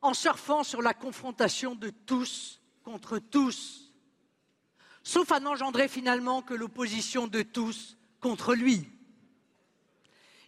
en 0.00 0.14
surfant 0.14 0.64
sur 0.64 0.80
la 0.80 0.94
confrontation 0.94 1.74
de 1.74 1.90
tous 1.90 2.62
contre 2.82 3.18
tous, 3.18 3.87
sauf 5.08 5.32
à 5.32 5.40
n'engendrer 5.40 5.88
finalement 5.88 6.42
que 6.42 6.52
l'opposition 6.52 7.28
de 7.28 7.40
tous 7.40 7.96
contre 8.20 8.54
lui. 8.54 8.86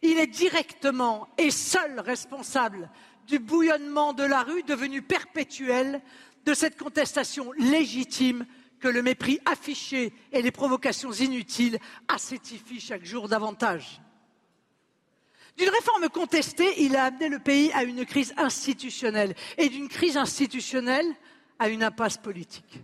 Il 0.03 0.19
est 0.19 0.27
directement 0.27 1.29
et 1.39 1.51
seul 1.51 1.99
responsable 1.99 2.91
du 3.27 3.39
bouillonnement 3.39 4.13
de 4.13 4.23
la 4.23 4.43
rue 4.43 4.63
devenu 4.65 5.01
perpétuel 5.01 6.03
de 6.45 6.53
cette 6.53 6.77
contestation 6.77 7.53
légitime 7.53 8.45
que 8.81 8.89
le 8.89 9.03
mépris 9.03 9.41
affiché 9.47 10.13
et 10.31 10.43
les 10.43 10.51
provocations 10.51 11.13
inutiles 11.13 11.79
acétifient 12.09 12.81
chaque 12.81 13.07
jour 13.07 13.29
davantage. 13.29 14.03
D'une 15.57 15.71
réforme 15.71 16.11
contestée, 16.11 16.83
il 16.83 16.97
a 16.97 17.05
amené 17.05 17.31
le 17.31 17.39
pays 17.39 17.73
à 17.73 17.83
une 17.83 18.05
crise 18.05 18.35
institutionnelle 18.37 19.35
et 19.57 19.71
d'une 19.71 19.89
crise 19.89 20.19
institutionnelle 20.19 21.07
à 21.59 21.71
une 21.71 21.83
impasse 21.83 22.19
politique. 22.19 22.83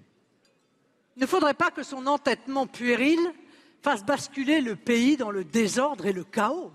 Il 1.17 1.23
ne 1.23 1.27
faudrait 1.27 1.55
pas 1.55 1.71
que 1.71 1.83
son 1.83 2.07
entêtement 2.07 2.67
puéril 2.67 3.19
fasse 3.83 4.05
basculer 4.05 4.61
le 4.61 4.77
pays 4.77 5.17
dans 5.17 5.31
le 5.31 5.45
désordre 5.45 6.07
et 6.07 6.13
le 6.13 6.25
chaos 6.25 6.73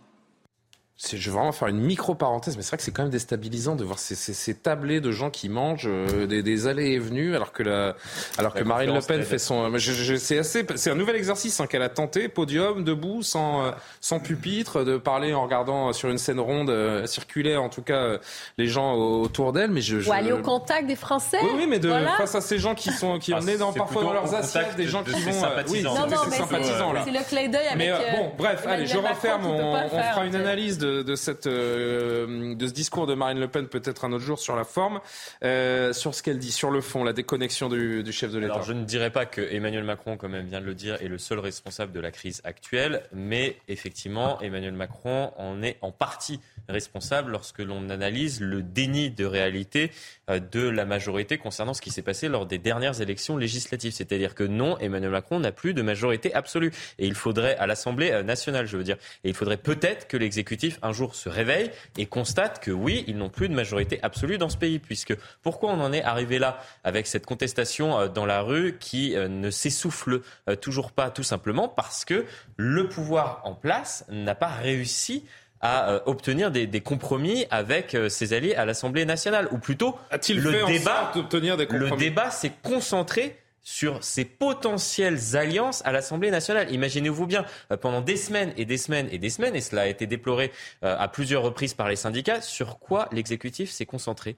je 1.10 1.30
vais 1.30 1.36
vraiment 1.36 1.52
faire 1.52 1.68
une 1.68 1.80
micro-parenthèse, 1.80 2.56
mais 2.58 2.64
c'est 2.64 2.70
vrai 2.70 2.78
que 2.78 2.84
c'est 2.84 2.92
quand 2.92 3.02
même 3.02 3.12
déstabilisant 3.12 3.76
de 3.76 3.84
voir 3.84 3.98
ces, 3.98 4.14
ces, 4.14 4.34
ces 4.34 4.54
tablés 4.54 5.02
de 5.02 5.12
gens 5.12 5.30
qui 5.32 5.50
mangent 5.50 5.88
euh, 5.88 6.28
des, 6.28 6.44
des, 6.44 6.68
allées 6.68 6.92
et 6.92 7.00
venues, 7.00 7.36
alors 7.36 7.52
que, 7.52 7.64
la, 7.64 7.96
alors 8.38 8.54
que 8.54 8.64
Marine 8.64 8.94
Le 8.94 9.02
Pen 9.02 9.24
fait 9.24 9.40
son... 9.40 9.72
c'est 9.80 10.38
assez, 10.38 10.66
c'est 10.76 10.92
un 10.92 10.96
nouvel 10.96 11.16
exercice 11.16 11.60
hein, 11.60 11.66
qu'elle 11.66 11.82
a 11.82 11.90
tenté, 11.90 12.30
podium, 12.30 12.84
debout, 12.84 13.24
sans, 13.24 13.66
euh, 13.66 13.72
sans 14.00 14.20
pupitre, 14.20 14.84
de 14.84 14.98
parler 14.98 15.34
en 15.34 15.44
regardant 15.44 15.92
sur 15.92 16.10
une 16.10 16.20
scène 16.20 16.40
ronde, 16.40 16.70
euh, 16.70 17.08
circulaire, 17.08 17.64
en 17.64 17.70
tout 17.70 17.82
cas, 17.82 18.18
les 18.58 18.68
gens 18.68 18.94
autour 18.94 19.54
d'elle. 19.54 19.72
Mais 19.72 19.82
je, 19.82 20.00
je... 20.00 20.10
Ou 20.10 20.14
aller 20.14 20.32
au 20.32 20.42
contact 20.42 20.88
des 20.88 20.96
Français. 20.96 21.40
Oui, 21.42 21.50
oui 21.56 21.66
mais 21.68 21.80
de, 21.80 21.90
face 22.18 22.36
à 22.36 22.42
ces 22.42 22.60
gens 22.60 22.76
qui 22.76 22.92
sont 22.92 23.18
qui 23.18 23.34
ah, 23.34 23.40
dans, 23.58 23.74
parfois 23.74 24.04
dans 24.04 24.14
leurs 24.14 24.36
assiettes, 24.36 24.76
des 24.78 24.88
gens 24.88 25.04
qui 25.04 25.12
vont... 25.12 25.32
Oui, 25.70 25.82
non, 25.82 25.96
non, 25.96 26.06
mais 26.30 26.38
c'est 26.38 27.12
le 27.12 27.28
clin 27.28 27.48
d'œil 27.48 27.68
avec... 27.68 27.78
Mais 27.78 27.92
bon, 28.16 28.32
bref, 28.38 28.66
allez, 28.68 28.86
je 28.86 28.98
referme, 28.98 29.48
on, 29.48 29.74
on 29.74 29.90
fera 29.90 30.26
une 30.26 30.36
analyse 30.36 30.78
de 30.78 30.91
de, 31.04 31.16
cette, 31.16 31.48
euh, 31.48 32.56
de 32.56 32.68
ce 32.68 32.74
discours 32.74 33.08
de 33.08 33.14
Marine 33.14 33.40
Le 33.40 33.48
Pen 33.48 33.68
peut-être 33.68 34.06
un 34.06 34.12
autre 34.12 34.24
jour 34.24 34.40
sur 34.40 34.56
la 34.56 34.64
forme, 34.64 35.00
euh, 35.44 35.94
sur 35.94 36.14
ce 36.14 36.24
qu'elle 36.24 36.40
dit, 36.40 36.52
sur 36.52 36.72
le 36.72 36.82
fond, 36.82 37.04
la 37.04 37.14
déconnexion 37.14 37.70
du, 37.70 38.04
du 38.04 38.12
chef 38.12 38.32
de 38.32 38.40
l'État. 38.40 38.54
Alors 38.54 38.66
je 38.66 38.74
ne 38.74 38.84
dirais 38.84 39.10
pas 39.10 39.26
que 39.26 39.42
Emmanuel 39.42 39.84
Macron, 39.84 40.18
comme 40.18 40.36
elle 40.36 40.46
vient 40.46 40.62
de 40.62 40.66
le 40.66 40.76
dire, 40.76 41.02
est 41.02 41.08
le 41.08 41.18
seul 41.18 41.40
responsable 41.40 41.92
de 41.92 42.00
la 42.00 42.12
crise 42.12 42.42
actuelle, 42.44 43.04
mais 43.14 43.58
effectivement, 43.68 44.40
Emmanuel 44.42 44.74
Macron 44.74 45.32
en 45.38 45.64
est 45.64 45.78
en 45.82 45.92
partie 45.92 46.40
responsable 46.70 47.32
lorsque 47.32 47.60
l'on 47.60 47.90
analyse 47.90 48.42
le 48.42 48.62
déni 48.62 49.12
de 49.12 49.26
réalité 49.26 49.92
de 50.40 50.68
la 50.68 50.86
majorité 50.86 51.38
concernant 51.38 51.74
ce 51.74 51.82
qui 51.82 51.92
s'est 51.92 52.02
passé 52.02 52.28
lors 52.28 52.46
des 52.46 52.58
dernières 52.58 53.02
élections 53.02 53.38
législatives. 53.38 53.94
C'est-à-dire 53.94 54.36
que 54.36 54.44
non, 54.44 54.78
Emmanuel 54.80 55.12
Macron 55.12 55.40
n'a 55.40 55.52
plus 55.52 55.74
de 55.74 55.82
majorité 55.82 56.34
absolue. 56.34 56.72
Et 57.00 57.08
il 57.08 57.16
faudrait, 57.16 57.58
à 57.58 57.68
l'Assemblée 57.68 58.24
nationale, 58.24 58.66
je 58.66 58.78
veux 58.78 58.84
dire, 58.84 58.98
et 59.24 59.30
il 59.30 59.36
faudrait 59.36 59.58
peut-être 59.58 60.08
que 60.08 60.18
l'exécutif 60.18 60.80
un 60.82 60.92
jour 60.92 61.16
se 61.16 61.30
réveille 61.30 61.72
et 61.98 62.06
constate 62.06 62.64
que 62.64 62.72
oui, 62.72 63.04
ils 63.08 63.18
n'ont 63.18 63.30
plus 63.30 63.50
de 63.50 63.54
majorité 63.54 64.00
absolue 64.04 64.38
dans 64.38 64.50
ce 64.50 64.58
pays. 64.58 64.80
Puisque 64.80 65.16
pourquoi 65.42 65.72
on 65.72 65.80
en 65.80 65.94
est 65.94 66.04
arrivé 66.04 66.40
là 66.40 66.60
avec 66.84 67.08
cette 67.08 67.26
contestation 67.26 68.00
euh, 68.00 68.08
dans 68.08 68.26
la 68.26 68.42
rue 68.42 68.78
qui 68.80 69.16
euh, 69.16 69.28
ne 69.28 69.50
s'essouffle 69.50 70.22
toujours 70.62 70.92
pas, 70.92 71.10
tout 71.10 71.24
simplement 71.24 71.68
parce 71.68 72.06
que 72.06 72.26
le 72.58 72.88
pouvoir 72.88 73.42
en 73.44 73.54
place 73.54 74.06
n'a 74.10 74.36
pas 74.36 74.48
réussi 74.48 75.26
à 75.62 75.92
euh, 75.92 76.00
obtenir 76.06 76.52
des, 76.52 76.68
des, 76.68 76.82
compromis 76.82 77.46
avec 77.52 77.96
euh, 77.96 78.10
ses 78.10 78.34
alliés 78.34 78.56
à 78.56 78.66
l'Assemblée 78.66 79.06
nationale. 79.06 79.48
Ou 79.52 79.58
plutôt, 79.58 79.98
le 80.12 80.66
débat, 80.66 81.12
le 81.16 81.96
débat 81.96 82.32
s'est 82.32 82.54
concentré 82.64 83.38
sur 83.64 84.04
ces 84.04 84.26
potentielles 84.26 85.20
alliances 85.36 85.84
à 85.86 85.92
l'Assemblée 85.92 86.32
nationale. 86.32 86.72
Imaginez-vous 86.74 87.28
bien, 87.28 87.46
euh, 87.72 87.78
pendant 87.78 88.02
des 88.02 88.18
semaines 88.18 88.54
et 88.58 88.66
des 88.66 88.78
semaines 88.78 89.08
et 89.12 89.20
des 89.20 89.30
semaines, 89.30 89.56
et 89.56 89.62
cela 89.62 89.84
a 89.84 89.88
été 89.88 90.08
déploré 90.08 90.52
à 90.82 91.08
plusieurs 91.08 91.44
reprises 91.44 91.76
par 91.76 91.88
les 91.88 91.96
syndicats, 91.96 92.42
sur 92.42 92.80
quoi 92.80 93.08
l'exécutif 93.12 93.70
s'est 93.70 93.86
concentré 93.86 94.38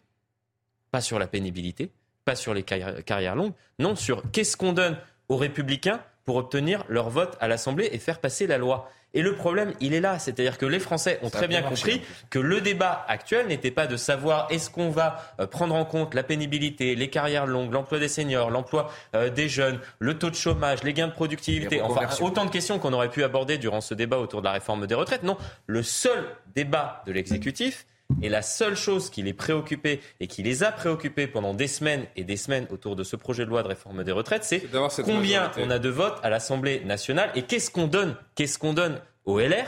Pas 0.91 1.01
sur 1.01 1.19
la 1.19 1.27
pénibilité, 1.27 1.91
pas 2.25 2.35
sur 2.35 2.53
les 2.53 2.63
carrières 2.63 3.35
longues, 3.35 3.53
non, 3.79 3.95
sur 3.95 4.23
qu'est-ce 4.31 4.57
qu'on 4.57 4.73
donne 4.73 4.97
aux 5.29 5.37
républicains 5.37 6.01
pour 6.25 6.35
obtenir 6.37 6.85
leur 6.87 7.09
vote 7.09 7.37
à 7.39 7.47
l'Assemblée 7.47 7.89
et 7.91 7.99
faire 7.99 8.19
passer 8.19 8.47
la 8.47 8.57
loi. 8.57 8.89
Et 9.13 9.21
le 9.21 9.35
problème, 9.35 9.73
il 9.79 9.93
est 9.93 10.01
là. 10.01 10.19
C'est-à-dire 10.19 10.57
que 10.57 10.65
les 10.65 10.79
Français 10.79 11.19
ont 11.21 11.29
très 11.29 11.47
bien 11.47 11.61
compris 11.61 12.01
que 12.29 12.39
le 12.39 12.61
débat 12.61 13.05
actuel 13.07 13.47
n'était 13.47 13.71
pas 13.71 13.87
de 13.87 13.95
savoir 13.95 14.47
est-ce 14.49 14.69
qu'on 14.69 14.89
va 14.89 15.35
euh, 15.39 15.47
prendre 15.47 15.75
en 15.75 15.85
compte 15.85 16.13
la 16.13 16.23
pénibilité, 16.23 16.95
les 16.95 17.09
carrières 17.09 17.45
longues, 17.45 17.71
l'emploi 17.71 17.99
des 17.99 18.07
seniors, 18.07 18.49
l'emploi 18.49 18.91
euh, 19.15 19.29
des 19.29 19.47
jeunes, 19.49 19.79
le 19.99 20.17
taux 20.17 20.29
de 20.29 20.35
chômage, 20.35 20.83
les 20.83 20.93
gains 20.93 21.07
de 21.07 21.13
productivité. 21.13 21.81
Enfin, 21.81 22.07
autant 22.21 22.45
de 22.45 22.49
questions 22.49 22.79
qu'on 22.79 22.93
aurait 22.93 23.09
pu 23.09 23.23
aborder 23.23 23.57
durant 23.57 23.81
ce 23.81 23.93
débat 23.93 24.17
autour 24.17 24.41
de 24.41 24.45
la 24.45 24.53
réforme 24.53 24.87
des 24.87 24.95
retraites. 24.95 25.23
Non, 25.23 25.37
le 25.67 25.83
seul 25.83 26.23
débat 26.55 27.03
de 27.05 27.11
l'exécutif, 27.11 27.85
et 28.21 28.29
la 28.29 28.41
seule 28.41 28.75
chose 28.75 29.09
qui 29.09 29.21
les 29.21 29.33
préoccupait 29.33 29.99
et 30.19 30.27
qui 30.27 30.43
les 30.43 30.63
a 30.63 30.71
préoccupés 30.71 31.27
pendant 31.27 31.53
des 31.53 31.67
semaines 31.67 32.05
et 32.15 32.23
des 32.23 32.37
semaines 32.37 32.67
autour 32.71 32.95
de 32.95 33.03
ce 33.03 33.15
projet 33.15 33.45
de 33.45 33.49
loi 33.49 33.63
de 33.63 33.67
réforme 33.67 34.03
des 34.03 34.11
retraites, 34.11 34.43
c'est 34.43 34.63
combien 35.03 35.51
on 35.57 35.69
a 35.69 35.79
de 35.79 35.89
votes 35.89 36.19
à 36.23 36.29
l'Assemblée 36.29 36.81
nationale 36.85 37.31
et 37.35 37.43
qu'est-ce 37.43 37.71
qu'on 37.71 37.87
donne, 37.87 38.15
qu'est-ce 38.35 38.57
qu'on 38.57 38.73
donne 38.73 38.99
au 39.25 39.39
LR 39.39 39.65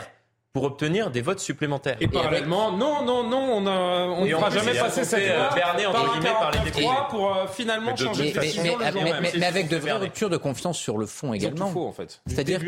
pour 0.56 0.64
obtenir 0.64 1.10
des 1.10 1.20
votes 1.20 1.40
supplémentaires. 1.40 1.98
Et, 2.00 2.08
parallèlement, 2.08 2.72
non, 2.72 3.04
non, 3.04 3.28
non, 3.28 3.58
on 3.58 4.24
ne 4.24 4.30
fera 4.30 4.48
jamais 4.48 4.72
passer 4.72 5.04
cette 5.04 5.28
loi 5.28 5.50
euh, 5.54 5.88
entre 5.88 6.12
guillemets 6.14 6.30
par 6.30 6.50
les 6.50 6.58
députés 6.60 6.88
pour 7.10 7.36
euh, 7.36 7.46
finalement 7.46 7.94
changer 7.94 8.32
mais, 8.34 8.92
mais, 8.94 9.32
mais, 9.34 9.44
avec 9.44 9.68
de 9.68 9.76
vraies 9.76 9.92
ruptures 9.92 10.30
de 10.30 10.38
confiance 10.38 10.78
sur 10.78 10.96
le 10.96 11.04
fond 11.04 11.34
également. 11.34 11.68
Faux, 11.68 11.86
en 11.86 11.92
fait. 11.92 12.22
C'est-à-dire 12.26 12.62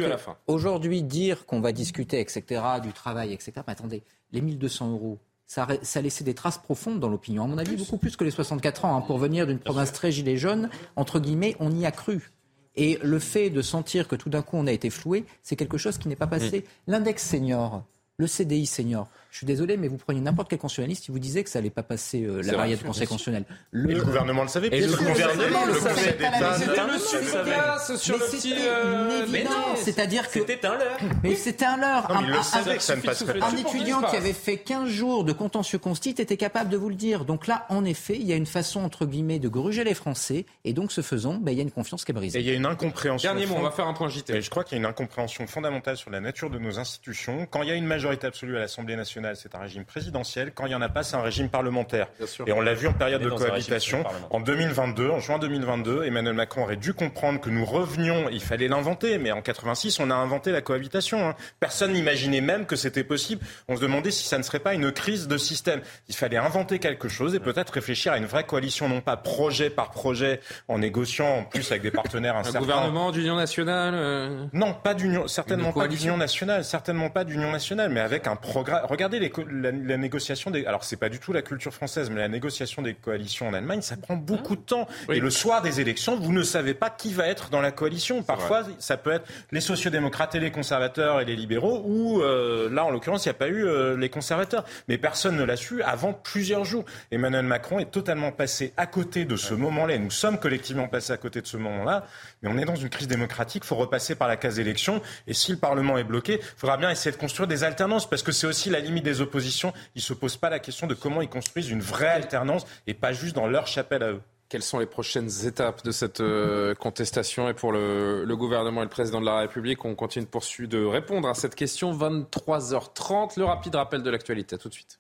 qu'aujourd'hui, 0.47 1.03
dire 1.03 1.47
qu'on 1.47 1.63
va 1.63 1.73
discuter, 1.73 2.21
etc., 2.21 2.61
du 2.83 2.93
travail, 2.93 3.33
etc., 3.33 3.53
mais 3.67 3.73
attendez, 3.73 4.03
les 4.33 4.43
1200 4.43 4.91
euros, 4.93 5.19
ça, 5.49 5.67
ça 5.83 5.99
a 5.99 6.03
laissé 6.03 6.23
des 6.23 6.35
traces 6.35 6.59
profondes 6.59 7.01
dans 7.01 7.09
l'opinion. 7.09 7.43
À 7.43 7.47
mon 7.47 7.59
avis, 7.59 7.75
beaucoup 7.75 7.97
plus 7.97 8.17
que 8.17 8.23
les 8.23 8.31
64 8.31 8.85
ans. 8.85 8.97
Hein, 8.97 9.01
pour 9.01 9.19
venir 9.19 9.47
d'une 9.47 9.59
province 9.59 9.93
très 9.93 10.13
gilet 10.13 10.37
jaune, 10.37 10.69
entre 10.95 11.19
guillemets, 11.19 11.57
on 11.59 11.73
y 11.73 11.87
a 11.87 11.91
cru. 11.91 12.31
Et 12.77 12.99
le 13.03 13.19
fait 13.19 13.51
de 13.51 13.63
sentir 13.63 14.07
que 14.07 14.15
tout 14.15 14.29
d'un 14.29 14.43
coup 14.43 14.57
on 14.57 14.67
a 14.67 14.73
été 14.73 14.91
floué, 14.91 15.25
c'est 15.43 15.57
quelque 15.57 15.79
chose 15.79 15.99
qui 15.99 16.07
n'est 16.07 16.17
pas 16.17 16.29
passé. 16.29 16.65
L'index 16.87 17.27
senior, 17.27 17.83
le 18.19 18.27
CDI 18.27 18.67
senior, 18.67 19.09
je 19.31 19.39
suis 19.39 19.47
désolé, 19.47 19.77
mais 19.77 19.89
vous 19.89 19.99
preniez 19.99 20.21
n'importe 20.21 20.49
quel 20.49 20.59
constitutionnaliste, 20.59 21.09
il 21.09 21.13
vous 21.13 21.19
disait 21.19 21.45
que 21.45 21.51
ça 21.51 21.59
n'allait 21.59 21.71
pas 21.71 21.83
passer 21.83 22.25
euh, 22.25 22.41
la 22.43 22.57
variété 22.57 22.81
du 22.81 22.87
Conseil 22.87 23.07
constitutionnel. 23.07 23.45
Le... 23.71 23.91
Et 23.91 23.95
le 23.95 24.03
gouvernement 24.03 24.43
le 24.43 24.49
savait. 24.49 24.69
Et 24.69 24.81
le, 24.81 24.97
gouvernement 24.97 25.67
le 25.67 25.75
savait. 25.75 26.17
C'était 26.59 26.87
monsieur 26.87 27.21
Lucas 27.21 27.97
sur 27.97 28.19
le 28.19 28.25
petit. 28.25 28.55
Euh, 28.59 29.27
mais 29.31 29.45
non, 29.45 29.77
c'est-à-dire 29.77 30.31
que. 30.31 30.41
C'était 30.41 30.67
un 30.67 30.79
leurre. 30.79 30.99
Mais 31.23 31.35
c'était 31.35 31.67
un 31.67 31.77
leurre. 31.77 32.11
Un, 32.11 32.23
il 32.23 32.31
le 32.31 32.43
savait 32.43 32.77
que 32.77 32.83
ça 32.83 32.97
ne 32.97 33.03
passerait 33.03 33.39
pas. 33.39 33.49
Un 33.49 33.57
étudiant 33.57 34.01
qui 34.03 34.17
avait 34.17 34.33
fait 34.33 34.57
15 34.57 34.89
jours 34.89 35.25
de 35.25 35.33
contentieux 35.33 35.79
constit 35.79 36.11
était 36.11 36.37
capable 36.39 36.71
de 36.71 36.79
vous 36.79 36.89
le 36.89 36.95
dire. 36.95 37.27
Donc 37.27 37.47
là, 37.47 37.67
en 37.69 37.85
effet, 37.85 38.17
il 38.17 38.27
y 38.27 38.33
a 38.33 38.37
une 38.37 38.47
façon, 38.47 38.83
entre 38.83 39.05
guillemets, 39.05 39.39
de 39.39 39.49
gruger 39.49 39.85
les 39.85 39.95
Français. 39.95 40.47
Et 40.65 40.73
donc, 40.73 40.91
ce 40.91 41.03
faisant, 41.03 41.35
ben, 41.35 41.53
il 41.53 41.59
y 41.59 41.61
a 41.61 41.65
une 41.65 41.71
confiance 41.71 42.05
qui 42.05 42.13
est 42.13 42.15
brisée. 42.15 42.39
Et 42.39 42.43
il 42.43 42.49
y 42.49 42.51
a 42.51 42.55
une 42.55 42.67
incompréhension. 42.67 43.31
Dernier 43.31 43.47
mot, 43.47 43.57
on 43.59 43.63
va 43.63 43.73
faire 43.73 43.87
un 43.87 43.95
point 43.95 44.09
JT. 44.09 44.41
je 44.41 44.51
crois 44.51 44.65
qu'il 44.65 44.77
y 44.77 44.79
a 44.79 44.81
une 44.81 44.87
incompréhension 44.87 45.47
fondamentale 45.47 45.99
sur 45.99 46.11
la 46.11 46.21
nature 46.21 46.49
de 46.49 46.59
nos 46.59 46.79
institutions. 46.79 47.47
Quand 47.51 47.63
il 47.63 47.69
y 47.69 47.73
a 47.73 47.75
une 47.75 47.87
majorité 47.87 48.27
absolue 48.27 48.57
à 48.57 48.61
l'Assemblée 48.61 48.97
nationale, 48.97 49.18
c'est 49.35 49.55
un 49.55 49.61
régime 49.61 49.85
présidentielle. 49.85 50.53
Quand 50.55 50.67
il 50.67 50.71
n'y 50.71 50.75
en 50.75 50.83
a 50.83 50.89
pas, 50.89 51.03
c'est 51.03 51.17
un 51.17 51.23
régime 51.23 51.49
parlementaire. 51.49 52.09
Et 52.47 52.53
on 52.53 52.61
l'a 52.61 52.75
vu 52.75 52.87
en 52.89 52.93
période 52.93 53.23
de 53.23 53.31
cohabitation. 53.31 54.05
En 54.31 54.41
2022, 54.41 55.11
en 55.11 55.21
juin 55.21 55.39
2022, 55.39 56.05
Emmanuel 56.05 56.35
Macron 56.35 56.63
aurait 56.63 56.77
dû 56.77 56.95
comprendre 56.95 57.41
que 57.41 57.51
nous 57.51 57.65
revenions, 57.65 58.29
il 58.31 58.43
fallait 58.43 58.69
l'inventer, 58.69 59.19
mais 59.19 59.33
en 59.33 59.43
86, 59.43 60.01
on 60.01 60.11
a 60.11 60.15
inventé 60.15 60.53
la 60.53 60.61
cohabitation. 60.61 61.29
Hein. 61.29 61.35
Personne 61.61 61.93
n'imaginait 61.93 62.41
même 62.41 62.67
que 62.67 62.77
c'était 62.77 63.05
possible. 63.05 63.45
On 63.69 63.77
se 63.77 63.81
demandait 63.81 64.11
si 64.11 64.27
ça 64.27 64.39
ne 64.39 64.43
serait 64.43 64.59
pas 64.59 64.75
une 64.75 64.93
crise 64.93 65.29
de 65.29 65.37
système. 65.37 65.81
Il 66.09 66.15
fallait 66.15 66.37
inventer 66.37 66.79
quelque 66.79 67.09
chose 67.09 67.35
et 67.35 67.41
peut-être 67.41 67.71
réfléchir 67.71 68.13
à 68.13 68.19
une 68.19 68.27
vraie 68.27 68.45
coalition, 68.45 68.89
non 68.89 69.01
pas 69.01 69.17
projet 69.17 69.71
par 69.71 69.91
projet, 69.91 70.41
en 70.69 70.79
négociant 70.79 71.39
en 71.39 71.45
plus 71.45 71.71
avec 71.71 71.83
des 71.83 71.91
partenaires 71.91 72.37
incertains. 72.37 72.59
Un 72.59 72.63
gouvernement 72.63 73.11
d'union 73.11 73.37
nationale 73.37 73.95
euh, 73.95 74.47
Non, 74.53 74.75
pas 74.75 74.95
d'union, 74.95 75.27
certainement 75.29 75.73
pas 75.73 75.89
d'union 75.89 76.17
nationale, 76.17 76.65
certainement 76.65 77.11
pas 77.11 77.25
d'union 77.25 77.51
nationale, 77.51 77.91
mais 77.91 78.01
avec 78.01 78.27
un 78.27 78.37
programme. 78.37 78.85
Regardez 78.85 79.08
les, 79.17 79.33
la, 79.51 79.97
négociation 79.97 80.51
des. 80.51 80.67
Alors, 80.67 80.85
c'est 80.85 80.97
pas 80.97 81.09
du 81.09 81.19
tout 81.19 81.33
la 81.33 81.43
culture 81.43 81.73
française, 81.73 82.11
mais 82.11 82.21
la 82.21 82.29
négociation 82.29 82.83
des 82.83 82.95
coalitions 82.95 83.49
en 83.49 83.55
Allemagne, 83.55 83.81
ça 83.81 83.97
prend 83.97 84.17
beaucoup 84.17 84.57
de 84.57 84.61
temps. 84.61 84.87
Et 85.11 85.21
le 85.21 85.31
soir 85.31 85.63
des 85.63 85.81
élections, 85.81 86.19
vous 86.19 86.33
ne 86.33 86.43
savez 86.43 86.75
pas 86.75 86.91
qui 86.91 87.13
va 87.13 87.27
être 87.27 87.51
dans 87.51 87.61
la 87.61 87.73
coalition. 87.73 88.23
Parfois, 88.23 88.65
ça 88.79 88.97
peut 88.97 89.13
être 89.13 89.27
les 89.53 89.61
sociodémocrates 89.61 90.35
et 90.35 90.41
les 90.41 90.51
conservateurs 90.51 91.21
et 91.21 91.25
les 91.25 91.37
libéraux, 91.37 91.83
ou 91.87 92.21
euh, 92.21 92.69
là, 92.71 92.85
en 92.85 92.91
l'occurrence, 92.91 93.25
il 93.25 93.29
n'y 93.29 93.37
a 93.37 93.39
pas 93.39 93.49
eu 93.49 93.65
euh, 93.65 93.97
les 93.97 94.11
conservateurs. 94.11 94.65
Mais 94.89 94.99
personne 94.99 95.37
ne 95.37 95.45
l'a 95.45 95.57
su 95.57 95.83
avant 95.83 96.13
plusieurs 96.13 96.65
jours. 96.65 96.85
Emmanuel 97.11 97.45
Macron 97.45 97.79
est 97.79 97.91
totalement 97.91 98.33
passé 98.33 98.73
à 98.77 98.87
côté 98.87 99.25
de 99.25 99.37
ce 99.37 99.55
moment-là. 99.55 99.99
Nous 99.99 100.11
sommes 100.11 100.39
collectivement 100.39 100.89
passés 100.89 101.13
à 101.13 101.17
côté 101.17 101.41
de 101.41 101.47
ce 101.47 101.57
moment-là. 101.57 102.07
Mais 102.43 102.51
on 102.51 102.59
est 102.59 102.65
dans 102.65 102.77
une 102.77 102.89
crise 102.89 103.09
démocratique. 103.09 103.63
Il 103.65 103.69
faut 103.69 103.77
repasser 103.77 104.15
par 104.15 104.29
la 104.29 104.37
case 104.37 104.59
élection. 104.59 105.01
Et 105.27 105.35
si 105.35 105.53
le 105.53 105.59
Parlement 105.59 105.99
est 105.99 106.05
bloqué, 106.05 106.41
il 106.41 106.59
faudra 106.59 106.77
bien 106.77 106.91
essayer 106.91 107.11
de 107.11 107.17
construire 107.17 107.47
des 107.47 107.65
alternances. 107.65 108.09
Parce 108.09 108.23
que 108.23 108.33
c'est 108.33 108.47
aussi 108.47 108.71
la 108.71 108.81
limite 108.81 108.98
des 109.03 109.21
oppositions. 109.21 109.73
Ils 109.95 109.99
ne 109.99 110.03
se 110.03 110.15
posent 110.15 110.37
pas 110.37 110.51
la 110.51 110.59
question 110.59 110.87
de 110.87 110.95
comment 110.95 111.23
ils 111.23 111.29
construisent 111.29 111.71
une 111.71 111.81
vraie 111.81 112.09
alternance 112.09 112.67
et 112.87 112.95
pas 112.95 113.13
juste 113.13 113.35
dans 113.35 113.47
leur 113.47 113.67
chapelle 113.67 114.03
à 114.03 114.11
eux. 114.13 114.21
Quelles 114.49 114.63
sont 114.63 114.79
les 114.79 114.87
prochaines 114.87 115.29
étapes 115.45 115.85
de 115.85 115.91
cette 115.91 116.21
euh, 116.21 116.75
contestation 116.75 117.51
Et 117.51 117.55
pour 117.55 117.71
le, 117.71 118.25
gouvernement 118.35 118.81
et 118.81 118.85
le 118.85 118.91
président 118.91 119.21
de 119.21 119.27
la 119.27 119.41
République, 119.41 119.85
on 119.85 119.95
continue 119.95 120.25
de 120.25 120.31
poursuivre 120.31 120.71
de 120.71 120.83
répondre 120.83 121.29
à 121.29 121.35
cette 121.35 121.55
question. 121.55 121.93
23h30, 121.93 123.39
le 123.39 123.45
rapide 123.45 123.75
rappel 123.75 124.03
de 124.03 124.09
l'actualité. 124.09 124.55
À 124.55 124.59
tout 124.59 124.71
de 124.71 124.75
suite. 124.75 124.99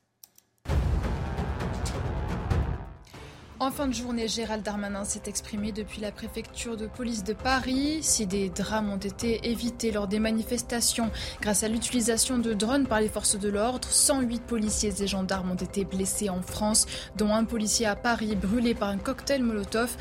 En 3.61 3.73
fin 3.73 3.89
de 3.89 3.93
journée, 3.93 4.29
Gérald 4.29 4.63
Darmanin 4.63 5.03
s'est 5.03 5.23
exprimé 5.27 5.73
depuis 5.73 6.01
la 6.01 6.13
préfecture 6.13 6.77
de 6.77 6.87
police 6.87 7.25
de 7.25 7.33
Paris. 7.33 7.99
Si 8.03 8.25
des 8.25 8.51
drames 8.51 8.89
ont 8.89 8.99
été 8.99 9.51
évités 9.51 9.91
lors 9.91 10.07
des 10.07 10.21
manifestations 10.21 11.11
grâce 11.41 11.65
à 11.65 11.69
l'utilisation 11.69 12.39
de 12.39 12.55
drones 12.55 12.87
par 12.87 13.01
les 13.01 13.09
forces 13.09 13.37
de 13.37 13.49
l'ordre, 13.49 13.89
108 13.89 14.43
policiers 14.43 15.03
et 15.03 15.09
gendarmes 15.09 15.51
ont 15.51 15.57
été 15.57 15.85
blessés 15.85 16.31
en 16.31 16.41
France, 16.41 16.87
dont 17.17 17.35
un 17.35 17.43
policier 17.43 17.87
à 17.87 17.97
Paris 17.97 18.37
brûlé 18.37 18.75
par 18.75 18.91
un 18.91 18.99
cocktail 18.99 19.43
Molotov. 19.43 19.97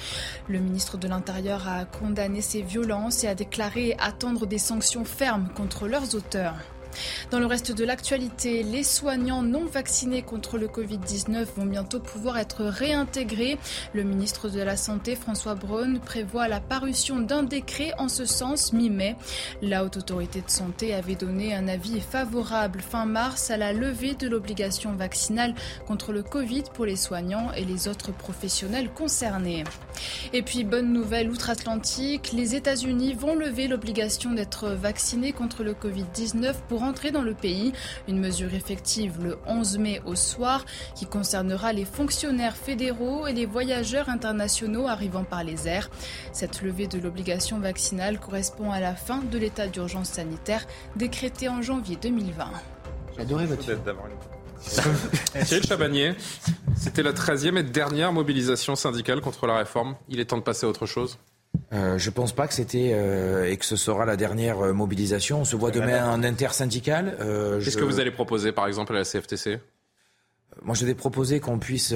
Le 0.47 0.59
ministre 0.59 0.99
de 0.99 1.07
l'Intérieur 1.07 1.67
a 1.67 1.85
condamné 1.85 2.41
ces 2.41 2.61
violences 2.61 3.23
et 3.23 3.27
a 3.27 3.33
déclaré 3.33 3.95
attendre 3.97 4.45
des 4.45 4.59
sanctions 4.59 5.03
fermes 5.03 5.49
contre 5.55 5.87
leurs 5.87 6.13
auteurs. 6.13 6.57
Dans 7.31 7.39
le 7.39 7.45
reste 7.45 7.71
de 7.71 7.83
l'actualité, 7.83 8.63
les 8.63 8.83
soignants 8.83 9.43
non 9.43 9.65
vaccinés 9.65 10.21
contre 10.21 10.57
le 10.57 10.67
Covid-19 10.67 11.45
vont 11.55 11.65
bientôt 11.65 11.99
pouvoir 11.99 12.37
être 12.37 12.63
réintégrés. 12.63 13.57
Le 13.93 14.03
ministre 14.03 14.49
de 14.49 14.61
la 14.61 14.77
Santé, 14.77 15.15
François 15.15 15.55
Braun, 15.55 15.99
prévoit 15.99 16.47
la 16.47 16.59
parution 16.59 17.19
d'un 17.19 17.43
décret 17.43 17.91
en 17.97 18.09
ce 18.09 18.25
sens 18.25 18.73
mi-mai. 18.73 19.15
La 19.61 19.83
Haute 19.83 19.97
Autorité 19.97 20.41
de 20.41 20.49
Santé 20.49 20.93
avait 20.93 21.15
donné 21.15 21.53
un 21.53 21.67
avis 21.67 21.99
favorable 21.99 22.81
fin 22.81 23.05
mars 23.05 23.51
à 23.51 23.57
la 23.57 23.73
levée 23.73 24.15
de 24.15 24.27
l'obligation 24.27 24.93
vaccinale 24.93 25.55
contre 25.85 26.11
le 26.13 26.23
Covid 26.23 26.63
pour 26.73 26.85
les 26.85 26.95
soignants 26.95 27.51
et 27.53 27.65
les 27.65 27.87
autres 27.87 28.11
professionnels 28.11 28.89
concernés. 28.93 29.63
Et 30.33 30.41
puis, 30.41 30.63
bonne 30.63 30.93
nouvelle 30.93 31.29
outre-Atlantique, 31.29 32.31
les 32.33 32.55
États-Unis 32.55 33.13
vont 33.13 33.35
lever 33.35 33.67
l'obligation 33.67 34.31
d'être 34.31 34.69
vaccinés 34.69 35.33
contre 35.33 35.63
le 35.63 35.73
Covid-19 35.73 36.55
pour 36.67 36.83
entrer 36.87 37.11
dans 37.11 37.21
le 37.21 37.33
pays. 37.33 37.73
Une 38.07 38.19
mesure 38.19 38.53
effective 38.53 39.21
le 39.21 39.37
11 39.45 39.77
mai 39.77 40.01
au 40.05 40.15
soir 40.15 40.65
qui 40.95 41.05
concernera 41.05 41.73
les 41.73 41.85
fonctionnaires 41.85 42.55
fédéraux 42.55 43.27
et 43.27 43.33
les 43.33 43.45
voyageurs 43.45 44.09
internationaux 44.09 44.87
arrivant 44.87 45.23
par 45.23 45.43
les 45.43 45.67
airs. 45.67 45.89
Cette 46.33 46.61
levée 46.61 46.87
de 46.87 46.99
l'obligation 46.99 47.59
vaccinale 47.59 48.19
correspond 48.19 48.71
à 48.71 48.79
la 48.79 48.95
fin 48.95 49.19
de 49.19 49.37
l'état 49.37 49.67
d'urgence 49.67 50.09
sanitaire 50.09 50.65
décrété 50.95 51.49
en 51.49 51.61
janvier 51.61 51.97
2020. 52.01 52.51
J'adorais 53.17 53.45
votre 53.45 53.63
Thierry 55.45 55.67
Chabagnier, 55.67 56.15
c'était 56.75 57.03
la 57.03 57.13
13e 57.13 57.57
et 57.57 57.63
dernière 57.63 58.11
mobilisation 58.11 58.75
syndicale 58.75 59.21
contre 59.21 59.45
la 59.45 59.57
réforme. 59.57 59.95
Il 60.09 60.19
est 60.19 60.25
temps 60.25 60.37
de 60.37 60.43
passer 60.43 60.65
à 60.65 60.69
autre 60.69 60.85
chose 60.85 61.17
euh, 61.73 61.97
je 61.97 62.09
pense 62.09 62.33
pas 62.33 62.47
que 62.47 62.53
c'était 62.53 62.91
euh, 62.93 63.49
et 63.49 63.57
que 63.57 63.65
ce 63.65 63.75
sera 63.75 64.05
la 64.05 64.15
dernière 64.15 64.59
euh, 64.59 64.73
mobilisation. 64.73 65.41
On 65.41 65.45
se 65.45 65.55
voit 65.55 65.71
demain 65.71 66.09
en 66.09 66.23
intersyndical. 66.23 67.17
Euh, 67.19 67.61
Qu'est-ce 67.61 67.77
que 67.77 67.83
vous 67.83 67.99
allez 67.99 68.11
proposer, 68.11 68.51
par 68.51 68.67
exemple, 68.67 68.93
à 68.93 68.99
la 68.99 69.03
CFTC 69.03 69.59
moi, 70.63 70.73
je 70.73 70.87
vais 70.87 70.95
proposer 70.95 71.39
qu'on 71.39 71.59
puisse 71.59 71.93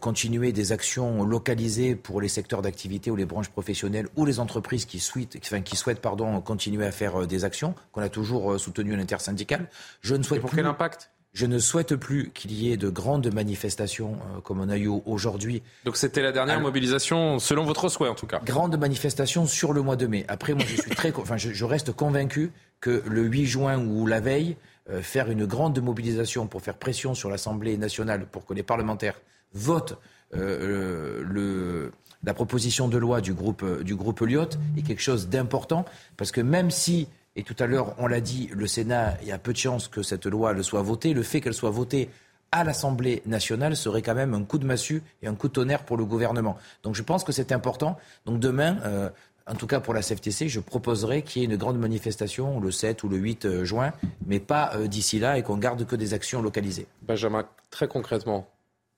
continuer 0.00 0.52
des 0.52 0.70
actions 0.70 1.24
localisées 1.24 1.96
pour 1.96 2.20
les 2.20 2.28
secteurs 2.28 2.62
d'activité 2.62 3.10
ou 3.10 3.16
les 3.16 3.24
branches 3.24 3.48
professionnelles 3.48 4.06
ou 4.14 4.24
les 4.24 4.38
entreprises 4.38 4.84
qui 4.84 5.00
souhaitent, 5.00 5.36
enfin, 5.42 5.60
qui 5.60 5.74
souhaitent 5.74 6.00
pardon, 6.00 6.40
continuer 6.40 6.86
à 6.86 6.92
faire 6.92 7.26
des 7.26 7.44
actions 7.44 7.74
qu'on 7.90 8.02
a 8.02 8.08
toujours 8.08 8.60
soutenu 8.60 8.94
à 8.94 8.96
l'intersyndical. 8.96 9.68
Je 10.02 10.14
ne 10.14 10.22
souhaite 10.22 10.38
et 10.38 10.40
pour 10.40 10.52
quel 10.52 10.66
impact? 10.66 11.10
Je 11.36 11.44
ne 11.44 11.58
souhaite 11.58 11.96
plus 11.96 12.30
qu'il 12.30 12.50
y 12.54 12.72
ait 12.72 12.78
de 12.78 12.88
grandes 12.88 13.30
manifestations 13.30 14.14
euh, 14.14 14.40
comme 14.40 14.58
on 14.58 14.70
a 14.70 14.78
eu 14.78 14.88
aujourd'hui. 14.88 15.62
Donc 15.84 15.98
c'était 15.98 16.22
la 16.22 16.32
dernière 16.32 16.62
mobilisation, 16.62 17.38
selon 17.38 17.64
votre 17.64 17.90
souhait 17.90 18.08
en 18.08 18.14
tout 18.14 18.26
cas. 18.26 18.40
Grande 18.42 18.78
manifestation 18.78 19.44
sur 19.44 19.74
le 19.74 19.82
mois 19.82 19.96
de 19.96 20.06
mai. 20.06 20.24
Après, 20.28 20.54
moi, 20.54 20.64
je 20.66 20.80
suis 20.80 20.90
très, 20.92 21.14
enfin, 21.14 21.36
je, 21.36 21.64
reste 21.66 21.92
convaincu 21.92 22.52
que 22.80 23.02
le 23.06 23.24
8 23.24 23.44
juin 23.44 23.78
ou 23.78 24.06
la 24.06 24.20
veille, 24.20 24.56
euh, 24.88 25.02
faire 25.02 25.30
une 25.30 25.44
grande 25.44 25.78
mobilisation 25.78 26.46
pour 26.46 26.62
faire 26.62 26.78
pression 26.78 27.12
sur 27.12 27.28
l'Assemblée 27.28 27.76
nationale 27.76 28.24
pour 28.32 28.46
que 28.46 28.54
les 28.54 28.62
parlementaires 28.62 29.20
votent 29.52 29.98
euh, 30.34 31.22
le, 31.22 31.92
la 32.24 32.32
proposition 32.32 32.88
de 32.88 32.96
loi 32.96 33.20
du 33.20 33.34
groupe, 33.34 33.82
du 33.82 33.94
groupe 33.94 34.20
Lyot 34.20 34.48
est 34.78 34.82
quelque 34.82 35.02
chose 35.02 35.28
d'important 35.28 35.84
parce 36.16 36.32
que 36.32 36.40
même 36.40 36.70
si 36.70 37.08
et 37.36 37.42
tout 37.42 37.56
à 37.58 37.66
l'heure, 37.66 37.94
on 37.98 38.06
l'a 38.06 38.20
dit, 38.20 38.48
le 38.52 38.66
Sénat, 38.66 39.18
il 39.20 39.28
y 39.28 39.32
a 39.32 39.38
peu 39.38 39.52
de 39.52 39.58
chances 39.58 39.88
que 39.88 40.02
cette 40.02 40.24
loi 40.24 40.54
le 40.54 40.62
soit 40.62 40.80
votée. 40.80 41.12
Le 41.12 41.22
fait 41.22 41.42
qu'elle 41.42 41.54
soit 41.54 41.70
votée 41.70 42.08
à 42.50 42.64
l'Assemblée 42.64 43.22
nationale 43.26 43.76
serait 43.76 44.00
quand 44.00 44.14
même 44.14 44.32
un 44.32 44.42
coup 44.42 44.58
de 44.58 44.64
massue 44.64 45.02
et 45.22 45.26
un 45.26 45.34
coup 45.34 45.48
de 45.48 45.52
tonnerre 45.52 45.84
pour 45.84 45.98
le 45.98 46.06
gouvernement. 46.06 46.56
Donc 46.82 46.94
je 46.94 47.02
pense 47.02 47.24
que 47.24 47.32
c'est 47.32 47.52
important. 47.52 47.98
Donc 48.24 48.40
demain, 48.40 48.78
euh, 48.86 49.10
en 49.46 49.54
tout 49.54 49.66
cas 49.66 49.80
pour 49.80 49.92
la 49.92 50.00
CFTC, 50.00 50.48
je 50.48 50.60
proposerai 50.60 51.22
qu'il 51.22 51.42
y 51.42 51.44
ait 51.44 51.48
une 51.48 51.56
grande 51.56 51.78
manifestation 51.78 52.58
le 52.58 52.70
7 52.70 53.02
ou 53.02 53.10
le 53.10 53.18
8 53.18 53.44
euh, 53.44 53.64
juin, 53.64 53.92
mais 54.26 54.40
pas 54.40 54.72
euh, 54.74 54.86
d'ici 54.86 55.18
là 55.18 55.36
et 55.36 55.42
qu'on 55.42 55.58
garde 55.58 55.84
que 55.86 55.96
des 55.96 56.14
actions 56.14 56.40
localisées. 56.40 56.86
Benjamin, 57.02 57.44
très 57.70 57.88
concrètement, 57.88 58.48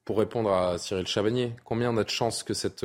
pour 0.05 0.19
répondre 0.19 0.52
à 0.52 0.78
Cyril 0.78 1.06
Chabagnier, 1.09 1.55
combien 1.65 1.90
on 1.90 1.97
a 1.97 2.05
de 2.05 2.10
chances 2.10 2.44
que 2.44 2.55
cette, 2.55 2.85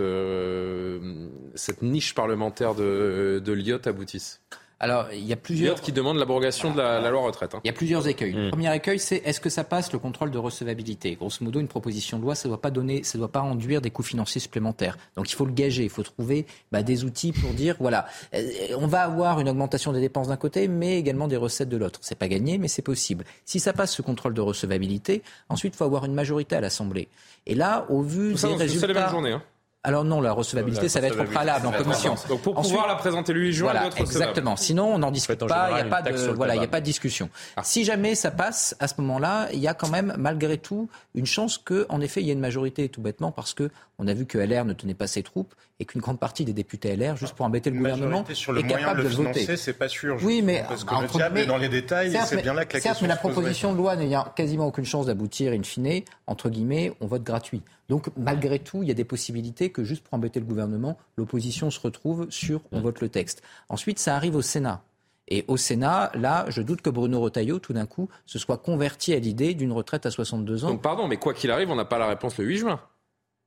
niche 1.84 2.15
parlementaire 2.15 2.73
de, 2.73 3.39
de 3.45 3.88
aboutisse? 3.88 4.41
Alors, 4.84 5.07
il 5.14 5.23
y 5.23 5.31
a 5.31 5.38
plusieurs. 5.38 5.80
qui 5.80 5.93
demandent 5.93 6.18
l'abrogation 6.18 6.73
de 6.73 6.77
la, 6.77 7.10
loi 7.10 7.22
retraite. 7.22 7.55
Hein. 7.55 7.61
Il 7.64 7.68
y 7.68 7.69
a 7.69 7.73
plusieurs 7.73 8.05
écueils. 8.05 8.34
Le 8.34 8.47
mm. 8.47 8.51
premier 8.51 8.76
écueil, 8.76 8.99
c'est 8.99 9.22
est-ce 9.23 9.39
que 9.39 9.49
ça 9.49 9.64
passe 9.64 9.93
le 9.93 9.97
contrôle 9.97 10.30
de 10.30 10.38
recevabilité? 10.38 11.15
Grosso 11.15 11.38
modo, 11.39 11.61
une 11.61 11.69
proposition 11.69 12.19
de 12.19 12.23
loi, 12.23 12.35
ça 12.35 12.49
ne 12.49 12.51
doit 12.51 12.61
pas 12.61 12.69
donner, 12.69 13.01
ça 13.03 13.18
doit 13.18 13.31
pas 13.31 13.39
induire 13.39 13.80
des 13.80 13.91
coûts 13.91 14.03
financiers 14.03 14.41
supplémentaires. 14.41 14.97
Donc, 15.15 15.31
il 15.31 15.35
faut 15.35 15.45
le 15.45 15.53
gager. 15.53 15.84
Il 15.84 15.89
faut 15.89 16.03
trouver 16.03 16.45
bah, 16.73 16.84
des 16.84 17.05
outils 17.05 17.31
pour 17.31 17.51
dire 17.51 17.77
voilà, 17.80 18.07
euh, 18.35 18.41
on 18.77 18.88
va 18.88 19.03
avoir 19.03 19.39
une 19.39 19.47
augmentation 19.47 19.93
des 19.93 20.01
dépenses 20.01 20.27
d'un 20.27 20.35
côté, 20.35 20.68
mais 20.68 20.99
également 20.99 21.30
des 21.30 21.38
recettes 21.38 21.69
de 21.69 21.77
l'autre. 21.77 21.99
C'est 22.03 22.19
pas 22.19 22.27
gagné, 22.27 22.57
mais 22.57 22.68
c'est 22.68 22.81
possible. 22.81 23.23
Si 23.45 23.61
ça 23.61 23.72
passe 23.72 23.95
ce 23.95 24.01
contrôle 24.01 24.34
de 24.34 24.41
recevabilité, 24.41 25.23
ensuite, 25.47 25.76
il 25.76 25.77
faut 25.77 25.85
avoir 25.85 26.03
une 26.03 26.14
majorité 26.14 26.57
à 26.57 26.61
l'Assemblée. 26.61 27.07
Et 27.45 27.55
là, 27.55 27.85
au 27.88 28.01
vu 28.01 28.34
des 28.34 28.47
résultats, 28.55 28.88
la 28.88 28.93
même 28.93 29.10
journée. 29.10 29.31
Hein. 29.31 29.43
Alors 29.85 30.05
non, 30.05 30.22
la 30.22 30.31
recevabilité, 30.31 30.88
ça 30.88 31.01
va 31.01 31.07
être 31.07 31.23
préalable 31.26 31.68
en 31.68 31.72
commission. 31.72 32.15
Donc 32.30 32.41
pour 32.41 32.55
pouvoir 32.55 32.88
la 32.88 32.95
présenter 32.95 33.34
le 33.34 33.41
8 33.41 33.53
juin, 33.53 33.72
voilà, 33.72 33.89
exactement. 33.97 34.55
Sinon, 34.55 34.93
on 34.93 34.99
n'en 34.99 35.11
discute 35.11 35.45
pas. 35.45 35.72
Il 35.72 35.76
n'y 35.76 35.81
a 35.81 35.85
pas 35.85 36.01
de 36.01 36.31
voilà, 36.31 36.55
il 36.55 36.61
y 36.61 36.65
a 36.65 36.69
pas 36.69 36.80
de 36.80 36.85
discussion. 36.85 37.30
Ah. 37.57 37.64
Si 37.64 37.84
jamais 37.84 38.15
ça 38.15 38.31
passe, 38.31 38.76
à 38.80 38.88
ce 38.88 38.95
moment-là, 39.01 39.49
il 39.51 39.60
y 39.60 39.68
a 39.68 39.73
quand 39.73 39.89
même 39.89 40.14
malgré 40.18 40.57
tout 40.57 40.89
une 41.15 41.26
chance 41.26 41.57
que, 41.57 41.85
en 41.89 41.99
effet, 41.99 42.22
il 42.22 42.27
y 42.27 42.30
ait 42.30 42.34
une 42.34 42.39
majorité, 42.39 42.88
tout 42.88 43.01
bêtement, 43.01 43.31
parce 43.31 43.53
que 43.53 43.69
on 43.99 44.07
a 44.07 44.14
vu 44.14 44.26
que 44.26 44.38
LR 44.38 44.65
ne 44.65 44.73
tenait 44.73 44.93
pas 44.93 45.07
ses 45.07 45.22
troupes 45.22 45.53
et 45.80 45.85
qu'une 45.85 46.01
grande 46.01 46.19
partie 46.19 46.45
des 46.45 46.53
députés 46.53 46.95
LR, 46.95 47.18
juste 47.18 47.35
pour 47.35 47.45
embêter 47.45 47.69
le 47.69 47.77
gouvernement, 47.77 48.23
est 48.30 48.68
capable 48.68 49.03
de, 49.03 49.07
le 49.07 49.10
voter. 49.10 49.57
C'est 49.57 49.73
pas 49.73 49.89
sûr. 49.89 50.18
Oui, 50.23 50.41
mais 50.41 50.64
parce 50.68 50.84
que 50.84 50.95
le 50.95 51.07
diable 51.07 51.39
est 51.39 51.45
dans 51.45 51.57
les 51.57 51.69
détails. 51.69 52.18
C'est 52.26 52.41
bien 52.41 52.53
là 52.53 52.65
que 52.65 52.77
la 52.77 52.81
certes, 52.81 53.01
mais 53.01 53.07
la 53.07 53.18
proposition 53.18 53.73
de 53.73 53.77
loi 53.77 53.95
n'ayant 53.95 54.26
quasiment 54.35 54.68
aucune 54.68 54.85
chance 54.85 55.07
d'aboutir, 55.07 55.51
in 55.51 55.64
fine, 55.64 56.03
entre 56.26 56.49
guillemets, 56.49 56.93
on 57.01 57.07
vote 57.07 57.23
gratuit. 57.23 57.61
Donc 57.89 58.10
malgré 58.18 58.60
tout, 58.60 58.84
il 58.84 58.88
y 58.89 58.91
a 58.91 58.95
des 58.95 59.03
possibilités 59.03 59.72
que 59.72 59.84
juste 59.84 60.03
pour 60.03 60.14
embêter 60.14 60.39
le 60.39 60.45
gouvernement, 60.45 60.97
l'opposition 61.18 61.69
se 61.69 61.80
retrouve 61.80 62.27
sur 62.30 62.61
on 62.72 62.81
vote 62.81 63.01
le 63.01 63.10
texte. 63.10 63.41
Ensuite, 63.69 63.99
ça 63.99 64.15
arrive 64.15 64.35
au 64.35 64.41
Sénat. 64.41 64.84
Et 65.27 65.45
au 65.47 65.57
Sénat, 65.57 66.11
là, 66.15 66.45
je 66.49 66.61
doute 66.61 66.81
que 66.81 66.89
Bruno 66.89 67.22
Retailleau, 67.22 67.60
tout 67.60 67.73
d'un 67.73 67.85
coup, 67.85 68.10
se 68.26 68.39
soit 68.39 68.57
converti 68.57 69.14
à 69.14 69.19
l'idée 69.19 69.53
d'une 69.53 69.72
retraite 69.72 70.05
à 70.05 70.11
62 70.11 70.65
ans. 70.65 70.69
Donc 70.69 70.81
pardon, 70.81 71.07
mais 71.07 71.18
quoi 71.18 71.34
qu'il 71.34 71.49
arrive, 71.49 71.72
on 71.72 71.76
n'a 71.76 71.85
pas 71.85 71.97
la 71.97 72.07
réponse 72.07 72.38
le 72.38 72.45
8 72.45 72.57
juin. 72.57 72.81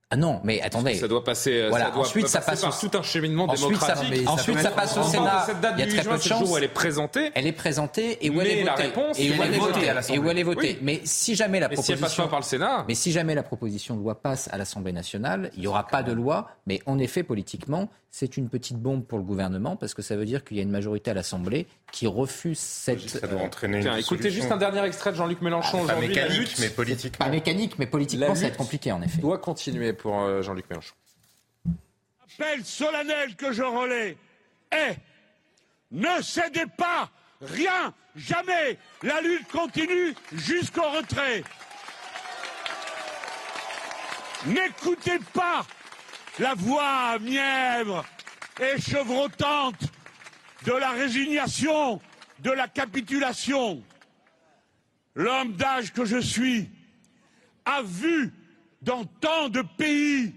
Ah 0.09 0.15
non, 0.15 0.39
mais 0.45 0.61
attendez. 0.61 0.95
Ça 0.95 1.09
doit 1.09 1.23
passer. 1.23 1.67
Voilà. 1.67 1.85
Ça 1.87 1.91
doit 1.91 2.01
ensuite, 2.01 2.27
ça 2.29 2.39
passe 2.39 2.61
par 2.61 2.79
tout 2.79 2.91
un 2.93 3.01
cheminement 3.01 3.43
ensuite, 3.43 3.67
démocratique. 3.67 4.23
Ça, 4.23 4.31
ensuite, 4.31 4.59
ça 4.59 4.71
passe 4.71 4.95
au 4.97 5.03
Sénat. 5.03 5.43
Cette 5.45 5.59
date 5.59 5.73
Il 5.77 5.79
y 5.79 5.83
a 5.83 5.87
très 5.87 6.03
juin, 6.03 6.11
peu 6.13 6.17
de 6.17 6.23
c'est 6.23 6.29
le 6.29 6.35
jour 6.35 6.39
chance. 6.39 6.49
où 6.49 6.57
elle 6.57 6.63
est 6.63 6.67
présentée. 6.69 7.31
Elle 7.35 7.45
est 7.47 7.51
présentée 7.51 8.25
et 8.25 8.29
où 8.29 8.39
elle 8.39 8.47
est 8.47 8.63
votée. 8.63 8.83
réponse, 8.83 9.19
et 9.19 9.29
où 9.31 9.43
elle 9.43 9.53
est 9.53 9.57
votée 9.57 10.13
Et 10.13 10.19
où 10.19 10.29
elle 10.29 10.39
est 10.39 10.43
votée. 10.43 10.67
Oui. 10.75 10.79
Mais 10.81 11.01
si 11.03 11.35
jamais 11.35 11.59
la 11.59 11.67
Mais 11.67 11.75
si 11.75 11.91
elle 11.91 11.97
proposition. 11.97 12.23
passe 12.23 12.25
pas 12.27 12.31
par 12.31 12.39
le 12.39 12.45
Sénat. 12.45 12.85
Mais 12.87 12.95
si 12.95 13.11
jamais 13.11 13.35
la 13.35 13.43
proposition 13.43 13.97
de 13.97 14.01
loi 14.01 14.15
passe 14.15 14.47
à 14.53 14.57
l'Assemblée 14.57 14.93
nationale, 14.93 15.51
il 15.55 15.59
n'y 15.61 15.67
aura 15.67 15.85
pas 15.85 16.03
de 16.03 16.13
loi. 16.13 16.51
Mais 16.67 16.81
en 16.85 16.99
effet, 16.99 17.23
politiquement, 17.23 17.89
c'est 18.09 18.37
une 18.37 18.47
petite 18.47 18.77
bombe 18.77 19.03
pour 19.05 19.17
le 19.17 19.25
gouvernement 19.25 19.75
parce 19.75 19.93
que 19.93 20.01
ça 20.01 20.15
veut 20.15 20.25
dire 20.25 20.45
qu'il 20.45 20.55
y 20.55 20.61
a 20.61 20.63
une 20.63 20.71
majorité 20.71 21.11
à 21.11 21.13
l'Assemblée 21.13 21.67
qui 21.91 22.07
refuse 22.07 22.57
cette. 22.57 23.09
Ça 23.09 23.27
doit 23.27 23.41
entraîner 23.41 23.81
Tiens, 23.81 23.97
écoutez 23.97 24.31
juste 24.31 24.51
un 24.51 24.57
dernier 24.57 24.83
extrait 24.85 25.11
de 25.11 25.17
Jean-Luc 25.17 25.41
Mélenchon 25.41 25.79
Pas 25.79 25.83
aujourd'hui. 25.95 26.15
La 26.15 26.23
mécanique, 26.23 26.55
mais 26.59 26.69
politiquement. 26.69 27.25
Pas 27.25 27.31
mécanique, 27.31 27.73
mais 27.77 27.87
politiquement, 27.87 28.33
ça 28.35 28.41
va 28.41 28.47
être 28.47 28.57
compliqué 28.57 28.91
en 28.93 29.01
effet. 29.01 29.19
doit 29.21 29.37
continuer 29.37 29.93
pour 29.97 30.19
euh, 30.19 30.41
Jean-Luc 30.41 30.69
Mélenchon. 30.69 30.95
L'appel 32.39 32.65
solennel 32.65 33.35
que 33.35 33.51
je 33.51 33.63
relais 33.63 34.17
est 34.71 34.97
ne 35.91 36.21
cédez 36.21 36.65
pas, 36.77 37.09
rien, 37.41 37.93
jamais. 38.15 38.77
La 39.03 39.21
lutte 39.21 39.47
continue 39.49 40.13
jusqu'au 40.33 40.89
retrait. 40.89 41.43
N'écoutez 44.45 45.19
pas 45.33 45.65
la 46.39 46.53
voix 46.53 47.17
mièvre 47.19 48.05
et 48.59 48.79
chevrotante 48.79 49.81
de 50.65 50.73
la 50.73 50.91
résignation, 50.91 52.01
de 52.39 52.51
la 52.51 52.67
capitulation. 52.67 53.81
L'homme 55.15 55.53
d'âge 55.53 55.93
que 55.93 56.05
je 56.05 56.17
suis 56.17 56.69
a 57.65 57.81
vu 57.81 58.33
dans 58.87 59.03
tant 59.03 59.49
de 59.49 59.61
pays 59.61 60.33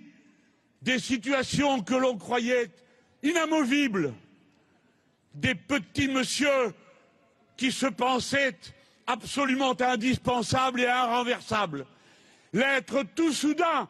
des 0.82 0.98
situations 0.98 1.82
que 1.82 1.94
l'on 1.94 2.18
croyait 2.18 2.68
inamovibles, 3.22 4.12
des 5.34 5.54
petits 5.54 6.08
monsieur 6.08 6.74
qui 7.56 7.70
se 7.70 7.86
pensaient 7.86 8.58
absolument 9.06 9.80
indispensables 9.80 10.80
et 10.80 10.88
irrenversables, 10.88 11.86
l'être 12.52 13.04
tout 13.14 13.32
soudain 13.32 13.88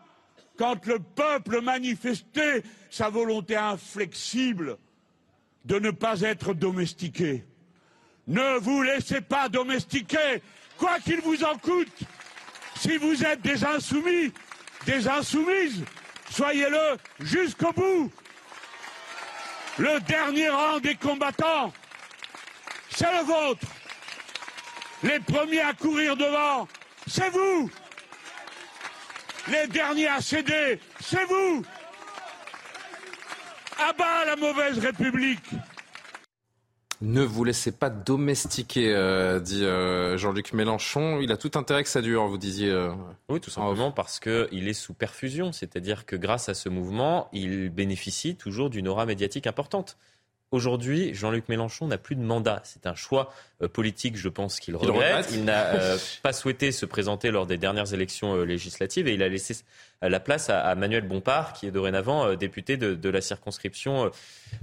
quand 0.58 0.84
le 0.84 0.98
peuple 0.98 1.62
manifestait 1.62 2.62
sa 2.90 3.08
volonté 3.08 3.56
inflexible 3.56 4.76
de 5.64 5.78
ne 5.78 5.90
pas 5.90 6.20
être 6.20 6.52
domestiqué. 6.52 7.44
Ne 8.26 8.58
vous 8.58 8.82
laissez 8.82 9.22
pas 9.22 9.48
domestiquer, 9.48 10.42
quoi 10.76 10.98
qu'il 10.98 11.22
vous 11.22 11.44
en 11.44 11.56
coûte. 11.56 12.02
Si 12.76 12.98
vous 12.98 13.24
êtes 13.24 13.40
des 13.40 13.64
insoumis, 13.64 14.32
des 14.86 15.08
insoumises, 15.08 15.84
soyez-le 16.30 16.96
jusqu'au 17.20 17.72
bout. 17.72 18.12
Le 19.78 20.00
dernier 20.00 20.48
rang 20.48 20.78
des 20.80 20.94
combattants, 20.94 21.72
c'est 22.90 23.10
le 23.12 23.24
vôtre. 23.24 23.66
Les 25.02 25.20
premiers 25.20 25.62
à 25.62 25.72
courir 25.72 26.16
devant, 26.16 26.68
c'est 27.06 27.30
vous. 27.30 27.70
Les 29.48 29.66
derniers 29.68 30.08
à 30.08 30.20
céder, 30.20 30.78
c'est 31.00 31.24
vous. 31.24 31.64
À 33.78 33.92
bas 33.94 34.24
la 34.26 34.36
mauvaise 34.36 34.78
République. 34.78 35.50
Ne 37.02 37.22
vous 37.22 37.44
laissez 37.44 37.72
pas 37.72 37.88
domestiquer, 37.88 38.94
euh, 38.94 39.40
dit 39.40 39.64
euh, 39.64 40.18
Jean-Luc 40.18 40.52
Mélenchon. 40.52 41.20
Il 41.20 41.32
a 41.32 41.38
tout 41.38 41.52
intérêt 41.54 41.82
que 41.82 41.88
ça 41.88 42.02
dure, 42.02 42.26
vous 42.26 42.36
disiez. 42.36 42.68
euh, 42.68 42.92
Oui, 43.30 43.40
tout 43.40 43.48
simplement 43.48 43.90
parce 43.90 44.20
qu'il 44.20 44.68
est 44.68 44.74
sous 44.74 44.92
perfusion, 44.92 45.50
c'est-à-dire 45.50 46.04
que 46.04 46.14
grâce 46.14 46.50
à 46.50 46.54
ce 46.54 46.68
mouvement, 46.68 47.28
il 47.32 47.70
bénéficie 47.70 48.36
toujours 48.36 48.68
d'une 48.68 48.86
aura 48.86 49.06
médiatique 49.06 49.46
importante. 49.46 49.96
Aujourd'hui, 50.50 51.14
Jean-Luc 51.14 51.48
Mélenchon 51.48 51.86
n'a 51.86 51.96
plus 51.96 52.16
de 52.16 52.22
mandat. 52.22 52.60
C'est 52.64 52.86
un 52.86 52.94
choix 52.94 53.32
politique, 53.68 54.16
je 54.16 54.28
pense, 54.28 54.60
qu'il 54.60 54.76
regrette. 54.76 54.94
regrette. 54.94 55.30
Il 55.32 55.44
n'a 55.44 55.74
euh, 55.74 55.98
pas 56.22 56.32
souhaité 56.32 56.72
se 56.72 56.86
présenter 56.86 57.30
lors 57.30 57.46
des 57.46 57.58
dernières 57.58 57.92
élections 57.94 58.34
euh, 58.34 58.44
législatives 58.44 59.08
et 59.08 59.14
il 59.14 59.22
a 59.22 59.28
laissé 59.28 59.56
euh, 60.02 60.08
la 60.08 60.20
place 60.20 60.48
à, 60.50 60.60
à 60.60 60.74
Manuel 60.74 61.06
Bompard, 61.06 61.52
qui 61.52 61.66
est 61.66 61.70
dorénavant 61.70 62.26
euh, 62.26 62.36
député 62.36 62.76
de, 62.76 62.94
de 62.94 63.08
la 63.08 63.20
circonscription 63.20 64.06
euh, 64.06 64.08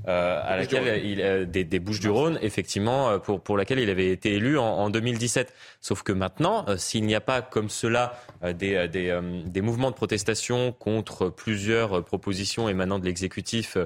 euh, 0.07 0.41
à 0.43 0.57
laquelle 0.57 1.05
il, 1.05 1.21
euh, 1.21 1.45
des, 1.45 1.63
des 1.63 1.79
Bouches-du-Rhône, 1.79 2.39
effectivement, 2.41 3.09
euh, 3.09 3.17
pour, 3.19 3.41
pour 3.41 3.57
laquelle 3.57 3.79
il 3.79 3.89
avait 3.89 4.09
été 4.11 4.33
élu 4.33 4.57
en, 4.57 4.65
en 4.65 4.89
2017. 4.89 5.53
Sauf 5.81 6.03
que 6.03 6.11
maintenant, 6.11 6.65
euh, 6.67 6.77
s'il 6.77 7.05
n'y 7.05 7.15
a 7.15 7.21
pas 7.21 7.41
comme 7.41 7.69
cela 7.69 8.19
euh, 8.43 8.53
des, 8.53 8.75
euh, 8.75 8.87
des, 8.87 9.09
euh, 9.09 9.41
des 9.45 9.61
mouvements 9.61 9.91
de 9.91 9.95
protestation 9.95 10.71
contre 10.71 11.29
plusieurs 11.29 11.99
euh, 11.99 12.01
propositions 12.01 12.67
émanant 12.67 12.99
de 12.99 13.05
l'exécutif 13.05 13.77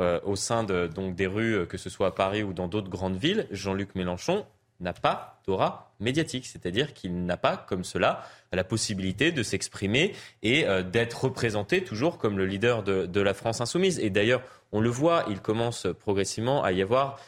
euh, 0.00 0.20
au 0.24 0.36
sein 0.36 0.64
de, 0.64 0.86
donc, 0.86 1.14
des 1.14 1.26
rues, 1.26 1.54
euh, 1.54 1.66
que 1.66 1.78
ce 1.78 1.88
soit 1.90 2.08
à 2.08 2.10
Paris 2.10 2.42
ou 2.42 2.52
dans 2.52 2.68
d'autres 2.68 2.90
grandes 2.90 3.16
villes, 3.16 3.46
Jean-Luc 3.50 3.94
Mélenchon 3.94 4.44
n'a 4.80 4.92
pas 4.92 5.40
d'aura 5.46 5.94
médiatique, 6.00 6.46
c'est-à-dire 6.46 6.92
qu'il 6.92 7.24
n'a 7.24 7.36
pas, 7.36 7.56
comme 7.56 7.84
cela, 7.84 8.28
la 8.52 8.64
possibilité 8.64 9.32
de 9.32 9.42
s'exprimer 9.42 10.14
et 10.42 10.66
euh, 10.66 10.82
d'être 10.82 11.24
représenté 11.24 11.82
toujours 11.84 12.18
comme 12.18 12.36
le 12.38 12.46
leader 12.46 12.82
de, 12.82 13.06
de 13.06 13.20
la 13.20 13.34
France 13.34 13.60
insoumise. 13.60 13.98
Et 13.98 14.10
d'ailleurs, 14.10 14.42
on 14.72 14.80
le 14.80 14.90
voit, 14.90 15.24
il 15.28 15.40
commence 15.40 15.86
progressivement 16.00 16.62
à 16.62 16.72
y 16.72 16.82
avoir 16.82 17.20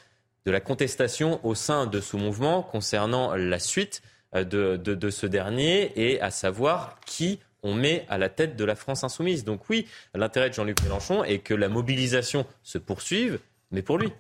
de 0.44 0.50
la 0.50 0.60
contestation 0.60 1.40
au 1.44 1.54
sein 1.54 1.86
de 1.86 2.00
ce 2.00 2.16
mouvement 2.16 2.62
concernant 2.62 3.34
la 3.34 3.58
suite 3.58 4.02
euh, 4.34 4.44
de, 4.44 4.76
de, 4.76 4.94
de 4.94 5.10
ce 5.10 5.26
dernier 5.26 5.92
et 5.96 6.20
à 6.20 6.30
savoir 6.30 6.98
qui 7.06 7.38
on 7.62 7.74
met 7.74 8.06
à 8.08 8.18
la 8.18 8.28
tête 8.28 8.56
de 8.56 8.64
la 8.64 8.74
France 8.74 9.04
insoumise. 9.04 9.44
Donc 9.44 9.68
oui, 9.68 9.86
l'intérêt 10.14 10.48
de 10.48 10.54
Jean-Luc 10.54 10.82
Mélenchon 10.82 11.24
est 11.24 11.40
que 11.40 11.54
la 11.54 11.68
mobilisation 11.68 12.46
se 12.62 12.78
poursuive, 12.78 13.40
mais 13.70 13.82
pour 13.82 13.98
lui. 13.98 14.12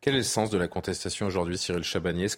Quel 0.00 0.14
est 0.14 0.18
le 0.18 0.22
sens 0.24 0.50
de 0.50 0.58
la 0.58 0.68
contestation 0.68 1.26
aujourd'hui, 1.26 1.58
Cyril 1.58 1.82
Chabagnier 1.82 2.28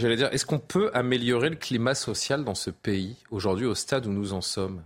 j'allais 0.00 0.16
dire, 0.16 0.28
est-ce 0.32 0.44
qu'on 0.46 0.58
peut 0.58 0.90
améliorer 0.94 1.50
le 1.50 1.56
climat 1.56 1.94
social 1.94 2.44
dans 2.44 2.54
ce 2.56 2.70
pays 2.70 3.16
aujourd'hui 3.30 3.66
au 3.66 3.74
stade 3.74 4.06
où 4.06 4.10
nous 4.10 4.32
en 4.32 4.40
sommes? 4.40 4.82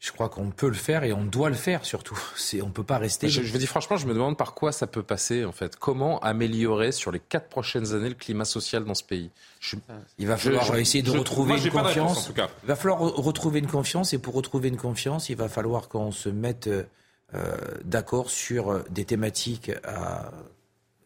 Je 0.00 0.12
crois 0.12 0.28
qu'on 0.28 0.50
peut 0.52 0.68
le 0.68 0.74
faire 0.74 1.02
et 1.02 1.12
on 1.12 1.24
doit 1.24 1.48
le 1.48 1.56
faire 1.56 1.84
surtout. 1.84 2.16
C'est, 2.36 2.62
on 2.62 2.70
peut 2.70 2.84
pas 2.84 2.98
rester. 2.98 3.28
je, 3.28 3.42
je 3.42 3.50
vous 3.50 3.58
dis 3.58 3.66
franchement, 3.66 3.96
je 3.96 4.06
me 4.06 4.14
demande 4.14 4.36
par 4.36 4.54
quoi 4.54 4.70
ça 4.70 4.86
peut 4.86 5.02
passer 5.02 5.44
en 5.44 5.50
fait. 5.50 5.74
Comment 5.74 6.20
améliorer 6.20 6.92
sur 6.92 7.10
les 7.10 7.18
quatre 7.18 7.48
prochaines 7.48 7.94
années 7.94 8.10
le 8.10 8.14
climat 8.14 8.44
social 8.44 8.84
dans 8.84 8.94
ce 8.94 9.02
pays? 9.02 9.30
Je- 9.58 9.74
Il 10.18 10.28
va 10.28 10.36
falloir 10.36 10.64
je- 10.66 10.74
essayer 10.74 11.02
de 11.02 11.10
retrouver 11.10 11.54
moi, 11.54 11.56
une 11.58 11.64
réponse, 11.64 11.82
confiance. 11.82 12.18
en 12.18 12.26
tout 12.28 12.32
cas. 12.34 12.48
Il 12.62 12.68
va 12.68 12.76
falloir 12.76 13.00
re- 13.02 13.20
retrouver 13.20 13.58
une 13.58 13.66
confiance 13.66 14.12
et 14.12 14.18
pour 14.18 14.34
retrouver 14.34 14.68
une 14.68 14.76
confiance, 14.76 15.30
il 15.30 15.36
va 15.36 15.48
falloir 15.48 15.88
qu'on 15.88 16.12
se 16.12 16.28
mette 16.28 16.68
euh, 16.68 16.84
euh, 17.34 17.56
d'accord 17.84 18.30
sur 18.30 18.70
euh, 18.70 18.84
des 18.90 19.04
thématiques 19.04 19.72
à- 19.82 20.30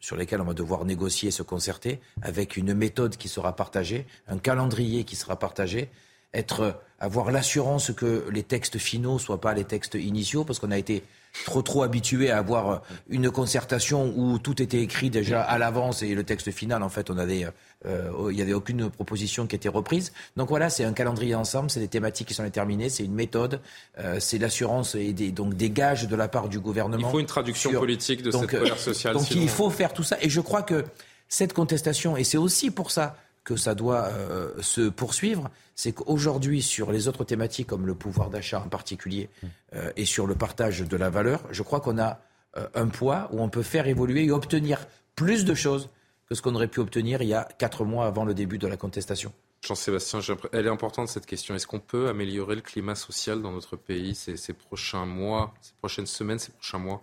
sur 0.03 0.17
lesquelles 0.17 0.43
on 0.43 0.45
va 0.45 0.53
devoir 0.53 0.85
négocier, 0.85 1.31
se 1.31 1.43
concerter, 1.43 2.01
avec 2.21 2.59
une 2.59 2.75
méthode 2.75 3.17
qui 3.17 3.29
sera 3.29 3.57
partagée, 3.57 4.05
un 4.29 4.37
calendrier 4.37 5.05
qui 5.05 5.17
sera 5.17 5.39
partagé, 5.39 5.89
être, 6.35 6.81
avoir 6.99 7.31
l'assurance 7.31 7.93
que 7.93 8.29
les 8.31 8.43
textes 8.43 8.79
finaux 8.79 9.19
soient 9.19 9.41
pas 9.41 9.55
les 9.55 9.65
textes 9.65 9.95
initiaux, 9.95 10.45
parce 10.45 10.59
qu'on 10.59 10.73
a 10.73 10.79
été 10.79 11.05
trop 11.45 11.63
trop 11.63 11.83
habitué 11.83 12.31
à 12.31 12.39
avoir 12.39 12.83
une 13.09 13.31
concertation 13.31 14.13
où 14.17 14.39
tout 14.39 14.61
était 14.61 14.81
écrit 14.81 15.09
déjà 15.09 15.41
à 15.41 15.57
l'avance 15.57 16.03
et 16.03 16.15
le 16.15 16.25
texte 16.25 16.51
final, 16.51 16.83
en 16.83 16.89
fait, 16.89 17.09
on 17.09 17.17
avait, 17.17 17.45
euh, 17.45 17.51
il 17.85 18.37
n'y 18.37 18.43
avait 18.43 18.53
aucune 18.53 18.91
proposition 18.91 19.47
qui 19.47 19.57
était 19.57 19.69
reprise. 19.69 20.13
Donc 20.37 20.49
voilà, 20.49 20.71
c'est 20.71 20.85
un 20.85 20.93
calendrier 20.93 21.35
ensemble, 21.35 21.71
c'est 21.71 21.81
des 21.81 21.89
thématiques 21.89 22.29
qui 22.29 22.35
sont 22.35 22.45
déterminées, 22.45 22.89
c'est 22.89 23.05
une 23.05 23.15
méthode, 23.15 23.61
euh, 23.99 24.19
c'est 24.21 24.39
l'assurance 24.39 24.95
et 24.95 25.13
des, 25.13 25.33
donc 25.33 25.55
des 25.55 25.71
gages 25.71 26.07
de 26.09 26.17
la 26.17 26.29
part 26.29 26.49
du 26.49 26.61
gouvernement. 26.61 27.09
Il 27.09 27.11
faut 27.11 27.21
une 27.21 27.27
traduction 27.27 27.71
sur- 27.71 27.81
politique 27.81 28.23
de 28.23 28.31
donc, 28.31 28.43
cette 28.43 28.55
euh, 28.55 28.59
colère 28.61 28.79
sociale. 28.79 29.15
Donc 29.15 29.25
sinon- 29.25 29.43
il 29.43 29.49
faut 29.49 29.71
faire 29.71 29.93
tout 29.93 30.03
ça. 30.05 30.17
Et 30.21 30.31
je 30.31 30.41
crois 30.41 30.63
que 30.63 30.85
cette 31.29 31.53
contestation, 31.53 32.17
et 32.17 32.25
c'est 32.25 32.39
aussi 32.39 32.71
pour 32.71 32.91
ça 32.91 33.17
que 33.45 33.57
ça 33.57 33.75
doit 33.75 34.05
euh, 34.05 34.51
se 34.61 34.89
poursuivre, 34.89 35.51
c'est 35.75 35.91
qu'aujourd'hui, 35.93 36.63
sur 36.63 36.93
les 36.93 37.09
autres 37.09 37.25
thématiques, 37.25 37.67
comme 37.67 37.87
le 37.87 37.95
pouvoir 37.95 38.31
d'achat 38.31 38.63
en 38.65 38.69
particulier, 38.69 39.29
euh, 39.75 39.91
et 39.97 40.05
sur 40.05 40.27
le 40.29 40.35
partage 40.37 40.81
de 40.83 40.97
la 40.97 41.11
valeur, 41.11 41.41
je 41.51 41.63
crois 41.63 41.81
qu'on 41.81 41.99
a 41.99 42.21
euh, 42.57 42.69
un 42.75 42.87
poids 42.87 43.29
où 43.33 43.41
on 43.43 43.49
peut 43.49 43.63
faire 43.63 43.89
évoluer 43.89 44.25
et 44.27 44.31
obtenir 44.31 44.87
plus 45.17 45.45
de 45.45 45.55
choses 45.55 45.89
que 46.33 46.37
ce 46.37 46.43
qu'on 46.43 46.55
aurait 46.55 46.69
pu 46.69 46.81
obtenir 46.81 47.21
il 47.23 47.29
y 47.29 47.35
a 47.35 47.45
quatre 47.59 47.85
mois 47.85 48.07
avant 48.07 48.25
le 48.25 48.33
début 48.33 48.59
de 48.59 48.67
la 48.67 48.77
contestation. 48.79 49.33
Jean-Sébastien, 49.65 50.21
elle 50.53 50.67
est 50.67 50.71
importante 50.71 51.09
cette 51.09 51.27
question. 51.27 51.55
Est-ce 51.55 51.67
qu'on 51.67 51.79
peut 51.79 52.09
améliorer 52.09 52.57
le 52.57 52.63
climat 52.63 52.95
social 52.95 53.43
dans 53.43 53.53
notre 53.53 53.77
pays 53.77 54.15
ces, 54.15 54.37
ces 54.37 54.55
prochains 54.55 55.07
mois, 55.07 55.53
ces 55.61 55.73
prochaines 55.79 56.07
semaines, 56.07 56.39
ces 56.39 56.53
prochains 56.53 56.79
mois? 56.79 57.03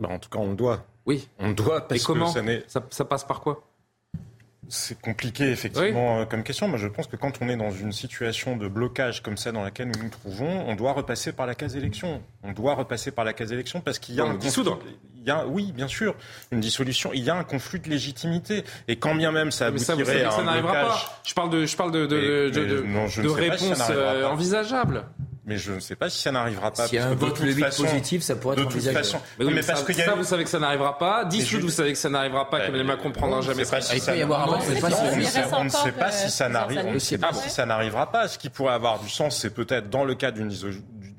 Bah, 0.00 0.08
en 0.10 0.18
tout 0.18 0.30
cas, 0.30 0.38
on 0.38 0.54
doit. 0.54 0.84
Oui. 1.06 1.28
On 1.38 1.52
doit 1.52 1.82
parce 1.86 2.00
Et 2.00 2.04
comment? 2.04 2.26
que 2.26 2.32
ça 2.32 2.42
n'est 2.42 2.64
ça, 2.66 2.84
ça 2.90 3.04
passe 3.04 3.24
par 3.24 3.40
quoi? 3.40 3.62
C'est 4.72 5.00
compliqué 5.00 5.50
effectivement 5.50 6.20
euh, 6.20 6.24
comme 6.24 6.42
question. 6.44 6.68
Moi, 6.68 6.78
je 6.78 6.86
pense 6.86 7.06
que 7.08 7.16
quand 7.16 7.32
on 7.42 7.48
est 7.48 7.56
dans 7.56 7.70
une 7.72 7.90
situation 7.92 8.56
de 8.56 8.68
blocage 8.68 9.20
comme 9.22 9.36
ça 9.36 9.50
dans 9.52 9.62
laquelle 9.62 9.88
nous 9.88 10.02
nous 10.04 10.08
trouvons, 10.10 10.64
on 10.68 10.76
doit 10.76 10.92
repasser 10.92 11.32
par 11.32 11.46
la 11.46 11.54
case 11.56 11.74
élection. 11.76 12.22
On 12.44 12.52
doit 12.52 12.74
repasser 12.74 13.10
par 13.10 13.24
la 13.24 13.32
case 13.32 13.52
élection 13.52 13.80
parce 13.80 13.98
qu'il 13.98 14.14
y 14.14 14.20
a 14.20 14.24
un 14.24 14.34
dissoudre. 14.34 14.78
conflit- 14.78 14.96
Il 15.22 15.26
y 15.26 15.30
a, 15.30 15.46
oui, 15.46 15.72
bien 15.72 15.88
sûr, 15.88 16.14
une 16.50 16.60
dissolution. 16.60 17.10
Il 17.12 17.22
y 17.24 17.28
a 17.30 17.34
un 17.36 17.44
conflit 17.44 17.78
de 17.80 17.90
légitimité. 17.90 18.64
Et 18.88 18.96
quand 18.96 19.14
bien 19.14 19.32
même 19.32 19.50
ça 19.50 19.70
Mais 19.70 19.78
ça, 19.78 19.94
vous 19.94 20.00
aboutirait 20.00 20.18
savez 20.24 20.24
que 20.24 20.28
à 20.28 20.36
ça 20.36 20.40
un 20.40 20.44
n'arrivera 20.44 20.72
blocage, 20.72 21.04
pas. 21.04 21.20
Je 21.26 21.34
parle 21.34 21.50
de, 21.50 21.66
je 21.66 21.76
parle 21.76 21.92
de, 21.92 22.06
Mais- 22.06 22.06
mais 22.06 22.50
de 22.50 22.76
sais 23.88 23.94
pas 25.02 25.29
ça 25.46 25.48
euh, 25.48 25.50
mais 25.50 25.56
je 25.58 25.72
ne 25.72 25.80
sais 25.80 25.96
pas 25.96 26.10
si 26.10 26.20
ça 26.20 26.32
n'arrivera 26.32 26.70
pas. 26.70 26.86
S'il 26.86 26.98
y 26.98 26.98
a 26.98 27.08
un 27.08 27.14
vote 27.14 27.38
positif, 27.38 28.22
ça 28.22 28.36
pourrait 28.36 28.58
être 28.58 28.66
envisagé. 28.66 28.96
Façon, 28.96 29.20
mais, 29.38 29.62
parce 29.62 29.82
que 29.82 29.92
ça, 29.92 30.14
vous 30.14 30.24
savez 30.24 30.44
que 30.44 30.50
ça 30.50 30.58
n'arrivera 30.58 30.98
pas. 30.98 31.24
Dissoudre, 31.24 31.64
vous 31.64 31.70
savez 31.70 31.92
que 31.92 31.98
ça 31.98 32.08
n'arrivera 32.08 32.48
pas. 32.48 32.60
Qu'Emmanuel 32.60 32.86
Macron 32.86 33.12
prendra 33.12 33.40
jamais 33.40 33.64
ça. 33.64 33.78
Il 33.94 34.02
peut 34.02 34.16
y 34.16 34.22
avoir 34.22 34.42
un 34.42 34.58
vote. 34.58 34.62
On 35.52 35.64
ne 35.64 35.68
sait 35.70 35.92
pas 35.92 36.12
si 36.12 37.50
ça 37.50 37.66
n'arrivera 37.66 38.10
pas. 38.10 38.28
Ce 38.28 38.38
qui 38.38 38.50
pourrait 38.50 38.74
avoir 38.74 39.00
du 39.00 39.08
sens, 39.08 39.38
c'est 39.38 39.54
peut-être 39.54 39.90
dans 39.90 40.04
le 40.04 40.14
cas 40.14 40.30
d'une 40.30 40.50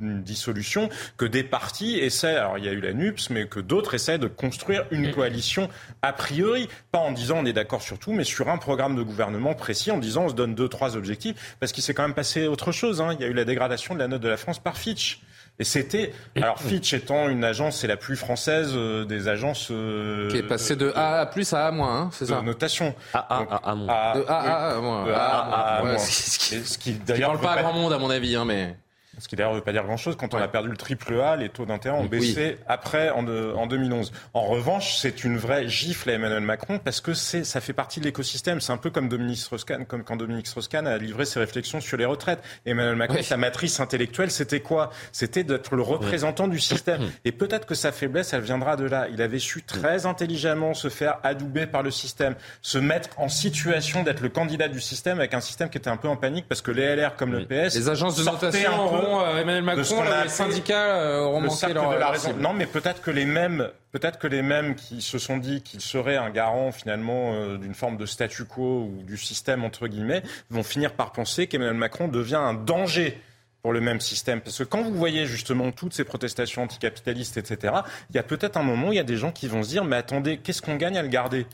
dissolution 0.01 0.89
que 1.17 1.25
des 1.25 1.43
partis 1.43 1.97
essaient, 1.97 2.35
alors 2.35 2.57
il 2.57 2.65
y 2.65 2.69
a 2.69 2.71
eu 2.71 2.81
la 2.81 2.93
NUPS, 2.93 3.29
mais 3.29 3.47
que 3.47 3.59
d'autres 3.59 3.93
essaient 3.93 4.17
de 4.17 4.27
construire 4.27 4.85
une 4.91 5.11
coalition 5.11 5.69
a 6.01 6.13
priori, 6.13 6.67
pas 6.91 6.99
en 6.99 7.11
disant 7.11 7.37
on 7.39 7.45
est 7.45 7.53
d'accord 7.53 7.81
sur 7.81 7.99
tout, 7.99 8.13
mais 8.13 8.23
sur 8.23 8.49
un 8.49 8.57
programme 8.57 8.95
de 8.95 9.03
gouvernement 9.03 9.53
précis, 9.53 9.91
en 9.91 9.97
disant 9.97 10.25
on 10.25 10.29
se 10.29 10.35
donne 10.35 10.55
deux, 10.55 10.67
trois 10.67 10.97
objectifs, 10.97 11.55
parce 11.59 11.71
qu'il 11.71 11.83
s'est 11.83 11.93
quand 11.93 12.03
même 12.03 12.13
passé 12.13 12.47
autre 12.47 12.71
chose. 12.71 13.01
Hein. 13.01 13.13
Il 13.13 13.21
y 13.21 13.23
a 13.23 13.27
eu 13.27 13.33
la 13.33 13.45
dégradation 13.45 13.93
de 13.93 13.99
la 13.99 14.07
note 14.07 14.21
de 14.21 14.29
la 14.29 14.37
France 14.37 14.59
par 14.59 14.77
Fitch. 14.77 15.21
Et 15.59 15.63
c'était, 15.63 16.11
alors 16.35 16.59
Fitch 16.59 16.93
étant 16.93 17.29
une 17.29 17.43
agence, 17.43 17.77
c'est 17.77 17.87
la 17.87 17.97
plus 17.97 18.15
française 18.15 18.71
euh, 18.73 19.05
des 19.05 19.27
agences. 19.27 19.67
Euh, 19.69 20.27
qui 20.29 20.37
est 20.37 20.43
passée 20.43 20.75
de 20.75 20.91
A 20.95 21.19
à 21.19 21.25
plus 21.27 21.53
à 21.53 21.67
A 21.67 21.71
moins, 21.71 22.03
hein, 22.03 22.09
c'est 22.13 22.25
ça 22.25 22.41
notation. 22.41 22.95
A 23.13 23.19
A 23.19 23.71
A 23.71 23.75
moins. 23.75 24.15
De 24.15 24.25
A 24.27 24.39
à 24.39 24.75
A 24.75 24.81
moins. 24.81 25.05
De 25.05 25.11
A 25.11 25.17
à 25.17 25.77
A 25.77 25.83
moins. 25.83 25.97
Ce 25.99 26.77
qui 26.79 26.93
d'ailleurs 26.93 27.33
parle 27.33 27.41
pas 27.41 27.51
à 27.53 27.61
grand 27.61 27.73
monde 27.73 27.93
à 27.93 27.99
mon 27.99 28.09
avis, 28.09 28.35
hein, 28.35 28.45
mais. 28.45 28.75
Ce 29.21 29.27
qui 29.27 29.35
d'ailleurs 29.35 29.51
ne 29.51 29.57
veut 29.57 29.63
pas 29.63 29.71
dire 29.71 29.83
grand-chose. 29.83 30.15
Quand 30.17 30.33
on 30.33 30.37
a 30.37 30.47
perdu 30.47 30.69
le 30.69 30.77
triple 30.77 31.19
A, 31.21 31.35
les 31.35 31.49
taux 31.49 31.65
d'intérêt 31.65 31.95
ont 31.95 32.05
baissé 32.05 32.57
après 32.67 33.11
en, 33.11 33.27
en, 33.27 33.67
2011. 33.67 34.11
En 34.33 34.41
revanche, 34.41 34.97
c'est 34.97 35.23
une 35.23 35.37
vraie 35.37 35.67
gifle 35.67 36.09
à 36.09 36.13
Emmanuel 36.13 36.41
Macron 36.41 36.79
parce 36.79 37.01
que 37.01 37.13
c'est, 37.13 37.43
ça 37.43 37.61
fait 37.61 37.73
partie 37.73 37.99
de 37.99 38.05
l'écosystème. 38.05 38.59
C'est 38.61 38.71
un 38.71 38.77
peu 38.77 38.89
comme 38.89 39.09
Dominique 39.09 39.37
Strauss-Kahn, 39.37 39.85
comme 39.85 40.03
quand 40.03 40.15
Dominique 40.15 40.47
Strauss-Kahn 40.47 40.87
a 40.87 40.97
livré 40.97 41.25
ses 41.25 41.39
réflexions 41.39 41.81
sur 41.81 41.97
les 41.97 42.05
retraites. 42.05 42.41
Emmanuel 42.65 42.95
Macron, 42.95 43.21
sa 43.21 43.37
matrice 43.37 43.79
intellectuelle, 43.79 44.31
c'était 44.31 44.61
quoi? 44.61 44.89
C'était 45.11 45.43
d'être 45.43 45.75
le 45.75 45.83
représentant 45.83 46.47
du 46.47 46.59
système. 46.59 47.11
Et 47.23 47.31
peut-être 47.31 47.67
que 47.67 47.75
sa 47.75 47.91
faiblesse, 47.91 48.33
elle 48.33 48.41
viendra 48.41 48.75
de 48.75 48.85
là. 48.85 49.07
Il 49.11 49.21
avait 49.21 49.37
su 49.37 49.61
très 49.61 50.07
intelligemment 50.07 50.73
se 50.73 50.89
faire 50.89 51.19
adouber 51.21 51.67
par 51.67 51.83
le 51.83 51.91
système, 51.91 52.35
se 52.63 52.79
mettre 52.79 53.09
en 53.17 53.29
situation 53.29 54.01
d'être 54.01 54.21
le 54.21 54.29
candidat 54.29 54.67
du 54.67 54.81
système 54.81 55.19
avec 55.19 55.35
un 55.35 55.41
système 55.41 55.69
qui 55.69 55.77
était 55.77 55.89
un 55.89 55.97
peu 55.97 56.07
en 56.07 56.15
panique 56.15 56.45
parce 56.47 56.61
que 56.61 56.71
les 56.71 56.95
LR 56.95 57.15
comme 57.15 57.31
le 57.31 57.45
PS, 57.45 57.75
les 57.75 57.89
agences 57.89 58.17
de 58.17 58.23
notation 58.23 58.71
euh, 59.19 59.41
Emmanuel 59.41 59.63
Macron, 59.63 60.03
les 60.23 60.29
syndicats 60.29 60.95
euh, 60.95 61.19
auront 61.19 61.41
manqué 61.41 61.73
leur, 61.73 61.97
la 61.97 62.09
raison. 62.09 62.33
Non, 62.33 62.53
mais 62.53 62.65
peut-être 62.65 63.01
que 63.01 63.11
les 63.11 63.25
mêmes, 63.25 63.69
peut-être 63.91 64.19
que 64.19 64.27
les 64.27 64.41
mêmes 64.41 64.75
qui 64.75 65.01
se 65.01 65.19
sont 65.19 65.37
dit 65.37 65.61
qu'ils 65.61 65.81
seraient 65.81 66.17
un 66.17 66.29
garant 66.29 66.71
finalement 66.71 67.33
euh, 67.33 67.57
d'une 67.57 67.73
forme 67.73 67.97
de 67.97 68.05
statu 68.05 68.45
quo 68.45 68.89
ou 68.91 69.03
du 69.03 69.17
système 69.17 69.63
entre 69.63 69.87
guillemets, 69.87 70.23
vont 70.49 70.63
finir 70.63 70.93
par 70.93 71.11
penser 71.11 71.47
qu'Emmanuel 71.47 71.75
Macron 71.75 72.07
devient 72.07 72.35
un 72.35 72.53
danger 72.53 73.21
pour 73.61 73.73
le 73.73 73.81
même 73.81 73.99
système. 73.99 74.41
Parce 74.41 74.57
que 74.57 74.63
quand 74.63 74.81
vous 74.81 74.93
voyez 74.93 75.25
justement 75.25 75.71
toutes 75.71 75.93
ces 75.93 76.03
protestations 76.03 76.63
anticapitalistes, 76.63 77.37
etc., 77.37 77.73
il 78.09 78.15
y 78.15 78.19
a 78.19 78.23
peut-être 78.23 78.57
un 78.57 78.63
moment 78.63 78.89
où 78.89 78.93
il 78.93 78.97
y 78.97 78.99
a 78.99 79.03
des 79.03 79.17
gens 79.17 79.31
qui 79.31 79.47
vont 79.47 79.63
se 79.63 79.69
dire, 79.69 79.83
mais 79.83 79.97
attendez, 79.97 80.37
qu'est-ce 80.37 80.61
qu'on 80.61 80.75
gagne 80.75 80.97
à 80.97 81.03
le 81.03 81.09
garder? 81.09 81.45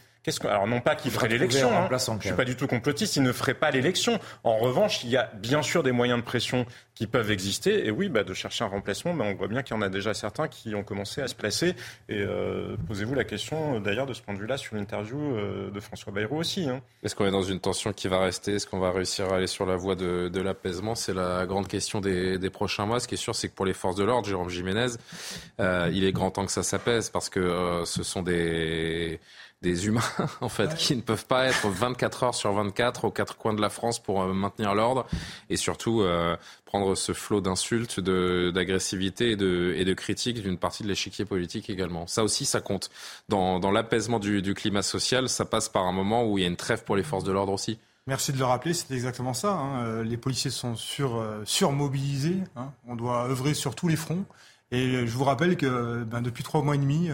Alors 0.43 0.67
non 0.67 0.81
pas 0.81 0.95
qu'il 0.95 1.11
ferait 1.11 1.27
l'élection, 1.27 1.69
hein. 1.71 1.87
je 1.89 2.11
ne 2.11 2.19
suis 2.19 2.31
pas 2.33 2.45
du 2.45 2.55
tout 2.55 2.67
complotiste, 2.67 3.15
il 3.15 3.23
ne 3.23 3.31
ferait 3.31 3.53
pas 3.53 3.71
l'élection. 3.71 4.19
En 4.43 4.57
revanche, 4.57 5.03
il 5.03 5.09
y 5.09 5.17
a 5.17 5.31
bien 5.35 5.61
sûr 5.61 5.83
des 5.83 5.91
moyens 5.91 6.19
de 6.19 6.25
pression 6.25 6.65
qui 6.97 7.05
peuvent 7.05 7.29
exister. 7.29 7.85
Et 7.85 7.91
oui, 7.91 8.09
bah, 8.09 8.23
de 8.23 8.33
chercher 8.33 8.63
un 8.63 8.67
remplacement, 8.67 9.13
bah, 9.13 9.23
on 9.27 9.35
voit 9.35 9.47
bien 9.47 9.61
qu'il 9.61 9.75
y 9.75 9.79
en 9.79 9.83
a 9.83 9.89
déjà 9.89 10.15
certains 10.15 10.47
qui 10.47 10.73
ont 10.73 10.83
commencé 10.83 11.21
à 11.21 11.27
se 11.27 11.35
placer. 11.35 11.75
Et 12.09 12.21
euh, 12.21 12.75
posez-vous 12.87 13.13
la 13.13 13.23
question, 13.23 13.79
d'ailleurs, 13.79 14.07
de 14.07 14.13
ce 14.13 14.21
point 14.21 14.33
de 14.33 14.39
vue-là, 14.39 14.57
sur 14.57 14.75
l'interview 14.75 15.19
euh, 15.19 15.69
de 15.69 15.79
François 15.79 16.11
Bayrou 16.11 16.37
aussi. 16.37 16.67
Hein. 16.67 16.81
Est-ce 17.03 17.15
qu'on 17.15 17.27
est 17.27 17.31
dans 17.31 17.43
une 17.43 17.59
tension 17.59 17.93
qui 17.93 18.07
va 18.07 18.19
rester? 18.19 18.55
Est-ce 18.55 18.65
qu'on 18.65 18.79
va 18.79 18.91
réussir 18.91 19.31
à 19.31 19.35
aller 19.35 19.47
sur 19.47 19.67
la 19.67 19.75
voie 19.75 19.95
de, 19.95 20.41
l'apaisement? 20.41 20.95
C'est 20.95 21.13
la 21.13 21.45
grande 21.45 21.67
question 21.67 22.01
des, 22.01 22.49
prochains 22.49 22.87
mois. 22.87 22.99
Ce 22.99 23.07
qui 23.07 23.13
est 23.13 23.17
sûr, 23.17 23.35
c'est 23.35 23.49
que 23.49 23.55
pour 23.55 23.65
les 23.65 23.73
forces 23.73 23.95
de 23.95 24.03
l'ordre, 24.03 24.27
Jérôme 24.27 24.49
Jiménez, 24.49 24.93
euh, 25.59 25.91
il 25.93 26.03
est 26.03 26.11
grand 26.11 26.31
temps 26.31 26.45
que 26.45 26.51
ça 26.51 26.63
s'apaise 26.63 27.11
parce 27.11 27.29
que 27.29 27.83
ce 27.85 28.01
sont 28.01 28.23
des 28.23 29.19
des 29.61 29.87
humains 29.87 30.01
en 30.41 30.49
fait 30.49 30.75
qui 30.75 30.95
ne 30.95 31.01
peuvent 31.01 31.25
pas 31.25 31.45
être 31.45 31.67
24 31.67 32.23
heures 32.23 32.35
sur 32.35 32.51
24 32.51 33.05
aux 33.05 33.11
quatre 33.11 33.37
coins 33.37 33.53
de 33.53 33.61
la 33.61 33.69
France 33.69 33.99
pour 33.99 34.21
euh, 34.21 34.33
maintenir 34.33 34.75
l'ordre 34.75 35.07
et 35.49 35.57
surtout 35.57 36.01
euh, 36.01 36.37
prendre 36.65 36.95
ce 36.95 37.13
flot 37.13 37.41
d'insultes, 37.41 37.99
d'agressivité 37.99 39.31
et 39.31 39.35
de, 39.35 39.73
et 39.75 39.85
de 39.85 39.93
critiques 39.93 40.41
d'une 40.41 40.57
partie 40.57 40.83
de 40.83 40.87
l'échiquier 40.87 41.25
politique 41.25 41.69
également. 41.69 42.05
Ça 42.07 42.23
aussi, 42.23 42.45
ça 42.45 42.61
compte. 42.61 42.89
Dans, 43.29 43.59
dans 43.59 43.71
l'apaisement 43.71 44.19
du, 44.19 44.41
du, 44.41 44.53
climat 44.53 44.81
social, 44.81 45.29
ça 45.29 45.45
passe 45.45 45.69
par 45.69 45.85
un 45.85 45.91
moment 45.91 46.25
où 46.25 46.37
il 46.37 46.41
y 46.41 46.43
a 46.43 46.47
une 46.47 46.57
trêve 46.57 46.83
pour 46.83 46.95
les 46.95 47.03
forces 47.03 47.23
de 47.23 47.31
l'ordre 47.31 47.53
aussi. 47.53 47.79
Merci 48.05 48.33
de 48.33 48.37
le 48.37 48.45
rappeler, 48.45 48.73
c'est 48.73 48.93
exactement 48.93 49.33
ça. 49.33 49.53
Hein. 49.53 49.85
Euh, 49.85 50.03
les 50.03 50.17
policiers 50.17 50.51
sont 50.51 50.75
sur, 50.75 51.23
surmobilisés. 51.45 52.37
Hein. 52.55 52.71
On 52.87 52.95
doit 52.95 53.25
œuvrer 53.25 53.53
sur 53.53 53.75
tous 53.75 53.87
les 53.87 53.95
fronts. 53.97 54.25
Et 54.71 55.07
je 55.07 55.17
vous 55.17 55.23
rappelle 55.23 55.55
que 55.57 56.03
ben, 56.03 56.21
depuis 56.21 56.43
trois 56.43 56.61
mois 56.61 56.75
et 56.75 56.79
demi, 56.79 57.09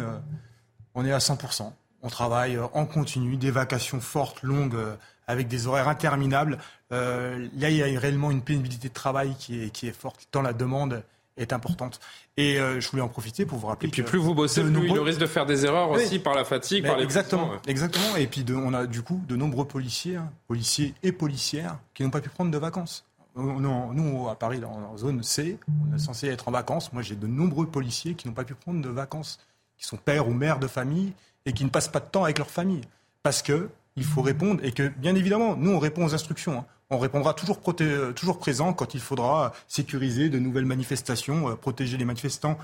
on 0.95 1.05
est 1.05 1.11
à 1.11 1.19
100%. 1.19 1.71
On 2.03 2.09
travaille 2.09 2.57
euh, 2.57 2.67
en 2.73 2.85
continu, 2.85 3.37
des 3.37 3.49
vacations 3.49 4.01
fortes, 4.01 4.43
longues, 4.43 4.75
euh, 4.75 4.95
avec 5.25 5.47
des 5.47 5.67
horaires 5.67 5.87
interminables. 5.87 6.59
Euh, 6.91 7.47
là, 7.57 7.69
il 7.69 7.77
y 7.77 7.81
a 7.81 7.99
réellement 7.99 8.29
une 8.29 8.41
pénibilité 8.41 8.89
de 8.89 8.93
travail 8.93 9.33
qui 9.39 9.63
est, 9.63 9.69
qui 9.69 9.87
est 9.87 9.97
forte, 9.97 10.27
tant 10.29 10.41
la 10.41 10.51
demande 10.51 11.01
est 11.37 11.53
importante. 11.53 11.99
Et 12.37 12.57
je 12.57 12.87
voulais 12.89 13.01
en 13.01 13.07
profiter 13.07 13.43
pour 13.47 13.57
vous 13.57 13.65
rappeler. 13.65 13.87
Et 13.87 13.91
puis 13.91 14.03
plus 14.03 14.19
vous 14.19 14.35
bossez, 14.35 14.61
plus 14.61 14.87
il 14.87 14.99
risque 14.99 15.19
de 15.19 15.25
faire 15.25 15.47
des 15.47 15.65
erreurs 15.65 15.89
aussi 15.89 16.19
par 16.19 16.35
la 16.35 16.45
fatigue, 16.45 16.85
par 16.85 16.97
les 16.97 17.03
exactement, 17.03 17.53
exactement. 17.67 18.15
Et 18.17 18.27
puis 18.27 18.45
on 18.51 18.71
a 18.75 18.85
du 18.85 19.01
coup 19.01 19.19
de 19.27 19.35
nombreux 19.35 19.65
policiers, 19.65 20.17
hein, 20.17 20.29
policiers 20.47 20.93
et 21.01 21.11
policières, 21.11 21.79
qui 21.95 22.03
n'ont 22.03 22.11
pas 22.11 22.21
pu 22.21 22.29
prendre 22.29 22.51
de 22.51 22.57
vacances. 22.59 23.03
Nous, 23.35 23.59
nous 23.59 24.29
à 24.29 24.35
Paris, 24.35 24.61
en 24.63 24.95
zone 24.95 25.23
C, 25.23 25.57
on 25.91 25.95
est 25.95 25.99
censé 25.99 26.27
être 26.27 26.49
en 26.49 26.51
vacances. 26.51 26.93
Moi, 26.93 27.01
j'ai 27.01 27.15
de 27.15 27.25
nombreux 27.25 27.65
policiers 27.65 28.13
qui 28.13 28.27
n'ont 28.27 28.35
pas 28.35 28.43
pu 28.43 28.53
prendre 28.53 28.79
de 28.83 28.89
vacances, 28.89 29.39
qui 29.75 29.87
sont 29.87 29.97
pères 29.97 30.27
ou 30.27 30.33
mères 30.33 30.59
de 30.59 30.67
famille 30.67 31.13
et 31.45 31.53
qui 31.53 31.63
ne 31.65 31.69
passent 31.69 31.87
pas 31.87 31.99
de 31.99 32.05
temps 32.05 32.23
avec 32.23 32.37
leur 32.37 32.49
famille. 32.49 32.81
Parce 33.21 33.41
que 33.41 33.69
il 33.95 34.03
faut 34.03 34.21
répondre 34.21 34.63
et 34.63 34.71
que, 34.71 34.87
bien 34.87 35.15
évidemment, 35.15 35.55
nous, 35.55 35.71
on 35.71 35.79
répond 35.79 36.05
aux 36.05 36.13
instructions. 36.13 36.59
Hein. 36.59 36.65
On 36.89 36.97
répondra 36.97 37.33
toujours, 37.33 37.59
euh, 37.81 38.11
toujours 38.13 38.39
présent 38.39 38.73
quand 38.73 38.93
il 38.93 38.99
faudra 38.99 39.53
sécuriser 39.67 40.29
de 40.29 40.39
nouvelles 40.39 40.65
manifestations, 40.65 41.49
euh, 41.49 41.55
protéger 41.55 41.97
les 41.97 42.05
manifestants 42.05 42.57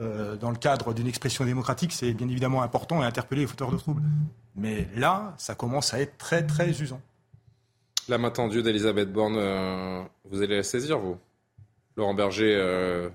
euh, 0.00 0.36
dans 0.36 0.50
le 0.50 0.56
cadre 0.56 0.92
d'une 0.94 1.06
expression 1.06 1.44
démocratique. 1.44 1.92
C'est 1.92 2.12
bien 2.12 2.28
évidemment 2.28 2.62
important 2.62 3.02
et 3.02 3.06
interpeller 3.06 3.42
les 3.42 3.46
fauteurs 3.46 3.70
de 3.70 3.76
troubles. 3.76 4.02
Mais 4.56 4.88
là, 4.96 5.34
ça 5.38 5.54
commence 5.54 5.94
à 5.94 6.00
être 6.00 6.16
très, 6.18 6.46
très 6.46 6.70
usant. 6.80 7.00
La 8.08 8.18
main 8.18 8.30
tendue 8.30 8.62
d'Elisabeth 8.62 9.12
Borne, 9.12 9.36
vous 10.30 10.42
allez 10.42 10.56
la 10.56 10.62
saisir, 10.62 10.98
vous? 10.98 11.18
Laurent 11.96 12.14
Berger 12.14 13.10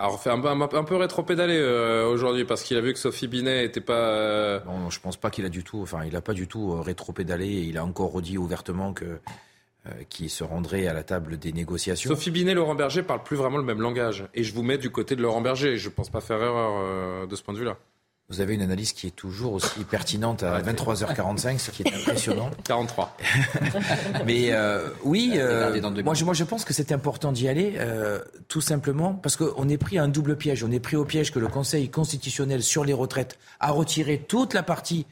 alors, 0.00 0.18
fait 0.18 0.30
un, 0.30 0.42
un, 0.42 0.60
un 0.62 0.84
peu 0.84 0.96
rétro-pédalé 0.96 1.58
euh, 1.58 2.06
aujourd'hui 2.06 2.46
parce 2.46 2.62
qu'il 2.62 2.78
a 2.78 2.80
vu 2.80 2.94
que 2.94 2.98
Sophie 2.98 3.28
Binet 3.28 3.62
n'était 3.62 3.82
pas. 3.82 3.92
Euh, 3.92 4.60
non, 4.64 4.88
je 4.88 4.98
pense 4.98 5.18
pas 5.18 5.28
qu'il 5.28 5.44
a 5.44 5.50
du 5.50 5.62
tout. 5.62 5.82
Enfin, 5.82 6.06
il 6.06 6.16
a 6.16 6.22
pas 6.22 6.32
du 6.32 6.48
tout 6.48 6.72
euh, 6.72 6.80
rétro-pédalé. 6.80 7.46
Il 7.46 7.76
a 7.76 7.84
encore 7.84 8.10
redit 8.10 8.38
ouvertement 8.38 8.94
que 8.94 9.20
qui 10.10 10.28
se 10.28 10.44
rendrait 10.44 10.86
à 10.86 10.92
la 10.92 11.02
table 11.02 11.38
des 11.38 11.54
négociations. 11.54 12.10
Sophie 12.10 12.30
Binet, 12.30 12.52
Laurent 12.52 12.74
Berger 12.74 13.02
parlent 13.02 13.22
plus 13.22 13.36
vraiment 13.36 13.56
le 13.56 13.64
même 13.64 13.80
langage. 13.80 14.26
Et 14.34 14.44
je 14.44 14.52
vous 14.54 14.62
mets 14.62 14.76
du 14.76 14.90
côté 14.90 15.16
de 15.16 15.22
Laurent 15.22 15.40
Berger. 15.40 15.78
Je 15.78 15.88
pense 15.88 16.10
pas 16.10 16.20
faire 16.20 16.40
erreur 16.42 17.26
de 17.26 17.34
ce 17.34 17.42
point 17.42 17.54
de 17.54 17.58
vue-là. 17.58 17.78
Vous 18.30 18.40
avez 18.40 18.54
une 18.54 18.62
analyse 18.62 18.92
qui 18.92 19.08
est 19.08 19.16
toujours 19.16 19.54
aussi 19.54 19.82
pertinente 19.82 20.44
à 20.44 20.62
23h45, 20.62 21.58
ce 21.58 21.72
qui 21.72 21.82
est 21.82 21.92
impressionnant. 21.92 22.48
43. 22.64 23.16
Mais 24.24 24.52
euh, 24.52 24.88
oui, 25.02 25.32
euh, 25.34 25.80
moi, 26.04 26.14
je, 26.14 26.24
moi 26.24 26.32
je 26.32 26.44
pense 26.44 26.64
que 26.64 26.72
c'est 26.72 26.92
important 26.92 27.32
d'y 27.32 27.48
aller, 27.48 27.74
euh, 27.78 28.20
tout 28.46 28.60
simplement 28.60 29.14
parce 29.14 29.36
qu'on 29.36 29.68
est 29.68 29.78
pris 29.78 29.98
à 29.98 30.04
un 30.04 30.08
double 30.08 30.36
piège. 30.36 30.62
On 30.62 30.70
est 30.70 30.78
pris 30.78 30.94
au 30.94 31.04
piège 31.04 31.32
que 31.32 31.40
le 31.40 31.48
Conseil 31.48 31.88
constitutionnel 31.88 32.62
sur 32.62 32.84
les 32.84 32.92
retraites 32.92 33.36
a 33.58 33.72
retiré 33.72 34.18
toute 34.18 34.54
la 34.54 34.62
partie 34.62 35.06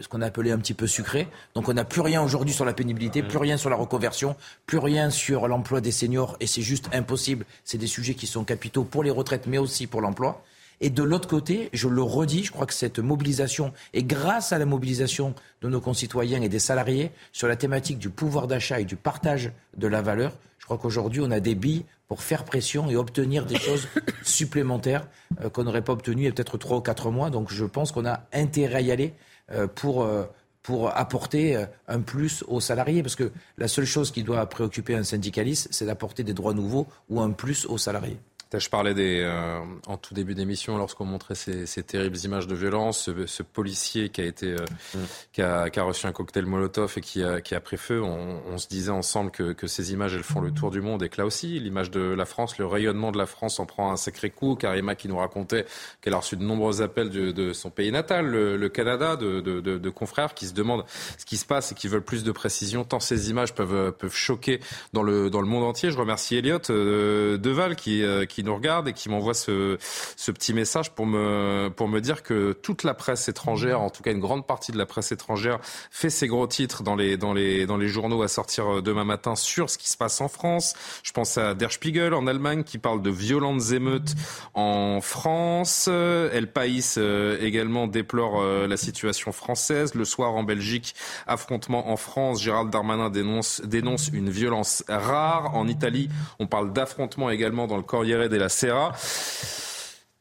ce 0.00 0.08
qu'on 0.08 0.20
a 0.20 0.26
appelé 0.26 0.50
un 0.50 0.58
petit 0.58 0.74
peu 0.74 0.86
sucré. 0.86 1.26
Donc 1.54 1.68
on 1.68 1.72
n'a 1.72 1.86
plus 1.86 2.02
rien 2.02 2.22
aujourd'hui 2.22 2.52
sur 2.52 2.66
la 2.66 2.74
pénibilité, 2.74 3.22
plus 3.22 3.38
rien 3.38 3.56
sur 3.56 3.70
la 3.70 3.76
reconversion, 3.76 4.36
plus 4.66 4.76
rien 4.76 5.08
sur 5.08 5.48
l'emploi 5.48 5.80
des 5.80 5.90
seniors, 5.90 6.36
et 6.38 6.46
c'est 6.46 6.60
juste 6.60 6.90
impossible. 6.92 7.46
C'est 7.64 7.78
des 7.78 7.86
sujets 7.86 8.12
qui 8.12 8.26
sont 8.26 8.44
capitaux 8.44 8.84
pour 8.84 9.02
les 9.02 9.10
retraites, 9.10 9.46
mais 9.46 9.56
aussi 9.56 9.86
pour 9.86 10.02
l'emploi. 10.02 10.44
Et 10.82 10.88
de 10.88 11.02
l'autre 11.02 11.28
côté, 11.28 11.68
je 11.74 11.88
le 11.88 12.02
redis, 12.02 12.44
je 12.44 12.52
crois 12.52 12.64
que 12.64 12.72
cette 12.72 12.98
mobilisation, 12.98 13.72
et 13.92 14.02
grâce 14.02 14.52
à 14.52 14.58
la 14.58 14.64
mobilisation 14.64 15.34
de 15.60 15.68
nos 15.68 15.80
concitoyens 15.80 16.40
et 16.40 16.48
des 16.48 16.58
salariés 16.58 17.10
sur 17.32 17.48
la 17.48 17.56
thématique 17.56 17.98
du 17.98 18.08
pouvoir 18.08 18.46
d'achat 18.46 18.80
et 18.80 18.86
du 18.86 18.96
partage 18.96 19.52
de 19.76 19.86
la 19.86 20.00
valeur, 20.00 20.32
je 20.58 20.64
crois 20.64 20.78
qu'aujourd'hui, 20.78 21.20
on 21.20 21.30
a 21.30 21.40
des 21.40 21.54
billes 21.54 21.84
pour 22.08 22.22
faire 22.22 22.44
pression 22.44 22.88
et 22.88 22.96
obtenir 22.96 23.44
des 23.44 23.58
choses 23.58 23.88
supplémentaires 24.24 25.06
euh, 25.42 25.50
qu'on 25.50 25.64
n'aurait 25.64 25.82
pas 25.82 25.92
obtenues 25.92 26.22
il 26.22 26.24
y 26.24 26.28
a 26.28 26.32
peut-être 26.32 26.58
trois 26.58 26.78
ou 26.78 26.80
quatre 26.80 27.10
mois. 27.10 27.30
Donc 27.30 27.52
je 27.52 27.64
pense 27.64 27.92
qu'on 27.92 28.06
a 28.06 28.22
intérêt 28.32 28.76
à 28.76 28.80
y 28.80 28.90
aller 28.90 29.14
euh, 29.52 29.66
pour, 29.66 30.02
euh, 30.02 30.24
pour 30.62 30.96
apporter 30.96 31.62
un 31.88 32.00
plus 32.00 32.42
aux 32.48 32.60
salariés. 32.60 33.02
Parce 33.02 33.16
que 33.16 33.30
la 33.58 33.68
seule 33.68 33.84
chose 33.84 34.10
qui 34.10 34.22
doit 34.22 34.44
préoccuper 34.46 34.94
un 34.94 35.04
syndicaliste, 35.04 35.68
c'est 35.70 35.86
d'apporter 35.86 36.24
des 36.24 36.34
droits 36.34 36.54
nouveaux 36.54 36.86
ou 37.10 37.20
un 37.20 37.30
plus 37.30 37.66
aux 37.66 37.78
salariés. 37.78 38.18
Je 38.58 38.68
parlais 38.68 38.94
des, 38.94 39.20
euh, 39.20 39.60
en 39.86 39.96
tout 39.96 40.12
début 40.12 40.34
d'émission, 40.34 40.76
lorsqu'on 40.76 41.04
montrait 41.04 41.36
ces, 41.36 41.66
ces, 41.66 41.84
terribles 41.84 42.16
images 42.24 42.48
de 42.48 42.56
violence, 42.56 43.04
ce, 43.04 43.26
ce 43.26 43.44
policier 43.44 44.08
qui 44.08 44.20
a 44.22 44.24
été, 44.24 44.46
euh, 44.48 44.64
mm. 44.94 44.98
qui, 45.32 45.42
a, 45.42 45.70
qui, 45.70 45.78
a, 45.78 45.84
reçu 45.84 46.06
un 46.08 46.12
cocktail 46.12 46.46
Molotov 46.46 46.94
et 46.96 47.00
qui 47.00 47.22
a, 47.22 47.40
qui 47.40 47.54
a 47.54 47.60
pris 47.60 47.76
feu. 47.76 48.02
On, 48.02 48.42
on 48.48 48.58
se 48.58 48.66
disait 48.66 48.90
ensemble 48.90 49.30
que, 49.30 49.52
que, 49.52 49.68
ces 49.68 49.92
images, 49.92 50.14
elles 50.16 50.24
font 50.24 50.40
le 50.40 50.50
tour 50.50 50.72
du 50.72 50.80
monde 50.80 51.00
et 51.04 51.08
que 51.08 51.20
là 51.20 51.26
aussi, 51.26 51.60
l'image 51.60 51.92
de 51.92 52.00
la 52.00 52.24
France, 52.24 52.58
le 52.58 52.66
rayonnement 52.66 53.12
de 53.12 53.18
la 53.18 53.26
France 53.26 53.60
en 53.60 53.66
prend 53.66 53.92
un 53.92 53.96
sacré 53.96 54.30
coup. 54.30 54.56
Karima 54.56 54.96
qui 54.96 55.06
nous 55.06 55.18
racontait 55.18 55.64
qu'elle 56.00 56.14
a 56.14 56.18
reçu 56.18 56.36
de 56.36 56.42
nombreux 56.42 56.82
appels 56.82 57.10
de, 57.10 57.30
de 57.30 57.52
son 57.52 57.70
pays 57.70 57.92
natal, 57.92 58.26
le, 58.26 58.56
le 58.56 58.68
Canada, 58.68 59.14
de, 59.14 59.40
de, 59.40 59.60
de, 59.60 59.90
confrères 59.90 60.34
qui 60.34 60.46
se 60.46 60.54
demandent 60.54 60.84
ce 61.18 61.24
qui 61.24 61.36
se 61.36 61.46
passe 61.46 61.70
et 61.70 61.74
qui 61.76 61.86
veulent 61.86 62.02
plus 62.02 62.24
de 62.24 62.32
précision. 62.32 62.82
Tant 62.82 62.98
ces 62.98 63.30
images 63.30 63.54
peuvent, 63.54 63.92
peuvent 63.92 64.14
choquer 64.14 64.58
dans 64.92 65.04
le, 65.04 65.30
dans 65.30 65.40
le 65.40 65.46
monde 65.46 65.62
entier. 65.62 65.92
Je 65.92 65.98
remercie 65.98 66.36
Elliot 66.36 66.58
euh, 66.70 67.38
Deval 67.38 67.76
qui, 67.76 68.02
euh, 68.02 68.26
qui 68.40 68.46
nous 68.46 68.54
regarde 68.54 68.88
et 68.88 68.94
qui 68.94 69.10
m'envoie 69.10 69.34
ce, 69.34 69.76
ce 70.16 70.30
petit 70.30 70.54
message 70.54 70.92
pour 70.92 71.04
me, 71.04 71.68
pour 71.76 71.88
me 71.88 72.00
dire 72.00 72.22
que 72.22 72.52
toute 72.52 72.84
la 72.84 72.94
presse 72.94 73.28
étrangère, 73.28 73.82
en 73.82 73.90
tout 73.90 74.02
cas 74.02 74.12
une 74.12 74.20
grande 74.20 74.46
partie 74.46 74.72
de 74.72 74.78
la 74.78 74.86
presse 74.86 75.12
étrangère, 75.12 75.58
fait 75.90 76.08
ses 76.08 76.26
gros 76.26 76.46
titres 76.46 76.82
dans 76.82 76.96
les, 76.96 77.18
dans 77.18 77.34
les, 77.34 77.66
dans 77.66 77.76
les 77.76 77.88
journaux 77.88 78.22
à 78.22 78.28
sortir 78.28 78.76
euh, 78.76 78.80
demain 78.80 79.04
matin 79.04 79.36
sur 79.36 79.68
ce 79.68 79.76
qui 79.76 79.90
se 79.90 79.98
passe 79.98 80.22
en 80.22 80.28
France. 80.28 80.74
Je 81.02 81.12
pense 81.12 81.36
à 81.36 81.54
Der 81.54 81.70
Spiegel 81.70 82.14
en 82.14 82.26
Allemagne 82.26 82.64
qui 82.64 82.78
parle 82.78 83.02
de 83.02 83.10
violentes 83.10 83.72
émeutes 83.72 84.14
en 84.54 85.02
France. 85.02 85.88
El 85.88 86.50
País 86.50 86.98
également 87.40 87.86
déplore 87.86 88.42
la 88.42 88.76
situation 88.76 89.32
française. 89.32 89.94
Le 89.94 90.04
soir 90.04 90.34
en 90.34 90.44
Belgique, 90.44 90.94
affrontement 91.26 91.90
en 91.90 91.96
France. 91.96 92.42
Gérald 92.42 92.70
Darmanin 92.70 93.10
dénonce, 93.10 93.60
dénonce 93.64 94.08
une 94.08 94.30
violence 94.30 94.82
rare. 94.88 95.54
En 95.54 95.68
Italie, 95.68 96.08
on 96.38 96.46
parle 96.46 96.72
d'affrontement 96.72 97.28
également 97.28 97.66
dans 97.66 97.76
le 97.76 97.82
Corriere 97.82 98.29
della 98.30 98.48
Sera. 98.48 98.92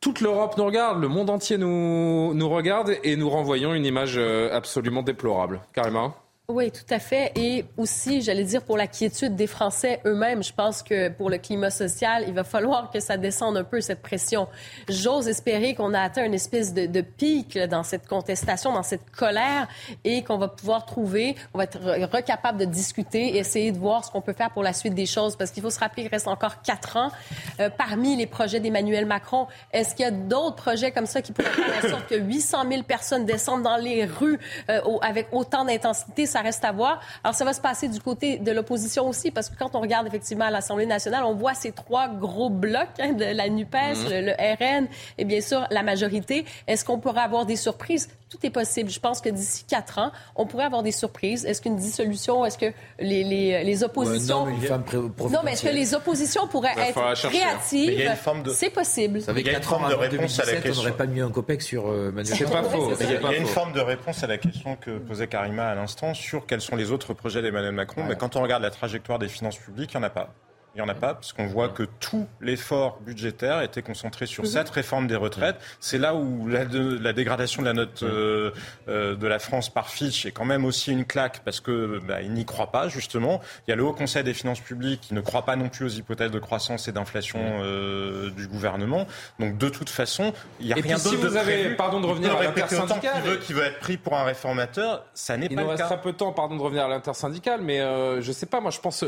Toute 0.02 0.22
l'Europe 0.22 0.57
nous 0.57 0.65
regarde, 0.65 1.02
le 1.02 1.07
monde 1.07 1.30
entier 1.30 1.57
nous, 1.57 2.34
nous 2.34 2.49
regarde 2.49 2.95
et 3.03 3.15
nous 3.15 3.30
renvoyons 3.30 3.73
une 3.73 3.86
image 3.86 4.15
euh, 4.18 4.49
absolument 4.56 5.03
déplorable. 5.03 5.61
Carrément. 5.73 6.15
Oui, 6.49 6.71
tout 6.71 6.91
à 6.91 6.97
fait. 6.97 7.31
Et 7.35 7.63
aussi, 7.77 8.23
j'allais 8.23 8.43
dire, 8.43 8.63
pour 8.63 8.76
la 8.76 8.88
quiétude 8.88 9.35
des 9.35 9.45
Français 9.45 10.01
eux-mêmes, 10.07 10.41
je 10.41 10.51
pense 10.51 10.81
que 10.81 11.09
pour 11.09 11.30
le 11.30 11.38
climat 11.38 11.69
social, 11.69 12.23
il 12.27 12.34
va 12.34 12.43
falloir 12.43 12.89
que 12.89 12.99
ça 12.99 13.17
descende 13.17 13.55
un 13.55 13.63
peu, 13.63 13.81
cette 13.81 14.01
pression. 14.01 14.47
J'ose 14.88 15.27
espérer 15.27 15.76
qu'on 15.76 15.93
a 15.93 16.01
atteint 16.01 16.26
une 16.26 16.34
espèce 16.34 16.73
de, 16.73 17.01
pic 17.01 17.55
dans 17.69 17.84
cette 17.84 18.07
contestation, 18.07 18.73
dans 18.73 18.81
cette 18.81 19.11
colère, 19.11 19.67
et 20.03 20.23
qu'on 20.23 20.39
va 20.39 20.47
pouvoir 20.47 20.88
trouver, 20.88 21.35
on 21.53 21.59
va 21.59 21.65
être 21.65 21.80
recapable 22.11 22.57
de 22.57 22.65
discuter 22.65 23.35
et 23.35 23.38
essayer 23.38 23.71
de 23.71 23.77
voir 23.77 24.03
ce 24.03 24.09
qu'on 24.09 24.21
peut 24.21 24.34
faire 24.34 24.49
pour 24.49 24.63
la 24.63 24.73
suite 24.73 24.95
des 24.95 25.05
choses. 25.05 25.35
Parce 25.35 25.51
qu'il 25.51 25.61
faut 25.61 25.69
se 25.69 25.80
rappeler 25.80 26.01
qu'il 26.01 26.11
reste 26.11 26.27
encore 26.27 26.63
quatre 26.63 26.97
ans. 26.97 27.11
Euh, 27.59 27.69
parmi 27.69 28.15
les 28.15 28.26
projets 28.26 28.59
d'Emmanuel 28.59 29.05
Macron, 29.05 29.45
est-ce 29.71 29.93
qu'il 29.93 30.03
y 30.03 30.07
a 30.07 30.11
d'autres 30.11 30.55
projets 30.55 30.91
comme 30.91 31.05
ça 31.05 31.21
qui 31.21 31.31
pourraient 31.31 31.49
faire 31.51 31.85
en 31.85 31.89
sorte 31.89 32.07
que 32.07 32.15
800 32.15 32.63
000 32.71 32.84
personnes 32.84 33.27
descendent 33.27 33.61
dans 33.61 33.77
les 33.77 34.05
rues 34.05 34.39
euh, 34.71 34.81
avec 35.03 35.27
autant 35.31 35.63
d'intensité? 35.63 36.26
Ça 36.39 36.43
reste 36.43 36.63
à 36.63 36.71
voir. 36.71 37.01
Alors, 37.21 37.35
ça 37.35 37.43
va 37.43 37.51
se 37.51 37.59
passer 37.59 37.89
du 37.89 37.99
côté 37.99 38.37
de 38.37 38.53
l'opposition 38.53 39.09
aussi, 39.09 39.29
parce 39.29 39.49
que 39.49 39.57
quand 39.59 39.75
on 39.75 39.81
regarde 39.81 40.07
effectivement 40.07 40.45
à 40.45 40.51
l'Assemblée 40.51 40.85
nationale, 40.85 41.23
on 41.25 41.33
voit 41.33 41.53
ces 41.53 41.73
trois 41.73 42.07
gros 42.07 42.49
blocs 42.49 42.87
hein, 42.97 43.11
de 43.11 43.25
la 43.25 43.49
NUPES, 43.49 43.75
mhm. 43.75 44.09
le, 44.09 44.31
RN 44.55 44.87
et 45.17 45.25
bien 45.25 45.41
sûr 45.41 45.67
la 45.69 45.83
majorité. 45.83 46.45
Est-ce 46.65 46.85
qu'on 46.85 46.97
pourrait 46.97 47.23
avoir 47.23 47.45
des 47.45 47.57
surprises? 47.57 48.07
Tout 48.29 48.37
est 48.43 48.51
possible. 48.51 48.89
Je 48.89 48.99
pense 48.99 49.19
que 49.19 49.29
d'ici 49.29 49.65
quatre 49.67 49.97
ans, 49.97 50.11
on 50.35 50.45
pourrait 50.45 50.65
avoir 50.65 50.83
des 50.83 50.91
surprises. 50.91 51.45
Est-ce 51.45 51.61
qu'une 51.61 51.75
dissolution, 51.75 52.45
est-ce 52.45 52.59
que 52.59 52.71
les, 52.99 53.23
les, 53.23 53.63
les 53.63 53.83
oppositions... 53.83 54.45
non, 54.45 54.45
mais 54.45 54.53
une 54.53 54.61
femme 54.61 54.83
non, 54.93 55.39
mais 55.43 55.53
est-ce 55.53 55.63
que 55.63 55.73
les 55.73 55.93
oppositions 55.93 56.47
pourraient 56.47 56.75
être 56.77 56.99
hein. 56.99 57.13
créatives? 57.15 57.99
De... 58.43 58.51
C'est 58.51 58.69
possible. 58.69 59.21
Ça 59.21 59.33
fait 59.33 59.43
quatre 59.43 59.67
forme 59.67 59.89
de 59.89 59.95
réponse 59.95 60.39
à 60.39 60.45
la 60.45 60.53
question. 60.53 60.71
On 60.71 60.75
n'aurait 60.75 60.97
pas 60.97 61.05
mis 61.05 61.19
un 61.19 61.31
copec 61.31 61.61
sur 61.61 61.87
euh, 61.87 62.11
Manuel 62.11 62.37
C'est 62.37 62.49
pas 62.49 62.63
faux. 62.63 62.93
Il 62.99 63.09
y 63.09 63.15
a, 63.15 63.35
une 63.35 63.45
forme 63.45 63.73
de 63.73 63.81
réponse 63.81 64.23
à 64.23 64.27
la 64.27 64.37
question 64.37 64.77
que 64.79 64.99
posait 64.99 65.27
Karima 65.27 65.67
à 65.69 65.75
l'instant 65.75 66.13
sur 66.13 66.28
quels 66.47 66.61
sont 66.61 66.76
les 66.76 66.91
autres 66.91 67.14
projets 67.14 67.41
d'Emmanuel 67.41 67.73
Macron. 67.73 68.03
Mais 68.06 68.15
quand 68.15 68.35
on 68.35 68.41
regarde 68.41 68.64
la 68.64 68.72
trajectoire 68.72 69.19
des 69.19 69.27
finances 69.27 69.57
publiques, 69.57 69.93
il 69.93 69.97
n'y 69.97 70.03
en 70.03 70.07
a 70.07 70.10
pas. 70.10 70.34
Il 70.75 70.77
n'y 70.77 70.87
en 70.87 70.89
a 70.89 70.93
pas, 70.93 71.15
parce 71.15 71.33
qu'on 71.33 71.47
voit 71.47 71.69
que 71.69 71.81
tout 71.99 72.27
l'effort 72.41 72.99
budgétaire 73.01 73.61
était 73.63 73.81
concentré 73.81 74.27
sur 74.27 74.43
mhm. 74.43 74.49
cette 74.51 74.69
réforme 74.69 75.07
des 75.07 75.15
retraites. 75.15 75.55
C'est 75.79 75.97
là 75.97 76.13
où 76.13 76.47
la, 76.47 76.63
la, 76.63 77.11
dégradation 77.11 77.63
de 77.63 77.67
la 77.67 77.73
note 77.73 78.03
euh, 78.03 78.51
euh, 78.87 79.15
de 79.15 79.27
la 79.27 79.39
France 79.39 79.73
par 79.73 79.89
Fitch 79.89 80.27
est 80.27 80.31
quand 80.31 80.45
même 80.45 80.65
aussi 80.65 80.91
une 80.91 81.05
claque, 81.05 81.41
parce 81.43 81.59
que 81.59 81.99
bah, 82.05 82.21
il 82.21 82.33
n'y 82.33 82.45
croit 82.45 82.71
pas, 82.71 82.87
justement. 82.87 83.41
Il 83.67 83.71
y 83.71 83.73
a 83.73 83.75
le 83.75 83.83
Haut 83.83 83.93
Conseil 83.93 84.23
des 84.23 84.35
finances 84.35 84.59
publiques 84.59 85.01
qui 85.01 85.15
ne 85.15 85.21
croit 85.21 85.43
pas 85.43 85.55
non 85.55 85.69
plus 85.69 85.85
aux 85.85 85.89
hypothèses 85.89 86.29
de 86.29 86.39
croissance 86.39 86.87
et 86.87 86.91
d'inflation 86.91 87.39
euh, 87.41 88.29
du 88.29 88.47
gouvernement. 88.47 89.07
Donc, 89.39 89.57
de 89.57 89.69
toute 89.69 89.89
façon, 89.89 90.33
il 90.59 90.67
n'y 90.67 90.73
a 90.73 90.75
rien 90.75 90.97
d'autre 90.97 91.09
si 91.09 91.15
vous 91.15 91.35
avez, 91.35 91.73
pardon 91.75 91.99
de 91.99 92.05
revenir 92.05 92.37
à 92.37 92.43
l'intersyndicale. 92.43 93.23
Qui 93.23 93.27
veut, 93.27 93.37
qui 93.37 93.53
veut 93.53 93.63
être 93.63 93.79
pris 93.79 93.97
pour 93.97 94.15
un 94.15 94.23
réformateur, 94.23 95.03
ça 95.15 95.35
n'est 95.35 95.49
pas 95.49 95.55
le 95.55 95.55
cas. 95.55 95.61
Il 95.61 95.65
nous 95.65 95.71
restera 95.71 95.97
peu 95.97 96.11
de 96.11 96.17
temps, 96.17 96.31
pardon 96.31 96.57
de 96.57 96.61
revenir 96.61 96.85
à 96.85 96.89
l'intersyndicale, 96.89 97.61
mais 97.63 97.79
je 97.79 98.27
ne 98.27 98.33
sais 98.33 98.45
pas, 98.45 98.61
moi 98.61 98.69
je 98.69 98.79
pense 98.79 99.03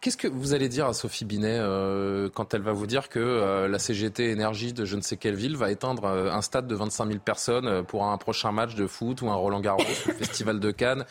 Qu'est-ce 0.00 0.16
que 0.16 0.28
vous 0.28 0.54
allez 0.54 0.68
dire 0.68 0.86
à 0.86 0.94
Sophie 0.94 1.24
Binet 1.24 1.58
euh, 1.58 2.28
quand 2.32 2.54
elle 2.54 2.62
va 2.62 2.72
vous 2.72 2.86
dire 2.86 3.08
que 3.08 3.18
euh, 3.18 3.68
la 3.68 3.78
CGT 3.78 4.30
Énergie 4.30 4.72
de 4.72 4.84
je 4.84 4.96
ne 4.96 5.00
sais 5.00 5.16
quelle 5.16 5.34
ville 5.34 5.56
va 5.56 5.70
éteindre 5.70 6.04
euh, 6.04 6.30
un 6.30 6.42
stade 6.42 6.66
de 6.66 6.74
25 6.74 7.06
000 7.06 7.18
personnes 7.18 7.84
pour 7.84 8.04
un 8.04 8.16
prochain 8.18 8.52
match 8.52 8.74
de 8.74 8.86
foot 8.86 9.22
ou 9.22 9.30
un 9.30 9.34
Roland 9.34 9.60
Garros 9.60 9.82
ou 9.82 10.08
le 10.08 10.14
Festival 10.14 10.60
de 10.60 10.70
Cannes? 10.70 11.04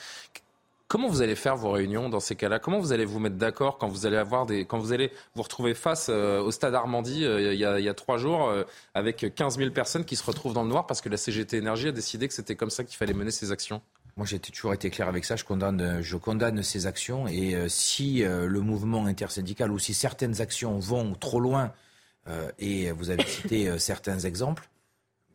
Comment 0.87 1.07
vous 1.07 1.21
allez 1.21 1.35
faire 1.35 1.55
vos 1.55 1.71
réunions 1.71 2.09
dans 2.09 2.19
ces 2.19 2.35
cas-là? 2.35 2.59
Comment 2.59 2.79
vous 2.79 2.91
allez 2.91 3.05
vous 3.05 3.19
mettre 3.19 3.37
d'accord 3.37 3.77
quand 3.77 3.87
vous 3.87 4.05
allez 4.05 4.17
avoir 4.17 4.45
des, 4.45 4.65
quand 4.65 4.77
vous 4.77 4.91
allez 4.91 5.11
vous 5.35 5.43
retrouver 5.43 5.73
face 5.73 6.09
au 6.09 6.51
stade 6.51 6.75
Armandie 6.75 7.21
il 7.21 7.53
y, 7.53 7.63
a, 7.63 7.79
il, 7.79 7.85
y 7.85 7.87
a, 7.87 7.93
trois 7.93 8.17
jours 8.17 8.53
avec 8.93 9.33
15 9.33 9.57
000 9.57 9.71
personnes 9.71 10.03
qui 10.03 10.17
se 10.17 10.23
retrouvent 10.25 10.53
dans 10.53 10.63
le 10.63 10.69
noir 10.69 10.87
parce 10.87 10.99
que 10.99 11.07
la 11.07 11.15
CGT 11.15 11.55
Énergie 11.55 11.87
a 11.87 11.93
décidé 11.93 12.27
que 12.27 12.33
c'était 12.33 12.57
comme 12.57 12.69
ça 12.69 12.83
qu'il 12.83 12.97
fallait 12.97 13.13
mener 13.13 13.31
ses 13.31 13.53
actions? 13.53 13.81
Moi, 14.21 14.27
j'ai 14.27 14.37
toujours 14.37 14.71
été 14.71 14.91
clair 14.91 15.07
avec 15.07 15.25
ça. 15.25 15.35
Je 15.35 15.43
condamne, 15.43 15.99
je 16.03 16.15
condamne 16.15 16.61
ces 16.61 16.85
actions. 16.85 17.27
Et 17.27 17.55
euh, 17.55 17.67
si 17.67 18.23
euh, 18.23 18.45
le 18.45 18.59
mouvement 18.61 19.07
intersyndical 19.07 19.71
ou 19.71 19.79
si 19.79 19.95
certaines 19.95 20.41
actions 20.41 20.77
vont 20.77 21.15
trop 21.15 21.39
loin, 21.39 21.73
euh, 22.27 22.51
et 22.59 22.91
vous 22.91 23.09
avez 23.09 23.23
cité 23.27 23.79
certains 23.79 24.19
exemples, 24.19 24.69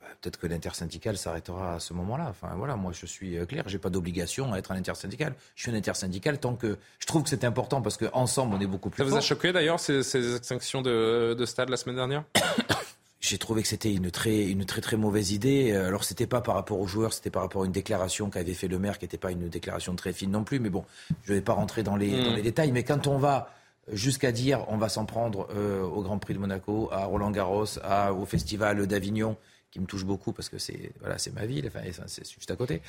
bah, 0.01 0.07
peut-être 0.21 0.39
que 0.39 0.47
l'intersyndical 0.47 1.19
s'arrêtera 1.19 1.75
à 1.75 1.81
ce 1.81 1.95
moment-là. 1.95 2.29
Enfin, 2.31 2.55
voilà, 2.55 2.77
moi, 2.77 2.93
je 2.93 3.07
suis 3.07 3.45
clair. 3.49 3.65
J'ai 3.67 3.79
pas 3.79 3.91
d'obligation 3.91 4.53
à 4.53 4.59
être 4.59 4.71
un 4.71 4.77
intersyndical. 4.77 5.35
Je 5.57 5.63
suis 5.63 5.73
un 5.73 5.75
intersyndical 5.75 6.39
tant 6.39 6.55
que 6.55 6.79
je 7.01 7.07
trouve 7.07 7.25
que 7.25 7.29
c'est 7.29 7.43
important 7.43 7.83
parce 7.83 7.97
qu'ensemble, 7.97 8.55
on 8.55 8.61
est 8.61 8.69
beaucoup 8.69 8.89
plus. 8.89 9.03
Ça 9.03 9.11
vous 9.11 9.17
a 9.17 9.21
choqué 9.21 9.53
d'ailleurs 9.53 9.81
ces, 9.81 10.05
ces 10.05 10.41
sanctions 10.45 10.81
de, 10.81 11.35
de 11.37 11.45
stade 11.45 11.71
la 11.71 11.77
semaine 11.77 11.97
dernière? 11.97 12.23
j'ai 13.21 13.39
trouvé 13.39 13.63
que 13.63 13.69
c'était 13.69 13.93
une 13.93 14.11
très, 14.11 14.47
une 14.47 14.65
très 14.65 14.81
très 14.81 14.97
mauvaise 14.97 15.33
idée. 15.33 15.73
Euh, 15.73 15.89
alors 15.89 16.05
c'était 16.05 16.27
pas 16.27 16.41
par 16.41 16.55
rapport 16.55 16.81
aux 16.81 16.87
joueurs, 16.87 17.13
c'était 17.13 17.31
par 17.31 17.43
rapport 17.43 17.63
à 17.63 17.67
une 17.67 17.73
déclaration 17.73 18.31
qu'avait 18.31 18.55
fait 18.55 18.69
le 18.69 18.79
maire, 18.79 18.99
qui 18.99 19.05
n'était 19.05 19.19
pas 19.19 19.33
une 19.33 19.49
déclaration 19.49 19.95
très 19.97 20.13
fine 20.13 20.31
non 20.31 20.45
plus. 20.45 20.61
Mais 20.61 20.71
bon, 20.71 20.85
je 21.25 21.33
ne 21.33 21.39
vais 21.39 21.43
pas 21.43 21.55
rentrer 21.55 21.83
dans 21.83 21.97
les, 21.97 22.11
dans 22.11 22.33
mm. 22.33 22.37
les 22.37 22.43
détails. 22.43 22.73
Mais 22.73 22.85
quand 22.85 23.07
on 23.07 23.19
va 23.19 23.51
jusqu'à 23.93 24.33
dire 24.33 24.65
on 24.69 24.77
va 24.77 24.89
s'en 24.89 25.07
prendre 25.07 25.49
euh, 25.55 25.83
au 25.83 26.03
Grand 26.03 26.19
Prix 26.19 26.35
de 26.35 26.39
Monaco, 26.39 26.89
à 26.93 27.05
Roland 27.05 27.31
Garros, 27.31 27.79
à, 27.83 28.13
au 28.13 28.27
Festival 28.27 28.87
d'Avignon, 28.87 29.37
qui 29.77 29.83
me 29.83 29.87
touche 29.87 30.07
beaucoup 30.07 30.33
parce 30.33 30.49
que 30.49 30.57
c'est 30.57 30.93
voilà, 31.01 31.19
c'est 31.19 31.35
ma 31.35 31.45
ville, 31.45 31.67
enfin, 31.69 31.81
c'est 32.07 32.27
juste 32.27 32.51
à 32.51 32.57
côté. 32.57 32.81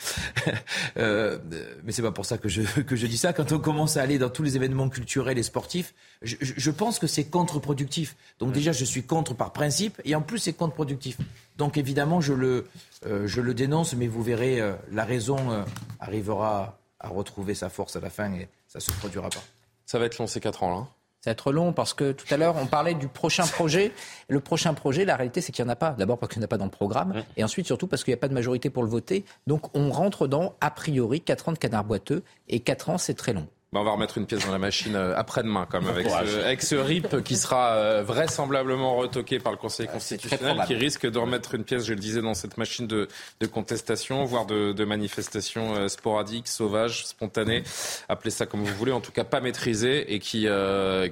euh, 0.97 1.37
mais 1.83 1.91
c'est 1.91 2.01
pas 2.01 2.13
pour 2.13 2.25
ça 2.25 2.37
que 2.37 2.47
je, 2.47 2.61
que 2.61 2.95
je 2.95 3.07
dis 3.07 3.17
ça. 3.17 3.33
Quand 3.33 3.51
on 3.51 3.59
commence 3.59 3.97
à 3.97 4.01
aller 4.01 4.17
dans 4.17 4.29
tous 4.29 4.43
les 4.43 4.55
événements 4.55 4.87
culturels 4.87 5.37
et 5.37 5.43
sportifs, 5.43 5.93
je, 6.21 6.37
je 6.39 6.71
pense 6.71 6.97
que 6.97 7.07
c'est 7.07 7.25
contre-productif. 7.25 8.15
Donc 8.39 8.53
déjà, 8.53 8.71
je 8.71 8.85
suis 8.85 9.03
contre 9.03 9.33
par 9.33 9.51
principe, 9.51 10.01
et 10.05 10.15
en 10.15 10.21
plus, 10.21 10.39
c'est 10.39 10.53
contre-productif. 10.53 11.17
Donc 11.57 11.75
évidemment, 11.77 12.21
je 12.21 12.33
le, 12.33 12.67
euh, 13.05 13.27
je 13.27 13.41
le 13.41 13.53
dénonce, 13.53 13.93
mais 13.95 14.07
vous 14.07 14.23
verrez, 14.23 14.61
euh, 14.61 14.75
la 14.91 15.03
raison 15.03 15.51
euh, 15.51 15.63
arrivera 15.99 16.79
à 16.99 17.09
retrouver 17.09 17.53
sa 17.53 17.69
force 17.69 17.97
à 17.97 17.99
la 17.99 18.09
fin 18.09 18.31
et 18.33 18.47
ça 18.67 18.79
se 18.79 18.91
produira 18.91 19.29
pas. 19.29 19.43
Ça 19.85 19.99
va 19.99 20.05
être 20.05 20.17
long 20.17 20.27
ces 20.27 20.39
quatre 20.39 20.63
ans 20.63 20.79
là. 20.79 20.87
Ça 21.27 21.31
va 21.31 21.33
être 21.33 21.51
long 21.51 21.73
parce 21.73 21.93
que 21.93 22.13
tout 22.13 22.25
à 22.33 22.37
l'heure, 22.37 22.55
on 22.55 22.67
parlait 22.67 22.93
du 22.93 23.09
prochain 23.09 23.45
projet. 23.45 23.91
Le 24.29 24.39
prochain 24.39 24.73
projet, 24.73 25.03
la 25.03 25.17
réalité, 25.17 25.41
c'est 25.41 25.51
qu'il 25.51 25.65
n'y 25.65 25.69
en 25.69 25.73
a 25.73 25.75
pas. 25.75 25.91
D'abord 25.91 26.17
parce 26.17 26.31
qu'il 26.31 26.39
n'y 26.39 26.45
en 26.45 26.47
a 26.47 26.47
pas 26.47 26.57
dans 26.57 26.63
le 26.63 26.71
programme. 26.71 27.21
Et 27.35 27.43
ensuite, 27.43 27.65
surtout, 27.65 27.85
parce 27.85 28.05
qu'il 28.05 28.13
n'y 28.13 28.17
a 28.17 28.21
pas 28.21 28.29
de 28.29 28.33
majorité 28.33 28.69
pour 28.69 28.81
le 28.81 28.87
voter. 28.87 29.25
Donc, 29.45 29.75
on 29.75 29.91
rentre 29.91 30.25
dans, 30.27 30.55
a 30.61 30.71
priori, 30.71 31.19
4 31.19 31.49
ans 31.49 31.51
de 31.51 31.57
canard 31.57 31.83
boiteux. 31.83 32.23
Et 32.47 32.61
4 32.61 32.91
ans, 32.91 32.97
c'est 32.97 33.13
très 33.13 33.33
long. 33.33 33.45
Bah, 33.77 33.81
on 33.81 33.85
va 33.85 33.91
remettre 33.91 34.17
une 34.17 34.25
pièce 34.25 34.43
dans 34.43 34.51
la 34.51 34.57
machine 34.57 34.95
euh, 34.95 35.15
après-demain, 35.15 35.67
comme 35.69 35.87
avec 35.87 36.09
ce, 36.09 36.39
avec 36.43 36.63
ce, 36.63 36.75
RIP 36.75 37.21
qui 37.21 37.37
sera 37.37 37.73
euh, 37.73 38.01
vraisemblablement 38.01 38.95
retoqué 38.95 39.37
par 39.37 39.51
le 39.51 39.59
Conseil 39.59 39.87
constitutionnel, 39.87 40.63
qui 40.65 40.73
risque 40.73 41.05
de 41.05 41.19
remettre 41.19 41.53
une 41.53 41.63
pièce, 41.63 41.85
je 41.85 41.93
le 41.93 41.99
disais, 41.99 42.23
dans 42.23 42.33
cette 42.33 42.57
machine 42.57 42.87
de, 42.87 43.07
de 43.39 43.45
contestation, 43.45 44.25
voire 44.25 44.47
de, 44.47 44.71
de 44.71 44.83
manifestations 44.83 45.75
euh, 45.75 45.89
sporadiques, 45.89 46.47
sauvages, 46.47 47.05
spontanées, 47.05 47.61
appelez 48.09 48.31
ça 48.31 48.47
comme 48.47 48.63
vous 48.63 48.73
voulez, 48.73 48.93
en 48.93 49.01
tout 49.01 49.11
cas 49.11 49.23
pas 49.23 49.41
maîtrisées, 49.41 50.11
et 50.11 50.17
qui, 50.17 50.47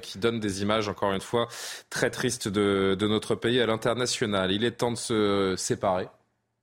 qui 0.02 0.18
donne 0.18 0.40
des 0.40 0.62
images, 0.62 0.88
encore 0.88 1.12
une 1.12 1.20
fois, 1.20 1.46
très 1.88 2.10
tristes 2.10 2.48
de, 2.48 2.96
de 2.98 3.06
notre 3.06 3.36
pays 3.36 3.60
à 3.60 3.66
l'international. 3.66 4.50
Il 4.50 4.64
est 4.64 4.72
temps 4.72 4.90
de 4.90 4.96
se 4.96 5.54
séparer 5.56 6.08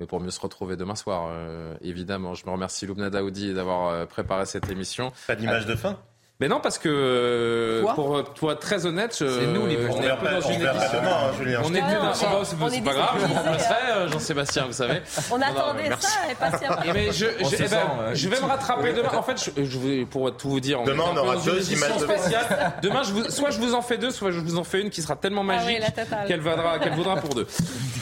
pour 0.06 0.20
mieux 0.20 0.32
se 0.32 0.40
retrouver 0.40 0.76
demain 0.76 0.96
soir, 0.96 1.28
euh, 1.30 1.76
évidemment. 1.82 2.34
Je 2.34 2.46
me 2.46 2.52
remercie 2.52 2.86
Loubna 2.86 3.10
Daoudi 3.10 3.54
d'avoir 3.54 3.90
euh, 3.90 4.06
préparé 4.06 4.46
cette 4.46 4.70
émission. 4.70 5.12
Pas 5.28 5.36
d'image 5.36 5.66
de 5.66 5.76
fin? 5.76 6.00
Mais 6.40 6.48
non, 6.50 6.60
parce 6.60 6.78
que 6.80 6.90
euh, 6.90 7.84
pour, 7.94 8.22
pour 8.24 8.52
être 8.52 8.60
très 8.60 8.86
honnête, 8.88 9.14
C'est 9.14 9.24
nous, 9.24 9.68
les 9.68 9.78
on 9.88 10.02
est 10.02 10.18
peu 10.18 10.28
dans 10.30 10.42
une 10.42 10.60
verra 10.60 10.74
édition. 10.76 11.00
demain, 11.00 11.32
Julien. 11.38 11.62
On 11.64 11.70
était 11.70 11.84
Ah, 11.86 11.94
dans- 12.06 12.14
c'est 12.14 12.26
est- 12.26 12.82
pas- 12.84 12.92
pas 12.92 12.98
grave, 12.98 13.16
je 13.22 13.34
remplacerai, 13.34 13.76
euh, 13.92 14.08
Jean-Sébastien, 14.10 14.66
vous 14.66 14.74
savez. 14.74 15.02
On 15.32 15.38
Non, 15.38 15.46
non, 15.54 15.60
attendait 15.62 15.90
merci. 15.90 16.08
ça 16.08 16.20
impatiemment. 16.32 16.76
Eh 16.86 16.92
ben, 16.92 17.14
je, 17.14 17.26
On 17.40 17.50
je- 17.50 17.56
se 17.56 17.64
eh 17.64 17.68
ben, 17.68 17.78
euh, 17.78 18.12
je 18.16 18.30
vais 18.30 18.42
me 18.42 18.46
rattraper 18.46 18.94
demain. 18.94 19.10
En 19.16 19.22
fait, 19.24 19.52
je, 19.56 19.64
je 19.64 20.04
pour 20.06 20.36
tout 20.36 20.50
vous 20.50 20.60
dire, 20.60 20.82
on 20.82 20.86
Demain, 20.86 21.04
on 21.14 21.18
aura 21.18 21.36
une 21.36 21.44
deux 21.44 21.72
images 21.72 21.98
de- 21.98 22.04
spéciale. 22.04 22.74
Demain, 22.82 23.04
je 23.04 23.12
vous, 23.14 23.30
soit 23.30 23.52
je 23.52 23.60
vous 23.60 23.76
en 23.76 23.82
fais 23.84 23.98
deux, 24.00 24.12
soit 24.12 24.32
je 24.32 24.40
vous 24.40 24.58
en 24.58 24.64
fais 24.64 24.82
une 24.82 24.90
qui 24.90 25.02
sera 25.04 25.16
tellement 25.16 25.46
Ah 25.48 25.60
oui, 25.66 25.78
magique 25.80 25.94
qu'elle 26.28 26.42
vaudra, 26.42 26.80
qu'elle 26.80 26.94
vaudra 26.96 27.16
pour 27.18 27.36
deux. 27.36 27.48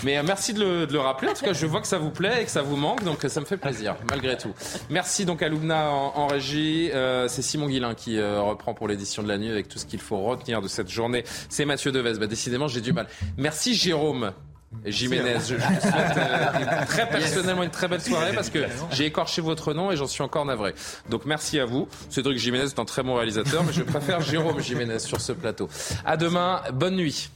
Mais 0.04 0.18
euh, 0.18 0.24
merci 0.26 0.54
de 0.54 0.62
le, 0.64 0.88
de 0.88 0.94
le 0.94 1.00
rappeler. 1.00 1.30
En 1.30 1.34
tout 1.34 1.46
cas, 1.46 1.54
je 1.54 1.66
vois 1.66 1.82
que 1.82 1.88
ça 1.88 1.98
vous 1.98 2.10
plaît 2.12 2.42
et 2.42 2.46
que 2.46 2.52
ça 2.52 2.62
vous 2.62 2.78
manque, 2.78 3.04
donc 3.04 3.24
euh, 3.26 3.30
ça 3.30 3.40
me 3.42 3.46
fait 3.46 3.58
plaisir, 3.58 3.96
malgré 4.10 4.38
tout. 4.38 4.54
Merci 4.90 5.26
donc 5.26 5.44
à 5.44 5.50
Loubna 5.50 5.90
en, 5.92 6.14
en 6.16 6.28
régie. 6.28 6.90
Euh, 6.94 7.28
C'est 7.28 7.42
Simon 7.42 7.68
Guillain 7.68 7.94
qui 7.94 8.18
euh, 8.20 8.31
reprend 8.40 8.74
pour 8.74 8.88
l'édition 8.88 9.24
de 9.24 9.28
la 9.28 9.38
nuit 9.38 9.50
avec 9.50 9.68
tout 9.68 9.80
ce 9.80 9.86
qu'il 9.86 10.00
faut 10.00 10.22
retenir 10.22 10.62
de 10.62 10.68
cette 10.68 10.90
journée. 10.90 11.24
C'est 11.50 11.66
Mathieu 11.66 11.92
Devez. 11.92 12.14
Bah, 12.20 12.28
décidément, 12.28 12.68
j'ai 12.68 12.82
du 12.82 12.94
mal. 12.94 13.08
Merci 13.38 13.76
Jérôme. 13.76 14.32
Jiménez, 14.86 15.36
je, 15.46 15.56
je 15.58 15.68
vous 15.68 15.82
souhaite 15.82 16.18
euh, 16.18 16.86
très 16.86 17.10
personnellement 17.10 17.64
une 17.64 17.72
très 17.72 17.90
belle 17.90 18.02
soirée 18.02 18.34
parce 18.34 18.50
que 18.50 18.60
j'ai 18.92 19.06
écorché 19.06 19.42
votre 19.42 19.74
nom 19.74 19.92
et 19.92 19.98
j'en 19.98 20.08
suis 20.08 20.24
encore 20.24 20.46
navré. 20.46 20.74
Donc 21.10 21.26
merci 21.26 21.60
à 21.60 21.66
vous. 21.66 21.90
Cédric 22.10 22.38
Jiménez 22.38 22.64
est 22.64 22.80
un 22.80 22.86
très 22.86 23.04
bon 23.04 23.16
réalisateur, 23.16 23.66
mais 23.66 23.74
je 23.74 23.84
préfère 23.84 24.22
Jérôme 24.22 24.62
Jiménez 24.62 25.00
sur 25.00 25.20
ce 25.20 25.34
plateau. 25.34 25.70
À 26.06 26.16
demain, 26.16 26.62
bonne 26.74 26.96
nuit. 26.96 27.30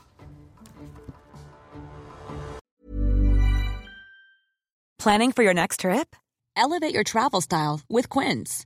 Planning 4.97 5.33
for 5.33 5.43
your 5.43 5.53
next 5.53 5.81
trip? 5.81 6.15
Elevate 6.55 6.93
your 6.93 7.03
travel 7.03 7.41
style 7.41 7.81
with 7.89 8.07
Quince. 8.07 8.65